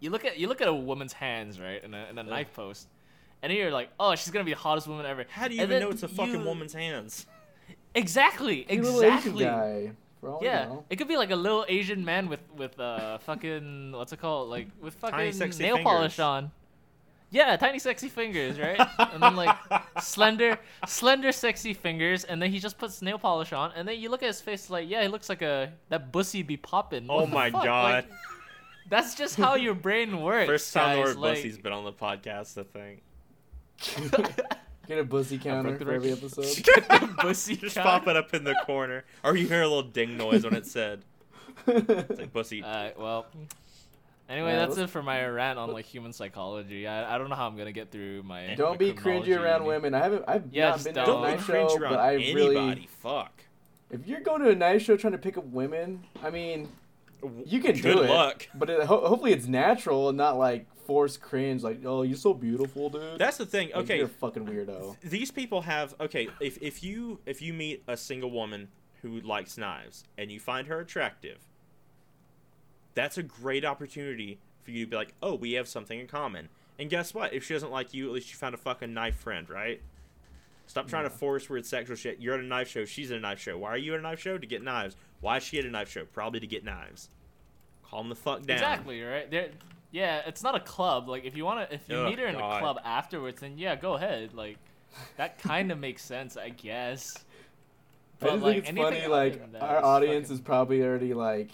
you 0.00 0.10
look 0.10 0.24
at 0.24 0.38
you 0.38 0.48
look 0.48 0.60
at 0.60 0.68
a 0.68 0.74
woman's 0.74 1.12
hands 1.12 1.60
right 1.60 1.82
in 1.84 1.94
a, 1.94 2.06
in 2.10 2.18
a 2.18 2.22
knife 2.22 2.52
post 2.54 2.88
and 3.42 3.52
you're 3.52 3.70
like 3.70 3.90
oh 4.00 4.14
she's 4.14 4.30
gonna 4.30 4.44
be 4.44 4.52
the 4.52 4.58
hottest 4.58 4.86
woman 4.88 5.06
ever 5.06 5.24
How 5.30 5.46
do 5.48 5.54
you 5.54 5.62
And 5.62 5.70
even 5.70 5.82
know 5.82 5.90
it's 5.90 6.02
a 6.02 6.08
fucking 6.08 6.40
you- 6.40 6.46
woman's 6.46 6.72
hands? 6.72 7.26
exactly 7.94 8.66
He's 8.68 8.78
a 8.80 8.82
little 8.82 9.02
Asian 9.02 9.12
exactly 9.18 9.44
guy. 9.44 9.92
For 10.20 10.28
all 10.30 10.38
I 10.42 10.44
yeah, 10.44 10.76
it 10.90 10.96
could 10.96 11.08
be 11.08 11.16
like 11.16 11.30
a 11.30 11.36
little 11.36 11.64
Asian 11.68 12.04
man 12.04 12.28
with 12.28 12.40
with 12.56 12.78
uh 12.78 13.18
fucking 13.28 13.92
what's 13.92 14.12
it 14.12 14.20
called 14.20 14.48
like 14.50 14.68
with 14.80 14.94
fucking 14.94 15.16
Tiny, 15.18 15.32
sexy 15.32 15.62
nail 15.62 15.78
polish 15.78 16.18
on. 16.18 16.50
Yeah, 17.32 17.56
tiny 17.56 17.78
sexy 17.78 18.08
fingers, 18.08 18.58
right? 18.58 18.76
and 18.98 19.22
then 19.22 19.36
like 19.36 19.56
slender, 20.02 20.58
slender 20.88 21.30
sexy 21.30 21.74
fingers, 21.74 22.24
and 22.24 22.42
then 22.42 22.50
he 22.50 22.58
just 22.58 22.76
puts 22.76 23.00
nail 23.02 23.20
polish 23.20 23.52
on, 23.52 23.70
and 23.76 23.86
then 23.86 24.00
you 24.00 24.10
look 24.10 24.24
at 24.24 24.26
his 24.26 24.40
face 24.40 24.68
like, 24.68 24.90
yeah, 24.90 25.00
he 25.02 25.06
looks 25.08 25.28
like 25.28 25.40
a 25.40 25.72
that 25.90 26.10
bussy 26.10 26.42
be 26.42 26.56
popping. 26.56 27.06
Oh 27.08 27.26
my 27.26 27.48
god! 27.48 28.04
That's 28.90 29.14
just 29.14 29.36
how 29.36 29.54
your 29.54 29.74
brain 29.74 30.20
works. 30.22 30.46
First 30.46 30.74
time 30.74 30.98
the 30.98 31.04
guys. 31.04 31.14
word 31.16 31.20
like, 31.22 31.36
bussy's 31.38 31.56
been 31.58 31.72
on 31.72 31.84
the 31.84 31.92
podcast. 31.92 32.58
I 32.58 32.64
think. 32.64 33.02
Get 34.86 34.98
a 34.98 35.04
bussy 35.04 35.38
counter 35.38 35.78
the 35.78 35.84
for 35.84 35.92
every 35.92 36.10
record. 36.12 36.32
episode. 36.36 37.16
bussy. 37.22 37.56
Just 37.56 37.76
cock. 37.76 37.84
pop 37.84 38.08
it 38.08 38.16
up 38.16 38.34
in 38.34 38.42
the 38.44 38.54
corner, 38.66 39.04
or 39.22 39.36
you 39.36 39.46
hear 39.46 39.62
a 39.62 39.68
little 39.68 39.84
ding 39.84 40.16
noise 40.16 40.44
when 40.44 40.54
it 40.54 40.66
said. 40.66 41.04
It's 41.66 42.18
like 42.18 42.32
bussy. 42.32 42.62
Alright, 42.64 42.98
well. 42.98 43.26
Anyway, 44.28 44.50
Yeah, 44.52 44.66
that's 44.66 44.78
it 44.78 44.90
for 44.90 45.02
my 45.02 45.24
rant 45.26 45.58
on 45.58 45.72
like 45.72 45.84
human 45.84 46.12
psychology. 46.12 46.86
I, 46.86 47.14
I 47.14 47.18
don't 47.18 47.28
know 47.30 47.36
how 47.36 47.46
I'm 47.46 47.56
gonna 47.56 47.72
get 47.72 47.90
through 47.90 48.22
my. 48.24 48.54
Don't 48.56 48.72
my 48.72 48.76
be 48.76 48.92
cringy 48.92 49.36
around 49.38 49.64
women. 49.64 49.94
I 49.94 49.98
haven't. 49.98 50.24
I've 50.26 50.44
Yeah, 50.52 50.68
not 50.70 50.74
just 50.74 50.84
been 50.86 50.94
to 50.94 51.02
a 51.02 51.06
don't. 51.06 51.22
Don't 51.22 51.24
be 51.24 51.36
knife 51.36 51.46
show, 51.46 51.76
around 51.76 51.90
but 51.92 52.00
I 52.00 52.14
anybody. 52.14 52.34
really. 52.34 52.88
Fuck. 53.00 53.44
If 53.90 54.06
you're 54.06 54.20
going 54.20 54.40
to 54.42 54.50
a 54.50 54.54
night 54.54 54.82
show 54.82 54.96
trying 54.96 55.12
to 55.12 55.18
pick 55.18 55.36
up 55.36 55.44
women, 55.46 56.04
I 56.22 56.30
mean, 56.30 56.68
you 57.44 57.60
can 57.60 57.72
Good 57.72 57.82
do 57.82 58.02
it. 58.02 58.10
luck. 58.10 58.48
But 58.54 58.70
it, 58.70 58.82
ho- 58.84 59.06
hopefully 59.06 59.32
it's 59.32 59.46
natural 59.46 60.08
and 60.08 60.18
not 60.18 60.36
like 60.38 60.66
forced 60.86 61.20
cringe. 61.20 61.62
Like, 61.62 61.80
oh, 61.84 62.02
you're 62.02 62.16
so 62.16 62.34
beautiful, 62.34 62.90
dude. 62.90 63.18
That's 63.18 63.36
the 63.36 63.46
thing. 63.46 63.68
Like, 63.68 63.84
Okay, 63.84 63.96
you're 63.98 64.06
a 64.06 64.08
fucking 64.08 64.46
weirdo. 64.46 64.96
these 65.02 65.30
people 65.30 65.62
have 65.62 65.94
okay. 66.00 66.28
If 66.40 66.60
if 66.62 66.82
you 66.82 67.20
if 67.26 67.40
you 67.42 67.52
meet 67.52 67.82
a 67.88 67.96
single 67.96 68.30
woman 68.30 68.68
who 69.02 69.20
likes 69.20 69.56
knives 69.56 70.04
and 70.18 70.30
you 70.30 70.38
find 70.40 70.66
her 70.66 70.80
attractive, 70.80 71.38
that's 72.94 73.16
a 73.18 73.22
great 73.22 73.64
opportunity 73.64 74.38
for 74.62 74.70
you 74.72 74.84
to 74.84 74.90
be 74.90 74.96
like, 74.96 75.14
oh, 75.22 75.34
we 75.34 75.52
have 75.52 75.68
something 75.68 75.98
in 75.98 76.06
common. 76.06 76.48
And 76.78 76.90
guess 76.90 77.14
what? 77.14 77.32
If 77.32 77.44
she 77.44 77.54
doesn't 77.54 77.70
like 77.70 77.94
you, 77.94 78.06
at 78.06 78.12
least 78.12 78.30
you 78.30 78.36
found 78.36 78.54
a 78.54 78.58
fucking 78.58 78.92
knife 78.92 79.16
friend, 79.16 79.48
right? 79.48 79.80
Stop 80.66 80.86
trying 80.88 81.04
to 81.04 81.10
force 81.10 81.48
weird 81.50 81.66
sexual 81.66 81.96
shit. 81.96 82.20
You're 82.20 82.34
at 82.34 82.40
a 82.40 82.44
knife 82.44 82.68
show. 82.68 82.84
She's 82.84 83.10
at 83.10 83.18
a 83.18 83.20
knife 83.20 83.40
show. 83.40 83.58
Why 83.58 83.70
are 83.70 83.76
you 83.76 83.92
at 83.94 83.98
a 83.98 84.02
knife 84.02 84.20
show? 84.20 84.38
To 84.38 84.46
get 84.46 84.62
knives. 84.62 84.96
Why 85.20 85.36
is 85.38 85.42
she 85.42 85.58
at 85.58 85.64
a 85.64 85.70
knife 85.70 85.90
show? 85.90 86.04
Probably 86.04 86.40
to 86.40 86.46
get 86.46 86.64
knives. 86.64 87.08
Calm 87.88 88.08
the 88.08 88.14
fuck 88.14 88.42
down. 88.42 88.56
Exactly 88.56 89.02
right. 89.02 89.30
There, 89.30 89.50
yeah, 89.90 90.22
it's 90.26 90.42
not 90.42 90.54
a 90.54 90.60
club. 90.60 91.08
Like 91.08 91.24
if 91.24 91.36
you 91.36 91.44
want 91.44 91.68
to, 91.68 91.74
if 91.74 91.88
you 91.88 91.96
Ugh, 91.96 92.08
meet 92.10 92.18
her 92.18 92.26
in 92.26 92.36
God. 92.38 92.56
a 92.56 92.60
club 92.60 92.78
afterwards, 92.84 93.40
then 93.40 93.58
yeah, 93.58 93.74
go 93.76 93.94
ahead. 93.94 94.32
Like 94.34 94.56
that 95.16 95.38
kind 95.38 95.70
of 95.72 95.78
makes 95.78 96.02
sense, 96.02 96.36
I 96.36 96.50
guess. 96.50 97.16
I 97.16 97.20
But 98.20 98.30
just 98.32 98.42
like 98.42 98.54
think 98.64 98.78
it's 98.78 98.78
funny. 98.78 99.06
Like 99.06 99.40
our 99.60 99.84
audience 99.84 100.28
fucking- 100.28 100.34
is 100.36 100.40
probably 100.40 100.82
already 100.82 101.14
like 101.14 101.50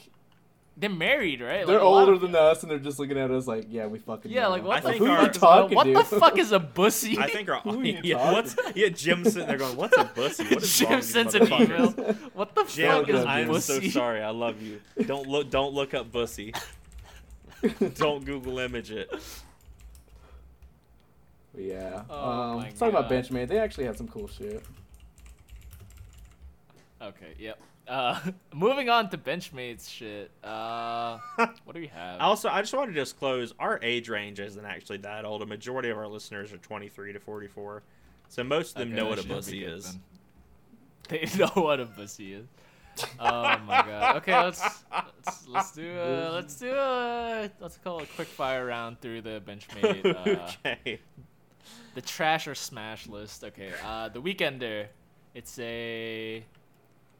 they're 0.78 0.90
married, 0.90 1.40
right? 1.40 1.66
they're 1.66 1.76
Like, 1.76 1.84
older 1.84 2.12
of- 2.12 2.20
than 2.20 2.34
us, 2.34 2.62
and 2.62 2.70
they're 2.70 2.78
just 2.78 2.98
looking 2.98 3.16
at 3.18 3.30
us 3.30 3.46
like, 3.46 3.66
yeah, 3.70 3.86
we 3.86 3.98
fucking. 3.98 4.30
Yeah, 4.30 4.42
know. 4.42 4.50
like 4.50 4.64
what 4.64 4.76
I 4.76 4.80
the 4.80 4.88
think 4.90 4.98
who 5.04 5.10
our- 5.10 5.22
you 5.22 5.26
fuck? 5.26 5.30
is 5.32 5.36
a- 5.36 5.40
talking 5.40 5.74
what 5.76 5.84
to? 5.84 5.92
the 5.94 6.04
fuck 6.04 6.38
is 6.38 6.52
a 6.52 6.58
bussy? 6.58 7.18
I 7.18 7.28
think 7.30 7.48
our 7.48 7.60
Who 7.62 7.80
are 7.80 7.84
you 7.84 7.98
yeah, 8.04 8.32
what's 8.32 8.56
yeah 8.74 8.88
Jim 8.90 9.24
sitting 9.24 9.48
there 9.48 9.56
going, 9.58 9.76
"What's 9.76 9.96
a 9.96 10.04
pussy? 10.04 10.44
What 10.44 10.62
is 10.62 10.78
Jim 10.78 10.90
with 10.90 11.04
sends 11.04 11.34
an 11.34 11.44
email. 11.52 11.90
What 12.34 12.54
the 12.54 12.64
Jim, 12.64 12.90
fuck 13.00 13.08
is 13.08 13.20
up, 13.22 13.28
I'm 13.28 13.48
bussy? 13.48 13.88
so 13.90 13.98
sorry. 13.98 14.22
I 14.22 14.30
love 14.30 14.60
you. 14.60 14.80
Don't 15.06 15.26
look. 15.28 15.48
Don't 15.50 15.72
look 15.74 15.94
up 15.94 16.12
bussy. 16.12 16.52
don't 17.94 18.24
Google 18.24 18.58
image 18.58 18.90
it. 18.90 19.10
Yeah. 21.56 22.02
Oh 22.10 22.30
um, 22.30 22.56
my 22.58 22.62
let's 22.64 22.78
talk 22.78 22.90
about 22.90 23.10
Benchmade. 23.10 23.48
They 23.48 23.58
actually 23.58 23.84
had 23.86 23.96
some 23.96 24.08
cool 24.08 24.28
shit. 24.28 24.62
Okay, 27.00 27.34
yep. 27.38 27.58
Uh, 27.88 28.18
moving 28.54 28.88
on 28.88 29.08
to 29.10 29.18
Benchmade's 29.18 29.88
shit. 29.88 30.30
Uh, 30.42 31.18
what 31.36 31.74
do 31.74 31.80
we 31.80 31.86
have? 31.88 32.20
Also, 32.20 32.48
I 32.48 32.60
just 32.60 32.74
want 32.74 32.90
to 32.90 32.94
disclose 32.94 33.54
our 33.58 33.78
age 33.82 34.08
range 34.08 34.40
isn't 34.40 34.64
actually 34.64 34.98
that 34.98 35.24
old. 35.24 35.42
A 35.42 35.46
majority 35.46 35.90
of 35.90 35.98
our 35.98 36.08
listeners 36.08 36.52
are 36.52 36.58
23 36.58 37.12
to 37.12 37.20
44, 37.20 37.82
so 38.28 38.44
most 38.44 38.72
of 38.76 38.80
them 38.80 38.88
Okay, 38.88 38.96
know 38.96 39.06
what 39.08 39.18
a 39.18 39.22
should 39.22 39.28
be 39.28 39.34
bussy 39.34 39.60
good 39.60 39.72
is. 39.72 39.84
then. 39.92 40.00
They 41.08 41.28
know 41.38 41.50
what 41.54 41.78
a 41.78 41.84
bussy 41.84 42.32
is. 42.34 42.46
oh 43.20 43.58
my 43.58 43.82
god. 43.86 44.16
Okay, 44.16 44.36
let's 44.36 44.84
let's 45.24 45.46
let's 45.46 45.72
do 45.72 45.88
a 46.00 46.30
let's 46.32 46.56
do 46.56 46.72
a 46.72 47.48
let's 47.60 47.76
call 47.76 48.00
a 48.02 48.06
quick 48.06 48.26
fire 48.26 48.66
round 48.66 49.00
through 49.00 49.20
the 49.22 49.40
Benchmade. 49.46 50.04
Uh, 50.04 50.48
okay. 50.66 50.98
the 51.94 52.00
trash 52.00 52.48
or 52.48 52.56
smash 52.56 53.06
list. 53.06 53.44
Okay, 53.44 53.70
uh, 53.84 54.08
the 54.08 54.20
Weekender. 54.20 54.86
It's 55.34 55.58
a 55.60 56.42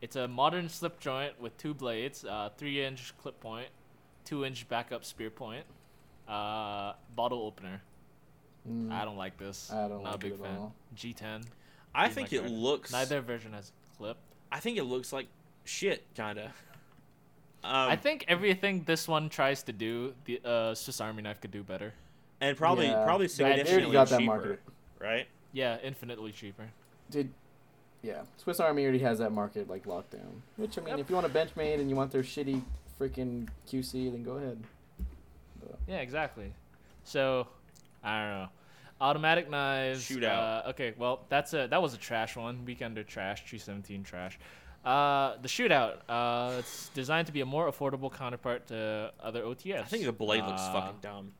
it's 0.00 0.16
a 0.16 0.28
modern 0.28 0.68
slip 0.68 1.00
joint 1.00 1.40
with 1.40 1.56
two 1.58 1.74
blades, 1.74 2.24
uh, 2.24 2.50
three 2.56 2.84
inch 2.84 3.12
clip 3.18 3.40
point, 3.40 3.68
two 4.24 4.44
inch 4.44 4.68
backup 4.68 5.04
spear 5.04 5.30
point, 5.30 5.64
uh, 6.28 6.92
bottle 7.14 7.42
opener. 7.42 7.80
Mm. 8.68 8.90
I 8.92 9.04
don't 9.04 9.16
like 9.16 9.38
this. 9.38 9.70
I 9.72 9.88
don't 9.88 10.02
Not 10.02 10.16
a 10.16 10.18
big 10.18 10.32
it 10.32 10.40
at 10.40 10.46
fan. 10.46 10.56
all. 10.56 10.74
G10. 10.96 11.44
I 11.94 12.08
think 12.08 12.32
it 12.32 12.40
card. 12.40 12.50
looks. 12.50 12.92
Neither 12.92 13.20
version 13.20 13.52
has 13.52 13.70
a 13.70 13.96
clip. 13.96 14.16
I 14.52 14.60
think 14.60 14.76
it 14.76 14.84
looks 14.84 15.12
like 15.12 15.28
shit, 15.64 16.04
kinda. 16.14 16.52
Um, 17.64 17.72
I 17.90 17.96
think 17.96 18.24
everything 18.28 18.84
this 18.84 19.08
one 19.08 19.28
tries 19.28 19.62
to 19.64 19.72
do, 19.72 20.14
the 20.24 20.40
uh, 20.44 20.74
Swiss 20.74 21.00
Army 21.00 21.22
knife 21.22 21.40
could 21.40 21.50
do 21.50 21.62
better. 21.64 21.94
and 22.40 22.56
probably 22.56 22.86
Yeah, 22.86 23.02
probably 23.04 23.28
significantly 23.28 23.92
got 23.92 24.08
that 24.08 24.18
cheaper, 24.20 24.26
market. 24.36 24.60
right? 25.00 25.26
Yeah, 25.52 25.78
infinitely 25.82 26.32
cheaper. 26.32 26.68
Did 27.10 27.32
yeah, 28.06 28.22
Swiss 28.36 28.60
Army 28.60 28.82
already 28.84 29.00
has 29.00 29.18
that 29.18 29.32
market 29.32 29.68
like 29.68 29.84
locked 29.86 30.12
down. 30.12 30.42
Which 30.56 30.78
I 30.78 30.80
mean, 30.80 30.90
Yep. 30.90 30.98
if 31.00 31.10
you 31.10 31.16
want 31.16 31.26
a 31.26 31.30
Benchmade 31.30 31.80
and 31.80 31.90
you 31.90 31.96
want 31.96 32.10
their 32.12 32.22
shitty 32.22 32.62
freaking 33.00 33.48
QC, 33.68 34.10
then 34.12 34.22
go 34.22 34.32
ahead. 34.32 34.62
But, 35.60 35.78
Yeah, 35.88 35.96
exactly. 35.98 36.52
So, 37.04 37.46
I 38.04 38.20
don't 38.22 38.30
know. 38.40 38.48
Automatic 39.00 39.50
knives. 39.50 40.08
Shootout. 40.08 40.64
Uh, 40.66 40.70
okay, 40.70 40.94
well, 40.96 41.26
that's 41.28 41.52
a 41.52 41.66
that 41.68 41.82
was 41.82 41.92
a 41.92 41.98
trash 41.98 42.34
one. 42.36 42.64
Weekender 42.64 43.06
trash. 43.06 43.40
217 43.44 44.02
trash. 44.04 44.38
Uh, 44.84 45.36
the 45.42 45.48
shootout. 45.48 45.96
Uh, 46.08 46.56
it's 46.60 46.88
designed 46.90 47.26
to 47.26 47.32
be 47.32 47.40
a 47.42 47.46
more 47.46 47.70
affordable 47.70 48.10
counterpart 48.10 48.68
to 48.68 49.12
other 49.20 49.42
OTS. 49.42 49.80
I 49.80 49.82
think 49.82 50.04
the 50.04 50.12
blade 50.12 50.44
looks 50.44 50.62
Uh, 50.62 50.72
fucking 50.72 51.00
dumb. 51.02 51.32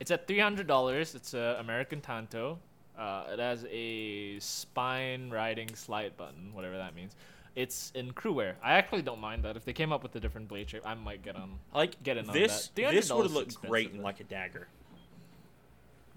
It's 0.00 0.10
at 0.10 0.26
three 0.26 0.40
hundred 0.40 0.66
dollars. 0.66 1.14
It's 1.14 1.32
a 1.34 1.56
American 1.60 2.00
Tanto. 2.00 2.58
Uh, 2.98 3.24
it 3.32 3.38
has 3.38 3.64
a 3.70 4.38
spine 4.38 5.30
riding 5.30 5.74
slide 5.74 6.16
button, 6.16 6.50
whatever 6.52 6.76
that 6.76 6.94
means. 6.94 7.14
It's 7.54 7.92
in 7.94 8.12
CruWear. 8.12 8.54
I 8.62 8.74
actually 8.74 9.02
don't 9.02 9.20
mind 9.20 9.44
that. 9.44 9.56
If 9.56 9.64
they 9.64 9.72
came 9.72 9.92
up 9.92 10.02
with 10.02 10.14
a 10.16 10.20
different 10.20 10.48
blade 10.48 10.70
shape, 10.70 10.82
I 10.84 10.94
might 10.94 11.22
get 11.22 11.36
on. 11.36 11.58
Like 11.74 12.02
get 12.02 12.16
in 12.16 12.28
on 12.28 12.32
this, 12.34 12.70
that. 12.74 12.90
this 12.92 13.12
would 13.12 13.30
look 13.30 13.52
great 13.62 13.92
in 13.92 14.02
like 14.02 14.20
a 14.20 14.24
dagger. 14.24 14.68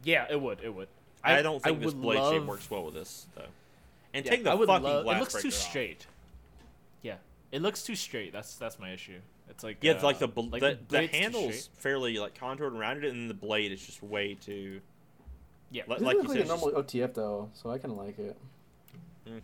Yeah, 0.03 0.28
it 0.30 0.39
would. 0.39 0.59
It 0.63 0.73
would. 0.73 0.88
I, 1.23 1.41
don't 1.41 1.61
think 1.61 1.80
this 1.80 1.93
would 1.93 2.01
blade 2.01 2.32
shape 2.32 2.45
works 2.47 2.69
well 2.69 2.86
with 2.86 2.93
this 2.93 3.26
though. 3.36 3.41
And 4.13 4.23
Yeah, 4.26 4.32
take 4.32 4.43
the 4.43 4.51
I 4.51 4.53
would 4.53 4.67
fucking 4.67 4.84
love- 4.84 5.07
It 5.07 5.19
looks 5.19 5.34
too 5.34 5.41
breaker 5.41 5.47
off. 5.55 5.61
straight. 5.61 6.07
Yeah, 7.01 7.15
it 7.51 7.61
looks 7.61 7.84
too 7.84 7.95
straight. 7.95 8.32
That's 8.32 8.55
that's 8.55 8.80
my 8.80 8.91
issue. 8.91 9.19
It's 9.49 9.63
like 9.63 9.78
Yeah, 9.82 9.93
it's 9.93 10.03
like 10.03 10.17
uh, 10.17 10.19
the 10.19 10.28
bl- 10.28 10.41
like 10.51 10.61
the, 10.61 10.69
the 10.69 10.76
blade's 10.88 11.13
handles 11.15 11.69
fairly 11.78 12.17
like 12.17 12.36
contoured 12.36 12.71
and 12.71 12.80
rounded, 12.80 13.13
and 13.13 13.30
the 13.30 13.34
blade 13.34 13.71
is 13.71 13.86
just 13.86 14.01
way 14.03 14.36
too. 14.36 14.80
Yeah, 15.76 15.84
Like, 15.88 15.99
this 15.99 16.05
like 16.05 16.13
you 16.15 16.19
looks 16.21 16.32
said, 16.32 16.38
a 16.38 16.41
it's 16.41 16.49
just- 16.51 16.63
normal 16.63 16.84
OTF 16.84 17.13
though, 17.13 17.49
so 17.53 17.69
I 17.69 17.78
kind 17.78 17.91
of 17.91 17.97
like 17.97 18.17
it. 18.19 18.38
Mm. 19.28 19.41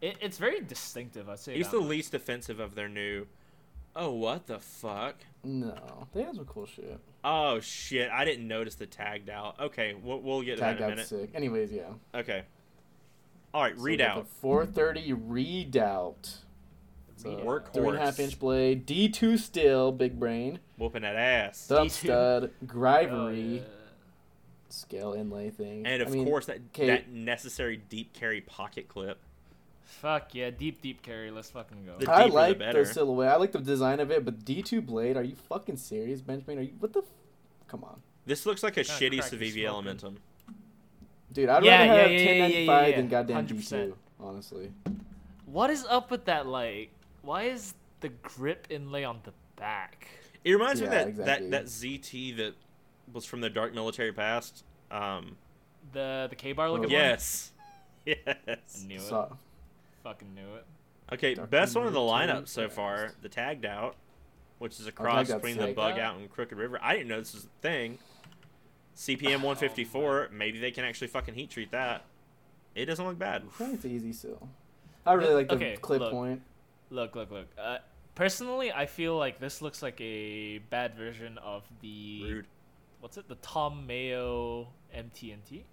it, 0.00 0.16
it's 0.20 0.38
very 0.38 0.60
distinctive. 0.60 1.28
I'd 1.28 1.38
say. 1.40 1.54
he's 1.56 1.68
the 1.68 1.78
much. 1.80 1.88
least 1.88 2.14
offensive 2.14 2.58
of 2.60 2.74
their 2.74 2.88
new. 2.88 3.26
Oh 3.94 4.12
what 4.12 4.46
the 4.46 4.58
fuck! 4.58 5.16
No, 5.44 6.06
they 6.14 6.22
have 6.22 6.36
some 6.36 6.46
cool 6.46 6.64
shit. 6.64 6.98
Oh 7.22 7.60
shit! 7.60 8.10
I 8.10 8.24
didn't 8.24 8.48
notice 8.48 8.76
the 8.76 8.86
tagged 8.86 9.28
out. 9.28 9.60
Okay, 9.60 9.92
we'll, 10.02 10.20
we'll 10.20 10.40
get 10.40 10.54
to 10.56 10.60
Tagged 10.62 10.80
that 10.80 10.84
in 10.84 10.88
a 10.88 10.92
out 10.92 10.96
minute. 10.96 11.08
sick. 11.08 11.30
Anyways, 11.34 11.70
yeah. 11.72 11.90
Okay. 12.14 12.44
All 13.52 13.62
right, 13.62 13.76
So 13.76 13.82
we 13.82 13.90
Redoubt. 13.90 14.24
the 14.24 14.34
430 14.36 15.12
Redoubt. 15.12 16.36
It's 17.10 17.24
a 17.24 17.28
Workhorse. 17.28 17.74
Three 17.74 17.88
and 17.88 17.96
a 17.98 18.00
half 18.00 18.18
inch 18.18 18.38
blade. 18.38 18.86
D2 18.86 19.38
still, 19.38 19.92
big 19.92 20.18
brain. 20.18 20.58
Whooping 20.78 21.02
that 21.02 21.16
ass. 21.16 21.66
Thumb 21.66 21.88
D2. 21.88 21.90
stud, 21.90 22.44
Oh, 22.44 22.64
Grivory, 22.66 23.56
yeah. 23.56 23.62
Scale 24.72 25.12
inlay 25.14 25.50
thing. 25.50 25.86
And 25.86 26.02
of 26.02 26.08
I 26.08 26.10
mean, 26.10 26.24
course 26.26 26.46
that 26.46 26.58
okay. 26.74 26.86
that 26.86 27.10
necessary 27.10 27.76
deep 27.88 28.12
carry 28.12 28.40
pocket 28.40 28.88
clip. 28.88 29.18
Fuck 29.84 30.34
yeah, 30.34 30.50
deep 30.50 30.80
deep 30.82 31.02
carry. 31.02 31.30
Let's 31.30 31.50
fucking 31.50 31.84
go. 31.84 31.96
The 31.98 32.10
I 32.10 32.24
deeper 32.24 32.30
the 32.30 32.34
like 32.34 32.58
the 32.58 32.84
silhouette. 32.86 33.32
I 33.32 33.36
like 33.36 33.52
the 33.52 33.58
design 33.60 34.00
of 34.00 34.10
it, 34.10 34.24
but 34.24 34.44
D2 34.44 34.84
blade, 34.86 35.16
are 35.16 35.22
you 35.22 35.36
fucking 35.36 35.76
serious, 35.76 36.20
Benjamin? 36.20 36.58
Are 36.58 36.62
you 36.62 36.72
what 36.78 36.92
the? 36.92 37.00
F- 37.00 37.06
Come 37.68 37.84
on, 37.84 38.00
This 38.26 38.44
looks 38.46 38.62
like 38.62 38.76
a 38.76 38.84
Kinda 38.84 39.16
shitty 39.16 39.18
crack 39.20 39.32
Civivi. 39.32 39.62
Elementum. 39.64 40.16
dude. 41.32 41.48
I'd 41.48 41.64
Yeah, 41.64 41.78
rather 41.80 41.84
yeah, 41.86 42.02
have 42.02 42.10
yeah, 42.12 42.18
yeah, 42.18 42.42
1095 42.42 42.66
yeah, 42.82 42.86
yeah, 42.88 42.96
than 42.96 43.08
goddamn 43.08 43.46
100%. 43.46 43.88
D2. 43.88 43.94
Honestly, 44.20 44.72
What 45.46 45.70
is 45.70 45.84
up 45.88 46.10
with 46.10 46.26
that? 46.26 46.46
Like, 46.46 46.90
why 47.22 47.44
is 47.44 47.74
the 48.00 48.08
grip 48.10 48.66
inlay 48.70 49.04
on 49.04 49.20
the 49.24 49.32
back? 49.56 50.06
It 50.44 50.52
reminds 50.52 50.80
me 50.80 50.86
of 50.86 50.92
that, 50.92 51.08
exactly. 51.08 51.50
that 51.50 51.64
that 51.64 51.70
ZT 51.70 52.36
that 52.36 52.54
was 53.12 53.24
from 53.24 53.40
the 53.40 53.50
Dark 53.50 53.74
Military 53.74 54.12
Past. 54.12 54.64
Um, 54.90 55.36
The 55.92 56.26
the 56.30 56.36
K 56.36 56.52
bar 56.52 56.68
looking 56.70 56.84
one. 56.84 56.90
yes, 56.90 57.52
yes. 58.06 58.18
I 58.26 58.86
knew 58.86 58.96
it. 58.96 59.02
so, 59.02 59.36
Fucking 60.02 60.34
knew 60.34 60.54
it. 60.56 60.66
Okay, 61.12 61.34
Dark 61.34 61.50
best 61.50 61.74
one 61.76 61.86
of 61.86 61.92
the 61.92 61.98
Military 62.00 62.28
lineup 62.40 62.48
so 62.48 62.64
Past. 62.64 62.76
far. 62.76 63.12
The 63.22 63.28
tagged 63.28 63.64
out, 63.64 63.96
which 64.58 64.78
is 64.80 64.86
a 64.86 64.92
cross 64.92 65.30
out's 65.30 65.34
between 65.42 65.58
the 65.58 65.72
bug 65.72 65.96
Yeah. 65.96 66.10
out 66.10 66.16
and 66.18 66.30
Crooked 66.30 66.56
River. 66.56 66.78
I 66.82 66.94
didn't 66.94 67.08
know 67.08 67.18
this 67.18 67.34
was 67.34 67.44
a 67.44 67.48
thing. 67.60 67.98
CPM 68.96 69.42
154. 69.42 70.28
Maybe 70.32 70.58
they 70.58 70.70
can 70.70 70.84
actually 70.84 71.08
fucking 71.08 71.34
heat 71.34 71.50
treat 71.50 71.70
that. 71.72 72.04
It 72.74 72.86
doesn't 72.86 73.04
look 73.06 73.18
bad. 73.18 73.42
I 73.54 73.58
think 73.58 73.74
it's 73.74 73.84
easy 73.84 74.12
still. 74.12 74.48
I 75.06 75.14
really 75.14 75.34
like 75.34 75.48
the 75.48 75.54
Okay, 75.56 75.76
clip 75.80 76.00
look. 76.00 76.10
point. 76.12 76.42
Look, 76.90 77.16
look, 77.16 77.30
look. 77.30 77.46
Uh, 77.58 77.78
personally, 78.14 78.70
I 78.72 78.86
feel 78.86 79.16
like 79.16 79.40
this 79.40 79.62
looks 79.62 79.82
like 79.82 80.00
a 80.00 80.58
bad 80.58 80.94
version 80.94 81.38
of 81.38 81.64
the 81.80 82.22
Rude. 82.24 82.46
What's 83.02 83.16
it? 83.16 83.28
The 83.28 83.34
Tom 83.36 83.86
Mayo 83.86 84.68
MTNT. 84.96 85.64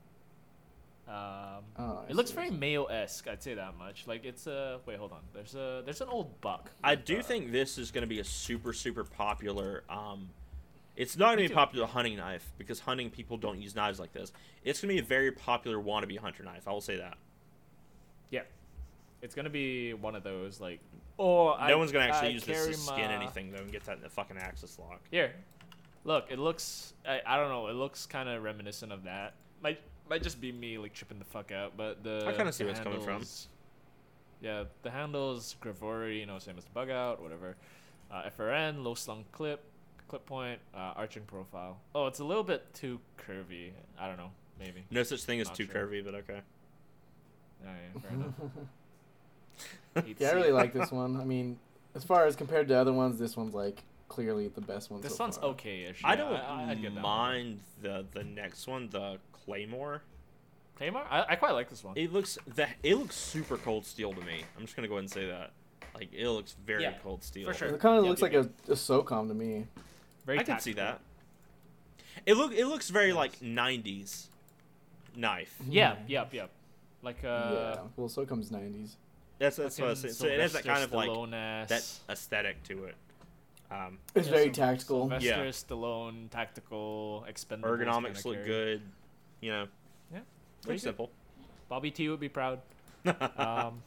Um, 1.07 1.63
Oh, 1.77 2.01
it 2.09 2.15
looks 2.15 2.31
very 2.31 2.49
Mayo-esque. 2.49 3.27
I'd 3.27 3.41
say 3.41 3.53
that 3.53 3.77
much. 3.77 4.07
Like 4.07 4.25
it's 4.25 4.47
a 4.47 4.79
wait, 4.85 4.97
hold 4.97 5.11
on. 5.11 5.19
There's 5.33 5.55
a 5.55 5.81
there's 5.85 6.01
an 6.01 6.09
old 6.09 6.41
buck. 6.41 6.71
I 6.83 6.95
do 6.95 7.19
uh, 7.19 7.23
think 7.23 7.51
this 7.51 7.77
is 7.77 7.91
going 7.91 8.01
to 8.01 8.07
be 8.07 8.19
a 8.19 8.23
super 8.23 8.73
super 8.73 9.03
popular. 9.03 9.83
Um, 9.89 10.29
it's 10.95 11.15
not 11.17 11.27
going 11.27 11.37
to 11.37 11.47
be 11.47 11.53
a 11.53 11.55
popular 11.55 11.87
hunting 11.87 12.17
knife 12.17 12.51
because 12.57 12.79
hunting 12.79 13.09
people 13.09 13.37
don't 13.37 13.61
use 13.61 13.75
knives 13.75 13.99
like 13.99 14.11
this. 14.11 14.33
It's 14.63 14.81
going 14.81 14.89
to 14.95 15.01
be 15.01 15.05
a 15.05 15.07
very 15.07 15.31
popular 15.31 15.77
wannabe 15.77 16.17
hunter 16.17 16.43
knife. 16.43 16.67
I 16.67 16.71
will 16.71 16.81
say 16.81 16.97
that. 16.97 17.17
Yeah, 18.31 18.41
it's 19.21 19.33
gonna 19.33 19.49
be 19.49 19.93
one 19.93 20.15
of 20.15 20.23
those 20.23 20.59
like. 20.59 20.79
Oh, 21.17 21.47
no 21.47 21.51
I, 21.53 21.75
one's 21.75 21.91
going 21.91 22.07
to 22.07 22.13
actually 22.13 22.29
I 22.29 22.31
use 22.31 22.45
this 22.45 22.65
to 22.65 22.73
skin 22.73 23.07
my- 23.07 23.13
anything 23.13 23.51
though 23.51 23.57
and 23.57 23.71
get 23.71 23.83
that 23.85 23.97
in 23.97 24.03
the 24.03 24.09
fucking 24.09 24.37
axis 24.37 24.79
lock. 24.79 25.01
Here, 25.11 25.33
look. 26.03 26.27
It 26.29 26.39
looks. 26.39 26.93
I, 27.07 27.21
I 27.25 27.37
don't 27.37 27.49
know. 27.49 27.67
It 27.67 27.75
looks 27.75 28.05
kind 28.05 28.29
of 28.29 28.43
reminiscent 28.43 28.91
of 28.91 29.03
that. 29.03 29.33
Might 29.61 29.79
might 30.09 30.23
just 30.23 30.41
be 30.41 30.51
me 30.51 30.77
like 30.77 30.93
tripping 30.93 31.19
the 31.19 31.25
fuck 31.25 31.51
out, 31.51 31.73
but 31.77 32.03
the. 32.03 32.25
I 32.27 32.33
kinda 32.33 32.51
see 32.51 32.63
where 32.63 32.71
it's 32.71 32.79
coming 32.79 33.01
from. 33.01 33.23
Yeah, 34.41 34.63
the 34.83 34.91
handles 34.91 35.57
Grivory, 35.61 36.19
you 36.19 36.25
know, 36.25 36.39
same 36.39 36.57
as 36.57 36.63
the 36.63 36.71
bug 36.71 36.89
out, 36.89 37.21
whatever. 37.21 37.57
Uh, 38.09 38.29
FRN, 38.37 38.83
low 38.83 38.95
slung 38.95 39.25
clip, 39.33 39.61
clip 40.07 40.25
point, 40.25 40.59
uh, 40.73 40.93
arching 40.95 41.23
profile. 41.23 41.77
Oh, 41.93 42.07
it's 42.07 42.19
a 42.19 42.23
little 42.23 42.43
bit 42.43 42.73
too 42.73 42.99
curvy. 43.17 43.71
I 43.99 44.07
don't 44.07 44.17
know. 44.17 44.31
Maybe. 44.57 44.85
No 44.91 45.03
such 45.03 45.23
thing 45.23 45.41
as 45.41 45.49
too 45.49 45.65
sure. 45.65 45.87
curvy, 45.87 46.03
but 46.03 46.15
okay. 46.15 46.41
Yeah, 47.63 47.71
yeah, 47.93 48.01
fair 48.01 48.11
enough. 48.17 48.33
Yeah, 50.17 50.29
I 50.29 50.33
really 50.33 50.51
like 50.53 50.71
this 50.71 50.91
one. 50.91 51.19
I 51.19 51.25
mean, 51.25 51.59
as 51.93 52.05
far 52.05 52.25
as 52.25 52.35
compared 52.35 52.69
to 52.69 52.75
other 52.75 52.93
ones, 52.93 53.19
this 53.19 53.35
one's 53.35 53.53
like 53.53 53.83
clearly 54.09 54.47
the 54.49 54.61
best 54.61 54.91
one. 54.91 54.99
This 55.01 55.15
so 55.15 55.23
one's 55.23 55.37
far. 55.37 55.51
okay-ish. 55.51 56.01
I 56.03 56.15
don't 56.17 56.33
I, 56.33 56.71
I'd 56.71 56.81
get 56.81 56.95
that 56.95 57.03
one. 57.03 57.11
mind 57.13 57.59
the 57.81 58.05
the 58.11 58.23
next 58.23 58.67
one, 58.67 58.89
the 58.89 59.17
Claymore. 59.31 60.01
Tamar, 60.77 61.03
I, 61.09 61.25
I 61.29 61.35
quite 61.35 61.51
like 61.51 61.69
this 61.69 61.83
one. 61.83 61.93
It 61.97 62.11
looks 62.13 62.37
that 62.55 62.69
it 62.83 62.95
looks 62.95 63.15
super 63.15 63.57
cold 63.57 63.85
steel 63.85 64.13
to 64.13 64.21
me. 64.21 64.43
I'm 64.57 64.63
just 64.65 64.75
gonna 64.75 64.87
go 64.87 64.95
ahead 64.95 65.03
and 65.03 65.11
say 65.11 65.27
that. 65.27 65.51
Like 65.93 66.13
it 66.13 66.29
looks 66.29 66.55
very 66.65 66.83
Yeah, 66.83 66.93
cold 67.03 67.23
steel. 67.23 67.47
for 67.47 67.53
sure. 67.53 67.69
It 67.69 67.79
kind 67.79 67.97
of 67.97 68.03
Yeah, 68.05 68.09
looks 68.09 68.21
yeah, 68.21 68.27
like 68.39 68.49
a, 68.67 68.71
a 68.71 68.75
SOCOM 68.75 69.27
to 69.27 69.33
me. 69.33 69.65
Very 70.25 70.39
I 70.39 70.43
can 70.43 70.59
see 70.59 70.73
that. 70.73 70.99
It 72.25 72.35
look 72.35 72.53
it 72.53 72.65
looks 72.65 72.89
very 72.89 73.11
like 73.13 73.39
90s 73.39 74.27
knife. 75.15 75.55
Yeah, 75.67 75.95
yep, 76.07 76.33
yep. 76.33 76.49
Like 77.01 77.23
uh, 77.23 77.27
yeah. 77.27 77.77
Well, 77.97 78.07
SOCOM's 78.09 78.49
90s. 78.49 78.91
That's 79.37 79.55
that's 79.57 79.77
what 79.79 79.87
I 79.87 79.89
was 79.91 79.99
saying. 79.99 80.13
So 80.13 80.27
it 80.27 80.39
has 80.39 80.53
that 80.53 80.63
kind 80.65 80.83
of 80.83 80.93
like 80.93 81.09
that 81.31 81.67
that 81.69 81.85
aesthetic 82.09 82.63
to 82.63 82.85
it. 82.85 82.95
Um, 83.71 83.99
It's 84.15 84.27
very 84.27 84.49
tactical. 84.49 85.01
Sylvester 85.09 85.27
Yeah. 85.45 85.49
Stallone, 85.51 86.29
tactical, 86.29 87.23
expendable. 87.27 87.75
ergonomics 87.77 88.25
look 88.25 88.43
good. 88.45 88.81
You 89.41 89.51
know, 89.51 89.67
Yeah, 90.11 90.19
pretty 90.19 90.25
pretty 90.63 90.77
good. 90.77 90.81
simple. 90.81 91.11
Bobby 91.67 91.91
T 91.91 92.09
would 92.09 92.19
be 92.19 92.29
proud. 92.29 92.61
um, 93.37 93.83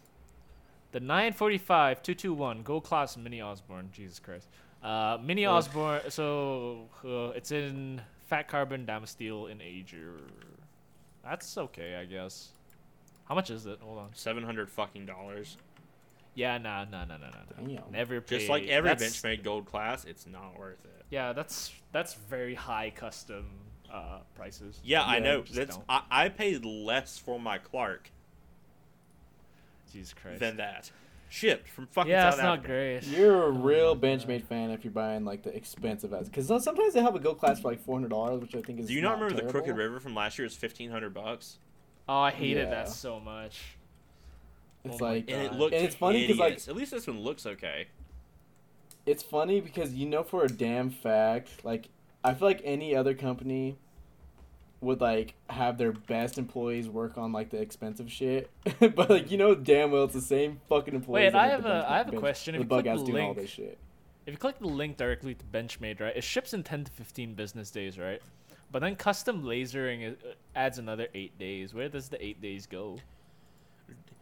the 0.93 1.01
945 1.01 2.03
221 2.03 2.63
Gold 2.63 2.85
Class 2.85 3.17
Mini 3.17 3.41
Osborne. 3.41 3.91
Jesus 3.93 4.19
Christ. 4.21 4.49
Uh, 4.83 5.19
Mini 5.23 5.45
Ugh. 5.47 5.55
Osborne. 5.57 6.03
So 6.11 6.89
uh, 7.05 7.31
it's 7.37 7.51
in 7.51 8.01
fat 8.29 8.47
carbon 8.49 8.87
damasteel 8.87 9.51
in 9.51 9.61
Ager. 9.61 10.15
That's 11.25 11.57
okay, 11.59 11.97
I 11.97 12.05
guess. 12.05 12.51
How 13.25 13.35
much 13.35 13.51
is 13.51 13.67
it? 13.67 13.79
Hold 13.81 13.99
on. 13.99 14.09
Seven 14.15 14.43
hundred 14.45 14.71
fucking 14.71 15.07
dollars. 15.07 15.57
Yeah, 16.35 16.57
nah, 16.59 16.85
nah, 16.85 17.05
nah, 17.05 17.17
nah, 17.19 17.27
nah. 17.29 17.63
nah. 17.63 17.69
Damn. 17.83 17.93
Never 17.93 18.21
paid. 18.21 18.39
Just 18.39 18.49
like 18.49 18.67
every 18.67 18.89
that's- 18.91 19.21
Benchmade 19.21 19.43
gold 19.43 19.67
class, 19.67 20.05
it's 20.05 20.27
not 20.27 20.59
worth 20.59 20.85
it. 20.85 21.05
Yeah, 21.11 21.33
that's 21.35 21.73
that's 21.93 22.15
very 22.15 22.55
high 22.55 22.91
custom 22.95 23.45
uh, 23.93 24.21
prices. 24.35 24.81
Yeah, 24.83 25.03
I 25.05 25.19
know. 25.19 25.43
That's. 25.53 25.79
I, 25.89 26.03
I 26.11 26.29
paid 26.31 26.65
less 26.65 27.19
for 27.19 27.39
my 27.39 27.59
Clark 27.59 28.11
Jesus 29.93 30.15
Christ. 30.15 30.41
than 30.41 30.57
that. 30.57 30.91
Shipped 31.29 31.69
from 31.69 31.87
fucking 31.87 32.11
yeah, 32.11 32.29
South 32.31 32.37
that's 32.39 32.45
not 32.45 32.65
great. 32.65 33.05
You're 33.05 33.43
a 33.45 33.47
Oh 33.47 33.51
real 33.51 33.95
my 33.95 34.01
God. 34.01 34.21
Benchmade 34.21 34.43
fan 34.45 34.71
if 34.71 34.85
you're 34.85 34.93
buying 34.93 35.25
like 35.25 35.43
the 35.43 35.55
expensive 35.57 36.13
ads. 36.13 36.29
Because 36.29 36.47
sometimes 36.47 36.93
they 36.93 37.01
have 37.01 37.15
a 37.15 37.19
gold 37.19 37.39
class 37.39 37.61
for 37.61 37.69
like 37.71 37.81
four 37.81 37.97
hundred 37.97 38.11
dollars, 38.11 38.41
which 38.43 38.55
I 38.55 38.61
think 38.61 38.81
is. 38.81 38.87
Do 38.87 38.95
you 38.95 39.01
not 39.01 39.19
not 39.19 39.25
remember 39.25 39.43
the 39.45 39.51
Crooked. 39.51 39.75
River 39.77 39.99
from 40.01 40.15
last 40.15 40.39
year? 40.39 40.45
It's 40.47 40.55
fifteen 40.57 40.91
hundred 40.91 41.15
bucks, 41.15 41.59
Oh, 42.09 42.19
I 42.21 42.31
hated 42.33 42.65
Yeah. 42.69 42.71
that 42.71 42.89
so 42.91 43.19
much. 43.21 43.61
It's 44.85 45.01
Oh 45.01 45.05
like 45.05 45.31
and 45.31 45.43
it 45.43 45.53
looked 45.55 45.75
And 45.75 45.85
it's 45.85 45.95
funny 45.95 46.27
'cause, 46.27 46.39
like- 46.39 46.69
at 46.69 46.75
least 46.77 46.91
this 46.93 47.07
one 47.07 47.21
looks 47.21 47.47
okay. 47.47 47.87
it's 49.07 49.23
funny 49.23 49.61
because 49.61 49.95
you 49.95 50.07
know 50.07 50.23
for 50.23 50.45
a 50.45 50.49
damn 50.49 50.91
fact, 50.91 51.65
like 51.65 51.89
I 52.25 52.35
feel 52.35 52.49
like 52.49 52.61
any 52.65 52.95
other 52.95 53.15
company 53.15 53.77
would 54.81 55.01
like 55.01 55.35
have 55.49 55.79
their 55.79 55.93
best 55.93 56.39
employees 56.39 56.89
work 56.89 57.17
on 57.17 57.33
like 57.33 57.51
the 57.51 57.61
expensive 57.61 58.11
shit, 58.11 58.51
but 58.81 59.09
like 59.11 59.31
you 59.31 59.37
know 59.39 59.55
damn 59.55 59.91
well 59.93 60.05
it's 60.05 60.15
the 60.15 60.21
same 60.21 60.61
fucking 60.69 60.95
employees. 60.95 61.33
Wait, 61.33 61.35
I 61.39 61.43
make 61.47 61.51
have 61.53 61.63
the 61.63 61.69
bench- 61.69 61.87
I 61.89 61.97
have 61.99 62.13
a 62.13 62.17
question. 62.17 62.55
If 62.55 62.61
The 62.61 62.65
you 62.65 62.69
bug 62.69 62.85
click 62.85 62.99
the 62.99 63.05
doing 63.05 63.23
all 63.23 63.29
link- 63.31 63.41
this 63.41 63.51
shit. 63.51 63.79
If 64.25 64.33
you 64.35 64.39
click 64.39 64.59
the 64.61 64.69
link 64.69 64.97
directly 64.97 65.35
to 65.35 65.45
Benchmade, 65.47 66.01
right, 66.01 66.17
it 66.17 66.23
ships 66.23 66.55
in 66.55 66.63
10 66.63 66.85
to 66.85 66.93
15 66.93 67.35
business 67.35 67.73
days, 67.73 67.99
right? 67.99 68.23
But 68.71 68.79
then 68.81 68.95
custom 68.95 69.43
lasering 69.43 70.13
uh, 70.13 70.15
adds 70.55 70.79
another 70.79 71.09
eight 71.13 71.37
days. 71.41 71.75
Where 71.75 71.89
does 71.89 72.09
the 72.09 72.25
eight 72.25 72.41
days 72.41 72.67
go? 72.67 72.99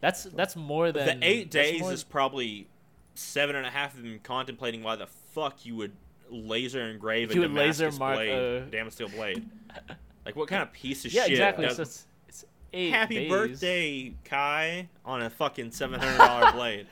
That's 0.00 0.24
that's 0.24 0.56
more 0.56 0.92
than 0.92 1.20
the 1.20 1.26
eight 1.26 1.50
days 1.50 1.80
more- 1.80 1.92
is 1.92 2.04
probably 2.04 2.66
seven 3.14 3.56
and 3.56 3.66
a 3.66 3.70
half 3.70 3.94
of 3.94 4.02
them 4.02 4.18
contemplating 4.22 4.82
why 4.82 4.96
the 4.96 5.06
fuck 5.06 5.64
you 5.66 5.76
would 5.76 5.92
laser 6.30 6.88
engrave 6.88 7.30
a 7.30 7.34
You 7.34 7.40
would 7.42 7.52
laser 7.52 7.84
Damascus 7.84 7.98
mark 7.98 8.16
blade, 8.16 8.30
a- 8.32 8.60
damn 8.70 8.90
steel 8.90 9.08
blade. 9.08 9.46
like 10.24 10.36
what 10.36 10.48
kind 10.48 10.62
of 10.62 10.72
piece 10.72 11.04
of 11.04 11.12
yeah, 11.12 11.22
shit? 11.24 11.30
Yeah, 11.32 11.48
exactly. 11.48 11.66
does- 11.66 11.76
So 11.76 11.82
it's, 11.82 12.06
it's 12.28 12.44
eight 12.72 12.90
Happy 12.92 13.14
days. 13.16 13.28
birthday, 13.30 14.14
Kai, 14.24 14.88
on 15.04 15.22
a 15.22 15.28
fucking 15.30 15.72
seven 15.72 16.00
hundred 16.00 16.18
dollar 16.18 16.52
blade. 16.54 16.86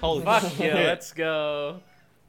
Holy 0.00 0.24
Fuck 0.24 0.42
shit. 0.42 0.58
yeah, 0.60 0.74
let's 0.74 1.12
go. 1.12 1.80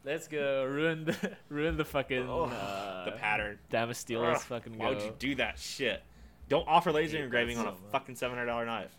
Let's 0.06 0.28
go. 0.28 0.66
Ruin 0.66 1.06
the 1.06 1.32
ruin 1.50 1.78
the 1.78 1.84
fucking 1.86 2.30
Ugh, 2.30 2.52
uh, 2.52 3.06
the 3.06 3.12
pattern. 3.12 3.60
Damasteel. 3.72 4.18
Ugh, 4.24 4.30
Let's 4.34 4.44
fucking 4.46 4.74
go. 4.74 4.80
Why 4.80 4.90
would 4.92 5.02
you 5.02 5.14
do 5.20 5.36
that 5.36 5.60
shit? 5.60 6.02
Don't 6.48 6.68
offer 6.68 6.92
laser 6.92 7.18
hate 7.18 7.24
engraving 7.26 7.58
on 7.58 7.66
a 7.66 7.72
much. 7.72 7.80
fucking 7.92 8.16
seven 8.16 8.38
hundred 8.38 8.48
dollar 8.50 8.66
knife. 8.66 8.96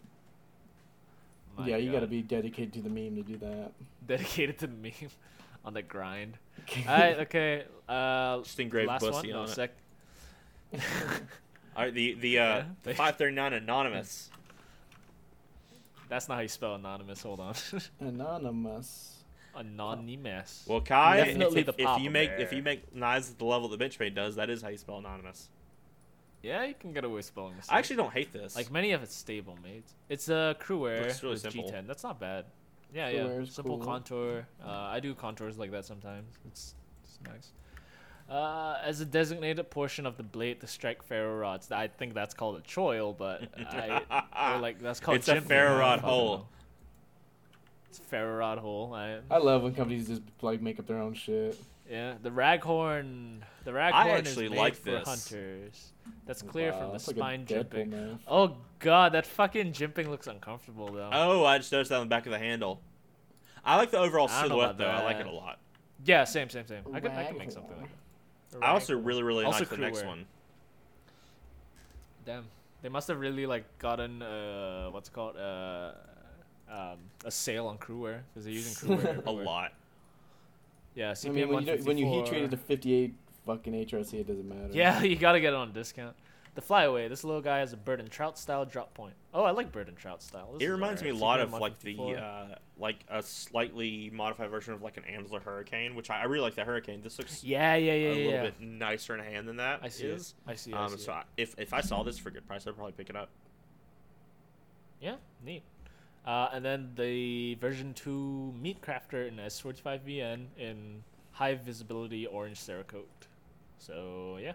My 1.56 1.66
yeah, 1.68 1.76
you 1.76 1.90
gotta 1.92 2.06
be 2.06 2.22
dedicated 2.22 2.72
to 2.74 2.80
the 2.80 2.90
meme 2.90 3.16
to 3.16 3.22
do 3.22 3.36
that. 3.38 3.72
dedicated 4.06 4.58
to 4.58 4.66
the 4.66 4.76
meme 4.76 5.10
on 5.64 5.74
the 5.74 5.82
grind. 5.82 6.38
Alright, 6.86 7.18
okay. 7.20 7.64
Uh, 7.88 8.38
Just 8.42 8.60
engrave 8.60 8.88
last 8.88 9.00
pussy 9.00 9.28
one. 9.32 9.36
No, 9.36 9.38
on 9.40 9.48
it. 9.48 9.50
sec. 9.50 9.72
All 11.76 11.84
right, 11.84 11.94
the 11.94 12.14
the 12.14 12.38
uh, 12.40 12.62
Yeah, 12.84 12.92
five 12.94 13.16
thirty 13.16 13.34
nine 13.34 13.52
Anonimus. 13.52 14.28
That's 16.08 16.28
not 16.28 16.36
how 16.36 16.40
you 16.42 16.48
spell 16.48 16.74
anonymous. 16.74 17.22
Hold 17.22 17.40
on. 17.40 17.54
Anonymous. 18.00 19.16
anonymous. 19.56 20.64
Well, 20.68 20.80
Kai, 20.80 21.18
if, 21.18 21.26
Definitely 21.26 21.60
if, 21.60 21.66
the 21.66 21.72
if 21.72 21.78
you 21.78 21.86
Papa 21.86 22.10
make 22.10 22.30
if 22.38 22.52
you 22.52 22.62
make 22.62 22.94
knives 22.94 23.30
at 23.30 23.38
the 23.38 23.44
level 23.44 23.68
that 23.68 23.80
Benchmade 23.80 24.14
does, 24.14 24.36
that 24.36 24.50
is 24.50 24.62
how 24.62 24.68
you 24.68 24.76
spell 24.76 24.98
anonymous. 24.98 25.48
Yeah, 26.46 26.64
you 26.64 26.74
can 26.78 26.92
get 26.92 27.04
away 27.04 27.16
with 27.16 27.24
spelling 27.24 27.56
mistakes. 27.56 27.72
I 27.72 27.78
actually 27.78 27.96
don't 27.96 28.12
hate 28.12 28.32
this. 28.32 28.54
like 28.54 28.70
many 28.70 28.92
of 28.92 29.02
its 29.02 29.14
stable 29.16 29.58
mates. 29.64 29.94
It's 30.08 30.28
a 30.28 30.56
CruWear 30.60 31.02
Looks 31.02 31.22
really 31.22 31.34
with 31.34 31.42
simple. 31.42 31.64
G10. 31.64 31.86
That's 31.88 32.04
not 32.04 32.20
bad. 32.20 32.44
Yeah, 32.94 33.08
yeah. 33.08 33.44
Simple 33.44 33.78
cool. 33.78 33.86
contour. 33.86 34.46
Uh, 34.64 34.70
I 34.70 35.00
do 35.00 35.12
contours 35.14 35.58
like 35.58 35.72
that 35.72 35.84
sometimes. 35.84 36.32
It's, 36.46 36.76
it's 37.02 37.18
nice. 37.26 37.50
Uh, 38.30 38.78
as 38.84 39.00
a 39.00 39.04
designated 39.04 39.70
portion 39.70 40.06
of 40.06 40.16
the 40.16 40.22
blade 40.22 40.60
to 40.60 40.68
strike 40.68 41.02
ferro 41.02 41.36
rods, 41.36 41.70
I 41.72 41.88
think 41.88 42.14
that's 42.14 42.34
called 42.34 42.56
a 42.58 42.60
choil, 42.60 43.16
but 43.16 43.42
I 43.58 44.54
or 44.54 44.58
like 44.60 44.80
that's 44.80 45.00
called 45.00 45.16
It's 45.16 45.28
a 45.28 45.36
jimping, 45.36 45.42
ferro 45.42 45.78
rod 45.78 46.00
hole. 46.00 46.48
It's 47.88 47.98
a 47.98 48.02
ferro 48.02 48.36
rod 48.36 48.58
hole. 48.58 48.94
I, 48.94 49.18
I 49.30 49.38
love 49.38 49.62
when 49.62 49.74
companies 49.74 50.08
just 50.08 50.22
like 50.42 50.60
make 50.62 50.78
up 50.78 50.86
their 50.86 50.98
own 50.98 51.14
shit. 51.14 51.58
yeah, 51.90 52.14
the 52.22 52.30
raghorn. 52.30 53.42
The 53.66 53.72
raghorn 53.72 53.92
actually 53.92 54.44
is 54.44 54.50
made 54.52 54.58
like 54.58 54.74
for 54.76 54.90
this. 54.92 55.08
hunters. 55.08 55.92
That's 56.24 56.40
clear 56.40 56.70
Wow, 56.70 56.78
from 56.78 56.86
the 56.86 56.92
that's 56.92 57.08
like 57.08 57.16
a 57.16 57.18
spine 57.18 57.46
Deadpool 57.46 57.68
jimping. 57.68 57.88
knife. 57.88 58.20
Oh 58.28 58.56
god, 58.78 59.10
that 59.12 59.26
fucking 59.26 59.72
jimping 59.72 60.06
looks 60.08 60.28
uncomfortable 60.28 60.92
though. 60.92 61.10
oh, 61.12 61.44
I 61.44 61.58
just 61.58 61.72
noticed 61.72 61.88
that 61.90 61.96
on 61.96 62.06
the 62.06 62.08
back 62.08 62.26
of 62.26 62.30
the 62.32 62.38
handle. 62.38 62.80
I 63.64 63.74
like 63.74 63.90
the 63.90 63.98
overall 63.98 64.28
I 64.30 64.42
silhouette 64.46 64.70
about 64.70 64.78
though. 64.78 64.86
I 64.86 65.02
like 65.02 65.16
it 65.16 65.26
a 65.26 65.32
lot. 65.32 65.58
Yeah, 66.04 66.22
same, 66.22 66.48
same, 66.48 66.64
same. 66.68 66.82
I 66.94 67.00
could, 67.00 67.10
I 67.10 67.24
could 67.24 67.36
make 67.38 67.50
something 67.50 67.76
like 67.80 67.90
that. 68.52 68.62
I 68.62 68.68
also 68.70 68.96
really 68.96 69.24
really 69.24 69.44
Also 69.44 69.58
like 69.60 69.68
the 69.70 69.78
next 69.78 70.02
CruWear. 70.02 70.06
one. 70.06 70.26
Damn, 72.24 72.44
they 72.82 72.88
must 72.88 73.08
have 73.08 73.18
really 73.18 73.46
like 73.46 73.64
gotten 73.80 74.22
uh, 74.22 74.90
what's 74.90 75.08
it 75.08 75.12
called 75.12 75.36
uh, 75.36 75.90
um, 76.70 76.98
a 77.24 77.32
sale 77.32 77.66
on 77.66 77.78
CruWear 77.78 78.20
because 78.32 78.44
they're 78.44 78.54
using 78.54 78.74
crew 78.74 78.96
wear 78.96 79.22
A 79.26 79.30
lot. 79.32 79.72
Yeah, 80.94 81.14
I 81.24 81.28
mean, 81.28 81.48
when 81.48 81.66
you, 81.66 81.76
when 81.82 81.98
you 81.98 82.06
heat 82.06 82.22
154. 82.22 82.26
treat 82.26 82.42
it 82.44 82.50
to 82.52 82.56
58 82.56 83.14
fucking 83.46 83.72
HRC, 83.72 84.14
it 84.20 84.26
doesn't 84.26 84.48
matter. 84.48 84.68
Yeah, 84.72 85.02
you 85.04 85.16
gotta 85.16 85.40
get 85.40 85.52
it 85.52 85.56
on 85.56 85.72
discount. 85.72 86.16
The 86.54 86.62
flyaway. 86.62 87.08
This 87.08 87.22
little 87.22 87.42
guy 87.42 87.58
has 87.58 87.74
a 87.74 87.76
bird 87.76 88.00
and 88.00 88.10
trout 88.10 88.38
style 88.38 88.64
drop 88.64 88.94
point. 88.94 89.12
Oh, 89.34 89.44
I 89.44 89.50
like 89.50 89.72
bird 89.72 89.88
and 89.88 89.96
trout 89.96 90.22
style. 90.22 90.52
This 90.54 90.62
It 90.62 90.64
is 90.64 90.70
reminds 90.70 91.02
me 91.02 91.10
a 91.10 91.14
lot 91.14 91.38
of 91.38 91.52
like 91.52 91.78
the 91.80 91.98
uh, 92.16 92.54
like 92.78 92.96
a 93.10 93.22
slightly 93.22 94.10
modified 94.14 94.48
version 94.48 94.72
of 94.72 94.80
like 94.80 94.96
an 94.96 95.02
Amsler 95.02 95.42
Hurricane, 95.42 95.94
which 95.94 96.08
I, 96.08 96.20
I 96.20 96.24
really 96.24 96.44
like 96.44 96.54
that 96.54 96.64
Hurricane. 96.66 97.02
This 97.02 97.18
looks 97.18 97.44
Yeah, 97.44 97.74
yeah, 97.74 97.92
yeah, 97.92 98.08
a 98.08 98.08
yeah. 98.08 98.14
little 98.16 98.30
yeah. 98.32 98.42
bit 98.44 98.60
nicer 98.62 99.14
in 99.14 99.22
hand 99.22 99.46
than 99.46 99.56
that 99.56 99.80
I 99.82 99.90
see 99.90 100.06
is. 100.06 100.34
it. 100.46 100.50
I 100.50 100.54
see. 100.54 100.70
It, 100.72 100.76
I 100.76 100.84
Um, 100.84 100.90
see 100.96 101.04
so 101.04 101.12
it. 101.12 101.14
I, 101.16 101.22
if 101.36 101.54
if 101.58 101.74
I 101.74 101.82
saw 101.82 102.02
this 102.02 102.16
for 102.16 102.30
a 102.30 102.32
good 102.32 102.46
price, 102.46 102.66
I'd 102.66 102.74
probably 102.74 102.92
pick 102.92 103.10
it 103.10 103.16
up. 103.16 103.28
Yeah, 105.00 105.16
neat. 105.44 105.62
Uh, 106.26 106.48
and 106.52 106.64
then 106.64 106.90
the 106.96 107.54
version 107.56 107.92
2 107.94 108.54
Meat 108.60 108.80
Crafter 108.80 109.28
in 109.28 109.36
S45VN 109.36 110.46
in 110.58 111.04
high 111.32 111.54
visibility 111.54 112.26
orange 112.26 112.58
Cerakote. 112.58 113.28
So, 113.78 114.38
yeah. 114.40 114.52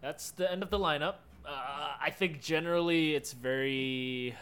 That's 0.00 0.30
the 0.32 0.50
end 0.50 0.62
of 0.62 0.70
the 0.70 0.78
lineup. 0.78 1.14
Uh, 1.46 1.92
I 2.00 2.10
think 2.10 2.40
generally 2.40 3.14
it's 3.14 3.32
very, 3.32 4.34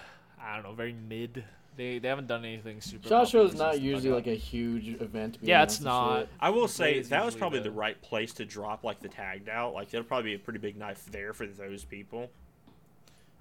I 0.43 0.55
don't 0.55 0.65
know, 0.65 0.73
very 0.73 0.93
mid. 1.09 1.45
They, 1.77 1.99
they 1.99 2.09
haven't 2.09 2.27
done 2.27 2.45
anything 2.45 2.81
super. 2.81 3.09
Shot 3.09 3.29
show 3.29 3.45
is 3.45 3.55
not 3.55 3.81
usually 3.81 4.13
like 4.13 4.27
a 4.27 4.35
huge 4.35 5.01
event. 5.01 5.35
To 5.35 5.41
be 5.41 5.47
Yeah, 5.47 5.63
it's 5.63 5.81
not. 5.81 6.29
I 6.41 6.51
will 6.51 6.69
say 6.69 7.01
that 7.01 7.25
was 7.25 7.35
probably 7.35 7.61
the- 7.61 7.65
the 7.65 7.71
right 7.71 8.01
place 8.03 8.33
to 8.35 8.45
drop 8.45 8.85
like 8.85 9.01
the 9.01 9.09
tagged 9.09 9.49
out. 9.49 9.73
Like 9.73 9.91
there'll 9.91 10.07
probably 10.07 10.31
be 10.31 10.35
a 10.35 10.39
pretty 10.39 10.59
big 10.59 10.77
knife 10.77 11.07
there 11.11 11.33
for 11.33 11.47
those 11.47 11.85
people. 11.85 12.31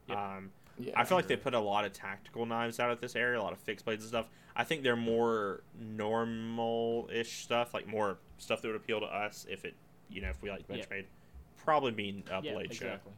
Yep. 0.08 0.18
Um, 0.18 0.52
Yeah. 0.78 0.94
I 0.96 1.04
feel 1.04 1.18
like 1.18 1.28
they 1.28 1.36
put 1.36 1.54
a 1.54 1.60
lot 1.60 1.84
of 1.84 1.92
tactical 1.92 2.46
knives 2.46 2.80
out 2.80 2.92
at 2.92 3.02
this 3.02 3.16
area, 3.18 3.40
a 3.40 3.44
lot 3.44 3.52
of 3.52 3.60
fixed 3.60 3.84
blades 3.84 4.04
and 4.04 4.10
stuff. 4.10 4.28
I 4.56 4.64
think 4.64 4.84
they're 4.84 4.96
more 4.96 5.62
normal-ish 5.80 7.44
stuff, 7.44 7.74
like 7.74 7.88
more 7.88 8.18
stuff 8.38 8.62
that 8.62 8.68
would 8.70 8.78
appeal 8.78 9.00
to 9.02 9.06
us 9.06 9.46
if 9.50 9.66
it, 9.66 9.74
you 10.10 10.22
know, 10.22 10.30
if 10.30 10.42
we 10.42 10.50
like 10.50 10.64
Yeah. 10.70 10.78
Benchmade. 10.78 11.06
Probably 11.64 11.92
being 11.92 12.24
a 12.32 12.42
Yeah, 12.42 12.54
blade 12.54 12.74
show. 12.74 12.86
exactly. 12.88 13.14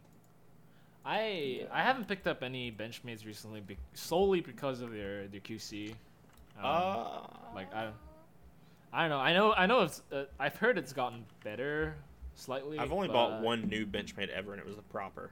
I 1.06 1.30
Yeah. 1.62 1.66
I 1.72 1.82
haven't 1.84 2.08
picked 2.08 2.28
up 2.28 2.44
any 2.44 2.72
Benchmades 2.72 3.26
recently 3.26 3.62
be- 3.62 3.78
solely 3.94 4.42
because 4.42 4.82
of 4.82 4.92
their 4.92 5.28
their 5.28 5.40
QC. 5.42 5.92
Um, 6.58 6.66
Uh, 6.66 7.28
like 7.56 7.74
I, 7.74 7.92
I 8.94 9.02
don't 9.02 9.10
know. 9.10 9.20
I 9.20 9.34
know 9.34 9.54
I 9.54 9.66
know 9.66 9.82
it's. 9.82 10.02
Uh, 10.12 10.26
I've 10.40 10.56
heard 10.58 10.78
it's 10.78 10.94
gotten 10.94 11.26
better 11.44 11.96
slightly. 12.36 12.78
I've 12.78 12.92
only 12.92 13.08
bought 13.08 13.42
one 13.42 13.64
new 13.68 13.86
Benchmade 13.86 14.30
ever, 14.30 14.52
and 14.52 14.60
it 14.60 14.66
was 14.66 14.76
the 14.76 14.82
proper. 14.84 15.32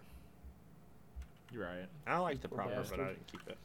You're 1.51 1.65
right. 1.65 1.87
I 2.07 2.17
like 2.19 2.41
the 2.41 2.47
Poor 2.47 2.59
proper, 2.59 2.83
but. 2.89 2.99
I 2.99 3.07
didn't 3.09 3.27
keep 3.27 3.47
it. 3.47 3.57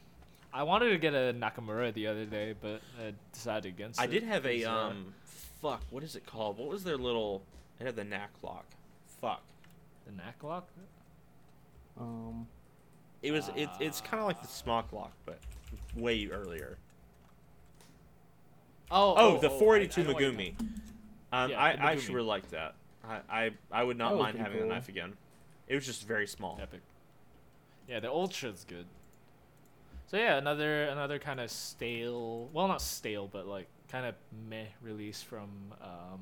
I 0.53 0.63
wanted 0.63 0.89
to 0.89 0.97
get 0.97 1.13
a 1.13 1.33
Nakamura 1.37 1.93
the 1.93 2.07
other 2.07 2.25
day, 2.25 2.53
but 2.59 2.81
I 2.99 3.13
decided 3.33 3.65
against 3.73 3.99
I 3.99 4.05
it. 4.05 4.07
I 4.07 4.11
did 4.11 4.23
have 4.23 4.45
a 4.45 4.57
'cause, 4.59 4.67
uh, 4.67 4.71
um, 4.87 5.13
fuck. 5.61 5.81
What 5.89 6.03
is 6.03 6.15
it 6.15 6.25
called? 6.25 6.57
What 6.57 6.67
was 6.69 6.83
their 6.83 6.97
little? 6.97 7.41
It 7.79 7.85
had 7.85 7.95
the 7.95 8.03
knack 8.03 8.31
lock. 8.41 8.65
Fuck. 9.21 9.41
the 10.05 10.11
knack 10.13 10.43
lock. 10.43 10.67
Um, 11.99 12.47
It 13.21 13.31
was. 13.31 13.49
It, 13.55 13.69
it's 13.79 14.01
kind 14.01 14.19
of 14.21 14.27
like 14.27 14.41
the 14.41 14.47
smock 14.47 14.91
lock, 14.93 15.11
but 15.25 15.39
way 15.95 16.27
earlier. 16.27 16.77
Oh, 18.91 19.15
Oh, 19.17 19.37
the 19.39 19.49
I- 19.51 19.59
482 19.59 20.01
I 20.01 20.03
know 20.05 20.13
what 20.13 20.21
Megumi. 20.23 20.53
Um, 21.31 21.49
Yeah, 21.51 21.61
I, 21.63 21.75
the 21.75 21.81
I 21.83 21.91
actually 21.91 22.07
Megumi. 22.07 22.15
really 22.15 22.27
liked 22.27 22.51
that. 22.51 22.75
I, 23.07 23.19
I, 23.29 23.51
I 23.71 23.83
would 23.83 23.97
not 23.97 24.13
That 24.13 24.17
mind 24.19 24.35
pretty 24.37 24.51
having 24.51 24.67
the 24.67 24.73
knife 24.73 24.89
again. 24.89 25.13
It 25.67 25.75
was 25.75 25.85
just 25.85 26.07
very 26.07 26.27
small. 26.27 26.59
Epic. 26.61 26.81
Yeah, 27.87 27.99
the 27.99 28.09
old 28.09 28.33
shit's 28.33 28.63
good. 28.63 28.85
So 30.07 30.17
yeah, 30.17 30.37
another 30.37 30.83
another 30.85 31.17
kind 31.19 31.39
of 31.39 31.49
stale. 31.49 32.47
Well, 32.53 32.67
not 32.67 32.81
stale, 32.81 33.27
but 33.31 33.47
like 33.47 33.67
kind 33.91 34.05
of 34.05 34.15
meh 34.49 34.65
release 34.81 35.21
from 35.21 35.49
um 35.81 36.19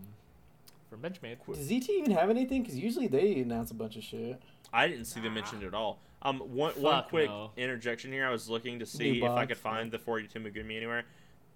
from 0.94 1.02
Benchmade. 1.02 1.38
does 1.48 1.70
ZT 1.70 1.90
even 1.90 2.12
have 2.12 2.30
anything? 2.30 2.62
Because 2.62 2.78
usually 2.78 3.08
they 3.08 3.40
announce 3.40 3.72
a 3.72 3.74
bunch 3.74 3.96
of 3.96 4.04
shit. 4.04 4.42
I 4.72 4.88
didn't 4.88 5.06
see 5.06 5.20
them 5.20 5.34
mentioned 5.34 5.64
at 5.64 5.74
all. 5.74 6.00
Um, 6.22 6.40
one 6.40 6.74
one 6.74 7.04
quick 7.10 7.30
no. 7.30 7.52
interjection 7.58 8.12
here. 8.12 8.26
I 8.26 8.32
was 8.32 8.50
looking 8.50 8.80
to 8.80 8.86
see 8.86 9.24
if 9.24 9.32
I 9.32 9.46
could 9.46 9.58
find 9.58 9.92
the 9.92 10.00
42 10.00 10.40
Megumi 10.40 10.78
anywhere. 10.78 11.04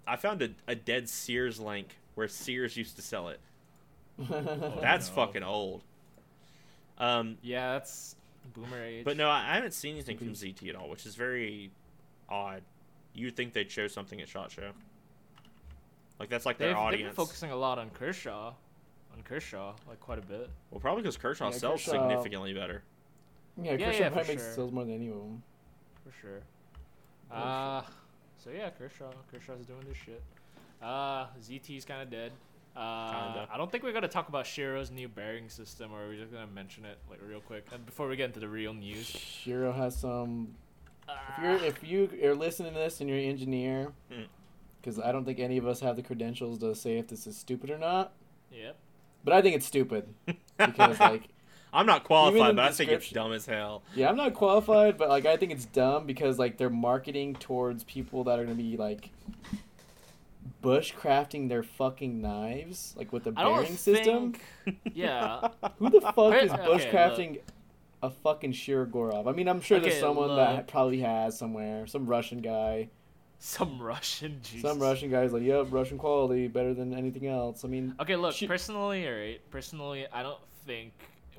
I 0.06 0.16
found 0.16 0.42
a, 0.42 0.50
a 0.66 0.74
dead 0.74 1.08
Sears 1.08 1.60
link 1.60 1.96
where 2.14 2.28
Sears 2.28 2.76
used 2.76 2.96
to 2.96 3.02
sell 3.02 3.28
it. 3.28 3.40
That's 4.80 5.08
no. 5.08 5.14
fucking 5.14 5.42
old. 5.42 5.82
Um, 6.98 7.38
Yeah, 7.42 7.74
that's 7.74 8.16
boomer 8.54 8.82
age. 8.82 9.04
but 9.04 9.16
no, 9.16 9.28
I 9.28 9.52
I 9.52 9.54
haven't 9.54 9.74
seen 9.74 9.94
anything 9.94 10.18
from 10.18 10.32
ZT 10.32 10.68
at 10.68 10.74
all, 10.74 10.88
which 10.90 11.06
is 11.06 11.14
very 11.14 11.70
odd. 12.28 12.62
You'd 13.14 13.36
think 13.36 13.52
they'd 13.52 13.70
show 13.70 13.86
something 13.86 14.20
at 14.20 14.28
Shot 14.28 14.50
Show. 14.50 14.72
Like 16.18 16.28
that's 16.28 16.44
like 16.44 16.58
they've, 16.58 16.68
their 16.68 16.74
they've 16.74 16.98
been 16.98 17.06
audience. 17.06 17.14
focusing 17.14 17.52
a 17.52 17.56
lot 17.56 17.78
on 17.78 17.90
Kershaw, 17.90 18.52
on 19.18 19.24
Kershaw, 19.24 19.74
like 19.88 20.00
quite 20.00 20.18
a 20.18 20.22
bit. 20.22 20.48
Well, 20.70 20.80
probably 20.80 21.02
because 21.02 21.16
Kershaw 21.16 21.46
Yeah, 21.46 21.50
sells 21.58 21.84
Kershaw- 21.84 22.08
significantly 22.08 22.54
better. 22.54 22.82
yeah, 23.56 23.72
Yeah, 23.72 23.86
Kershaw 23.86 23.98
yeah, 23.98 24.08
for 24.08 24.14
probably 24.14 24.32
makes 24.34 24.42
sure. 24.44 24.52
sells 24.54 24.72
more 24.72 24.84
than 24.84 24.94
any 24.94 25.08
of 25.08 25.14
them. 25.16 25.42
for 26.04 26.12
sure. 26.22 26.40
For 27.28 27.34
Uh, 27.34 27.82
so 28.38 28.50
yeah, 28.50 28.70
Kershaw, 28.70 29.10
Kershaw's 29.30 29.66
doing 29.66 29.80
this 29.86 29.96
shit. 29.98 30.22
Uh, 30.80 31.26
ZT's 31.42 31.84
kind 31.84 32.00
of 32.00 32.08
dead. 32.10 32.32
Uh, 32.76 33.12
Kinda. 33.34 33.48
I 33.52 33.56
don't 33.58 33.70
think 33.70 33.82
we're 33.82 33.92
gonna 33.92 34.08
talk 34.08 34.28
about 34.28 34.46
Shiro's 34.46 34.90
new 34.90 35.08
bearing 35.08 35.48
system, 35.50 35.92
or 35.92 36.04
are 36.04 36.08
we're 36.08 36.16
just 36.20 36.32
gonna 36.32 36.46
mention 36.46 36.84
it 36.84 36.96
like 37.10 37.18
real 37.28 37.40
quick, 37.40 37.66
and 37.72 37.84
before 37.84 38.06
we 38.08 38.16
get 38.16 38.26
into 38.26 38.40
the 38.40 38.48
real 38.48 38.72
news. 38.72 39.06
Shiro 39.06 39.72
has 39.72 39.96
some. 39.98 40.54
If 41.02 41.08
Ah. 41.10 41.42
you're 41.42 41.64
if 41.64 41.82
you 41.82 42.08
are 42.30 42.34
listening 42.34 42.72
to 42.74 42.78
this 42.78 43.00
and 43.00 43.10
you're 43.10 43.18
an 43.18 43.24
engineer, 43.24 43.92
Hmm. 44.10 44.22
because 44.80 44.98
I 45.00 45.10
don't 45.10 45.24
think 45.24 45.40
any 45.40 45.58
of 45.58 45.66
us 45.66 45.80
have 45.80 45.96
the 45.96 46.02
credentials 46.02 46.58
to 46.60 46.74
say 46.74 46.98
if 46.98 47.08
this 47.08 47.26
is 47.26 47.36
stupid 47.36 47.68
or 47.70 47.78
not. 47.78 48.12
Yep. 48.52 48.76
But 49.24 49.34
I 49.34 49.42
think 49.42 49.56
it's 49.56 49.66
stupid 49.66 50.12
because 50.56 50.98
like 51.00 51.28
I'm 51.72 51.84
not 51.86 52.04
qualified, 52.04 52.50
in 52.50 52.56
but 52.56 52.64
I 52.64 52.72
think 52.72 52.90
it's 52.90 53.10
dumb 53.10 53.32
as 53.32 53.44
hell. 53.44 53.82
yeah, 53.94 54.08
I'm 54.08 54.16
not 54.16 54.32
qualified, 54.34 54.96
but 54.96 55.08
like 55.10 55.26
I 55.26 55.36
think 55.36 55.52
it's 55.52 55.66
dumb 55.66 56.06
because 56.06 56.38
like 56.38 56.56
they're 56.56 56.70
marketing 56.70 57.34
towards 57.34 57.84
people 57.84 58.24
that 58.24 58.38
are 58.38 58.44
gonna 58.44 58.54
be 58.54 58.76
like 58.76 59.10
bushcrafting 60.62 61.48
their 61.48 61.62
fucking 61.62 62.20
knives 62.20 62.94
like 62.96 63.12
with 63.12 63.24
the 63.24 63.32
I 63.36 63.44
don't 63.44 63.56
bearing 63.62 63.76
system. 63.76 64.32
think. 64.32 64.94
Yeah. 64.94 65.48
Who 65.78 65.90
the 65.90 66.00
fuck 66.00 66.34
is 66.42 66.50
Okay, 66.50 66.62
bushcrafting 66.62 67.40
a 68.02 68.10
fucking 68.10 68.52
Shirogorov? 68.52 69.28
I 69.28 69.32
mean, 69.32 69.48
I'm 69.48 69.60
sure 69.60 69.78
there's 69.80 70.00
someone 70.00 70.28
look. 70.28 70.36
that 70.38 70.68
probably 70.68 71.00
has 71.00 71.38
somewhere, 71.38 71.86
some 71.86 72.06
Russian 72.06 72.40
guy. 72.40 72.88
Some 73.38 73.80
Russian. 73.80 74.40
Jesus. 74.42 74.62
Some 74.68 74.80
Russian 74.80 75.10
guy's 75.10 75.32
like, 75.32 75.42
"Yep, 75.42 75.68
Russian 75.70 75.96
quality, 75.98 76.48
better 76.48 76.74
than 76.74 76.92
anything 76.94 77.26
else." 77.28 77.64
I 77.64 77.68
mean, 77.68 77.94
Okay, 78.00 78.16
look. 78.16 78.34
Shi- 78.34 78.46
Personally, 78.48 79.06
alright. 79.06 79.40
Personally, 79.50 80.06
I 80.12 80.22
don't 80.22 80.40
think 80.66 80.92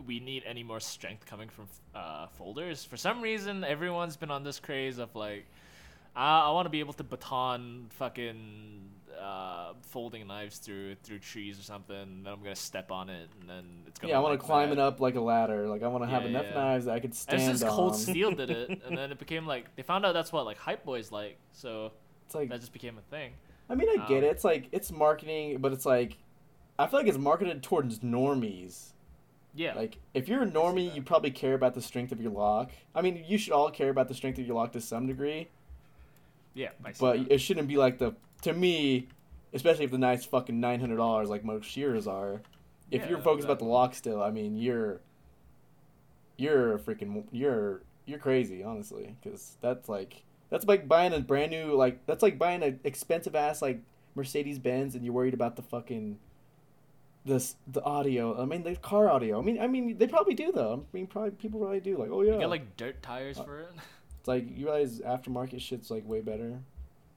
we 0.07 0.19
need 0.21 0.43
any 0.45 0.63
more 0.63 0.79
strength 0.79 1.25
coming 1.25 1.49
from 1.49 1.67
uh, 1.93 2.27
folders. 2.27 2.85
For 2.85 2.95
some 2.95 3.21
reason, 3.21 3.63
everyone's 3.65 4.15
been 4.15 4.31
on 4.31 4.43
this 4.43 4.57
craze 4.59 4.97
of 4.97 5.13
like, 5.13 5.45
I, 6.15 6.41
I 6.47 6.51
want 6.51 6.65
to 6.67 6.69
be 6.69 6.79
able 6.79 6.93
to 6.93 7.03
baton 7.03 7.87
fucking 7.97 8.79
uh, 9.19 9.73
folding 9.81 10.27
knives 10.27 10.57
through 10.57 10.95
through 11.03 11.19
trees 11.19 11.59
or 11.59 11.63
something. 11.63 11.95
And 11.95 12.25
then 12.25 12.33
I'm 12.33 12.41
gonna 12.41 12.55
step 12.55 12.91
on 12.91 13.09
it, 13.09 13.29
and 13.39 13.49
then 13.49 13.65
it's 13.87 13.99
gonna. 13.99 14.11
yeah, 14.11 14.17
I 14.17 14.21
want 14.21 14.39
to 14.39 14.45
climb 14.45 14.71
it 14.71 14.79
up 14.79 14.99
like 14.99 15.15
a 15.15 15.21
ladder. 15.21 15.67
Like 15.67 15.83
I 15.83 15.87
want 15.87 16.03
to 16.03 16.09
have 16.09 16.23
Yeah, 16.23 16.29
enough 16.29 16.45
yeah. 16.49 16.55
knives 16.55 16.85
that 16.85 16.95
I 16.95 16.99
could 16.99 17.11
And 17.11 17.15
stand 17.15 17.51
it's 17.51 17.61
just. 17.61 17.71
Cold 17.71 17.95
Steel 17.95 18.31
did 18.31 18.49
it, 18.49 18.81
and 18.85 18.97
then 18.97 19.11
it 19.11 19.19
became 19.19 19.45
like 19.45 19.75
they 19.75 19.83
found 19.83 20.05
out 20.05 20.13
that's 20.13 20.31
what 20.31 20.45
like 20.45 20.57
hype 20.57 20.83
boys 20.83 21.11
like, 21.11 21.37
so 21.53 21.91
It's 22.25 22.35
like, 22.35 22.49
that 22.49 22.59
just 22.59 22.73
became 22.73 22.97
a 22.97 23.01
thing. 23.01 23.33
I 23.69 23.75
mean, 23.75 23.89
I 23.89 24.07
get 24.07 24.19
um, 24.19 24.23
it. 24.23 24.31
It's 24.31 24.43
like 24.43 24.67
it's 24.71 24.91
marketing, 24.91 25.57
but 25.59 25.73
it's 25.73 25.85
like, 25.85 26.17
I 26.77 26.87
feel 26.87 26.99
like 26.99 27.07
it's 27.07 27.17
marketed 27.17 27.63
towards 27.63 27.99
normies. 27.99 28.93
Yeah. 29.55 29.73
Like 29.73 29.97
if 30.13 30.27
you're 30.27 30.43
a 30.43 30.47
normie, 30.47 30.93
you 30.93 31.01
probably 31.01 31.31
care 31.31 31.53
about 31.53 31.73
the 31.73 31.81
strength 31.81 32.11
of 32.11 32.21
your 32.21 32.31
lock. 32.31 32.71
I 32.95 33.01
mean, 33.01 33.23
you 33.27 33.37
should 33.37 33.53
all 33.53 33.69
care 33.71 33.89
about 33.89 34.07
the 34.07 34.13
strength 34.13 34.39
of 34.39 34.45
your 34.45 34.55
lock 34.55 34.71
to 34.73 34.81
some 34.81 35.07
degree, 35.07 35.49
yeah. 36.53 36.69
But 36.99 37.17
that. 37.17 37.33
it 37.33 37.37
shouldn't 37.39 37.67
be 37.67 37.77
like 37.77 37.97
the 37.99 38.13
to 38.43 38.53
me, 38.53 39.07
especially 39.53 39.85
if 39.85 39.91
the 39.91 39.97
knife's 39.97 40.25
fucking 40.25 40.59
nine 40.59 40.79
hundred 40.79 40.97
dollars 40.97 41.29
like 41.29 41.43
most 41.43 41.65
shears 41.65 42.07
are. 42.07 42.41
If 42.91 43.03
Yeah, 43.03 43.09
you're 43.09 43.19
focused 43.21 43.45
about 43.45 43.59
the 43.59 43.65
lock 43.65 43.93
still, 43.93 44.21
I 44.23 44.31
mean, 44.31 44.57
you're 44.57 45.01
you're 46.37 46.75
a 46.75 46.79
freaking 46.79 47.23
you're 47.31 47.81
you're 48.05 48.19
crazy, 48.19 48.63
honestly, 48.63 49.15
because 49.21 49.57
that's 49.61 49.87
like 49.89 50.23
that's 50.49 50.65
like 50.65 50.87
buying 50.87 51.13
a 51.13 51.19
brand 51.19 51.51
new 51.51 51.73
like 51.75 52.05
that's 52.05 52.23
like 52.23 52.39
buying 52.39 52.63
an 52.63 52.79
expensive 52.83 53.35
ass 53.35 53.61
like 53.61 53.81
Mercedes 54.15 54.57
Benz 54.57 54.95
and 54.95 55.03
you're 55.05 55.13
worried 55.13 55.33
about 55.35 55.55
the 55.55 55.61
fucking 55.61 56.17
this 57.25 57.55
the 57.67 57.83
audio. 57.83 58.41
I 58.41 58.45
mean, 58.45 58.63
the 58.63 58.75
car 58.75 59.09
audio. 59.09 59.39
I 59.39 59.43
mean, 59.43 59.59
I 59.59 59.67
mean, 59.67 59.97
they 59.97 60.07
probably 60.07 60.33
do 60.33 60.51
though. 60.51 60.85
I 60.91 60.95
mean, 60.95 61.05
probably 61.05 61.31
people 61.31 61.59
probably 61.59 61.81
do. 61.81 61.97
Like, 61.97 62.09
oh 62.11 62.21
yeah, 62.21 62.33
you 62.33 62.39
get 62.39 62.49
like 62.49 62.77
dirt 62.77 63.01
tires 63.03 63.37
Uh, 63.37 63.43
for 63.43 63.59
it. 63.59 63.69
it's 64.17 64.27
like 64.27 64.45
you 64.57 64.65
realize 64.65 64.99
aftermarket 65.01 65.61
shit's 65.61 65.91
like 65.91 66.07
way 66.07 66.21
better. 66.21 66.59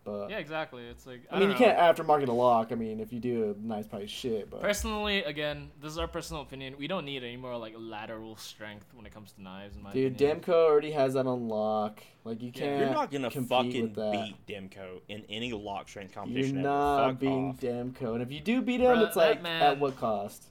But 0.05 0.31
yeah, 0.31 0.39
exactly. 0.39 0.85
It's 0.85 1.07
like 1.07 1.23
I 1.31 1.39
mean, 1.39 1.43
you 1.43 1.55
don't 1.55 1.61
know. 1.61 1.67
can't 1.75 1.97
aftermarket 1.99 2.29
a 2.29 2.33
lock. 2.33 2.73
I 2.73 2.75
mean, 2.75 2.99
if 2.99 3.13
you 3.13 3.21
do, 3.21 3.55
a 3.57 3.67
nice 3.67 3.87
probably 3.87 4.09
shit. 4.09 4.51
But 4.51 4.61
Personally, 4.61 5.23
again, 5.23 5.71
this 5.81 5.93
is 5.93 5.99
our 5.99 6.09
personal 6.09 6.43
opinion. 6.43 6.75
We 6.77 6.89
don't 6.89 7.05
need 7.05 7.23
any 7.23 7.37
more 7.37 7.57
like 7.57 7.75
lateral 7.79 8.37
strength 8.37 8.87
when 8.95 9.07
it 9.07 9.15
comes 9.15 9.33
to 9.33 9.43
knives. 9.43 9.77
In 9.77 9.83
my 9.83 9.93
dude, 9.93 10.15
opinion. 10.15 10.41
Demko 10.41 10.55
already 10.55 10.91
has 10.91 11.15
that 11.15 11.27
on 11.27 11.49
lock. 11.49 12.03
Like 12.25 12.43
you 12.43 12.51
can't. 12.51 12.81
You're 12.81 12.91
not 12.91 13.11
gonna 13.13 13.31
fucking 13.31 13.89
beat 13.95 14.35
Demko 14.49 15.01
in 15.09 15.25
any 15.29 15.53
lock 15.53 15.89
strength 15.89 16.15
competition. 16.15 16.57
You're 16.57 16.65
competition 16.65 16.67
ever. 16.67 16.69
not 16.69 17.11
Fuck 17.11 17.19
beating 17.21 17.49
off. 17.51 17.61
Demko, 17.61 18.15
and 18.15 18.23
if 18.23 18.33
you 18.33 18.41
do 18.41 18.61
beat 18.63 18.81
him, 18.81 18.97
Bruh, 18.97 19.07
it's 19.07 19.17
like 19.17 19.43
man- 19.43 19.63
at 19.63 19.79
what 19.79 19.97
cost? 19.99 20.49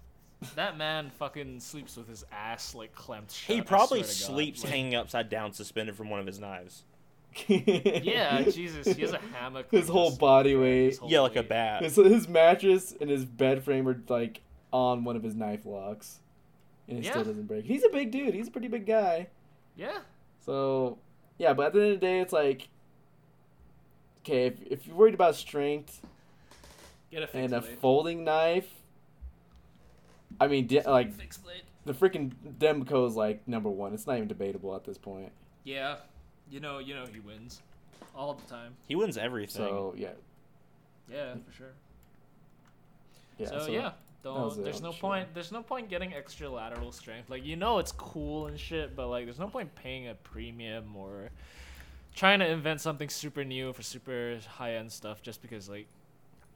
that 0.56 0.76
man 0.78 1.12
fucking 1.20 1.60
sleeps 1.60 1.96
with 1.96 2.08
his 2.08 2.24
ass 2.32 2.74
like 2.74 2.96
clamped 2.96 3.32
shut. 3.32 3.56
He 3.56 3.62
probably 3.62 4.04
swear 4.04 4.30
God. 4.30 4.36
sleeps 4.36 4.64
Like, 4.64 4.74
hanging 4.74 4.96
upside 4.96 5.30
down, 5.30 5.54
suspended 5.54 5.96
from 5.96 6.10
one 6.10 6.20
of 6.20 6.26
his 6.26 6.40
knives. 6.40 6.84
Yeah, 7.48 8.42
Jesus, 8.50 8.96
he 8.96 9.02
has 9.04 9.14
a 9.14 9.20
hammock. 9.34 9.72
His 9.72 9.90
like 9.90 9.98
who 9.98 10.10
this, 10.10 10.18
body 10.18 10.56
weight. 10.56 10.98
whole 10.98 11.10
Yeah, 11.10 11.22
like 11.22 11.36
a 11.38 11.44
bat. 11.44 11.84
His, 11.84 11.96
his 11.96 12.28
mattress 12.28 12.94
and 13.00 13.10
his 13.10 13.26
bed 13.26 13.64
frame 13.64 13.88
are 13.88 14.02
like 14.10 14.42
on 14.74 15.04
one 15.04 15.16
of 15.16 15.24
his 15.24 15.36
knife 15.36 15.66
locks, 15.66 16.20
and 16.88 16.98
it 17.00 17.06
Yeah. 17.06 17.12
still 17.12 17.24
doesn't 17.26 17.48
break. 17.48 17.66
He's 17.66 17.84
a 17.86 17.90
big 17.90 18.12
dude. 18.12 18.34
He's 18.34 18.48
a 18.48 18.52
pretty 18.52 18.68
big 18.68 18.86
guy. 18.86 19.28
Yeah, 19.78 20.00
So 20.46 20.98
yeah, 21.38 21.54
but 21.54 21.68
at 21.68 21.74
the 21.74 21.82
end 21.82 21.92
of 21.94 22.00
the 22.02 22.06
day, 22.06 22.20
it's 22.20 22.34
like, 22.34 22.68
okay, 24.24 24.48
if 24.48 24.62
if 24.64 24.88
you're 24.88 24.96
worried 24.96 25.14
about 25.14 25.36
strength 25.36 26.02
get 27.12 27.24
a 27.24 27.38
and 27.38 27.52
fixed 27.52 27.54
a 27.56 27.62
blade. 27.62 27.80
folding 27.80 28.24
knife, 28.26 28.70
I 30.40 30.48
mean, 30.48 30.68
de- 30.68 30.82
like 30.90 31.14
fixed 31.14 31.44
blade. 31.44 31.64
the 31.86 31.94
freaking 31.94 32.34
Demko 32.60 33.08
is 33.08 33.16
like 33.16 33.48
number 33.48 33.70
one. 33.70 33.94
It's 33.94 34.06
not 34.06 34.18
even 34.18 34.28
debatable 34.28 34.76
at 34.76 34.84
this 34.84 34.98
point. 34.98 35.32
Yeah, 35.64 35.98
you 36.52 36.60
know, 36.60 36.78
you 36.80 36.94
know, 36.94 37.06
he 37.12 37.20
wins 37.20 37.62
all 38.16 38.34
the 38.34 38.46
time. 38.48 38.74
He 38.88 38.96
wins 38.96 39.18
everything. 39.18 39.66
So 39.66 39.96
yeah, 39.98 40.10
Yeah, 41.12 41.34
for 41.48 41.52
sure. 41.54 41.74
yeah. 43.38 43.48
so, 43.50 43.60
so 43.66 43.72
yeah, 43.72 43.92
don't. 44.24 44.64
There's 44.64 44.78
I'm 44.78 44.84
no 44.84 44.92
sure. 44.92 45.00
point. 45.00 45.34
There's 45.34 45.52
no 45.52 45.64
point 45.64 45.90
getting 45.90 46.14
extra 46.14 46.50
lateral 46.50 46.92
strength. 46.92 47.30
Like 47.30 47.46
you 47.46 47.56
know, 47.56 47.80
it's 47.80 47.92
cool 47.94 48.48
and 48.48 48.60
shit, 48.60 48.96
but 48.96 49.08
like, 49.08 49.26
there's 49.26 49.40
no 49.40 49.48
point 49.48 49.74
paying 49.76 50.08
a 50.10 50.14
premium 50.14 50.96
or 50.96 51.30
trying 52.14 52.40
to 52.40 52.48
invent 52.48 52.82
something 52.82 53.08
super 53.10 53.44
new 53.46 53.72
for 53.74 53.82
super 53.84 54.38
high 54.58 54.76
end 54.76 54.92
stuff 54.92 55.22
just 55.22 55.42
because 55.42 55.70
like 55.70 55.88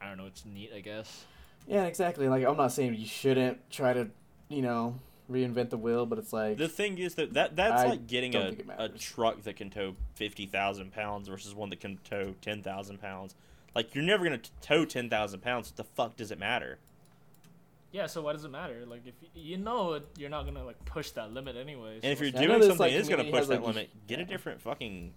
I 0.00 0.08
don't 0.08 0.18
know, 0.18 0.26
it's 0.26 0.44
neat. 0.44 0.70
I 0.74 0.80
guess. 0.80 1.24
Yeah, 1.66 1.84
exactly. 1.84 2.28
Like 2.28 2.44
I'm 2.44 2.56
not 2.56 2.70
saying 2.72 2.94
you 2.94 3.06
shouldn't 3.06 3.70
try 3.70 3.92
to, 3.94 4.08
you 4.48 4.62
know, 4.62 5.00
reinvent 5.30 5.70
the 5.70 5.78
wheel, 5.78 6.06
but 6.06 6.18
it's 6.18 6.32
like 6.32 6.56
the 6.56 6.68
thing 6.68 6.98
is 6.98 7.14
that, 7.16 7.34
that 7.34 7.56
that's 7.56 7.82
I 7.82 7.86
like 7.88 8.06
getting 8.06 8.34
a, 8.36 8.54
a 8.78 8.88
truck 8.88 9.42
that 9.42 9.56
can 9.56 9.70
tow 9.70 9.94
fifty 10.14 10.46
thousand 10.46 10.92
pounds 10.92 11.28
versus 11.28 11.54
one 11.54 11.70
that 11.70 11.80
can 11.80 11.98
tow 12.08 12.34
ten 12.40 12.62
thousand 12.62 13.00
pounds. 13.00 13.34
Like 13.74 13.94
you're 13.94 14.04
never 14.04 14.24
gonna 14.24 14.38
t- 14.38 14.50
tow 14.60 14.84
ten 14.84 15.10
thousand 15.10 15.40
pounds. 15.40 15.68
What 15.68 15.76
the 15.76 15.84
fuck 15.84 16.16
does 16.16 16.30
it 16.30 16.38
matter? 16.38 16.78
Yeah, 17.92 18.06
so 18.06 18.20
why 18.20 18.32
does 18.32 18.44
it 18.44 18.50
matter? 18.50 18.84
Like, 18.86 19.06
if 19.06 19.14
y- 19.22 19.28
you 19.34 19.56
know 19.56 19.94
it, 19.94 20.06
you're 20.18 20.28
not 20.28 20.44
gonna 20.44 20.64
like 20.64 20.84
push 20.84 21.10
that 21.12 21.32
limit 21.32 21.56
anyway. 21.56 21.94
And 22.02 22.12
if 22.12 22.20
you're 22.20 22.30
doing 22.30 22.58
this, 22.58 22.68
something 22.68 22.78
like, 22.78 22.92
that 22.92 22.98
is 22.98 23.08
going 23.08 23.24
to 23.24 23.30
push 23.30 23.38
has, 23.40 23.48
that 23.48 23.62
like, 23.62 23.74
limit, 23.74 23.90
get 24.06 24.18
a 24.20 24.24
different 24.24 24.60
fucking 24.60 25.14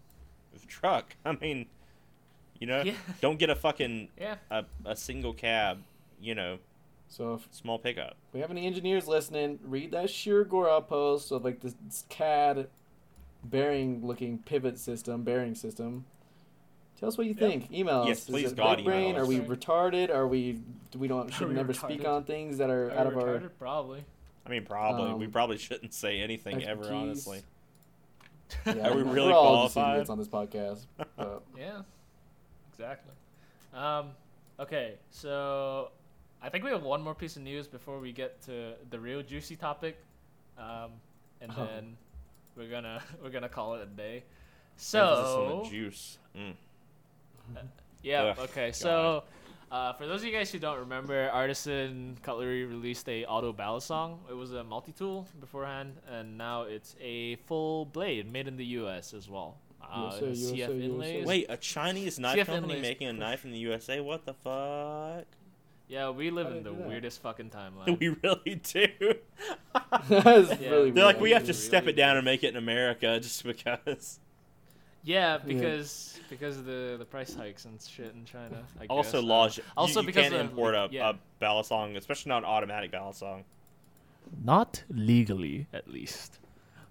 truck. 0.68 1.16
I 1.26 1.34
mean, 1.34 1.66
you 2.60 2.68
know, 2.68 2.82
Yeah. 2.84 2.94
don't 3.22 3.38
get 3.38 3.50
a 3.50 3.56
fucking 3.56 4.10
yeah, 4.18 4.36
a, 4.50 4.64
a 4.86 4.96
single 4.96 5.34
cab, 5.34 5.80
you 6.22 6.36
know, 6.36 6.60
So 7.10 7.34
if 7.34 7.48
small 7.52 7.80
pickup. 7.80 8.16
we 8.34 8.40
have 8.40 8.52
any 8.52 8.66
engineers 8.68 9.08
listening, 9.08 9.60
read 9.64 9.92
that 9.92 10.06
Shirogorov 10.10 10.88
post 10.88 11.32
of 11.32 11.44
like 11.44 11.60
this 11.62 11.76
CAD 12.08 12.68
bearing 13.44 14.06
looking 14.06 14.38
pivot 14.40 14.78
system, 14.78 15.24
bearing 15.24 15.56
system. 15.56 16.06
Tell 17.00 17.10
us 17.10 17.18
what 17.18 17.26
you 17.26 17.34
Yeah. 17.34 17.48
think. 17.48 17.72
Email 17.72 18.06
Yes, 18.06 18.20
us. 18.20 18.30
please, 18.30 18.46
Is 18.48 18.52
it 18.52 18.56
God, 18.58 18.78
big 18.78 18.86
brain? 18.86 19.10
email 19.12 19.22
Are 19.24 19.26
we 19.26 19.40
retarded? 19.40 20.10
Are 20.14 20.28
we 20.28 20.60
do 20.92 21.00
we 21.00 21.08
don't 21.08 21.34
should 21.34 21.48
we 21.48 21.56
never 21.56 21.74
speak 21.74 22.06
on 22.06 22.26
things 22.26 22.58
that 22.60 22.70
are, 22.70 22.92
Are 22.92 22.98
out 23.00 23.08
we 23.08 23.14
of 23.14 23.18
our 23.18 23.40
retarded? 23.40 23.50
probably. 23.58 24.04
I 24.46 24.50
mean, 24.50 24.66
probably 24.66 25.14
we 25.16 25.26
Um, 25.26 25.32
probably 25.32 25.58
shouldn't 25.58 25.94
say 25.94 26.20
anything 26.22 26.64
ever, 26.64 26.92
honestly. 26.94 27.42
Yeah, 28.66 28.74
Are 28.90 28.96
we 28.96 29.04
we're 29.04 29.14
really 29.14 29.32
all 29.34 29.64
just 29.64 29.74
qualified? 29.74 29.94
idiots 29.96 30.10
on 30.10 30.18
this 30.20 30.28
podcast. 30.28 30.86
But 31.16 31.44
Yeah, 31.58 31.82
exactly. 32.72 33.14
Um, 33.74 34.12
okay, 34.60 34.96
so 35.12 35.92
I 36.42 36.50
think 36.50 36.64
we 36.64 36.70
have 36.72 36.84
one 36.84 37.02
more 37.02 37.16
piece 37.16 37.36
of 37.36 37.42
news 37.44 37.68
before 37.68 38.00
we 38.00 38.12
get 38.12 38.42
to 38.44 38.74
the 38.90 39.00
real 39.00 39.22
juicy 39.22 39.56
topic, 39.56 39.98
um, 40.58 40.92
and 41.42 41.52
Oh. 41.58 41.66
then 41.66 41.98
we're 42.56 42.70
gonna 42.70 43.02
we're 43.24 43.30
gonna 43.30 43.50
call 43.50 43.76
it 43.76 43.82
a 43.84 43.86
day. 43.86 44.24
So 44.78 45.62
the 45.64 45.70
juice. 45.70 46.18
Mm. 46.38 46.54
yeah, 48.04 48.22
Ugh, 48.38 48.40
okay. 48.40 48.72
So 48.72 49.24
uh, 49.72 49.94
for 49.94 50.08
those 50.08 50.22
of 50.22 50.28
you 50.28 50.34
guys 50.34 50.50
who 50.52 50.60
don't 50.60 50.80
remember, 50.80 51.30
Artisan 51.30 52.18
Cutlery 52.24 52.66
released 52.66 53.08
a 53.10 53.26
auto 53.26 53.52
balisong. 53.52 54.20
It 54.30 54.34
was 54.34 54.54
a 54.54 54.64
multi-tool 54.64 55.28
beforehand, 55.42 55.96
and 56.10 56.38
now 56.38 56.64
it's 56.64 56.96
a 57.02 57.36
full 57.48 57.86
blade 57.86 58.32
made 58.32 58.48
in 58.48 58.56
the 58.58 58.66
U.S. 58.82 59.14
as 59.14 59.28
well. 59.30 59.58
Uh, 59.82 60.12
USA, 60.22 60.26
USA, 60.28 60.52
CF 60.54 60.58
USA. 60.58 60.82
inlays. 60.82 61.26
Wait, 61.26 61.46
a 61.50 61.58
Chinese 61.58 62.20
knife 62.20 62.38
CF 62.38 62.46
company 62.46 62.76
inlays. 62.76 62.82
making 62.90 63.08
a 63.08 63.14
knife 63.14 63.44
in 63.46 63.52
the 63.52 63.58
USA? 63.60 64.00
What 64.00 64.26
the 64.26 64.34
fuck? 64.34 65.26
Yeah, 65.90 66.12
we 66.12 66.30
live 66.30 66.48
in 66.48 66.64
the 66.64 66.70
they 66.70 66.76
do 66.76 66.82
that? 66.82 66.88
weirdest 66.88 67.22
fucking 67.22 67.50
timeline. 67.60 68.00
we 68.00 68.10
really 68.24 68.56
do. 68.62 69.16
That's 70.08 70.62
Yeah. 70.62 70.70
really 70.70 70.92
They're 70.92 71.04
like, 71.04 71.16
weird. 71.16 71.22
we 71.24 71.32
have 71.32 71.42
to 71.44 71.48
Really 71.48 71.54
step 71.60 71.88
it 71.88 71.94
down 71.94 72.16
and 72.16 72.24
make 72.24 72.44
it 72.44 72.50
in 72.50 72.56
America 72.58 73.20
just 73.20 73.44
because. 73.44 74.20
Yeah, 75.04 75.38
because 75.40 76.20
because 76.30 76.58
of 76.58 76.66
the 76.66 76.96
the 77.00 77.06
price 77.06 77.34
hikes 77.34 77.66
and 77.66 77.82
shit 77.82 78.14
in 78.14 78.26
China. 78.26 78.64
I 78.80 78.86
Also, 78.86 79.14
guess. 79.14 79.24
Uh, 79.24 79.28
laws. 79.28 79.58
you- 79.58 79.64
also 79.76 80.02
you, 80.02 80.06
because 80.06 80.24
can't 80.24 80.36
of, 80.36 80.42
import 80.42 80.76
a, 80.76 80.88
yeah. 80.92 81.10
a 81.12 81.44
balisong, 81.44 81.98
especially 81.98 82.30
not 82.30 82.40
an 82.40 82.46
automatic 82.50 82.92
balisong. 82.92 83.44
not 84.44 84.84
legally 84.90 85.68
at 85.74 85.88
least. 85.92 86.38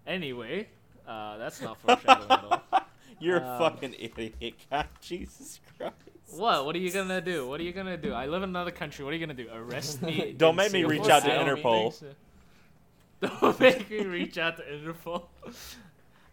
Anyway, 0.06 0.68
uh, 1.06 1.36
that's 1.36 1.60
not 1.60 1.78
foreshadowing 1.82 2.30
at 2.30 2.44
all. 2.44 2.62
You're 3.20 3.44
Um, 3.44 3.44
a 3.44 3.58
fucking 3.58 3.94
idiot, 3.98 4.54
God. 4.70 4.86
Jesus 5.02 5.60
Christ. 5.76 5.94
What? 6.36 6.66
What 6.66 6.76
are 6.76 6.78
you 6.78 6.90
gonna 6.90 7.20
do? 7.20 7.48
What 7.48 7.60
are 7.60 7.62
you 7.64 7.72
gonna 7.72 7.96
do? 7.96 8.12
I 8.12 8.26
live 8.26 8.42
in 8.42 8.50
another 8.50 8.70
country. 8.70 9.04
What 9.04 9.12
are 9.12 9.16
you 9.16 9.26
gonna 9.26 9.34
do? 9.34 9.48
Arrest 9.52 10.02
me? 10.02 10.32
Don't 10.36 10.56
make 10.56 10.72
me 10.72 10.84
reach 10.84 11.08
out 11.08 11.22
to 11.24 11.30
Interpol. 11.30 11.94
Don't 13.20 13.58
make 13.60 13.90
me 13.90 14.04
reach 14.04 14.38
out 14.38 14.56
to 14.58 14.62
Interpol. 14.62 15.22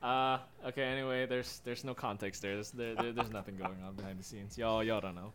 Uh, 0.03 0.38
okay. 0.67 0.84
Anyway, 0.84 1.26
there's 1.26 1.59
there's 1.63 1.84
no 1.84 1.93
context 1.93 2.41
there. 2.41 2.53
There's 2.55 2.72
there, 2.72 2.95
there- 2.95 3.11
there's 3.13 3.31
nothing 3.31 3.55
going 3.57 3.77
on 3.85 3.93
behind 3.95 4.19
the 4.19 4.23
scenes. 4.23 4.57
Y'all 4.57 4.84
y'all 4.84 5.01
don't 5.01 5.15
know. 5.15 5.31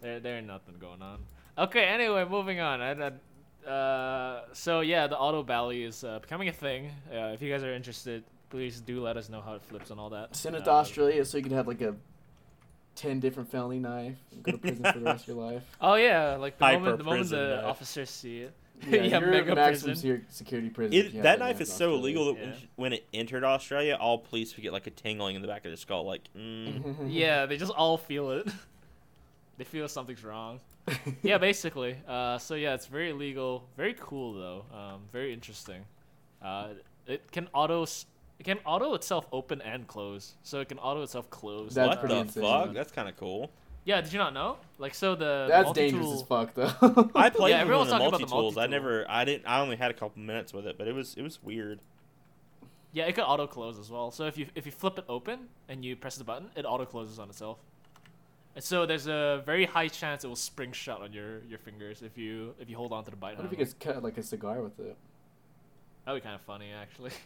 There 0.00 0.20
there 0.20 0.36
ain't 0.38 0.46
nothing 0.46 0.76
going 0.78 1.02
on. 1.02 1.18
Okay. 1.58 1.84
Anyway, 1.84 2.24
moving 2.28 2.60
on. 2.60 2.80
I, 2.80 2.92
I, 2.92 3.68
uh, 3.68 4.44
so 4.52 4.80
yeah, 4.80 5.06
the 5.08 5.18
auto 5.18 5.42
bally 5.42 5.82
is 5.82 6.04
uh, 6.04 6.18
becoming 6.20 6.48
a 6.48 6.52
thing. 6.52 6.92
Uh, 7.10 7.32
if 7.34 7.42
you 7.42 7.50
guys 7.50 7.64
are 7.64 7.72
interested, 7.74 8.22
please 8.50 8.80
do 8.80 9.00
let 9.02 9.16
us 9.16 9.28
know 9.28 9.40
how 9.40 9.54
it 9.54 9.62
flips 9.62 9.90
and 9.90 9.98
all 9.98 10.10
that. 10.10 10.36
Send 10.36 10.54
it 10.54 10.62
Uh, 10.62 10.64
to 10.66 10.70
Australia 10.72 11.24
so 11.24 11.38
you 11.38 11.42
can 11.42 11.52
have 11.52 11.66
like 11.66 11.80
a 11.80 11.96
ten 12.96 13.20
different 13.20 13.50
felony 13.50 13.78
knife 13.78 14.16
and 14.32 14.42
go 14.42 14.52
to 14.52 14.58
prison 14.58 14.84
for 14.84 14.98
the 14.98 15.04
rest 15.04 15.28
of 15.28 15.36
your 15.36 15.46
life. 15.52 15.62
Oh 15.80 15.94
yeah, 15.94 16.36
like 16.36 16.58
the 16.58 16.64
Hyper 16.64 16.80
moment 16.80 16.98
the 16.98 17.04
moment 17.04 17.30
the 17.30 17.56
knife. 17.56 17.64
officers 17.64 18.10
see 18.10 18.38
it. 18.40 18.52
Yeah, 18.88 19.02
Yeah, 19.02 19.18
you're 19.20 19.30
mega 19.30 19.54
maximum 19.54 19.92
prison. 19.94 20.20
se- 20.28 20.34
security 20.36 20.68
prison. 20.70 20.92
It, 20.92 21.12
have 21.14 21.22
that 21.22 21.38
knife 21.38 21.60
is 21.60 21.68
so 21.72 21.92
Australia. 21.94 21.98
illegal 21.98 22.24
that 22.26 22.34
when, 22.40 22.48
Yeah. 22.50 22.56
when 22.76 22.92
it 22.92 23.06
entered 23.14 23.44
Australia, 23.44 23.96
all 23.98 24.18
police 24.18 24.54
would 24.56 24.62
get 24.62 24.72
like 24.72 24.86
a 24.86 24.90
tingling 24.90 25.34
in 25.36 25.42
the 25.42 25.48
back 25.48 25.64
of 25.64 25.70
their 25.70 25.76
skull, 25.78 26.04
like, 26.04 26.22
mm. 26.36 26.96
yeah, 27.08 27.46
they 27.46 27.56
just 27.56 27.72
all 27.72 27.96
feel 27.96 28.30
it. 28.32 28.48
they 29.56 29.64
feel 29.64 29.88
something's 29.88 30.22
wrong. 30.24 30.60
yeah, 31.22 31.38
basically. 31.38 31.96
Uh, 32.06 32.36
so 32.38 32.54
yeah, 32.54 32.74
it's 32.74 32.86
very 32.86 33.10
illegal. 33.10 33.64
Very 33.76 33.94
cool 33.98 34.34
though. 34.34 34.64
Um, 34.76 35.00
very 35.12 35.32
interesting. 35.32 35.84
Uh, 36.42 36.68
it 37.06 37.32
can 37.32 37.48
auto. 37.54 37.86
S- 38.38 38.40
It 38.40 38.44
can 38.44 38.58
auto 38.64 38.94
itself 38.94 39.26
open 39.32 39.60
and 39.62 39.86
close. 39.86 40.34
So 40.42 40.60
it 40.60 40.68
can 40.68 40.78
auto 40.78 41.02
itself 41.02 41.28
close. 41.30 41.74
That's 41.74 41.96
what 42.00 42.08
the 42.08 42.16
insane. 42.16 42.42
fuck? 42.42 42.72
That's 42.74 42.92
kind 42.92 43.08
of 43.08 43.16
cool. 43.16 43.50
Yeah, 43.84 44.00
did 44.00 44.12
you 44.12 44.18
not 44.18 44.34
know? 44.34 44.56
Like 44.78 44.94
so 44.94 45.14
the 45.14 45.46
That's 45.48 45.64
multi-tool- 45.66 46.00
dangerous 46.00 46.22
as 46.22 46.26
fuck, 46.28 46.54
though. 46.54 47.10
I 47.14 47.30
played 47.30 47.50
Yeah, 47.50 47.56
yeah, 47.56 47.62
everyone's 47.62 47.90
one 47.92 48.02
of 48.02 48.10
the 48.10 48.16
about 48.16 48.20
the 48.20 48.26
multi 48.34 48.42
tools. 48.54 48.58
I 48.58 48.66
never, 48.66 49.06
I 49.08 49.24
didn't, 49.24 49.46
I 49.46 49.60
only 49.60 49.76
had 49.76 49.90
a 49.90 49.94
couple 49.94 50.20
minutes 50.20 50.52
with 50.52 50.66
it, 50.66 50.76
but 50.76 50.88
it 50.88 50.92
was, 50.94 51.14
it 51.16 51.22
was 51.22 51.40
weird. 51.42 51.78
Yeah, 52.92 53.04
it 53.04 53.14
could 53.14 53.22
auto 53.24 53.46
close 53.46 53.78
as 53.78 53.90
well. 53.90 54.10
So 54.10 54.24
if 54.26 54.36
you 54.38 54.46
if 54.54 54.64
you 54.66 54.72
flip 54.72 54.98
it 54.98 55.04
open 55.08 55.48
and 55.68 55.84
you 55.84 55.94
press 55.96 56.16
the 56.16 56.24
button, 56.24 56.48
it 56.56 56.64
auto 56.64 56.84
closes 56.86 57.18
on 57.18 57.28
itself. 57.28 57.58
And 58.54 58.64
so 58.64 58.86
there's 58.86 59.06
a 59.06 59.42
very 59.44 59.66
high 59.66 59.88
chance 59.88 60.24
it 60.24 60.28
will 60.28 60.34
spring 60.34 60.72
shut 60.72 61.02
on 61.02 61.12
your, 61.12 61.42
your 61.44 61.58
fingers 61.58 62.00
if 62.00 62.16
you 62.16 62.54
if 62.58 62.70
you 62.70 62.76
hold 62.76 62.92
on 62.92 63.04
to 63.04 63.10
the 63.10 63.16
bite 63.16 63.36
What 63.36 63.44
if 63.44 63.52
you 63.52 63.58
handle. 63.58 63.74
could 63.78 63.94
cut 63.94 64.02
like 64.02 64.16
a 64.16 64.22
cigar 64.22 64.62
with 64.62 64.80
it? 64.80 64.96
That'd 66.06 66.22
be 66.22 66.24
kind 66.24 66.34
of 66.34 66.40
funny 66.40 66.72
actually. 66.72 67.10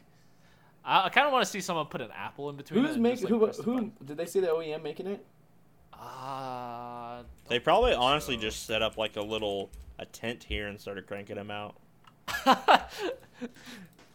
I, 0.84 1.06
I 1.06 1.08
kind 1.08 1.26
of 1.26 1.32
want 1.32 1.44
to 1.44 1.50
see 1.50 1.60
someone 1.60 1.86
put 1.86 2.00
an 2.00 2.10
apple 2.14 2.50
in 2.50 2.56
between. 2.56 2.84
Who's 2.84 2.96
making? 2.96 3.24
like, 3.24 3.30
who? 3.30 3.44
press 3.44 3.56
the 3.56 3.62
Who? 3.64 3.92
Did 4.04 4.16
they 4.16 4.26
say 4.26 4.40
the 4.40 4.48
OEM 4.48 4.82
making 4.82 5.06
it? 5.06 5.24
Ah. 5.92 7.22
They 7.48 7.58
probably 7.58 7.92
honestly 7.92 8.36
so. 8.36 8.42
just 8.42 8.66
set 8.66 8.82
up 8.82 8.96
like 8.96 9.16
a 9.16 9.22
little 9.22 9.70
a 9.98 10.06
tent 10.06 10.44
here 10.44 10.68
and 10.68 10.80
started 10.80 11.06
cranking 11.06 11.36
them 11.36 11.50
out. 11.50 11.76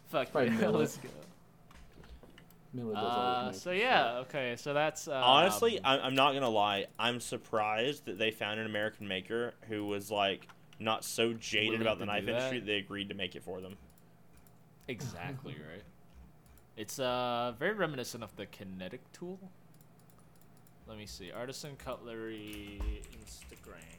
Fuck 0.08 0.28
yeah, 0.34 0.44
Miller. 0.44 0.78
let's 0.78 0.96
go. 0.96 1.08
Miller 2.72 2.94
does 2.94 3.04
Uh, 3.04 3.50
the 3.52 3.58
so 3.58 3.70
yeah, 3.70 4.18
okay, 4.18 4.56
so 4.56 4.74
that's 4.74 5.08
uh, 5.08 5.12
Honestly, 5.24 5.80
I'm, 5.84 6.00
I'm 6.02 6.14
not 6.14 6.34
gonna 6.34 6.48
lie. 6.48 6.86
I'm 6.98 7.20
surprised 7.20 8.04
that 8.06 8.18
they 8.18 8.30
found 8.30 8.60
an 8.60 8.66
American 8.66 9.06
maker 9.08 9.54
who 9.68 9.86
was 9.86 10.10
like 10.10 10.46
not 10.78 11.04
so 11.04 11.32
jaded 11.32 11.80
about 11.80 11.98
the 11.98 12.06
knife 12.06 12.22
do 12.22 12.26
that. 12.26 12.32
industry. 12.32 12.60
that 12.60 12.66
They 12.66 12.76
agreed 12.76 13.08
to 13.08 13.14
make 13.14 13.36
it 13.36 13.42
for 13.44 13.60
them. 13.60 13.76
exactly 14.88 15.54
right. 15.54 15.82
It's 16.76 16.98
uh 16.98 17.54
very 17.58 17.74
reminiscent 17.74 18.22
of 18.22 18.34
the 18.36 18.46
kinetic 18.46 19.00
tool. 19.12 19.38
Let 20.86 20.98
me 20.98 21.06
see, 21.06 21.32
artisan 21.32 21.76
cutlery 21.76 22.80
Instagram. 23.12 23.96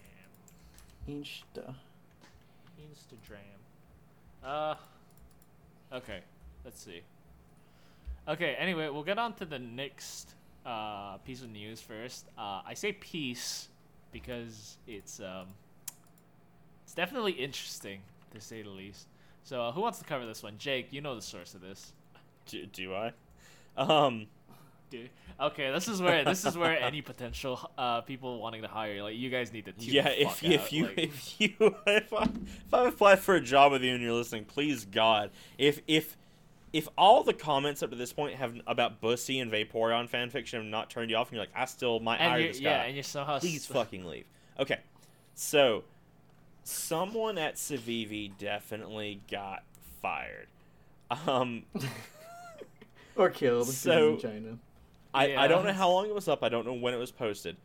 Insta. 1.10 1.74
Instagram. 2.80 3.58
Uh, 4.44 4.76
okay. 5.91 6.20
Let's 6.64 6.82
see. 6.82 7.02
Okay. 8.28 8.56
Anyway, 8.60 8.90
we'll 8.90 9.04
get 9.04 9.18
on 9.18 9.34
to 9.34 9.45
the 9.45 9.60
next 9.60 10.34
uh, 10.66 11.18
piece 11.18 11.41
of 11.41 11.49
news 11.49 11.82
first. 11.82 12.26
Uh, 12.38 12.62
I 12.66 12.74
say 12.74 12.91
piece 12.91 13.70
because 14.12 14.78
it's 14.88 15.20
um, 15.20 15.48
it's 16.84 16.94
definitely 16.94 17.34
interesting 17.34 17.99
to 18.34 18.41
say 18.41 18.62
the 18.62 18.70
least. 18.70 19.08
So, 19.44 19.62
uh, 19.62 19.72
who 19.72 19.82
wants 19.82 19.99
to 19.99 20.06
cover 20.06 20.26
this 20.26 20.44
one? 20.44 20.58
Jake, 20.58 20.91
you 20.91 20.99
know 20.99 21.16
the 21.16 21.22
source 21.22 21.54
of 21.54 21.62
this. 21.62 21.94
Do, 22.48 22.65
do 22.68 22.94
I? 22.95 23.14
Um, 23.78 24.28
Dude. 24.90 25.10
Okay, 25.40 25.72
this 25.72 25.88
is 25.88 26.02
where 26.02 26.24
this 26.24 26.45
is 26.45 26.57
where 26.57 26.80
any 26.82 27.02
potential 27.02 27.69
uh, 27.78 28.02
people 28.02 28.40
wanting 28.40 28.61
to 28.64 28.68
hire 28.68 29.03
like 29.03 29.15
you 29.18 29.30
guys 29.30 29.52
need 29.53 29.65
to 29.65 29.74
yeah. 29.78 30.07
If 30.10 30.30
fuck 30.38 30.44
if 30.49 30.61
out, 30.61 30.72
you 30.72 30.84
like- 30.86 30.98
if 30.98 31.36
you 31.41 31.76
if 31.86 32.14
I 32.14 32.24
if 32.24 32.74
I 32.74 32.88
applied 32.88 33.19
for 33.19 33.36
a 33.36 33.41
job 33.41 33.72
with 33.74 33.84
you 33.84 33.94
and 33.94 34.02
you're 34.02 34.14
listening, 34.14 34.45
please 34.45 34.86
God, 34.86 35.30
if 35.57 35.82
if 35.88 36.18
if 36.74 36.88
all 36.98 37.24
the 37.24 37.34
comments 37.34 37.84
up 37.84 37.90
to 37.91 37.95
this 37.95 38.14
point 38.14 38.36
have 38.36 38.56
about 38.65 38.99
Bussy 39.02 39.40
and 39.40 39.52
Vaporeon 39.52 40.10
fanfiction 40.10 40.53
have 40.53 40.65
not 40.65 40.90
turned 40.90 41.10
you 41.11 41.18
off, 41.18 41.28
and 41.30 41.36
you're 41.36 41.44
like, 41.44 41.53
I 41.56 41.65
still 41.65 41.99
might 41.99 42.18
and 42.18 42.32
hire 42.32 42.48
this 42.48 42.57
guy. 42.60 42.64
yeah, 42.69 42.84
and 42.84 42.95
you're 42.95 43.03
somehow 43.03 43.40
please 43.40 43.64
st- 43.65 43.78
fucking 43.78 44.06
leave. 44.06 44.26
Okay, 44.60 44.80
so 45.36 45.84
someone 46.64 47.38
at 47.38 47.56
Civivi 47.56 48.32
definitely 48.38 49.22
got 49.30 49.64
fired. 50.02 50.48
Um, 51.28 51.64
Or 53.18 53.30
killed. 53.30 53.68
So- 53.68 54.14
in 54.14 54.19
China. 54.19 54.57
I, 55.14 55.35
I 55.35 55.48
don't 55.48 55.65
know 55.65 55.73
how 55.73 55.89
long 55.89 56.06
it 56.07 56.14
was 56.14 56.27
up. 56.27 56.44
I 56.44 56.49
don't 56.49 56.65
know 56.65 56.73
when 56.73 56.94
it 56.94 56.98
was 56.98 57.11
posted, 57.11 57.57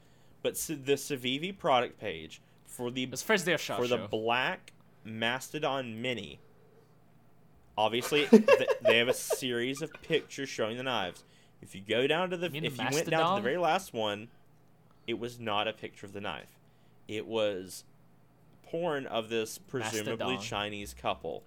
but 0.43 0.57
C- 0.57 0.74
the 0.74 0.95
Civivi 0.95 1.57
product 1.57 2.01
page 2.01 2.41
for 2.65 2.91
the 2.91 3.03
It's 3.05 3.20
first 3.23 3.45
day 3.45 3.53
of 3.53 3.61
shot 3.61 3.79
for 3.79 3.87
the 3.87 3.99
black 3.99 4.73
Mastodon 5.05 6.01
Mini. 6.01 6.39
Obviously, 7.77 8.27
th- 8.31 8.69
they 8.83 8.97
have 8.99 9.09
a 9.09 9.12
series 9.15 9.83
of 9.83 9.93
pictures 10.03 10.49
showing 10.49 10.77
the 10.79 10.83
knives. 10.83 11.24
If 11.61 11.74
you 11.74 11.83
go 11.87 12.07
down 12.07 12.31
to 12.31 12.37
the, 12.37 12.49
You 12.51 12.62
if 12.62 12.77
the 12.77 12.85
you 12.85 12.89
went 12.93 13.11
down 13.11 13.37
to 13.37 13.43
the 13.43 13.45
very 13.45 13.59
last 13.59 13.93
one, 13.93 14.29
it 15.07 15.19
was 15.19 15.39
not 15.39 15.69
a 15.69 15.73
picture 15.73 16.07
of 16.07 16.12
the 16.12 16.20
knife. 16.20 16.59
It 17.09 17.27
was 17.27 17.85
porn 18.62 19.07
of 19.07 19.29
this 19.29 19.59
presumably 19.59 20.35
Mastodon. 20.35 20.41
Chinese 20.41 20.95
couple. 20.95 21.43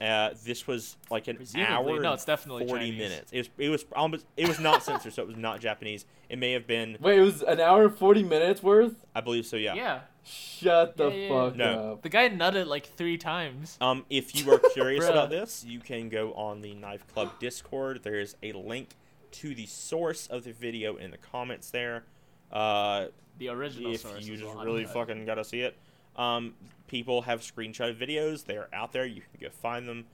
Uh, 0.00 0.30
this 0.44 0.66
was 0.66 0.96
like 1.10 1.28
an 1.28 1.36
Presumably. 1.36 1.92
hour. 1.94 2.00
No, 2.00 2.14
it's 2.14 2.24
definitely 2.24 2.66
forty 2.66 2.86
Chinese. 2.86 2.98
minutes. 2.98 3.32
It 3.32 3.38
was. 3.38 3.48
It 3.58 3.68
was 3.68 3.84
almost. 3.94 4.24
It 4.36 4.48
was 4.48 4.58
not 4.58 4.82
censored, 4.84 5.12
so 5.12 5.22
it 5.22 5.28
was 5.28 5.36
not 5.36 5.60
Japanese. 5.60 6.06
It 6.30 6.38
may 6.38 6.52
have 6.52 6.66
been. 6.66 6.96
Wait, 7.00 7.18
it 7.18 7.22
was 7.22 7.42
an 7.42 7.60
hour 7.60 7.84
and 7.84 7.94
forty 7.94 8.22
minutes 8.22 8.62
worth. 8.62 9.04
I 9.14 9.20
believe 9.20 9.44
so. 9.46 9.56
Yeah. 9.56 9.74
Yeah. 9.74 10.00
Shut 10.24 10.96
the 10.96 11.08
Yeah, 11.08 11.14
yeah, 11.16 11.28
fuck 11.28 11.56
No. 11.56 11.92
up. 11.92 12.02
The 12.02 12.08
guy 12.08 12.28
nutted 12.28 12.66
like 12.66 12.86
three 12.86 13.16
times. 13.18 13.76
Um, 13.80 14.04
if 14.10 14.34
you 14.34 14.50
are 14.52 14.58
curious 14.72 15.04
about 15.08 15.28
this, 15.30 15.64
you 15.66 15.80
can 15.80 16.08
go 16.08 16.32
on 16.34 16.60
the 16.62 16.74
Knife 16.74 17.06
Club 17.12 17.32
Discord. 17.40 18.00
There 18.02 18.20
is 18.20 18.36
a 18.42 18.52
link 18.52 18.90
to 19.32 19.54
the 19.54 19.66
source 19.66 20.26
of 20.28 20.44
the 20.44 20.52
video 20.52 20.96
in 20.96 21.10
the 21.10 21.16
comments 21.18 21.70
there. 21.70 22.04
Uh, 22.52 23.06
The 23.38 23.48
original 23.48 23.92
if 23.94 24.00
source. 24.00 24.24
you 24.26 24.36
just 24.36 24.54
really 24.56 24.84
fucking 24.84 25.24
gotta 25.24 25.44
see 25.44 25.60
it. 25.60 25.76
Um, 26.20 26.54
people 26.86 27.22
have 27.22 27.40
screenshot 27.40 27.96
videos. 27.98 28.44
They 28.44 28.56
are 28.56 28.68
out 28.72 28.92
there. 28.92 29.06
You 29.06 29.22
can 29.22 29.40
go 29.40 29.48
find 29.50 29.88
them. 29.88 30.06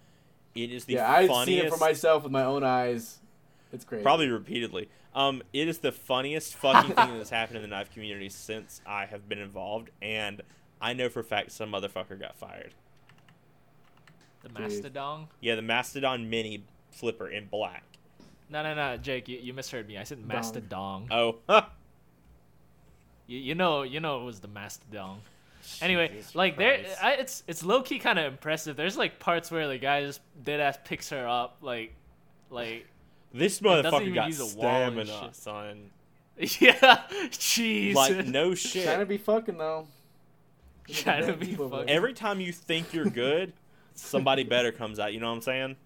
It 0.54 0.70
is 0.72 0.84
the 0.84 0.94
Yeah, 0.94 1.10
I've 1.10 1.28
funniest. 1.28 1.46
seen 1.46 1.66
it 1.66 1.70
for 1.72 1.78
myself 1.78 2.22
with 2.22 2.32
my 2.32 2.44
own 2.44 2.62
eyes. 2.64 3.18
It's 3.72 3.84
crazy. 3.84 4.02
Probably 4.02 4.28
repeatedly. 4.28 4.88
Um, 5.14 5.42
it 5.52 5.66
is 5.68 5.78
the 5.78 5.92
funniest 5.92 6.54
fucking 6.54 6.94
thing 6.94 7.16
that's 7.16 7.30
happened 7.30 7.56
in 7.56 7.62
the 7.62 7.68
knife 7.68 7.92
community 7.92 8.28
since 8.28 8.80
I 8.86 9.06
have 9.06 9.28
been 9.28 9.38
involved, 9.38 9.90
and 10.00 10.42
I 10.80 10.92
know 10.92 11.08
for 11.08 11.20
a 11.20 11.24
fact 11.24 11.50
some 11.52 11.72
motherfucker 11.72 12.18
got 12.20 12.36
fired. 12.36 12.72
The 14.42 14.48
Dude. 14.50 14.58
Mastodon. 14.60 15.28
Yeah, 15.40 15.56
the 15.56 15.62
Mastodon 15.62 16.30
Mini 16.30 16.62
flipper 16.90 17.28
in 17.28 17.46
black. 17.46 17.82
No, 18.48 18.62
no, 18.62 18.74
no, 18.74 18.96
Jake, 18.96 19.26
you, 19.28 19.38
you 19.38 19.52
misheard 19.52 19.88
me. 19.88 19.98
I 19.98 20.04
said 20.04 20.24
Mastodon. 20.26 21.08
Oh, 21.10 21.36
huh. 21.48 21.62
You, 23.28 23.38
you 23.40 23.54
know, 23.56 23.82
you 23.82 23.98
know, 23.98 24.20
it 24.20 24.24
was 24.24 24.38
the 24.38 24.46
Mastodon. 24.46 25.18
Anyway, 25.80 26.09
Jesus 26.09 26.34
like 26.34 26.56
there, 26.56 26.78
Christ. 26.78 26.98
I, 27.02 27.12
it's 27.14 27.43
it's 27.47 27.62
low 27.64 27.82
key 27.82 27.98
kind 27.98 28.18
of 28.18 28.26
impressive. 28.32 28.76
There's 28.76 28.97
like 28.97 29.18
parts 29.18 29.51
where 29.51 29.68
the 29.68 29.78
guy 29.78 30.02
just 30.05 30.20
dead 30.43 30.60
ass 30.60 30.78
picks 30.84 31.10
her 31.10 31.26
up, 31.26 31.59
like, 31.62 31.94
like, 32.51 32.86
this 33.32 33.59
doesn't 33.59 33.90
motherfucker 33.93 34.14
got 34.14 34.34
a 34.38 34.43
wall 34.43 34.48
stamina, 34.48 35.06
shit. 35.06 35.36
son. 35.36 35.90
yeah, 36.38 37.02
jeez. 37.30 37.94
Like 37.94 38.26
no 38.26 38.55
shit. 38.55 38.84
Trying 38.84 39.01
to 39.01 39.06
be 39.06 39.18
fucking 39.18 39.56
though. 39.59 39.86
Look 40.88 40.98
at 40.98 41.02
Trying 41.05 41.26
to 41.26 41.32
be 41.34 41.55
fucking. 41.55 41.88
Every 41.90 42.12
time 42.12 42.40
you 42.40 42.52
think 42.52 42.93
you're 42.93 43.06
good, 43.06 43.52
somebody 43.94 44.44
better 44.44 44.70
comes 44.72 44.98
out. 44.98 45.12
You 45.12 45.20
know 45.20 45.28
what 45.30 45.36
I'm 45.36 45.43
saying? 45.43 45.76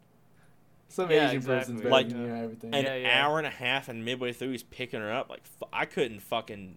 Some 0.88 1.08
Yeah, 1.10 1.28
Asian 1.28 1.42
person's 1.42 1.80
exactly. 1.80 1.82
better 1.82 1.90
Like, 1.90 2.08
than 2.08 2.18
you 2.20 2.26
and 2.26 2.42
everything. 2.44 2.74
An 2.74 2.84
Yeah, 2.84 2.94
yeah. 2.96 3.24
hour 3.24 3.38
and 3.38 3.46
a 3.46 3.50
half, 3.50 3.88
and 3.88 4.04
midway 4.04 4.32
through, 4.32 4.50
he's 4.50 4.64
picking 4.64 5.00
her 5.00 5.12
up. 5.12 5.30
Like 5.30 5.46
fu- 5.46 5.66
I 5.72 5.84
couldn't 5.84 6.20
fucking. 6.20 6.76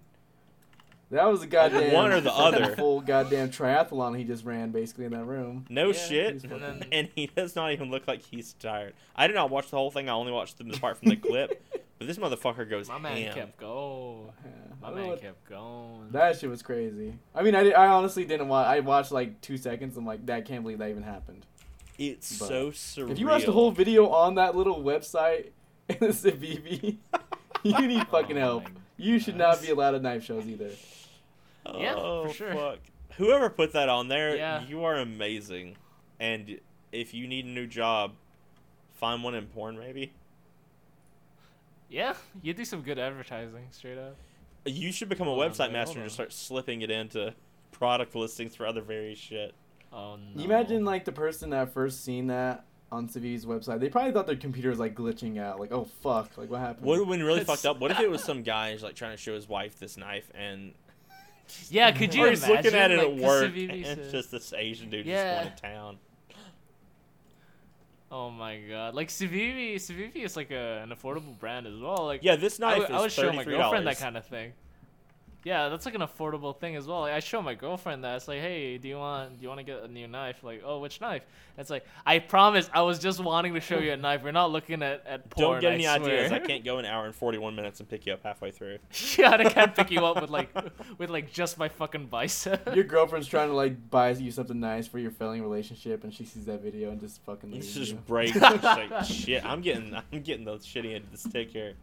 That 1.13 1.25
was 1.31 1.41
a 1.43 1.47
goddamn 1.47 1.93
One 1.93 2.11
or 2.11 2.21
the 2.21 2.31
other. 2.33 2.75
full 2.75 3.01
goddamn 3.01 3.49
triathlon 3.49 4.17
he 4.17 4.23
just 4.23 4.43
ran 4.45 4.71
basically 4.71 5.05
in 5.05 5.11
that 5.11 5.25
room. 5.25 5.65
No 5.69 5.87
Yeah, 5.87 5.93
shit. 5.93 6.33
he's 6.33 6.43
and 6.43 6.61
then- 6.61 6.85
and 6.91 7.09
he 7.15 7.27
does 7.27 7.55
not 7.55 7.71
even 7.71 7.89
look 7.91 8.07
like 8.07 8.21
he's 8.23 8.53
tired. 8.53 8.93
I 9.15 9.27
did 9.27 9.35
not 9.35 9.49
watch 9.49 9.69
the 9.69 9.77
whole 9.77 9.91
thing. 9.91 10.09
I 10.09 10.13
only 10.13 10.31
watched 10.31 10.57
the 10.57 10.65
part 10.79 10.97
from 10.97 11.09
the 11.09 11.15
clip. 11.15 11.61
But 11.99 12.07
this 12.07 12.17
motherfucker 12.17 12.69
goes 12.69 12.89
My 12.89 12.97
man 12.97 13.15
ham. 13.17 13.33
kept 13.33 13.57
going. 13.59 14.29
Yeah, 14.43 14.51
My 14.81 14.87
I 14.87 14.89
don't 14.89 14.95
know 14.97 15.01
man 15.03 15.09
what- 15.11 15.21
kept 15.21 15.49
going. 15.49 16.09
That 16.11 16.37
shit 16.39 16.49
was 16.49 16.61
crazy. 16.61 17.13
I 17.33 17.43
mean, 17.43 17.55
I, 17.55 17.63
did, 17.63 17.73
I 17.75 17.87
honestly 17.87 18.25
didn't 18.25 18.47
watch. 18.49 18.67
I 18.67 18.79
watched 18.81 19.11
like 19.11 19.39
two 19.41 19.57
seconds. 19.57 19.95
I'm 19.97 20.05
like, 20.05 20.25
that 20.25 20.45
can't 20.45 20.63
believe 20.63 20.79
that 20.79 20.89
even 20.89 21.03
happened. 21.03 21.45
It's 21.97 22.37
But 22.39 22.47
so 22.47 22.71
surreal. 22.71 23.11
If 23.11 23.19
you 23.19 23.27
watch 23.27 23.45
the 23.45 23.51
whole 23.51 23.71
video 23.71 24.09
on 24.09 24.35
that 24.35 24.55
little 24.55 24.81
website, 24.83 25.51
and 25.87 26.01
it's 26.01 26.25
a 26.25 26.31
VV, 26.31 26.97
you 27.63 27.87
need 27.87 28.01
oh 28.01 28.05
fucking 28.11 28.37
Oh 28.37 28.41
help. 28.41 28.63
You 28.97 29.19
should 29.19 29.35
not 29.37 29.53
goodness. 29.53 29.65
be 29.67 29.71
allowed 29.73 29.95
at 29.95 30.01
knife 30.01 30.23
shows 30.23 30.45
either. 30.47 30.71
Yeah, 31.65 31.95
for 31.95 32.01
oh, 32.01 32.31
sure. 32.31 32.53
Fuck. 32.53 32.79
Whoever 33.17 33.49
put 33.49 33.73
that 33.73 33.89
on 33.89 34.07
there, 34.07 34.35
Yeah. 34.35 34.65
you 34.65 34.83
are 34.83 34.95
amazing. 34.95 35.77
And 36.19 36.59
if 36.91 37.13
you 37.13 37.27
need 37.27 37.45
a 37.45 37.49
new 37.49 37.67
job, 37.67 38.13
find 38.95 39.23
one 39.23 39.35
in 39.35 39.47
porn, 39.47 39.77
maybe. 39.77 40.13
Yeah, 41.89 42.15
you 42.41 42.53
do 42.53 42.65
some 42.65 42.81
good 42.81 42.97
advertising, 42.97 43.67
straight 43.71 43.97
up. 43.97 44.15
You 44.65 44.91
should 44.91 45.09
become 45.09 45.27
a 45.27 45.31
Hold 45.31 45.51
website 45.51 45.67
wait, 45.67 45.73
master 45.73 45.99
and 45.99 46.05
just 46.05 46.15
start 46.15 46.33
slipping 46.33 46.81
it 46.81 46.89
into 46.89 47.33
product 47.71 48.15
listings 48.15 48.55
for 48.55 48.65
other 48.65 48.81
various 48.81 49.19
shit. 49.19 49.53
Oh 49.91 50.15
no. 50.15 50.41
You 50.41 50.45
imagine 50.45 50.85
like 50.85 51.05
the 51.05 51.11
person 51.11 51.51
that 51.51 51.73
first 51.73 52.03
seen 52.03 52.27
that 52.27 52.65
on 52.91 53.07
Civi's 53.07 53.45
website. 53.45 53.79
They 53.79 53.89
probably 53.89 54.11
thought 54.11 54.25
their 54.25 54.35
computer 54.35 54.69
was 54.69 54.79
like 54.79 54.95
glitching 54.95 55.39
out. 55.39 55.59
Like, 55.59 55.71
oh 55.71 55.83
fuck, 56.01 56.37
like 56.37 56.49
what 56.49 56.61
happened? 56.61 56.85
What 56.85 56.97
would 56.97 57.07
have 57.07 57.17
been 57.17 57.25
really 57.25 57.43
fucked 57.45 57.65
up? 57.65 57.79
What 57.79 57.91
if 57.91 57.99
it 57.99 58.09
was 58.09 58.23
some 58.23 58.41
guy 58.41 58.71
who's 58.71 58.83
like 58.83 58.95
trying 58.95 59.11
to 59.11 59.17
show 59.17 59.35
his 59.35 59.47
wife 59.47 59.77
this 59.79 59.97
knife 59.97 60.31
and 60.33 60.73
Yeah, 61.69 61.91
could 61.91 62.13
you 62.15 62.23
or 62.23 62.27
imagine? 62.27 62.49
looking 62.55 62.73
at 62.73 62.91
it 62.91 62.97
like, 62.97 63.07
at 63.07 63.15
work 63.17 63.55
and 63.55 63.71
it's 63.71 64.11
just 64.11 64.31
this 64.31 64.53
Asian 64.53 64.89
dude 64.89 65.05
Yeah. 65.05 65.43
just 65.43 65.43
going 65.43 65.55
to 65.55 65.61
town. 65.61 65.97
Oh 68.11 68.29
my 68.29 68.59
god! 68.59 68.93
Like 68.93 69.09
Civivi, 69.09 69.75
Civivi 69.75 70.23
is 70.23 70.35
like 70.35 70.51
a, 70.51 70.81
an 70.83 70.89
affordable 70.89 71.37
brand 71.39 71.65
as 71.65 71.79
well. 71.79 72.05
Like 72.05 72.21
Yeah, 72.23 72.35
this 72.35 72.61
I 72.61 72.77
knife 72.77 72.79
would, 72.79 72.91
I 72.91 72.99
would 72.99 73.05
is 73.07 73.13
show 73.13 73.33
my 73.33 73.43
girlfriend 73.43 73.87
that 73.87 73.97
kind 73.97 74.17
of 74.17 74.25
thing. 74.25 74.53
Yeah, 75.43 75.67
that's 75.67 75.85
like 75.85 75.95
an 75.95 76.01
affordable 76.01 76.57
thing 76.57 76.77
as 76.77 76.87
well. 76.87 77.01
Like, 77.01 77.13
I 77.13 77.19
show 77.19 77.41
my 77.41 77.53
girlfriend 77.53 78.03
that 78.05 78.15
it's 78.15 78.27
like, 78.29 78.39
hey, 78.39 78.77
do 78.77 78.87
you 78.87 78.97
want 78.97 79.37
do 79.37 79.43
you 79.43 79.49
want 79.49 79.59
to 79.59 79.63
get 79.65 79.83
a 79.83 79.87
new 79.89 80.07
knife? 80.07 80.41
Like, 80.43 80.61
oh, 80.65 80.79
which 80.79 81.01
knife? 81.01 81.23
It's 81.57 81.69
like, 81.69 81.85
I 82.05 82.19
promise, 82.19 82.69
I 82.73 82.81
was 82.81 82.97
just 82.97 83.19
wanting 83.19 83.53
to 83.53 83.59
show 83.59 83.77
you 83.77 83.91
a 83.91 83.97
knife. 83.97 84.23
We're 84.23 84.31
not 84.31 84.51
looking 84.51 84.81
at 84.81 85.05
at 85.05 85.29
porn. 85.29 85.51
Don't 85.51 85.61
get 85.61 85.73
any 85.73 85.83
swear. 85.83 85.95
ideas. 85.99 86.31
I 86.31 86.39
can't 86.47 86.63
go 86.63 86.77
an 86.77 86.85
hour 86.85 87.05
and 87.05 87.13
forty-one 87.13 87.55
minutes 87.55 87.81
and 87.81 87.89
pick 87.89 88.05
you 88.05 88.13
up 88.13 88.23
halfway 88.23 88.51
through. 88.51 88.77
yeah, 89.17 89.31
I 89.31 89.43
can't 89.43 89.75
pick 89.75 89.91
you 89.91 90.05
up 90.05 90.21
with 90.21 90.29
like 90.29 90.49
with 90.97 91.09
like 91.09 91.31
just 91.33 91.57
my 91.57 91.67
fucking 91.67 92.07
bicep. 92.07 92.73
Your 92.73 92.85
girlfriend's 92.85 93.27
trying 93.27 93.49
to 93.49 93.55
like 93.55 93.89
buy 93.89 94.11
you 94.11 94.31
something 94.31 94.59
nice 94.59 94.87
for 94.87 94.99
your 94.99 95.11
failing 95.11 95.41
relationship, 95.41 96.03
and 96.05 96.13
she 96.13 96.23
sees 96.23 96.45
that 96.45 96.61
video 96.61 96.91
and 96.91 97.01
just 97.01 97.21
fucking 97.23 97.53
It's 97.53 97.75
leaves 97.75 97.75
just 97.75 97.91
you. 97.91 97.97
break. 98.07 98.33
like, 98.35 99.03
shit, 99.03 99.43
I'm 99.45 99.61
getting, 99.61 99.93
I'm 99.95 100.21
getting 100.21 100.45
the 100.45 100.55
shitty 100.57 100.95
end 100.95 101.03
of 101.05 101.11
the 101.11 101.17
stick 101.17 101.49
here. 101.51 101.73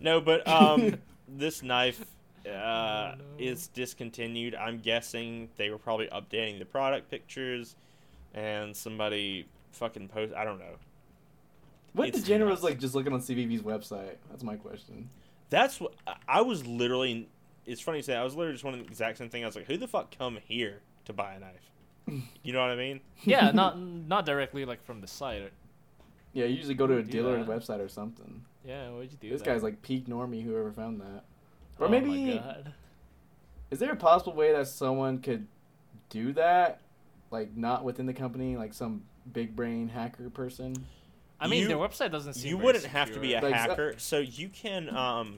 No, 0.00 0.20
but 0.20 0.46
um, 0.48 0.94
this 1.28 1.62
knife 1.62 2.04
uh, 2.48 3.16
is 3.38 3.68
discontinued. 3.68 4.54
I'm 4.54 4.78
guessing 4.78 5.48
they 5.56 5.70
were 5.70 5.78
probably 5.78 6.06
updating 6.08 6.58
the 6.58 6.64
product 6.64 7.10
pictures, 7.10 7.76
and 8.34 8.76
somebody 8.76 9.46
fucking 9.72 10.08
post. 10.08 10.34
I 10.34 10.44
don't 10.44 10.58
know. 10.58 10.76
What 11.92 12.08
It's 12.08 12.20
degenerate 12.20 12.50
was 12.50 12.62
like 12.62 12.78
just 12.78 12.94
looking 12.94 13.12
on 13.12 13.20
Civivi's 13.20 13.62
website? 13.62 14.16
That's 14.30 14.42
my 14.42 14.56
question. 14.56 15.08
That's 15.48 15.80
what 15.80 15.94
I- 16.06 16.16
I 16.28 16.40
was 16.42 16.66
literally. 16.66 17.28
It's 17.64 17.80
funny 17.80 17.98
to 18.00 18.02
say. 18.02 18.14
I 18.14 18.22
was 18.22 18.34
literally 18.34 18.54
just 18.54 18.64
wondering 18.64 18.84
the 18.84 18.90
exact 18.90 19.18
same 19.18 19.28
thing. 19.28 19.42
I 19.42 19.46
was 19.46 19.56
like, 19.56 19.66
who 19.66 19.76
the 19.76 19.88
fuck 19.88 20.16
come 20.16 20.38
here 20.46 20.80
to 21.06 21.12
buy 21.12 21.34
a 21.34 21.40
knife? 21.40 21.70
You 22.44 22.52
know 22.52 22.60
what 22.60 22.70
I 22.70 22.76
mean? 22.76 23.00
yeah, 23.24 23.50
not 23.54 23.80
not 23.80 24.26
directly 24.26 24.64
like 24.64 24.84
from 24.84 25.00
the 25.00 25.08
site. 25.08 25.52
Yeah, 26.32 26.44
you 26.44 26.56
usually 26.56 26.74
go 26.74 26.86
to 26.86 26.98
a 26.98 27.02
Do 27.02 27.10
dealer 27.10 27.42
website 27.44 27.80
or 27.80 27.88
something. 27.88 28.44
Yeah, 28.64 28.90
what'd 28.90 29.10
you 29.10 29.18
do? 29.20 29.30
This 29.30 29.40
that? 29.42 29.46
guy's 29.54 29.62
like 29.62 29.80
peak 29.82 30.06
normie. 30.06 30.44
Whoever 30.44 30.70
found 30.70 31.00
that. 31.00 31.24
Or 31.78 31.86
oh 31.86 31.90
maybe 31.90 32.36
my 32.36 32.36
god. 32.38 32.72
is 33.70 33.78
there 33.78 33.92
a 33.92 33.96
possible 33.96 34.34
way 34.34 34.52
that 34.52 34.66
someone 34.66 35.18
could 35.18 35.46
do 36.08 36.32
that, 36.34 36.80
like 37.30 37.56
not 37.56 37.84
within 37.84 38.06
the 38.06 38.14
company, 38.14 38.56
like 38.56 38.72
some 38.74 39.02
big 39.32 39.54
brain 39.54 39.88
hacker 39.88 40.30
person? 40.30 40.74
I 41.38 41.48
mean, 41.48 41.62
You- 41.62 41.68
their 41.68 41.76
website 41.76 42.10
doesn't 42.10 42.34
seem. 42.34 42.50
You 42.50 42.56
very 42.56 42.64
wouldn't 42.66 42.84
have 42.86 43.12
to 43.12 43.20
be 43.20 43.34
a. 43.34 43.40
Like, 43.42 43.54
hacker, 43.54 43.94
so 43.98 44.18
you 44.18 44.48
can 44.48 44.88
um. 44.96 45.36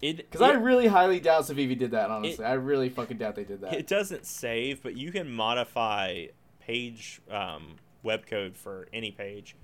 It 0.00 0.16
Because 0.30 0.42
I 0.42 0.52
really 0.52 0.86
highly 0.86 1.20
doubt 1.20 1.44
Civivi 1.44 1.78
did 1.78 1.90
that. 1.92 2.10
Honestly, 2.10 2.44
I 2.44 2.54
really 2.54 2.88
fucking 2.88 3.18
doubt 3.18 3.36
they 3.36 3.44
did 3.44 3.60
that. 3.60 3.74
It 3.74 3.86
doesn't 3.86 4.26
save, 4.26 4.82
but 4.82 4.96
you 4.96 5.12
can 5.12 5.30
modify 5.30 6.26
page 6.60 7.20
um, 7.30 7.76
web 8.02 8.26
code 8.26 8.56
for 8.56 8.88
any 8.92 9.10
page. 9.10 9.56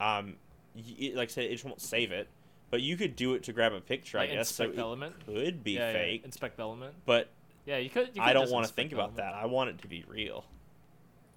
Um, 0.00 0.36
it, 0.76 1.14
like 1.14 1.28
I 1.28 1.32
said, 1.32 1.44
it 1.44 1.52
just 1.52 1.64
won't 1.64 1.80
save 1.80 2.12
it, 2.12 2.28
but 2.74 2.82
you 2.82 2.96
could 2.96 3.14
do 3.14 3.34
it 3.34 3.44
to 3.44 3.52
grab 3.52 3.72
a 3.72 3.80
picture. 3.80 4.18
Like 4.18 4.30
I 4.30 4.34
guess 4.34 4.48
so. 4.48 4.64
inspect 4.64 4.78
It 4.80 4.82
element. 4.82 5.14
could 5.26 5.62
be 5.62 5.74
yeah, 5.74 5.92
yeah, 5.92 5.92
fake, 5.92 6.24
inspect 6.24 6.58
element. 6.58 6.92
but 7.06 7.28
Yeah, 7.66 7.76
you 7.76 7.88
could. 7.88 8.10
You 8.14 8.20
I 8.20 8.32
don't 8.32 8.50
want 8.50 8.64
to 8.64 8.68
inspect 8.68 8.74
think 8.74 8.92
about 8.92 9.14
that. 9.18 9.32
I 9.32 9.46
want 9.46 9.70
it 9.70 9.80
to 9.82 9.86
be 9.86 10.04
real. 10.08 10.44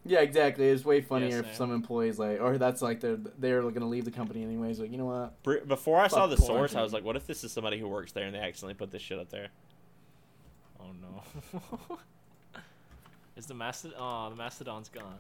Yeah, 0.04 0.22
exactly. 0.22 0.68
It's 0.68 0.84
way 0.84 1.00
funnier 1.00 1.30
same. 1.30 1.46
if 1.46 1.56
some 1.56 1.72
employees 1.72 2.18
like, 2.18 2.42
or 2.42 2.58
that's 2.58 2.82
like 2.82 3.02
they're 3.02 3.20
they're 3.38 3.62
gonna 3.70 3.88
leave 3.88 4.06
the 4.06 4.10
company 4.10 4.42
anyways. 4.42 4.80
Like, 4.80 4.92
you 4.92 4.98
know 4.98 5.06
what? 5.44 5.68
Before 5.68 6.00
I 6.00 6.08
saw 6.08 6.26
the 6.26 6.38
porn. 6.38 6.48
source, 6.48 6.74
I 6.74 6.82
was 6.82 6.92
like, 6.92 7.04
"What 7.04 7.16
if 7.16 7.28
this 7.28 7.44
is 7.44 7.52
somebody 7.52 7.78
who 7.78 7.88
works 7.88 8.14
there 8.14 8.26
and 8.26 8.34
they 8.34 8.40
accidentally 8.40 8.74
put 8.74 8.90
this 8.90 9.04
shit 9.04 9.20
up 9.20 9.30
there?" 9.30 9.50
Oh 10.80 10.86
no. 11.00 12.00
Is 13.36 13.46
the 13.46 13.54
mastodon? 13.54 13.96
Oh, 14.00 14.32
the 14.32 14.36
mastodon's 14.36 14.90
gone. 14.90 15.20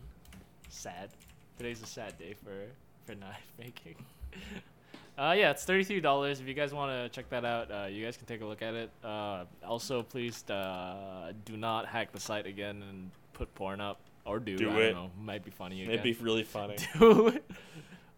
Sad. 0.69 1.11
Today's 1.59 1.83
a 1.83 1.85
sad 1.85 2.17
day 2.17 2.33
for 2.43 2.71
for 3.05 3.13
knife 3.13 3.53
making. 3.59 4.03
Uh, 5.17 5.33
yeah, 5.37 5.49
it's 5.51 5.65
thirty-three 5.65 5.99
dollars. 5.99 6.39
If 6.39 6.47
you 6.47 6.53
guys 6.53 6.73
want 6.73 6.91
to 6.91 7.09
check 7.09 7.29
that 7.31 7.43
out, 7.43 7.71
uh, 7.71 7.87
you 7.87 8.05
guys 8.05 8.17
can 8.17 8.27
take 8.27 8.41
a 8.41 8.45
look 8.45 8.61
at 8.61 8.73
it. 8.75 8.91
Uh, 9.03 9.45
also, 9.65 10.03
please 10.03 10.47
uh, 10.49 11.31
do 11.45 11.57
not 11.57 11.87
hack 11.87 12.11
the 12.11 12.19
site 12.19 12.45
again 12.45 12.83
and 12.87 13.09
put 13.33 13.53
porn 13.55 13.81
up, 13.81 13.99
or 14.25 14.39
do. 14.39 14.55
Do 14.57 14.69
I 14.69 14.73
it. 14.75 14.91
don't 14.91 14.93
know. 14.93 15.11
Might 15.19 15.43
be 15.43 15.49
funny 15.51 15.81
again. 15.81 15.93
It'd 15.93 16.03
be 16.03 16.13
really 16.23 16.43
funny. 16.57 16.75
do 16.99 17.29
it. 17.29 17.49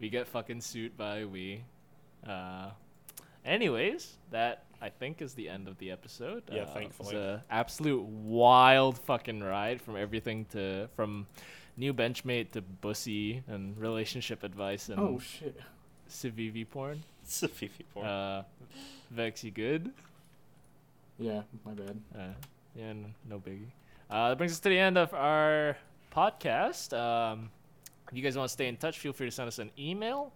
We 0.02 0.10
get 0.10 0.28
fucking 0.28 0.60
sued 0.62 0.98
by 0.98 1.24
we. 1.26 1.64
Uh, 2.28 2.72
anyways, 3.46 4.18
that 4.32 4.64
I 4.82 4.90
think 4.90 5.22
is 5.22 5.34
the 5.34 5.48
end 5.48 5.68
of 5.70 5.78
the 5.78 5.92
episode. 5.92 6.44
Yeah, 6.52 6.62
Uh, 6.62 6.64
it 6.64 6.70
thankfully. 6.74 7.16
was 7.16 7.24
a 7.24 7.44
absolute 7.50 8.04
wild 8.04 8.98
fucking 9.00 9.42
ride 9.42 9.82
from 9.82 9.96
everything 9.96 10.46
to 10.52 10.90
from 10.98 11.28
new 11.78 11.94
Benchmade 11.94 12.52
to 12.52 12.62
bussy 12.62 13.42
and 13.48 13.78
relationship 13.78 14.44
advice 14.44 14.90
and 14.90 15.00
Oh 15.00 15.20
shit. 15.20 15.58
Civivi 16.10 16.70
porn. 16.70 17.02
It's 17.24 17.44
a 17.44 17.48
Fifi 17.48 17.86
porn. 17.94 18.06
Uh, 18.08 18.44
Vex, 19.12 19.44
you 19.44 19.52
good? 19.52 19.92
Yeah, 21.18 21.42
my 21.66 21.72
bad. 21.74 22.00
Uh, 22.18 22.20
yeah, 22.76 22.86
n- 22.86 23.14
no 23.30 23.40
biggie. 23.40 23.68
Uh, 24.10 24.30
that 24.30 24.38
brings 24.38 24.54
us 24.54 24.60
to 24.62 24.70
the 24.70 24.80
end 24.80 24.98
of 24.98 25.14
our 25.14 25.78
podcast. 26.16 26.98
Um, 26.98 27.50
if 28.12 28.18
you 28.18 28.24
guys 28.24 28.36
want 28.38 28.48
to 28.50 28.54
stay 28.54 28.68
in 28.68 28.78
touch, 28.78 28.98
feel 29.00 29.14
free 29.14 29.28
to 29.28 29.32
send 29.32 29.48
us 29.48 29.60
an 29.60 29.70
email 29.78 30.34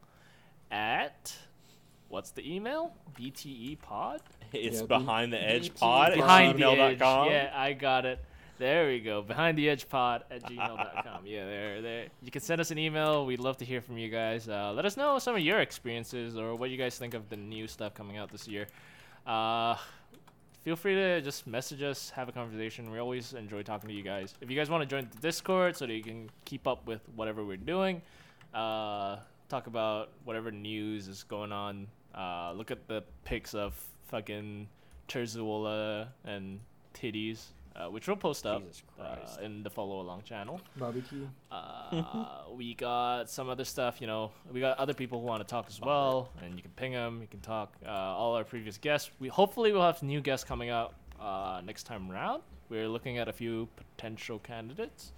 at 0.72 1.36
what's 2.10 2.32
the 2.32 2.48
email? 2.56 2.94
BTE 3.20 3.80
Pod. 3.82 4.22
it's 4.52 4.82
yeah, 4.82 4.86
behind 4.88 5.34
the 5.34 5.42
edge 5.42 5.70
BT 5.70 5.80
pod 5.80 6.14
Behind 6.16 6.60
the 6.60 6.66
edge. 6.68 7.00
gmail.com. 7.00 7.30
Yeah, 7.32 7.52
I 7.56 7.74
got 7.74 8.06
it. 8.06 8.24
There 8.64 8.88
we 8.88 9.02
go. 9.02 9.22
Behind 9.22 9.58
the 9.58 9.70
edge 9.70 9.90
pod 9.90 10.24
at 10.32 10.42
gmail.com. 10.44 11.26
yeah, 11.26 11.46
there, 11.46 11.82
there. 11.82 12.06
You 12.22 12.32
can 12.32 12.42
send 12.42 12.62
us 12.62 12.72
an 12.72 12.78
email. 12.78 13.26
We'd 13.26 13.42
love 13.42 13.58
to 13.58 13.66
hear 13.66 13.82
from 13.82 13.98
you 13.98 14.08
guys. 14.08 14.48
Uh, 14.48 14.72
let 14.72 14.86
us 14.86 14.96
know 14.96 15.20
some 15.20 15.36
of 15.36 15.42
your 15.42 15.60
experiences 15.60 16.38
or 16.38 16.56
what 16.56 16.70
you 16.70 16.78
guys 16.78 16.98
think 16.98 17.14
of 17.14 17.28
the 17.28 17.36
new 17.36 17.68
stuff 17.68 17.94
coming 17.94 18.16
out 18.16 18.32
this 18.32 18.48
year. 18.48 18.68
Uh, 19.28 19.76
feel 20.62 20.78
free 20.78 20.96
to 20.96 21.20
just 21.20 21.46
message 21.46 21.82
us, 21.82 22.10
have 22.12 22.30
a 22.30 22.32
conversation. 22.32 22.90
We 22.90 23.00
always 23.00 23.34
enjoy 23.34 23.64
talking 23.64 23.90
to 23.90 23.94
you 23.94 24.02
guys. 24.02 24.34
If 24.40 24.50
you 24.50 24.56
guys 24.56 24.70
want 24.70 24.82
to 24.82 24.88
join 24.88 25.10
the 25.14 25.20
Discord 25.20 25.76
so 25.76 25.86
that 25.86 25.94
you 25.94 26.02
can 26.02 26.30
keep 26.46 26.66
up 26.66 26.88
with 26.88 27.02
whatever 27.18 27.44
we're 27.44 27.58
doing, 27.58 28.02
uh, 28.54 29.18
talk 29.50 29.68
about 29.68 30.12
whatever 30.24 30.52
news 30.52 31.10
is 31.10 31.24
going 31.24 31.52
on. 31.52 31.86
Uh, 32.16 32.54
look 32.54 32.72
at 32.72 32.88
the 32.88 33.04
pics 33.26 33.56
of 33.56 33.74
fucking 34.08 34.70
Terzuola 35.10 36.08
and 36.24 36.62
titties, 36.94 37.48
uh, 37.76 37.88
which 37.90 38.08
we'll 38.08 38.16
post 38.16 38.46
up 38.46 38.64
uh, 39.00 39.16
in 39.42 39.64
the 39.64 39.70
follow 39.70 40.02
along 40.02 40.22
channel. 40.24 40.62
Barbecue. 40.78 41.28
Uh, 41.52 42.44
we 42.56 42.74
got 42.76 43.30
some 43.30 43.50
other 43.50 43.66
stuff, 43.66 44.00
you 44.00 44.08
know. 44.08 44.32
We 44.52 44.60
got 44.60 44.78
other 44.78 44.94
people 44.94 45.20
who 45.20 45.26
want 45.26 45.42
to 45.42 45.50
talk 45.50 45.66
as 45.68 45.80
well, 45.82 46.30
and 46.44 46.56
you 46.56 46.62
can 46.62 46.72
ping 46.72 46.92
them. 46.94 47.22
You 47.22 47.28
can 47.28 47.40
talk. 47.40 47.74
Uh, 47.86 47.90
all 47.90 48.36
our 48.36 48.44
previous 48.44 48.78
guests. 48.78 49.10
We 49.20 49.28
hopefully 49.28 49.72
we'll 49.72 49.82
have 49.82 50.04
new 50.04 50.22
guests 50.22 50.44
coming 50.44 50.70
up 50.70 50.94
uh, 51.20 51.62
next 51.66 51.84
time 51.84 52.12
around. 52.12 52.44
We're 52.70 52.88
looking 52.88 53.18
at 53.18 53.28
a 53.28 53.34
few 53.34 53.68
potential 53.76 54.40
candidates, 54.40 55.12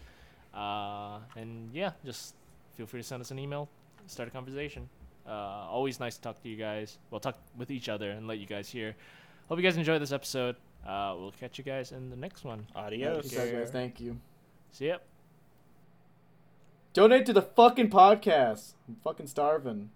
uh, 0.53 1.19
and 1.36 1.69
yeah, 1.73 1.91
just 2.06 2.36
feel 2.76 2.86
free 2.86 3.02
to 3.02 3.07
send 3.07 3.22
us 3.22 3.32
an 3.32 3.40
email, 3.40 3.69
start 4.07 4.30
a 4.30 4.32
conversation. 4.32 4.90
Uh, 5.27 5.32
always 5.69 5.99
nice 5.99 6.15
to 6.15 6.22
talk 6.22 6.41
to 6.44 6.49
you 6.49 6.56
guys. 6.56 6.99
We'll 7.10 7.19
talk 7.19 7.38
with 7.57 7.72
each 7.72 7.90
other 7.90 8.11
and 8.11 8.27
let 8.27 8.38
you 8.38 8.45
guys 8.45 8.69
hear. 8.69 8.95
Hope 9.49 9.57
you 9.57 9.64
guys 9.64 9.77
enjoyed 9.77 10.02
this 10.02 10.11
episode. 10.11 10.56
Uh, 10.86 11.16
we'll 11.18 11.32
catch 11.32 11.57
you 11.57 11.64
guys 11.64 11.91
in 11.91 12.10
the 12.10 12.16
next 12.16 12.44
one. 12.44 12.68
Adios. 12.76 13.30
Peace 13.30 13.40
out, 13.40 13.52
guys. 13.52 13.72
Thank 13.72 13.99
you. 13.99 14.18
See 14.72 14.88
ya. 14.88 14.98
Donate 16.94 17.26
to 17.26 17.34
the 17.34 17.41
fucking 17.41 17.90
podcast. 17.90 18.74
I'm 18.88 18.95
fucking 19.03 19.28
starving. 19.28 19.90